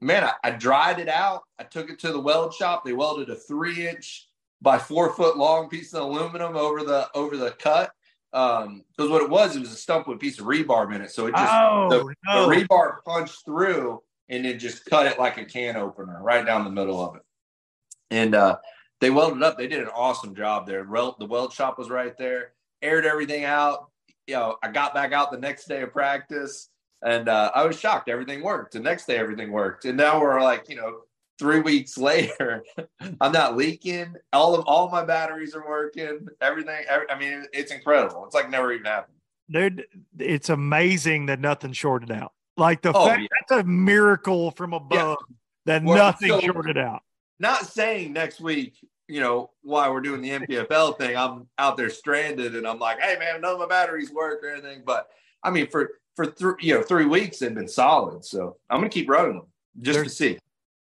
man, 0.00 0.24
I, 0.24 0.32
I 0.42 0.50
dried 0.52 0.98
it 0.98 1.10
out. 1.10 1.42
I 1.58 1.64
took 1.64 1.90
it 1.90 1.98
to 1.98 2.10
the 2.10 2.20
weld 2.20 2.54
shop. 2.54 2.86
They 2.86 2.94
welded 2.94 3.28
a 3.28 3.36
three 3.36 3.86
inch 3.86 4.28
by 4.64 4.78
four 4.78 5.12
foot 5.12 5.36
long 5.36 5.68
piece 5.68 5.92
of 5.92 6.02
aluminum 6.02 6.56
over 6.56 6.82
the 6.82 7.08
over 7.14 7.36
the 7.36 7.50
cut. 7.52 7.92
Um, 8.32 8.82
because 8.96 9.10
what 9.10 9.22
it 9.22 9.30
was, 9.30 9.54
it 9.54 9.60
was 9.60 9.70
a 9.70 9.76
stump 9.76 10.08
with 10.08 10.16
a 10.16 10.18
piece 10.18 10.40
of 10.40 10.46
rebar 10.46 10.92
in 10.92 11.02
it. 11.02 11.12
So 11.12 11.26
it 11.26 11.36
just 11.36 11.52
oh 11.52 11.88
the, 11.88 12.14
no! 12.26 12.48
the 12.48 12.56
rebar 12.56 12.96
punched 13.04 13.44
through 13.44 14.02
and 14.28 14.44
then 14.44 14.58
just 14.58 14.86
cut 14.86 15.06
it 15.06 15.20
like 15.20 15.36
a 15.36 15.44
can 15.44 15.76
opener 15.76 16.20
right 16.20 16.44
down 16.44 16.64
the 16.64 16.70
middle 16.70 17.00
of 17.06 17.14
it. 17.14 17.22
And 18.10 18.34
uh, 18.34 18.58
they 19.00 19.10
welded 19.10 19.42
up. 19.42 19.56
They 19.56 19.68
did 19.68 19.82
an 19.82 19.90
awesome 19.94 20.34
job 20.34 20.66
there. 20.66 20.82
Wel- 20.82 21.16
The 21.20 21.26
weld 21.26 21.52
shop 21.52 21.78
was 21.78 21.90
right 21.90 22.16
there, 22.16 22.54
aired 22.82 23.06
everything 23.06 23.44
out. 23.44 23.90
You 24.26 24.34
know, 24.34 24.56
I 24.62 24.72
got 24.72 24.94
back 24.94 25.12
out 25.12 25.30
the 25.30 25.38
next 25.38 25.68
day 25.68 25.82
of 25.82 25.92
practice 25.92 26.70
and 27.04 27.28
uh, 27.28 27.52
I 27.54 27.66
was 27.66 27.78
shocked. 27.78 28.08
Everything 28.08 28.42
worked. 28.42 28.72
The 28.72 28.80
next 28.80 29.06
day, 29.06 29.18
everything 29.18 29.52
worked. 29.52 29.84
And 29.84 29.96
now 29.96 30.20
we're 30.20 30.42
like, 30.42 30.68
you 30.70 30.76
know, 30.76 31.00
three 31.38 31.60
weeks 31.60 31.96
later, 32.10 32.64
I'm 33.20 33.32
not 33.32 33.56
leaking. 33.56 34.14
All 34.32 34.54
of 34.54 34.64
all 34.66 34.88
my 34.90 35.04
batteries 35.04 35.54
are 35.54 35.66
working. 35.66 36.26
Everything. 36.40 36.84
every- 36.88 37.10
I 37.10 37.18
mean, 37.18 37.44
it's 37.52 37.72
incredible. 37.72 38.24
It's 38.26 38.34
like 38.34 38.50
never 38.50 38.72
even 38.72 38.86
happened. 38.86 39.16
dude 39.50 39.84
it's 40.18 40.48
amazing 40.48 41.26
that 41.26 41.38
nothing 41.40 41.72
shorted 41.72 42.10
out 42.10 42.32
like 42.56 42.80
the 42.82 42.92
Oh, 42.94 43.06
fact 43.06 43.20
yeah. 43.22 43.28
that's 43.48 43.60
a 43.60 43.64
miracle 43.64 44.52
from 44.52 44.72
above 44.72 45.18
that 45.66 45.82
Well, 45.84 45.96
nothing 45.98 46.28
so- 46.28 46.40
shorted 46.40 46.78
out 46.78 47.02
not 47.40 47.66
saying 47.66 48.12
next 48.12 48.40
week, 48.40 48.76
you 49.08 49.20
know, 49.20 49.50
while 49.62 49.92
we're 49.92 50.00
doing 50.00 50.22
the 50.22 50.30
NPFL 50.30 50.96
thing, 50.96 51.16
I'm 51.16 51.48
out 51.58 51.76
there 51.76 51.90
stranded 51.90 52.54
and 52.54 52.66
I'm 52.66 52.78
like, 52.78 53.00
hey 53.00 53.18
man, 53.18 53.40
none 53.40 53.54
of 53.54 53.58
my 53.58 53.66
batteries 53.66 54.10
work 54.12 54.42
or 54.44 54.50
anything. 54.50 54.82
But 54.86 55.08
I 55.42 55.50
mean, 55.50 55.66
for 55.66 55.90
for 56.16 56.26
three 56.26 56.54
you 56.60 56.74
know 56.74 56.82
three 56.82 57.04
weeks 57.06 57.40
they've 57.40 57.52
been 57.54 57.68
solid, 57.68 58.24
so 58.24 58.56
I'm 58.70 58.78
gonna 58.78 58.88
keep 58.88 59.10
running 59.10 59.34
them 59.34 59.46
just 59.82 59.96
There's- 59.96 60.08
to 60.08 60.14
see. 60.14 60.38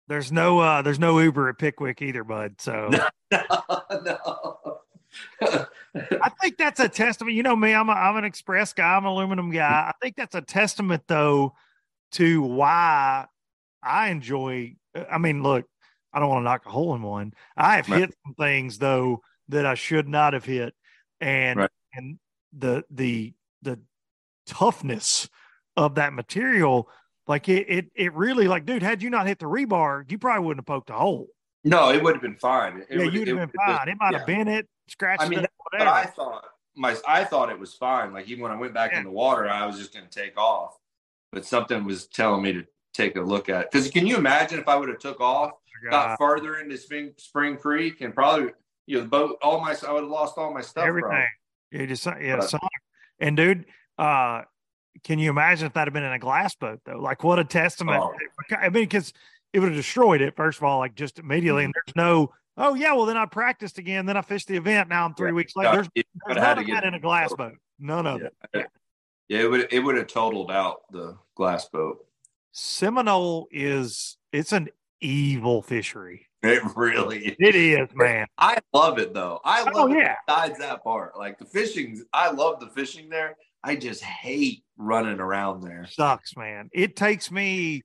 There's 0.08 0.32
no 0.32 0.60
uh 0.60 0.82
there's 0.82 1.00
no 1.00 1.18
uber 1.20 1.50
at 1.50 1.58
pickwick 1.58 2.02
either 2.02 2.24
bud 2.24 2.56
so 2.60 2.90
no. 3.32 3.40
no. 3.92 5.66
i 6.22 6.30
think 6.42 6.58
that's 6.58 6.80
a 6.80 6.90
testament 6.90 7.36
you 7.36 7.44
know 7.44 7.56
me 7.56 7.74
i'm 7.74 7.90
a, 7.90 7.94
i'm 7.94 8.16
an 8.18 8.24
express 8.24 8.74
guy 8.74 8.96
i'm 8.96 9.06
an 9.06 9.12
aluminum 9.12 9.52
guy 9.52 9.90
i 9.90 9.92
think 10.02 10.16
that's 10.16 10.36
a 10.36 10.42
testament 10.42 11.04
though 11.08 11.54
to 12.12 12.42
why 12.42 13.26
i 13.84 14.10
enjoy 14.10 14.74
i 15.12 15.18
mean 15.18 15.44
look 15.44 15.66
i 16.14 16.20
don't 16.20 16.30
want 16.30 16.42
to 16.42 16.46
knock 16.46 16.66
a 16.66 16.70
hole 16.70 16.96
in 16.96 17.02
one 17.02 17.34
i 17.56 17.76
have 17.76 17.90
Right. 17.90 18.02
hit 18.02 18.16
some 18.26 18.34
things 18.36 18.78
though 18.80 19.22
that 19.50 19.66
i 19.66 19.76
should 19.76 20.08
not 20.08 20.34
have 20.34 20.46
hit 20.46 20.74
and 21.22 21.60
Right. 21.60 21.70
and 21.94 22.18
the 22.58 22.84
the 22.90 23.34
the 23.62 23.80
toughness 24.48 25.30
of 25.78 25.96
that 25.96 26.14
material 26.14 26.90
like 27.28 27.48
it, 27.50 27.66
it 27.70 27.86
it 27.96 28.14
really 28.14 28.48
like 28.48 28.66
dude 28.66 28.84
had 28.84 29.02
you 29.02 29.10
not 29.10 29.28
hit 29.28 29.40
the 29.40 29.46
rebar 29.46 30.10
you 30.12 30.18
probably 30.18 30.46
wouldn't 30.46 30.60
have 30.62 30.66
poked 30.66 30.90
a 30.90 30.94
hole 30.94 31.28
no, 31.66 31.92
it 31.92 32.04
would 32.04 32.14
have 32.14 32.22
been 32.22 32.36
fine. 32.36 32.80
It 32.80 32.88
yeah 32.90 33.06
would- 33.06 33.14
you'd 33.14 33.28
have 33.30 33.38
been 33.38 33.52
fine 33.66 33.88
it 33.88 33.96
might 34.00 34.14
have 34.14 34.28
yeah. 34.28 34.36
been 34.38 34.48
it 34.50 34.68
scratched 34.90 35.22
I 35.22 35.30
mean, 35.30 35.40
it 35.40 35.50
whatever. 35.72 35.90
I 35.90 36.06
thought 36.08 36.44
my 36.76 36.96
I 37.08 37.24
thought 37.24 37.50
it 37.50 37.58
was 37.58 37.74
fine. 37.74 38.12
Like 38.12 38.28
even 38.28 38.44
when 38.44 38.52
I 38.52 38.56
went 38.58 38.74
back 38.74 38.92
Yeah. 38.92 38.98
in 39.00 39.04
the 39.06 39.12
water, 39.12 39.48
I 39.50 39.66
was 39.66 39.78
just 39.78 39.94
gonna 39.94 40.08
take 40.10 40.38
off. 40.38 40.76
But 41.32 41.46
something 41.46 41.86
was 41.86 42.08
telling 42.08 42.42
me 42.44 42.52
to 42.54 42.66
take 42.94 43.16
a 43.16 43.22
look 43.22 43.48
at. 43.48 43.72
Because 43.72 43.90
can 43.90 44.06
you 44.06 44.18
imagine 44.18 44.60
if 44.60 44.68
I 44.68 44.76
would 44.76 44.90
have 44.90 45.00
took 45.00 45.22
off 45.22 45.52
got 45.90 46.08
God, 46.10 46.18
farther 46.18 46.58
into 46.60 46.78
Spring, 46.78 47.14
Spring 47.18 47.56
Creek 47.58 48.02
and 48.02 48.14
probably 48.14 48.52
you 48.86 48.98
know 48.98 49.04
the 49.04 49.10
boat 49.10 49.38
all 49.42 49.62
my 49.62 49.74
I 49.88 49.92
would 49.94 50.04
have 50.04 50.10
lost 50.12 50.38
all 50.38 50.54
my 50.54 50.62
stuff. 50.62 50.86
everything 50.86 51.10
probably. 51.12 51.28
you 51.72 51.88
just 51.88 52.06
yeah 52.06 52.38
But- 52.38 52.60
And 53.20 53.38
dude, 53.38 53.66
uh, 53.98 54.42
can 55.04 55.20
you 55.20 55.30
imagine 55.30 55.68
if 55.68 55.74
that 55.74 55.88
had 55.88 55.94
been 55.94 56.04
in 56.04 56.12
a 56.12 56.20
glass 56.20 56.56
boat 56.56 56.80
though? 56.86 57.00
Like 57.00 57.24
what 57.24 57.40
a 57.40 57.44
testament. 57.44 58.02
Oh. 58.04 58.14
I 58.56 58.70
mean, 58.70 58.84
because 58.84 59.14
it 59.52 59.60
would 59.60 59.70
have 59.70 59.78
destroyed 59.78 60.22
it, 60.22 60.36
first 60.36 60.58
of 60.60 60.64
all, 60.64 60.80
like 60.80 60.96
just 60.96 61.20
immediately. 61.20 61.66
And 61.66 61.74
there's 61.74 61.96
no, 61.96 62.34
oh 62.58 62.76
yeah, 62.76 62.94
well 62.94 63.06
then 63.06 63.18
I 63.18 63.26
practiced 63.26 63.78
again, 63.78 64.06
then 64.06 64.18
I 64.18 64.22
fished 64.22 64.48
the 64.48 64.58
event. 64.58 64.90
Now 64.90 65.06
I'm 65.06 65.14
three 65.14 65.30
Yeah. 65.30 65.36
weeks 65.36 65.56
later. 65.56 65.72
There's, 65.74 65.90
it 65.96 66.08
there's 66.26 66.38
had 66.40 66.58
none 66.58 66.60
of 66.60 66.68
that 66.68 66.84
in 66.84 66.94
a 66.94 67.00
glass 67.00 67.34
boat. 67.34 67.56
None 67.80 68.08
of 68.08 68.22
it. 68.22 68.34
Yeah. 68.54 68.64
Yeah, 69.30 69.40
it 69.40 69.52
would 69.52 69.68
it 69.72 69.80
would 69.80 69.96
have 69.96 70.08
totaled 70.08 70.52
out 70.52 70.82
the 70.92 71.18
glass 71.36 71.66
boat. 71.70 72.06
Seminole 72.52 73.48
is 73.52 74.18
it's 74.32 74.52
an 74.52 74.70
evil 75.02 75.62
fishery. 75.62 76.28
It 76.44 76.62
really 76.76 77.28
is. 77.28 77.36
It 77.40 77.56
is, 77.56 77.90
man. 77.96 78.28
I 78.38 78.58
love 78.74 79.00
it 79.00 79.14
though. 79.14 79.40
I 79.46 79.62
oh, 79.62 79.66
love 79.66 79.90
Oh, 79.92 79.94
it 79.94 80.12
besides 80.28 80.60
that 80.60 80.84
part. 80.84 81.18
Like 81.18 81.40
the 81.40 81.46
fishing, 81.46 82.04
I 82.12 82.32
love 82.32 82.60
the 82.60 82.68
fishing 82.68 83.10
there. 83.10 83.38
I 83.64 83.76
just 83.76 84.04
hate 84.04 84.64
running 84.78 85.20
around 85.20 85.64
there. 85.64 85.88
Sucks, 85.90 86.36
man. 86.36 86.70
It 86.74 86.96
takes 86.96 87.32
me 87.32 87.82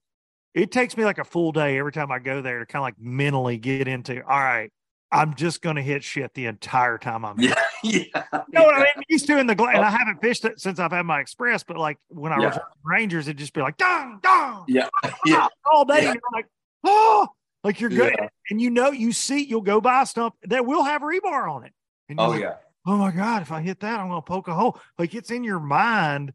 it 0.55 0.73
takes 0.73 0.97
me 0.97 1.05
like 1.05 1.19
a 1.19 1.25
full 1.25 1.53
day 1.53 1.79
every 1.79 1.93
time 1.93 2.11
I 2.11 2.19
go 2.19 2.43
there 2.43 2.59
to 2.59 2.67
kind 2.67 2.81
of 2.81 2.85
like 2.85 2.99
mentally 2.99 3.59
get 3.59 3.87
into 3.87 4.23
all 4.25 4.41
right, 4.41 4.73
I'm 5.13 5.35
just 5.35 5.63
gonna 5.63 5.83
hit 5.83 6.03
shit 6.03 6.35
the 6.35 6.47
entire 6.47 6.99
time 6.99 7.25
I'm 7.25 7.37
there. 7.37 7.55
Yeah, 7.83 8.11
yeah. 8.13 8.25
You 8.33 8.41
know 8.53 8.65
what 8.65 8.75
I 8.75 8.81
mean? 8.81 9.05
Used 9.09 9.27
to 9.27 9.39
in 9.39 9.47
the 9.47 9.55
glass, 9.55 9.77
and 9.77 9.85
I 9.85 9.89
oh. 9.89 9.97
haven't 9.97 10.21
fished 10.21 10.45
it 10.45 10.61
since 10.61 10.79
I've 10.79 10.93
had 10.93 11.07
my 11.07 11.21
express, 11.21 11.63
but 11.63 11.77
like 11.77 11.99
when 12.09 12.33
I 12.33 12.37
was 12.37 12.45
Yeah. 12.45 12.55
with 12.55 12.63
Rangers, 12.85 13.29
it'd 13.29 13.39
just 13.39 13.53
be 13.53 13.61
like 13.61 13.77
dong, 13.77 14.19
dong, 14.23 14.65
Yeah, 14.69 14.89
yeah. 15.25 15.47
all 15.73 15.85
day. 15.85 16.03
Yeah. 16.03 16.13
You're 16.15 16.23
like, 16.33 16.47
oh, 16.85 17.29
like 17.65 17.81
you're 17.81 17.91
good. 17.91 18.17
And 18.51 18.61
you 18.61 18.71
know, 18.71 18.91
you 18.91 19.13
see, 19.13 19.45
you'll 19.45 19.61
go 19.61 19.81
buy 19.81 20.05
stuff 20.05 20.35
that 20.45 20.67
will 20.67 20.83
have 20.83 21.03
rebar 21.03 21.51
on 21.51 21.65
it. 21.65 21.73
And 22.09 22.19
Oh 22.21 22.31
like, 22.31 22.41
yeah. 22.43 22.55
Oh 22.89 22.97
my 22.97 23.11
God, 23.11 23.43
if 23.43 23.53
I 23.53 23.61
hit 23.61 23.81
that, 23.81 24.01
I'm 24.01 24.09
going 24.09 24.23
to 24.23 24.27
poke 24.27 24.49
a 24.49 24.55
hole. 24.55 24.79
Like 24.99 25.15
it's 25.15 25.31
in 25.31 25.45
your 25.45 25.61
mind. 25.61 26.33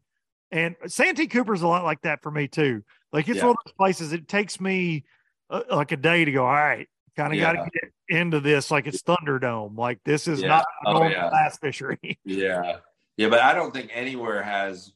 And 0.52 0.76
Santee 0.86 1.26
Cooper's 1.26 1.62
a 1.62 1.66
lot 1.66 1.82
like 1.82 2.00
that 2.02 2.22
for 2.22 2.30
me 2.30 2.46
too. 2.46 2.84
Like 3.12 3.28
it's 3.28 3.38
Yeah. 3.38 3.46
one 3.46 3.50
of 3.50 3.56
those 3.66 3.72
places, 3.72 4.12
it 4.12 4.28
takes 4.28 4.60
me 4.60 5.04
uh, 5.50 5.62
like 5.70 5.90
a 5.90 5.96
day 5.96 6.24
to 6.24 6.30
go, 6.30 6.46
all 6.46 6.52
right, 6.52 6.88
kind 7.16 7.34
of 7.34 7.40
got 7.40 7.52
to 7.52 7.68
get 7.72 7.90
into 8.08 8.38
this. 8.38 8.70
Like 8.70 8.86
it's 8.86 9.02
Thunderdome. 9.02 9.76
Like 9.76 9.98
this 10.04 10.28
is 10.28 10.42
Yeah. 10.42 10.48
not 10.48 10.64
a 10.86 10.90
Oh, 10.90 11.08
yeah. 11.08 11.28
bass 11.30 11.58
fishery. 11.58 12.18
Yeah, 12.24 12.76
yeah, 13.16 13.28
but 13.28 13.40
I 13.40 13.52
don't 13.54 13.74
think 13.74 13.90
anywhere 13.92 14.42
has 14.42 14.92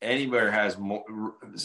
anywhere 0.00 0.50
has 0.50 0.78
more. 0.78 1.04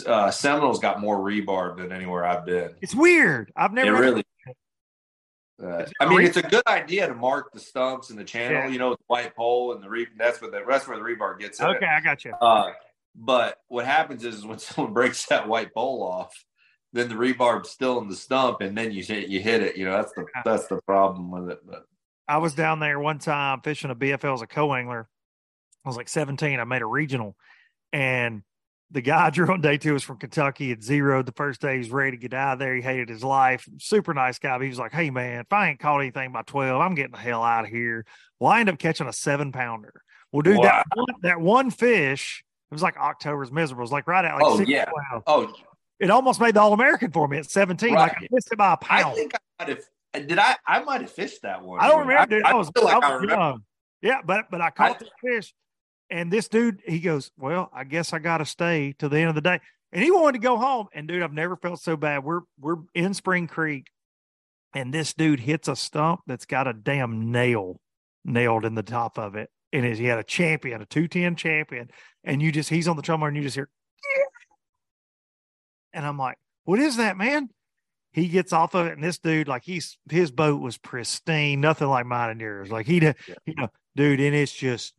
Uh, 0.06 0.30
Seminoles 0.32 0.80
got 0.80 1.00
more 1.00 1.18
rebarb 1.18 1.78
than 1.78 1.92
anywhere 1.94 2.26
I've 2.26 2.46
been. 2.46 2.76
it's 2.82 2.94
weird. 2.94 3.52
I've 3.56 3.72
It 3.72 3.76
never 3.76 4.00
really. 4.02 4.24
Uh, 5.64 5.86
I 6.00 6.08
mean, 6.08 6.22
it's 6.22 6.38
a 6.38 6.44
good 6.44 6.64
idea 6.68 7.08
to 7.08 7.16
mark 7.16 7.52
the 7.52 7.60
stumps 7.60 8.12
and 8.12 8.20
the 8.20 8.24
channel. 8.24 8.64
Yeah. 8.64 8.68
You 8.68 8.78
know, 8.78 8.90
with 8.92 9.00
the 9.00 9.06
white 9.08 9.36
pole 9.36 9.74
and 9.74 9.84
the 9.84 9.90
re. 9.90 10.08
That's 10.18 10.40
where 10.42 10.52
the 10.52 10.62
that's 10.68 10.88
where 10.88 10.98
the 10.98 11.04
rebar 11.04 11.40
gets. 11.40 11.60
in 11.60 11.68
it. 11.68 11.78
Okay, 11.78 11.86
I 11.86 12.00
got 12.00 12.24
you. 12.24 12.34
Uh, 12.34 12.72
but 13.16 13.58
what 13.68 13.86
happens 13.86 14.24
is 14.24 14.46
when 14.46 14.60
someone 14.60 14.94
breaks 14.94 15.26
that 15.28 15.48
white 15.48 15.74
pole 15.74 16.04
off, 16.04 16.46
then 16.94 17.10
the 17.10 17.16
rebarb's 17.16 17.70
still 17.70 18.00
in 18.00 18.08
the 18.08 18.16
stump, 18.16 18.62
and 18.62 18.78
then 18.78 18.92
you 18.92 19.04
hit 19.04 19.30
you 19.30 19.42
hit 19.42 19.64
it. 19.64 19.78
You 19.78 19.86
know, 19.86 19.94
that's 19.94 20.14
the 20.14 20.26
that's 20.46 20.68
the 20.68 20.80
problem 20.84 21.32
with 21.32 21.50
it. 21.50 21.60
But 21.66 21.86
I 22.28 22.38
was 22.38 22.54
down 22.54 22.80
there 22.80 23.00
one 23.00 23.20
time 23.20 23.62
fishing 23.62 23.90
a 23.90 23.96
BFL 23.96 24.36
as 24.36 24.42
a 24.42 24.48
co-angler. 24.48 25.10
I 25.86 25.90
was 25.90 25.98
like 25.98 26.10
17. 26.10 26.60
I 26.60 26.64
made 26.66 26.82
a 26.82 26.86
regional, 26.86 27.36
and 27.92 28.44
the 28.92 29.02
guy 29.02 29.26
I 29.26 29.30
drew 29.30 29.52
on 29.52 29.62
day 29.62 29.78
two 29.78 29.94
was 29.94 30.04
from 30.04 30.18
Kentucky. 30.18 30.70
Had 30.70 30.84
zeroed 30.84 31.26
the 31.26 31.32
first 31.34 31.60
day. 31.62 31.74
He 31.74 31.78
was 31.80 31.92
ready 31.92 32.12
to 32.12 32.18
get 32.18 32.34
out 32.34 32.54
of 32.54 32.60
there. 32.60 32.76
He 32.76 32.82
hated 32.82 33.10
his 33.10 33.24
life. 33.24 33.68
Super 33.80 34.14
nice 34.14 34.40
guy. 34.40 34.58
But 34.58 34.64
he 34.64 34.70
was 34.70 34.80
like, 34.80 34.94
"Hey 34.94 35.10
man, 35.10 35.42
if 35.42 35.52
I 35.52 35.70
ain't 35.70 35.80
caught 35.80 36.00
anything 36.00 36.32
by 36.32 36.44
12, 36.44 36.82
I'm 36.82 36.96
getting 36.96 37.12
the 37.12 37.18
hell 37.18 37.44
out 37.44 37.66
of 37.66 37.70
here." 37.70 38.06
Well, 38.40 38.52
I 38.52 38.60
end 38.62 38.70
up 38.70 38.80
catching 38.80 39.08
a 39.08 39.14
seven 39.14 39.52
pounder. 39.52 40.02
Well, 40.32 40.42
dude, 40.42 40.62
that 40.64 40.86
one, 40.96 41.06
that 41.24 41.42
one 41.42 41.70
fish. 41.72 42.44
It 42.72 42.74
was 42.76 42.82
like 42.84 42.98
October's 42.98 43.52
miserable. 43.52 43.82
It 43.82 43.86
was 43.86 43.92
like 43.92 44.08
right 44.08 44.26
at 44.26 44.34
like 44.36 44.44
Oh, 44.44 44.58
six 44.58 44.70
yeah. 44.70 44.86
oh, 45.26 45.54
It 46.00 46.10
almost 46.10 46.40
made 46.42 46.54
the 46.56 46.60
All 46.60 46.74
American 46.74 47.12
for 47.12 47.28
me 47.28 47.38
at 47.38 47.50
17. 47.50 47.94
Like 47.94 48.12
I 48.12 48.28
missed 48.30 48.52
it 48.52 48.58
by 48.58 48.70
a 48.70 48.74
I 48.74 48.76
pound. 48.76 49.06
I 49.06 49.16
think 49.16 49.34
I 49.36 49.38
might 49.60 49.70
have. 49.70 49.84
Uh, 50.14 50.20
did 50.20 50.38
I? 50.40 50.56
I 50.66 50.84
might 50.84 51.02
have 51.02 51.12
fished 51.12 51.42
that 51.44 51.62
one. 51.64 51.80
I 51.80 51.88
don't 51.88 52.02
remember. 52.08 52.36
Dude, 52.36 52.44
I, 52.44 52.54
was, 52.56 52.70
feel 52.76 52.84
like 52.86 53.04
I 53.04 53.08
I 53.10 53.14
remember. 53.14 53.34
young. 53.36 53.64
Yeah, 54.02 54.20
but 54.24 54.46
but 54.52 54.62
I 54.62 54.70
caught 54.70 54.96
I- 54.96 55.00
the 55.00 55.10
fish, 55.22 55.54
and 56.10 56.32
this 56.32 56.48
dude 56.48 56.82
he 56.86 57.00
goes, 57.00 57.32
"Well, 57.38 57.70
I 57.74 57.84
guess 57.84 58.14
I 58.14 58.20
got 58.20 58.40
to 58.40 58.46
stay 58.46 58.96
till 58.98 59.10
the 59.10 59.20
end 59.20 59.30
of 59.30 59.36
the 59.36 59.42
day." 59.42 59.60
And 59.92 60.04
he 60.04 60.12
wanted 60.12 60.34
to 60.34 60.40
go 60.44 60.58
home. 60.58 60.88
And 60.94 61.08
dude, 61.08 61.24
I've 61.24 61.34
never 61.34 61.56
felt 61.56 61.80
so 61.82 61.96
bad. 61.98 62.24
We're 62.24 62.42
we're 62.60 62.78
in 62.94 63.14
Spring 63.14 63.48
Creek, 63.48 63.88
and 64.74 64.94
this 64.94 65.14
dude 65.14 65.40
hits 65.40 65.68
a 65.68 65.76
stump 65.76 66.22
that's 66.28 66.46
got 66.46 66.68
a 66.68 66.74
damn 66.74 67.32
nail 67.32 67.80
nailed 68.26 68.66
in 68.66 68.76
the 68.76 68.84
top 68.84 69.18
of 69.18 69.36
it, 69.36 69.50
and 69.72 69.86
he 69.86 70.06
had 70.06 70.20
a 70.20 70.24
champion, 70.24 70.82
a 70.82 70.86
two 70.86 71.08
ten 71.08 71.36
champion, 71.36 71.90
and 72.24 72.42
you 72.42 72.52
just 72.52 72.70
he's 72.70 72.88
on 72.88 72.96
the 72.96 73.02
drummer, 73.02 73.28
and 73.28 73.38
you 73.38 73.44
just 73.44 73.56
hear, 73.56 73.70
and 75.94 76.06
I'm 76.06 76.18
like, 76.18 76.38
"What 76.66 76.80
is 76.80 76.98
that, 76.98 77.18
man?" 77.18 77.50
he 78.14 78.28
gets 78.30 78.52
off 78.52 78.74
of 78.74 78.88
it, 78.88 78.94
and 78.94 79.04
this 79.04 79.20
dude, 79.20 79.48
like 79.48 79.64
he's 79.64 79.98
his 80.10 80.32
boat 80.32 80.60
was 80.60 80.78
pristine, 80.78 81.62
nothing 81.62 81.88
like 81.88 82.06
mine 82.06 82.32
and 82.32 82.42
yours. 82.42 82.72
Like 82.72 82.88
he, 82.88 82.98
Yeah. 83.00 83.14
you 83.46 83.54
know, 83.56 83.68
dude, 83.96 84.20
and 84.20 84.34
it's 84.36 84.52
just 84.54 84.94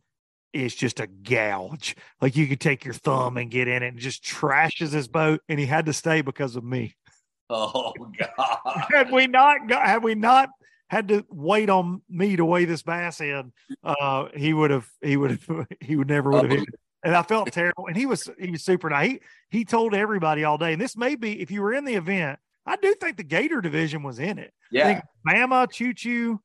it's 0.53 0.75
just 0.75 0.99
a 0.99 1.07
gouge. 1.07 1.95
Like 2.21 2.35
you 2.35 2.47
could 2.47 2.59
take 2.59 2.85
your 2.85 2.93
thumb 2.93 3.37
and 3.37 3.51
get 3.51 3.67
in 3.67 3.83
it, 3.83 3.87
and 3.87 3.97
just 3.99 4.23
trashes 4.23 4.91
his 4.91 5.07
boat, 5.07 5.41
and 5.49 5.59
he 5.59 5.65
had 5.65 5.85
to 5.87 5.93
stay 5.93 6.21
because 6.21 6.55
of 6.55 6.63
me. 6.63 6.95
Oh 7.51 7.93
God! 8.19 8.83
Had 8.93 9.11
we 9.11 9.25
not 9.25 9.67
got, 9.67 9.83
had 9.83 10.03
we 10.03 10.13
not 10.13 10.49
had 10.89 11.07
to 11.07 11.25
wait 11.29 11.67
on 11.69 12.01
me 12.09 12.35
to 12.35 12.45
weigh 12.45 12.65
this 12.65 12.81
bass 12.83 13.21
in, 13.21 13.51
uh, 13.83 14.27
he 14.35 14.53
would 14.53 14.71
have, 14.71 14.87
he 15.01 15.17
would 15.17 15.31
have, 15.31 15.67
he 15.79 15.95
would 15.95 16.07
never 16.07 16.31
would 16.31 16.43
have 16.43 16.51
hit. 16.51 16.67
it. 16.67 16.75
And 17.03 17.15
I 17.15 17.23
felt 17.23 17.51
terrible. 17.51 17.87
And 17.87 17.95
he 17.95 18.05
was, 18.05 18.29
he 18.39 18.51
was 18.51 18.63
super 18.63 18.89
nice. 18.89 19.13
He, 19.49 19.59
he 19.59 19.65
told 19.65 19.93
everybody 19.95 20.43
all 20.43 20.57
day. 20.57 20.73
And 20.73 20.81
this 20.81 20.97
may 20.97 21.15
be, 21.15 21.41
if 21.41 21.49
you 21.49 21.61
were 21.61 21.73
in 21.73 21.85
the 21.85 21.95
event, 21.95 22.39
I 22.65 22.75
do 22.75 22.93
think 22.95 23.17
the 23.17 23.23
Gator 23.23 23.61
division 23.61 24.03
was 24.03 24.19
in 24.19 24.37
it. 24.37 24.53
Yeah. 24.71 24.87
I 24.87 24.93
think 24.93 25.05
Bama, 25.27 25.71
Choo 25.71 25.93
Choo. 25.93 26.39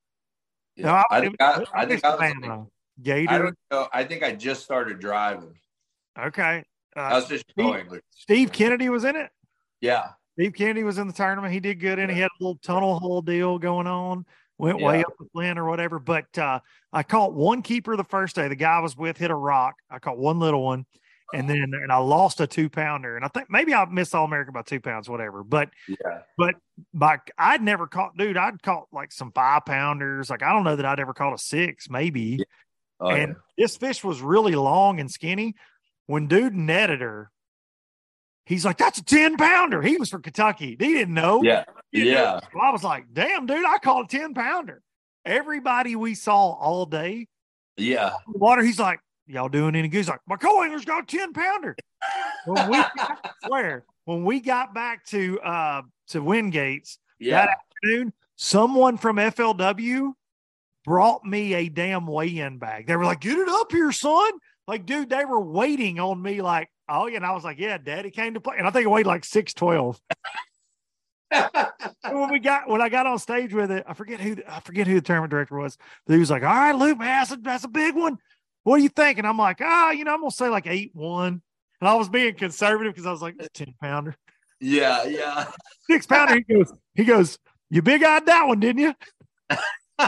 yeah. 0.76 0.86
No, 0.86 1.02
I 1.10 1.20
think 1.20 1.36
I, 1.40 1.64
I 1.74 1.86
think 1.86 2.04
I 2.04 2.30
was. 2.30 2.66
Bama, 3.02 3.28
I 3.28 3.38
don't 3.38 3.58
know. 3.70 3.88
I 3.92 4.04
think 4.04 4.22
I 4.22 4.32
just 4.32 4.62
started 4.62 5.00
driving. 5.00 5.54
Okay. 6.18 6.64
I 6.96 7.00
Uh, 7.00 7.14
was 7.16 7.28
just 7.28 7.44
going. 7.56 7.88
Steve 8.10 8.52
Kennedy 8.52 8.88
was 8.88 9.04
in 9.04 9.16
it. 9.16 9.30
Yeah, 9.80 10.10
Steve 10.34 10.54
Kennedy 10.54 10.84
was 10.84 10.98
in 10.98 11.06
the 11.06 11.12
tournament. 11.12 11.52
He 11.52 11.60
did 11.60 11.80
good, 11.80 11.98
and 11.98 12.10
he 12.10 12.20
had 12.20 12.30
a 12.40 12.44
little 12.44 12.58
tunnel 12.62 12.98
hole 12.98 13.20
deal 13.22 13.58
going 13.58 13.86
on. 13.86 14.24
Went 14.58 14.80
way 14.80 15.00
up 15.00 15.12
the 15.18 15.26
Flint 15.32 15.58
or 15.58 15.64
whatever. 15.64 15.98
But 15.98 16.38
uh, 16.38 16.60
I 16.92 17.02
caught 17.02 17.34
one 17.34 17.62
keeper 17.62 17.96
the 17.96 18.04
first 18.04 18.36
day. 18.36 18.46
The 18.46 18.54
guy 18.54 18.76
I 18.76 18.78
was 18.80 18.96
with 18.96 19.18
hit 19.18 19.32
a 19.32 19.34
rock. 19.34 19.74
I 19.90 19.98
caught 19.98 20.16
one 20.16 20.38
little 20.38 20.62
one, 20.62 20.86
and 21.34 21.50
then 21.50 21.72
and 21.74 21.90
I 21.90 21.96
lost 21.96 22.40
a 22.40 22.46
two 22.46 22.70
pounder. 22.70 23.16
And 23.16 23.24
I 23.24 23.28
think 23.28 23.50
maybe 23.50 23.74
I 23.74 23.84
missed 23.86 24.14
All 24.14 24.24
American 24.24 24.54
by 24.54 24.62
two 24.62 24.80
pounds, 24.80 25.08
whatever. 25.08 25.42
But 25.42 25.70
yeah. 25.88 26.20
but 26.38 26.54
my 26.92 27.18
I'd 27.36 27.62
never 27.62 27.88
caught, 27.88 28.16
dude. 28.16 28.36
I'd 28.36 28.62
caught 28.62 28.86
like 28.92 29.10
some 29.10 29.32
five 29.32 29.66
pounders. 29.66 30.30
Like 30.30 30.44
I 30.44 30.52
don't 30.52 30.62
know 30.62 30.76
that 30.76 30.86
I'd 30.86 31.00
ever 31.00 31.14
caught 31.14 31.34
a 31.34 31.38
six, 31.38 31.90
maybe. 31.90 32.38
Oh, 33.00 33.08
and 33.08 33.36
this 33.58 33.76
fish 33.76 34.04
was 34.04 34.20
really 34.20 34.54
long 34.54 35.00
and 35.00 35.10
skinny. 35.10 35.54
When 36.06 36.26
dude 36.26 36.54
netted 36.54 37.00
her, 37.00 37.30
he's 38.46 38.64
like, 38.64 38.78
"That's 38.78 38.98
a 38.98 39.04
ten 39.04 39.36
pounder." 39.36 39.82
He 39.82 39.96
was 39.96 40.10
from 40.10 40.22
Kentucky. 40.22 40.70
He 40.70 40.94
didn't 40.94 41.14
know. 41.14 41.42
yeah, 41.42 41.64
know? 41.92 42.00
yeah. 42.04 42.40
So 42.40 42.60
I 42.60 42.70
was 42.70 42.84
like, 42.84 43.06
"Damn, 43.12 43.46
dude! 43.46 43.64
I 43.64 43.78
caught 43.78 44.04
a 44.12 44.18
ten 44.18 44.34
pounder." 44.34 44.82
Everybody 45.24 45.96
we 45.96 46.14
saw 46.14 46.52
all 46.52 46.84
day 46.86 47.28
yeah. 47.76 48.12
the 48.30 48.38
water, 48.38 48.62
he's 48.62 48.78
like, 48.78 49.00
"Y'all 49.26 49.48
doing 49.48 49.74
any 49.74 49.88
good?" 49.88 49.98
He's 49.98 50.08
like, 50.08 50.20
"My 50.26 50.36
co-angler's 50.36 50.84
got 50.84 51.04
a 51.04 51.06
ten 51.06 51.32
pounder." 51.32 51.76
When 52.44 52.70
we 52.70 52.84
swear, 53.46 53.84
when 54.04 54.24
we 54.24 54.40
got 54.40 54.74
back 54.74 55.06
to 55.06 55.40
uh 55.40 55.82
to 56.08 56.20
Wingates, 56.20 56.98
Yeah. 57.18 57.46
Yeah, 67.08 67.16
And 67.16 67.26
I 67.26 67.32
was 67.32 67.44
like, 67.44 67.58
"Yeah, 67.58 67.78
Daddy 67.78 68.10
came 68.10 68.34
to 68.34 68.40
play." 68.40 68.56
And 68.58 68.66
I 68.66 68.70
think 68.70 68.88
weighed 68.88 69.06
like 69.06 69.24
six 69.24 69.54
twelve. 69.54 70.00
When 72.10 72.30
we 72.30 72.38
got 72.38 72.68
when 72.68 72.80
I 72.80 72.88
got 72.88 73.06
on 73.06 73.18
stage 73.18 73.52
with 73.52 73.70
it, 73.70 73.84
I 73.88 73.94
forget 73.94 74.20
who 74.20 74.36
I 74.48 74.60
forget 74.60 74.86
who 74.86 74.94
the 74.94 75.00
tournament 75.00 75.30
director 75.30 75.56
was. 75.56 75.78
He 76.06 76.18
was 76.18 76.30
like, 76.30 76.42
"All 76.42 76.48
right, 76.48 76.74
Luke, 76.74 76.98
that's 76.98 77.34
that's 77.38 77.64
a 77.64 77.68
big 77.68 77.94
one. 77.94 78.18
What 78.62 78.76
are 78.76 78.82
you 78.82 78.88
thinking?" 78.90 79.24
I'm 79.24 79.38
like, 79.38 79.60
"Ah, 79.60 79.90
you 79.90 80.04
know, 80.04 80.12
I'm 80.12 80.20
gonna 80.20 80.30
say 80.30 80.48
like 80.48 80.66
eight 80.66 80.90
one." 80.94 81.42
And 81.80 81.88
I 81.88 81.94
was 81.94 82.08
being 82.08 82.34
conservative 82.34 82.92
because 82.92 83.06
I 83.06 83.10
was 83.10 83.22
like 83.22 83.36
a 83.40 83.48
ten 83.48 83.74
pounder. 83.80 84.14
Yeah, 84.60 85.04
yeah. 85.04 85.46
six 85.90 86.06
pounder." 86.06 86.36
He 86.36 86.54
goes, 86.54 86.72
he 86.94 87.04
goes, 87.04 87.38
"You 87.70 87.82
big 87.82 88.04
eyed 88.04 88.26
that 88.26 88.46
one, 88.46 88.60
didn't 88.60 88.82
you?" 88.82 88.94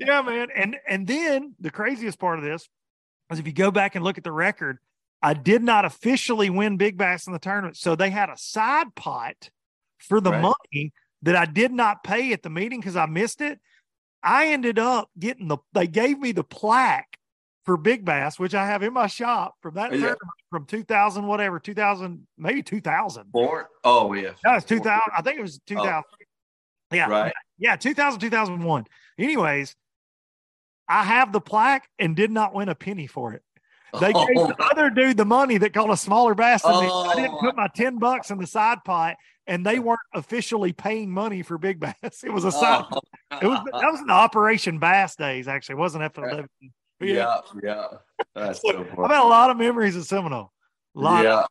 Yeah, 0.00 0.22
man. 0.22 0.48
And 0.54 0.76
and 0.88 1.06
then 1.06 1.54
the 1.60 1.70
craziest 1.70 2.18
part 2.18 2.38
of 2.38 2.44
this 2.44 2.68
is 3.30 3.38
if 3.38 3.46
you 3.46 3.52
go 3.52 3.70
back 3.70 3.94
and 3.94 4.04
look 4.04 4.16
at 4.18 4.24
the 4.24 4.32
record, 4.32 4.78
I 5.22 5.34
did 5.34 5.62
not 5.62 5.84
officially 5.84 6.48
win 6.48 6.78
Big 6.78 6.96
Bass 6.96 7.26
in 7.26 7.32
the 7.32 7.38
tournament. 7.38 7.76
So 7.76 7.94
they 7.94 8.10
had 8.10 8.30
a 8.30 8.36
side 8.36 8.94
pot 8.94 9.50
for 9.98 10.20
the 10.20 10.30
Right. 10.32 10.40
money 10.72 10.92
that 11.22 11.36
I 11.36 11.44
did 11.44 11.70
not 11.70 12.02
pay 12.02 12.32
at 12.32 12.42
the 12.42 12.48
meeting 12.48 12.80
because 12.80 12.96
I 12.96 13.06
missed 13.06 13.42
it. 13.42 13.60
I 14.22 14.48
ended 14.48 14.78
up 14.78 15.10
getting 15.18 15.48
the 15.48 15.58
they 15.72 15.86
gave 15.86 16.18
me 16.18 16.32
the 16.32 16.44
plaque 16.44 17.18
for 17.66 17.76
big 17.76 18.04
bass, 18.04 18.38
which 18.38 18.54
I 18.54 18.66
have 18.66 18.82
in 18.82 18.94
my 18.94 19.06
shop 19.06 19.54
from 19.60 19.74
that 19.74 19.92
oh, 19.92 19.94
Yeah. 19.94 20.00
tournament 20.00 20.30
from 20.48 20.64
2000, 20.64 21.26
whatever, 21.26 21.60
2000, 21.60 22.26
maybe 22.38 22.62
2000. 22.62 23.26
Four? 23.32 23.68
Oh 23.84 24.12
yeah. 24.14 24.32
That 24.44 24.54
was 24.54 24.64
2000. 24.64 25.00
I 25.14 25.20
think 25.20 25.38
it 25.38 25.42
was 25.42 25.60
2000. 25.66 26.04
Yeah. 26.92 27.08
Right. 27.08 27.32
Yeah. 27.58 27.76
2000, 27.76 28.20
2001. 28.20 28.86
Anyways, 29.18 29.74
I 30.88 31.04
have 31.04 31.32
the 31.32 31.40
plaque 31.40 31.88
and 31.98 32.16
did 32.16 32.30
not 32.30 32.54
win 32.54 32.68
a 32.68 32.74
penny 32.74 33.06
for 33.06 33.32
it. 33.34 33.42
They 34.00 34.12
oh. 34.14 34.26
gave 34.26 34.36
Oh, 34.36 34.46
the 34.46 34.62
other 34.64 34.90
dude 34.90 35.16
the 35.16 35.24
money 35.24 35.58
that 35.58 35.72
caught 35.72 35.90
a 35.90 35.96
smaller 35.96 36.34
bass 36.34 36.62
than 36.62 36.72
me. 36.80 36.90
I 36.90 37.14
didn't 37.16 37.34
Oh. 37.34 37.40
put 37.40 37.56
my 37.56 37.68
10 37.74 37.98
bucks 37.98 38.30
in 38.30 38.38
the 38.38 38.46
side 38.46 38.78
pot 38.84 39.16
and 39.46 39.66
they 39.66 39.78
weren't 39.80 39.98
officially 40.14 40.72
paying 40.72 41.10
money 41.10 41.42
for 41.42 41.58
big 41.58 41.80
bass. 41.80 41.94
It 42.24 42.32
was 42.32 42.44
a 42.44 42.52
side. 42.52 42.84
oh. 42.92 43.00
It 43.42 43.46
was 43.46 43.58
that 43.64 43.90
was 43.90 44.00
in 44.00 44.06
the 44.06 44.12
Operation 44.12 44.78
Bass 44.78 45.16
days, 45.16 45.48
actually. 45.48 45.74
It 45.74 45.78
wasn't 45.78 46.04
FLW. 46.14 46.46
But 46.98 47.08
yeah, 47.08 47.38
yeah. 47.62 47.86
That's 48.34 48.60
so 48.62 48.68
I've 48.80 48.88
funny. 48.90 49.14
had 49.14 49.22
a 49.22 49.26
lot 49.26 49.50
of 49.50 49.56
memories 49.56 49.96
of 49.96 50.04
Seminole. 50.04 50.52
A 50.96 51.00
lot, 51.00 51.24
yeah. 51.24 51.44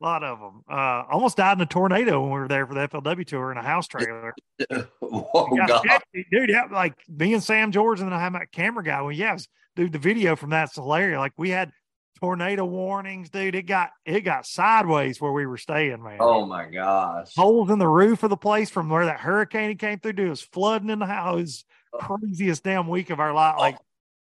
Lot 0.00 0.22
of 0.24 0.38
them. 0.38 0.62
Uh, 0.70 1.04
almost 1.10 1.36
died 1.36 1.58
in 1.58 1.62
a 1.62 1.66
tornado 1.66 2.20
when 2.22 2.30
we 2.32 2.38
were 2.40 2.48
there 2.48 2.66
for 2.66 2.74
the 2.74 2.88
FLW 2.88 3.26
tour 3.26 3.52
in 3.52 3.58
a 3.58 3.62
house 3.62 3.86
trailer. 3.86 4.34
oh 5.02 5.56
God. 5.56 5.82
dude. 6.30 6.50
Yeah, 6.50 6.64
like 6.70 6.94
me 7.08 7.34
and 7.34 7.42
Sam 7.42 7.72
George, 7.72 8.00
and 8.00 8.08
then 8.10 8.18
I 8.18 8.20
had 8.22 8.32
my 8.32 8.44
camera 8.52 8.82
guy. 8.84 9.00
Well, 9.02 9.12
yeah, 9.12 9.34
was- 9.34 9.48
dude, 9.76 9.92
the 9.92 9.98
video 9.98 10.36
from 10.36 10.50
that's 10.50 10.74
hilarious. 10.74 11.18
Like 11.18 11.32
we 11.36 11.50
had 11.50 11.72
tornado 12.20 12.64
warnings, 12.64 13.30
dude. 13.30 13.54
It 13.54 13.62
got 13.62 13.90
it 14.04 14.20
got 14.20 14.46
sideways 14.46 15.20
where 15.20 15.32
we 15.32 15.46
were 15.46 15.56
staying, 15.58 16.02
man. 16.02 16.18
Oh 16.20 16.46
my 16.46 16.66
gosh. 16.66 17.28
Holes 17.36 17.70
in 17.70 17.78
the 17.78 17.88
roof 17.88 18.22
of 18.22 18.30
the 18.30 18.36
place 18.36 18.70
from 18.70 18.88
where 18.88 19.06
that 19.06 19.20
hurricane 19.20 19.76
came 19.76 19.98
through. 19.98 20.12
Dude, 20.14 20.26
it 20.26 20.30
was 20.30 20.42
flooding 20.42 20.90
in 20.90 20.98
the 20.98 21.06
house. 21.06 21.64
It 21.94 22.00
craziest 22.00 22.62
damn 22.62 22.88
week 22.88 23.10
of 23.10 23.18
our 23.20 23.32
life. 23.32 23.56
Like 23.58 23.78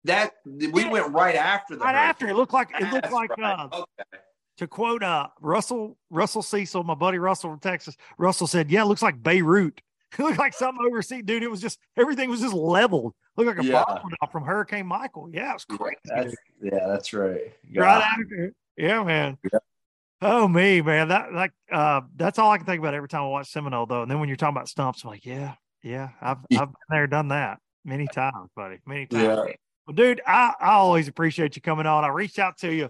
That 0.05 0.33
we 0.45 0.85
went 0.89 1.13
right 1.13 1.37
after 1.37 1.77
the 1.77 1.85
right 1.85 1.95
after, 1.95 2.29
it 2.29 2.35
looked 2.37 2.53
like 2.53 2.71
it 2.79 2.83
looked 2.93 2.93
That's 3.03 3.13
like 3.13 3.37
right. 3.39 3.69
uh, 3.73 3.77
okay. 3.83 4.19
To 4.59 4.67
quote 4.67 5.03
uh 5.03 5.29
Russell 5.41 5.97
Russell 6.11 6.43
Cecil, 6.43 6.83
my 6.85 6.95
buddy 6.95 7.19
Russell 7.19 7.51
from 7.51 7.61
Texas. 7.61 7.97
Russell 8.19 8.47
said, 8.47 8.71
"Yeah, 8.71 8.83
it 8.83 8.87
looks 8.87 9.03
like 9.03 9.23
Beirut. 9.23 9.81
It 10.19 10.23
looked 10.23 10.39
like 10.39 10.55
something 10.55 10.83
overseas, 10.87 11.25
dude. 11.27 11.43
It 11.43 11.51
was 11.51 11.61
just 11.61 11.79
everything 11.97 12.31
was 12.31 12.41
just 12.41 12.55
leveled. 12.55 13.13
Looked 13.37 13.49
like 13.49 13.59
a 13.59 13.65
Yeah. 13.69 13.85
bomb 13.85 14.31
from 14.31 14.45
Hurricane 14.45 14.87
Michael. 14.87 15.29
Yeah, 15.31 15.51
it 15.51 15.55
was 15.55 15.65
crazy. 15.67 15.97
that's, 16.05 16.35
yeah, 16.63 16.87
that's 16.87 17.13
right. 17.13 17.53
right 17.75 18.03
after, 18.03 18.53
yeah, 18.79 19.03
man. 19.03 19.37
Yeah. 19.53 19.59
Oh 20.23 20.49
me, 20.49 20.81
man. 20.81 21.09
That 21.09 21.35
like 21.35 21.53
uh 21.71 22.03
that's 22.15 22.39
all 22.39 22.51
I 22.51 22.57
can 22.57 22.65
think 22.65 22.79
about 22.79 22.95
every 22.95 23.09
time 23.09 23.23
I 23.23 23.27
watch 23.27 23.51
Seminole 23.51 23.85
though. 23.87 24.03
And 24.03 24.11
then 24.11 24.19
when 24.21 24.29
you're 24.29 24.37
talking 24.37 24.57
about 24.57 24.69
stumps, 24.69 25.05
I'm 25.05 25.11
like, 25.11 25.27
yeah, 25.27 25.55
yeah, 25.83 26.11
I've 26.23 26.39
Yeah. 26.49 26.63
I've 26.63 26.69
been 26.69 26.77
there, 26.89 27.07
done 27.09 27.29
that 27.29 27.59
many 27.85 28.07
times, 28.07 28.49
buddy, 28.55 28.79
many 28.87 29.07
times. 29.07 29.23
Yeah. 29.25 29.55
Well, 29.87 29.95
dude, 29.95 30.23
I, 30.27 30.55
I 30.59 30.73
always 30.75 31.09
appreciate 31.09 31.57
you 31.57 31.63
coming 31.63 31.85
on. 31.87 32.05
I 32.05 32.09
reached 32.09 32.39
out 32.39 32.57
to 32.59 32.73
you 32.73 32.89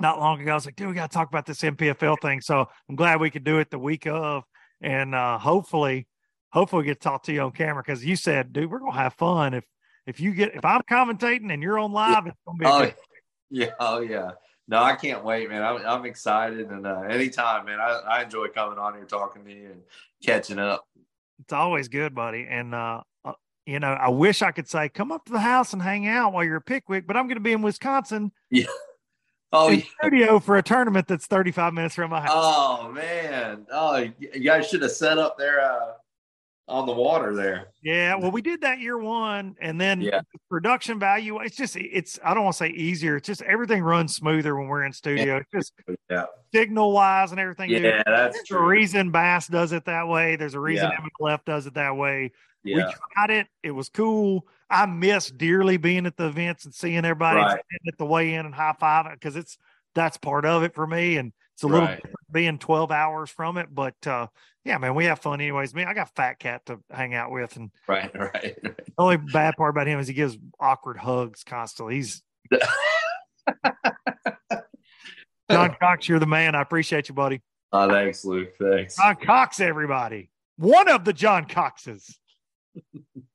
not 0.00 0.18
long 0.18 0.40
ago. 0.40 0.52
I 0.52 0.54
was 0.54 0.66
like, 0.66 0.76
dude, 0.76 0.88
we 0.88 0.94
got 0.94 1.10
to 1.10 1.14
talk 1.14 1.28
about 1.28 1.46
this 1.46 1.60
NPFL 1.60 2.20
thing. 2.20 2.40
So 2.40 2.66
I'm 2.88 2.96
glad 2.96 3.20
we 3.20 3.30
could 3.30 3.44
do 3.44 3.58
it 3.58 3.70
the 3.70 3.78
week 3.78 4.06
of. 4.06 4.44
And 4.80 5.14
uh, 5.14 5.38
hopefully, 5.38 6.08
hopefully 6.52 6.84
get 6.84 7.00
to 7.00 7.04
talk 7.08 7.24
to 7.24 7.32
you 7.32 7.42
on 7.42 7.52
camera 7.52 7.82
because 7.84 8.04
you 8.04 8.16
said, 8.16 8.52
dude, 8.52 8.70
we're 8.70 8.78
going 8.78 8.92
to 8.92 8.98
have 8.98 9.14
fun. 9.14 9.54
If 9.54 9.64
if 10.06 10.18
you 10.18 10.32
get, 10.32 10.54
if 10.54 10.64
I'm 10.64 10.80
commentating 10.90 11.52
and 11.52 11.62
you're 11.62 11.78
on 11.78 11.92
live, 11.92 12.26
it's 12.26 12.36
going 12.46 12.58
to 12.58 12.64
be 12.64 12.66
Oh, 12.66 12.80
good 12.84 12.94
yeah. 13.50 13.70
Oh 13.78 14.00
yeah. 14.00 14.30
No, 14.68 14.80
I 14.80 14.94
can't 14.94 15.24
wait, 15.24 15.48
man. 15.48 15.64
I'm, 15.64 15.84
I'm 15.84 16.06
excited, 16.06 16.70
and 16.70 16.86
uh, 16.86 17.00
anytime, 17.00 17.66
man. 17.66 17.80
I, 17.80 18.00
I 18.08 18.22
enjoy 18.22 18.46
coming 18.48 18.78
on 18.78 18.94
here, 18.94 19.04
talking 19.04 19.44
to 19.44 19.52
you, 19.52 19.66
and 19.66 19.82
catching 20.24 20.60
up. 20.60 20.86
it's 21.40 21.52
always 21.52 21.88
good, 21.88 22.14
buddy. 22.14 22.46
And 22.48 22.72
uh, 22.72 23.00
uh, 23.24 23.32
you 23.66 23.80
know, 23.80 23.88
I 23.88 24.08
wish 24.10 24.42
I 24.42 24.52
could 24.52 24.68
say 24.68 24.88
come 24.88 25.10
up 25.10 25.24
to 25.24 25.32
the 25.32 25.40
house 25.40 25.72
and 25.72 25.82
hang 25.82 26.06
out 26.06 26.32
while 26.32 26.44
you're 26.44 26.58
at 26.58 26.66
Pickwick, 26.66 27.06
but 27.08 27.16
I'm 27.16 27.26
going 27.26 27.36
to 27.36 27.42
be 27.42 27.52
in 27.52 27.62
Wisconsin 27.62 28.30
Oh, 29.52 29.68
yeah. 29.68 29.82
studio 30.00 30.38
for 30.38 30.56
a 30.58 30.62
tournament 30.62 31.08
that's 31.08 31.26
35 31.26 31.74
minutes 31.74 31.94
from 31.96 32.10
my 32.10 32.20
house. 32.20 32.30
oh 32.32 32.90
man. 32.92 33.66
Oh, 33.72 33.96
you 34.18 34.40
guys 34.44 34.68
should 34.68 34.82
have 34.82 34.92
set 34.92 35.18
up 35.18 35.36
there 35.38 35.60
uh, 35.60 35.92
on 36.68 36.86
the 36.86 36.92
water 36.92 37.34
there. 37.34 37.68
Yeah, 37.82 38.14
well, 38.14 38.30
we 38.30 38.42
did 38.42 38.60
that 38.60 38.78
year 38.78 38.96
one, 38.96 39.56
and 39.60 39.80
then 39.80 40.00
Yeah. 40.00 40.20
the 40.32 40.38
production 40.48 41.00
value. 41.00 41.40
It's 41.40 41.56
just 41.56 41.74
it's 41.74 42.18
I 42.24 42.32
don't 42.32 42.44
want 42.44 42.54
to 42.54 42.58
say 42.58 42.68
easier. 42.68 43.16
It's 43.16 43.26
just 43.26 43.42
everything 43.42 43.82
runs 43.82 44.14
smoother 44.14 44.54
when 44.56 44.68
we're 44.68 44.84
in 44.84 44.92
studio. 44.92 45.38
It's 45.38 45.50
just 45.52 45.72
Yeah. 46.08 46.26
signal 46.54 46.92
wise 46.92 47.32
and 47.32 47.40
everything. 47.40 47.70
dude. 47.70 47.82
Yeah, 47.82 48.02
that's 48.06 48.36
There's 48.36 48.52
a 48.52 48.62
reason 48.64 49.10
Bass 49.10 49.48
does 49.48 49.72
it 49.72 49.84
that 49.86 50.06
way. 50.06 50.36
There's 50.36 50.54
a 50.54 50.60
reason 50.60 50.90
Yeah. 50.92 51.06
MLF 51.20 51.44
does 51.44 51.66
it 51.66 51.74
that 51.74 51.96
way. 51.96 52.30
Yeah. 52.62 52.76
We 52.86 52.94
tried 53.14 53.30
it. 53.30 53.46
It 53.64 53.72
was 53.72 53.88
cool. 53.88 54.46
I 54.70 54.86
miss 54.86 55.28
dearly 55.30 55.76
being 55.76 56.06
at 56.06 56.16
the 56.16 56.26
events 56.28 56.64
and 56.64 56.72
seeing 56.74 56.98
everybody 57.04 57.38
Right. 57.40 57.60
at 57.88 57.98
the 57.98 58.06
weigh 58.06 58.34
in 58.34 58.46
and 58.46 58.54
high 58.54 58.74
five 58.78 59.06
because 59.12 59.34
it's 59.36 59.58
that's 59.94 60.16
part 60.16 60.46
of 60.46 60.62
it 60.62 60.74
for 60.74 60.86
me. 60.86 61.16
And 61.16 61.32
it's 61.54 61.64
a 61.64 61.66
little 61.66 61.86
Right. 61.88 62.00
being 62.30 62.58
12 62.58 62.92
hours 62.92 63.28
from 63.30 63.58
it. 63.58 63.66
But 63.74 63.96
uh, 64.06 64.28
yeah, 64.64 64.78
man, 64.78 64.94
we 64.94 65.06
have 65.06 65.18
fun 65.18 65.40
anyways. 65.40 65.74
Man, 65.74 65.88
I 65.88 65.94
got 65.94 66.14
Fat 66.14 66.38
Cat 66.38 66.64
to 66.66 66.78
hang 66.90 67.14
out 67.14 67.32
with. 67.32 67.56
And 67.56 67.70
Right. 67.88 68.10
Right. 68.16 68.56
the 68.62 68.74
only 68.98 69.16
bad 69.16 69.56
part 69.56 69.70
about 69.70 69.88
him 69.88 69.98
is 69.98 70.06
he 70.06 70.14
gives 70.14 70.38
awkward 70.60 70.98
hugs 70.98 71.42
constantly. 71.42 71.96
He's 71.96 72.22
John 75.50 75.74
Cox, 75.80 76.08
you're 76.08 76.20
the 76.20 76.26
man. 76.26 76.54
I 76.54 76.62
appreciate 76.62 77.08
you, 77.08 77.14
buddy. 77.14 77.42
oh, 77.72 77.88
thanks, 77.88 78.24
Luke. 78.24 78.50
Thanks. 78.60 78.96
John 78.96 79.16
Cox, 79.16 79.58
everybody. 79.58 80.30
One 80.56 80.88
of 80.88 81.04
the 81.04 81.12
John 81.12 81.46
Coxes. 81.46 82.16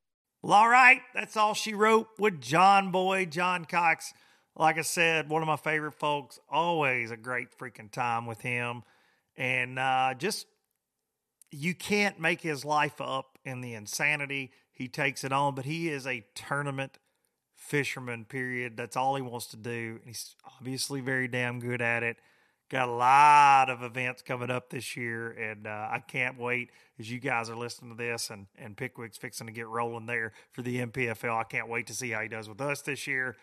well, 0.45 0.59
all 0.59 0.69
right. 0.69 1.01
That's 1.15 1.35
all 1.35 1.55
she 1.55 1.73
wrote 1.73 2.07
with 2.19 2.39
John 2.39 2.91
Boy, 2.91 3.25
John 3.25 3.65
Cox. 3.65 4.13
Like 4.55 4.77
I 4.77 4.83
said, 4.83 5.27
one 5.27 5.41
of 5.41 5.47
my 5.47 5.55
favorite 5.55 5.95
folks. 5.95 6.39
Always 6.51 7.09
a 7.09 7.17
great 7.17 7.47
freaking 7.57 7.91
time 7.91 8.27
with 8.27 8.41
him. 8.41 8.83
And 9.35 9.79
uh, 9.79 10.13
just, 10.15 10.45
you 11.49 11.73
can't 11.73 12.19
make 12.19 12.41
his 12.41 12.63
life 12.63 13.01
up 13.01 13.39
in 13.43 13.61
the 13.61 13.73
insanity 13.73 14.51
he 14.71 14.87
takes 14.87 15.23
it 15.23 15.31
on, 15.31 15.55
but 15.55 15.65
he 15.65 15.89
is 15.89 16.05
a 16.05 16.23
tournament 16.35 16.99
fisherman, 17.55 18.25
period. 18.25 18.77
That's 18.77 18.95
all 18.95 19.15
he 19.15 19.23
wants 19.23 19.47
to 19.47 19.57
do. 19.57 19.97
And 19.97 20.05
he's 20.05 20.35
obviously 20.59 21.01
very 21.01 21.27
damn 21.27 21.59
good 21.59 21.81
at 21.81 22.03
it. 22.03 22.17
Got 22.75 22.89
a 22.89 22.91
lot 22.91 23.69
of 23.69 23.83
events 23.83 24.21
coming 24.21 24.51
up 24.51 24.69
this 24.69 24.97
year, 24.97 25.31
and 25.31 25.65
uh, 25.65 25.69
I 25.69 25.99
can't 26.05 26.37
wait 26.37 26.71
as 26.99 27.09
you 27.09 27.21
guys 27.21 27.49
are 27.49 27.55
listening 27.55 27.91
to 27.91 27.95
this 27.95 28.29
and, 28.29 28.47
and 28.57 28.75
Pickwick's 28.75 29.17
fixing 29.17 29.47
to 29.47 29.53
get 29.53 29.69
rolling 29.69 30.07
there 30.07 30.33
for 30.51 30.61
the 30.61 30.79
NPFL. 30.85 31.39
I 31.39 31.45
can't 31.45 31.69
wait 31.69 31.87
to 31.87 31.93
see 31.93 32.09
how 32.09 32.19
he 32.19 32.27
does 32.27 32.49
with 32.49 32.59
us 32.59 32.81
this 32.81 33.07
year. 33.07 33.37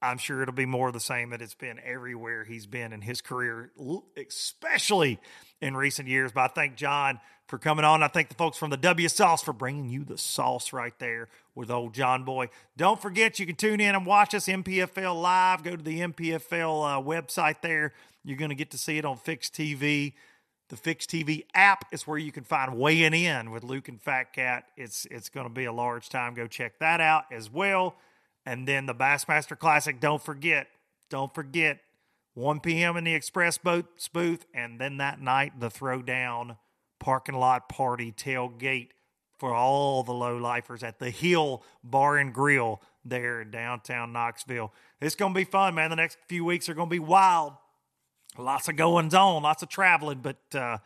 I'm 0.00 0.16
sure 0.16 0.40
it'll 0.40 0.54
be 0.54 0.64
more 0.64 0.88
of 0.88 0.94
the 0.94 1.00
same 1.00 1.28
that 1.30 1.42
it's 1.42 1.52
been 1.52 1.78
everywhere 1.84 2.44
he's 2.44 2.64
been 2.64 2.94
in 2.94 3.02
his 3.02 3.20
career, 3.20 3.72
especially 4.16 5.20
in 5.60 5.76
recent 5.76 6.08
years. 6.08 6.32
But 6.32 6.40
I 6.44 6.48
thank 6.48 6.76
John 6.76 7.20
for 7.46 7.58
coming 7.58 7.84
on. 7.84 8.02
I 8.02 8.08
thank 8.08 8.30
the 8.30 8.36
folks 8.36 8.56
from 8.56 8.70
the 8.70 8.78
W 8.78 9.08
Sauce 9.08 9.42
for 9.42 9.52
bringing 9.52 9.90
you 9.90 10.04
the 10.04 10.16
sauce 10.16 10.72
right 10.72 10.98
there 10.98 11.28
with 11.54 11.70
old 11.70 11.92
John 11.92 12.24
Boy. 12.24 12.48
Don't 12.76 13.02
forget, 13.02 13.38
you 13.38 13.44
can 13.44 13.56
tune 13.56 13.80
in 13.80 13.94
and 13.94 14.06
watch 14.06 14.34
us 14.34 14.46
NPFL 14.46 15.20
live. 15.20 15.62
Go 15.62 15.76
to 15.76 15.82
the 15.82 16.00
NPFL 16.00 16.98
uh, 16.98 17.02
website 17.02 17.60
there. 17.60 17.92
You're 18.28 18.36
going 18.36 18.50
to 18.50 18.54
get 18.54 18.70
to 18.72 18.78
see 18.78 18.98
it 18.98 19.06
on 19.06 19.16
Fix 19.16 19.48
TV. 19.48 20.12
The 20.68 20.76
Fix 20.76 21.06
TV 21.06 21.46
app 21.54 21.86
is 21.90 22.06
where 22.06 22.18
you 22.18 22.30
can 22.30 22.44
find 22.44 22.76
weighing 22.76 23.14
in 23.14 23.50
with 23.50 23.64
Luke 23.64 23.88
and 23.88 23.98
Fat 23.98 24.34
Cat. 24.34 24.64
It's 24.76 25.06
it's 25.10 25.30
going 25.30 25.48
to 25.48 25.52
be 25.52 25.64
a 25.64 25.72
large 25.72 26.10
time. 26.10 26.34
Go 26.34 26.46
check 26.46 26.78
that 26.78 27.00
out 27.00 27.24
as 27.32 27.50
well. 27.50 27.96
And 28.44 28.68
then 28.68 28.84
the 28.84 28.94
Bassmaster 28.94 29.58
Classic. 29.58 29.98
Don't 29.98 30.22
forget, 30.22 30.66
don't 31.08 31.34
forget, 31.34 31.80
1 32.34 32.60
p.m. 32.60 32.98
in 32.98 33.04
the 33.04 33.14
Express 33.14 33.56
Boats 33.56 34.08
booth, 34.08 34.44
and 34.52 34.78
then 34.78 34.98
that 34.98 35.22
night 35.22 35.58
the 35.58 35.70
throwdown 35.70 36.58
parking 37.00 37.34
lot 37.34 37.70
party 37.70 38.12
tailgate 38.12 38.88
for 39.38 39.54
all 39.54 40.02
the 40.02 40.12
low 40.12 40.36
lifers 40.36 40.82
at 40.82 40.98
the 40.98 41.08
Hill 41.08 41.62
Bar 41.82 42.18
and 42.18 42.34
Grill 42.34 42.82
there 43.06 43.40
in 43.40 43.50
downtown 43.50 44.12
Knoxville. 44.12 44.74
It's 45.00 45.14
going 45.14 45.32
to 45.32 45.38
be 45.38 45.44
fun, 45.44 45.74
man. 45.74 45.88
The 45.88 45.96
next 45.96 46.18
few 46.28 46.44
weeks 46.44 46.68
are 46.68 46.74
going 46.74 46.90
to 46.90 46.94
be 46.94 46.98
wild. 46.98 47.54
Lots 48.38 48.68
of 48.68 48.76
goings 48.76 49.14
on, 49.14 49.42
lots 49.42 49.62
of 49.62 49.68
traveling, 49.68 50.20
but 50.20 50.38
uh, 50.54 50.78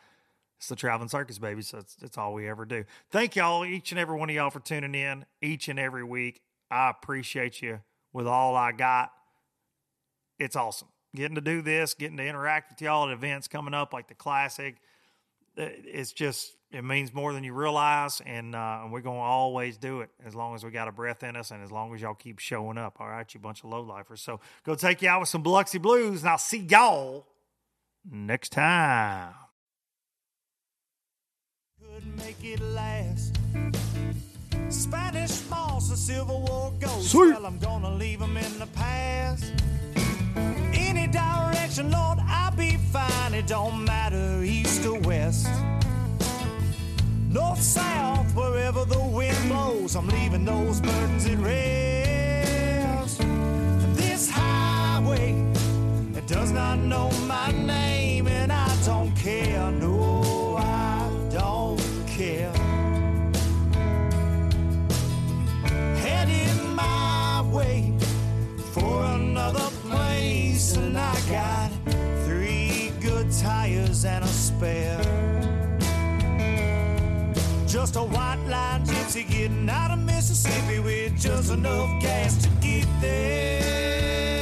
it's 0.58 0.68
the 0.68 0.76
traveling 0.76 1.08
circus, 1.08 1.38
baby. 1.38 1.62
So 1.62 1.78
it's, 1.78 1.96
it's 2.00 2.16
all 2.16 2.34
we 2.34 2.48
ever 2.48 2.64
do. 2.64 2.84
Thank 3.10 3.36
y'all, 3.36 3.64
each 3.64 3.92
and 3.92 3.98
every 3.98 4.16
one 4.16 4.30
of 4.30 4.34
y'all, 4.34 4.50
for 4.50 4.60
tuning 4.60 4.94
in 4.94 5.26
each 5.40 5.68
and 5.68 5.78
every 5.78 6.04
week. 6.04 6.42
I 6.70 6.90
appreciate 6.90 7.60
you 7.60 7.80
with 8.12 8.26
all 8.26 8.56
I 8.56 8.72
got. 8.72 9.12
It's 10.38 10.56
awesome 10.56 10.88
getting 11.14 11.34
to 11.34 11.40
do 11.40 11.62
this, 11.62 11.94
getting 11.94 12.16
to 12.16 12.26
interact 12.26 12.70
with 12.70 12.82
y'all 12.82 13.08
at 13.08 13.12
events 13.12 13.48
coming 13.48 13.74
up 13.74 13.92
like 13.92 14.08
the 14.08 14.14
classic. 14.14 14.76
It's 15.56 16.12
just 16.12 16.56
it 16.70 16.82
means 16.82 17.12
more 17.12 17.34
than 17.34 17.44
you 17.44 17.52
realize, 17.52 18.22
and 18.24 18.54
uh, 18.54 18.86
we're 18.90 19.02
gonna 19.02 19.18
always 19.18 19.76
do 19.76 20.00
it 20.00 20.08
as 20.24 20.34
long 20.34 20.54
as 20.54 20.64
we 20.64 20.70
got 20.70 20.88
a 20.88 20.92
breath 20.92 21.22
in 21.22 21.36
us, 21.36 21.50
and 21.50 21.62
as 21.62 21.70
long 21.70 21.94
as 21.94 22.00
y'all 22.00 22.14
keep 22.14 22.38
showing 22.38 22.78
up. 22.78 22.96
All 23.00 23.08
right, 23.08 23.32
you 23.34 23.38
bunch 23.38 23.62
of 23.62 23.70
low 23.70 23.82
lifers. 23.82 24.22
So 24.22 24.40
go 24.64 24.74
take 24.74 25.02
you 25.02 25.10
out 25.10 25.20
with 25.20 25.28
some 25.28 25.42
Biloxi 25.42 25.78
Blues, 25.78 26.22
and 26.22 26.30
I'll 26.30 26.38
see 26.38 26.58
y'all 26.58 27.26
next 28.10 28.50
time. 28.50 29.34
Couldn't 31.80 32.16
make 32.16 32.42
it 32.42 32.60
last. 32.60 33.36
Spanish 34.68 35.48
moss 35.50 35.88
and 35.90 35.98
Civil 35.98 36.40
War 36.42 36.72
ghosts. 36.80 37.10
Sweet. 37.10 37.34
Well, 37.34 37.46
I'm 37.46 37.58
gonna 37.58 37.90
leave 37.94 38.20
them 38.20 38.36
in 38.36 38.58
the 38.58 38.66
past. 38.68 39.52
Any 40.74 41.06
direction, 41.06 41.90
Lord, 41.90 42.18
I'll 42.26 42.56
be 42.56 42.76
fine. 42.76 43.34
It 43.34 43.46
don't 43.46 43.84
matter 43.84 44.42
east 44.42 44.84
or 44.86 44.98
west. 45.00 45.48
North, 47.28 47.62
south, 47.62 48.34
wherever 48.34 48.84
the 48.84 49.00
wind 49.00 49.36
blows, 49.48 49.96
I'm 49.96 50.08
leaving 50.08 50.44
those 50.44 50.80
burdens 50.80 51.26
at 51.26 51.38
rest. 51.38 53.18
This 53.96 54.28
highway, 54.30 55.32
does 56.32 56.50
not 56.50 56.78
know 56.78 57.10
my 57.26 57.52
name, 57.52 58.26
and 58.26 58.50
I 58.50 58.74
don't 58.86 59.14
care. 59.14 59.70
No, 59.70 60.56
I 60.56 61.10
don't 61.30 61.78
care. 62.09 62.52
Heading 66.04 66.74
my 66.74 67.44
way 67.52 67.92
for 68.72 69.04
another 69.04 69.68
place, 69.86 70.74
and 70.76 70.96
I 70.96 71.14
got 71.28 71.70
three 72.24 72.92
good 73.00 73.30
tires 73.30 74.06
and 74.06 74.24
a 74.24 74.28
spare. 74.28 75.02
Just 77.66 77.96
a 77.96 78.04
white 78.14 78.42
line 78.48 78.86
gypsy 78.86 79.28
getting 79.28 79.68
out 79.68 79.90
of 79.90 79.98
Mississippi 79.98 80.78
with 80.78 81.20
just 81.20 81.52
enough 81.52 81.90
gas 82.00 82.36
to 82.42 82.48
get 82.62 82.86
there. 83.02 84.41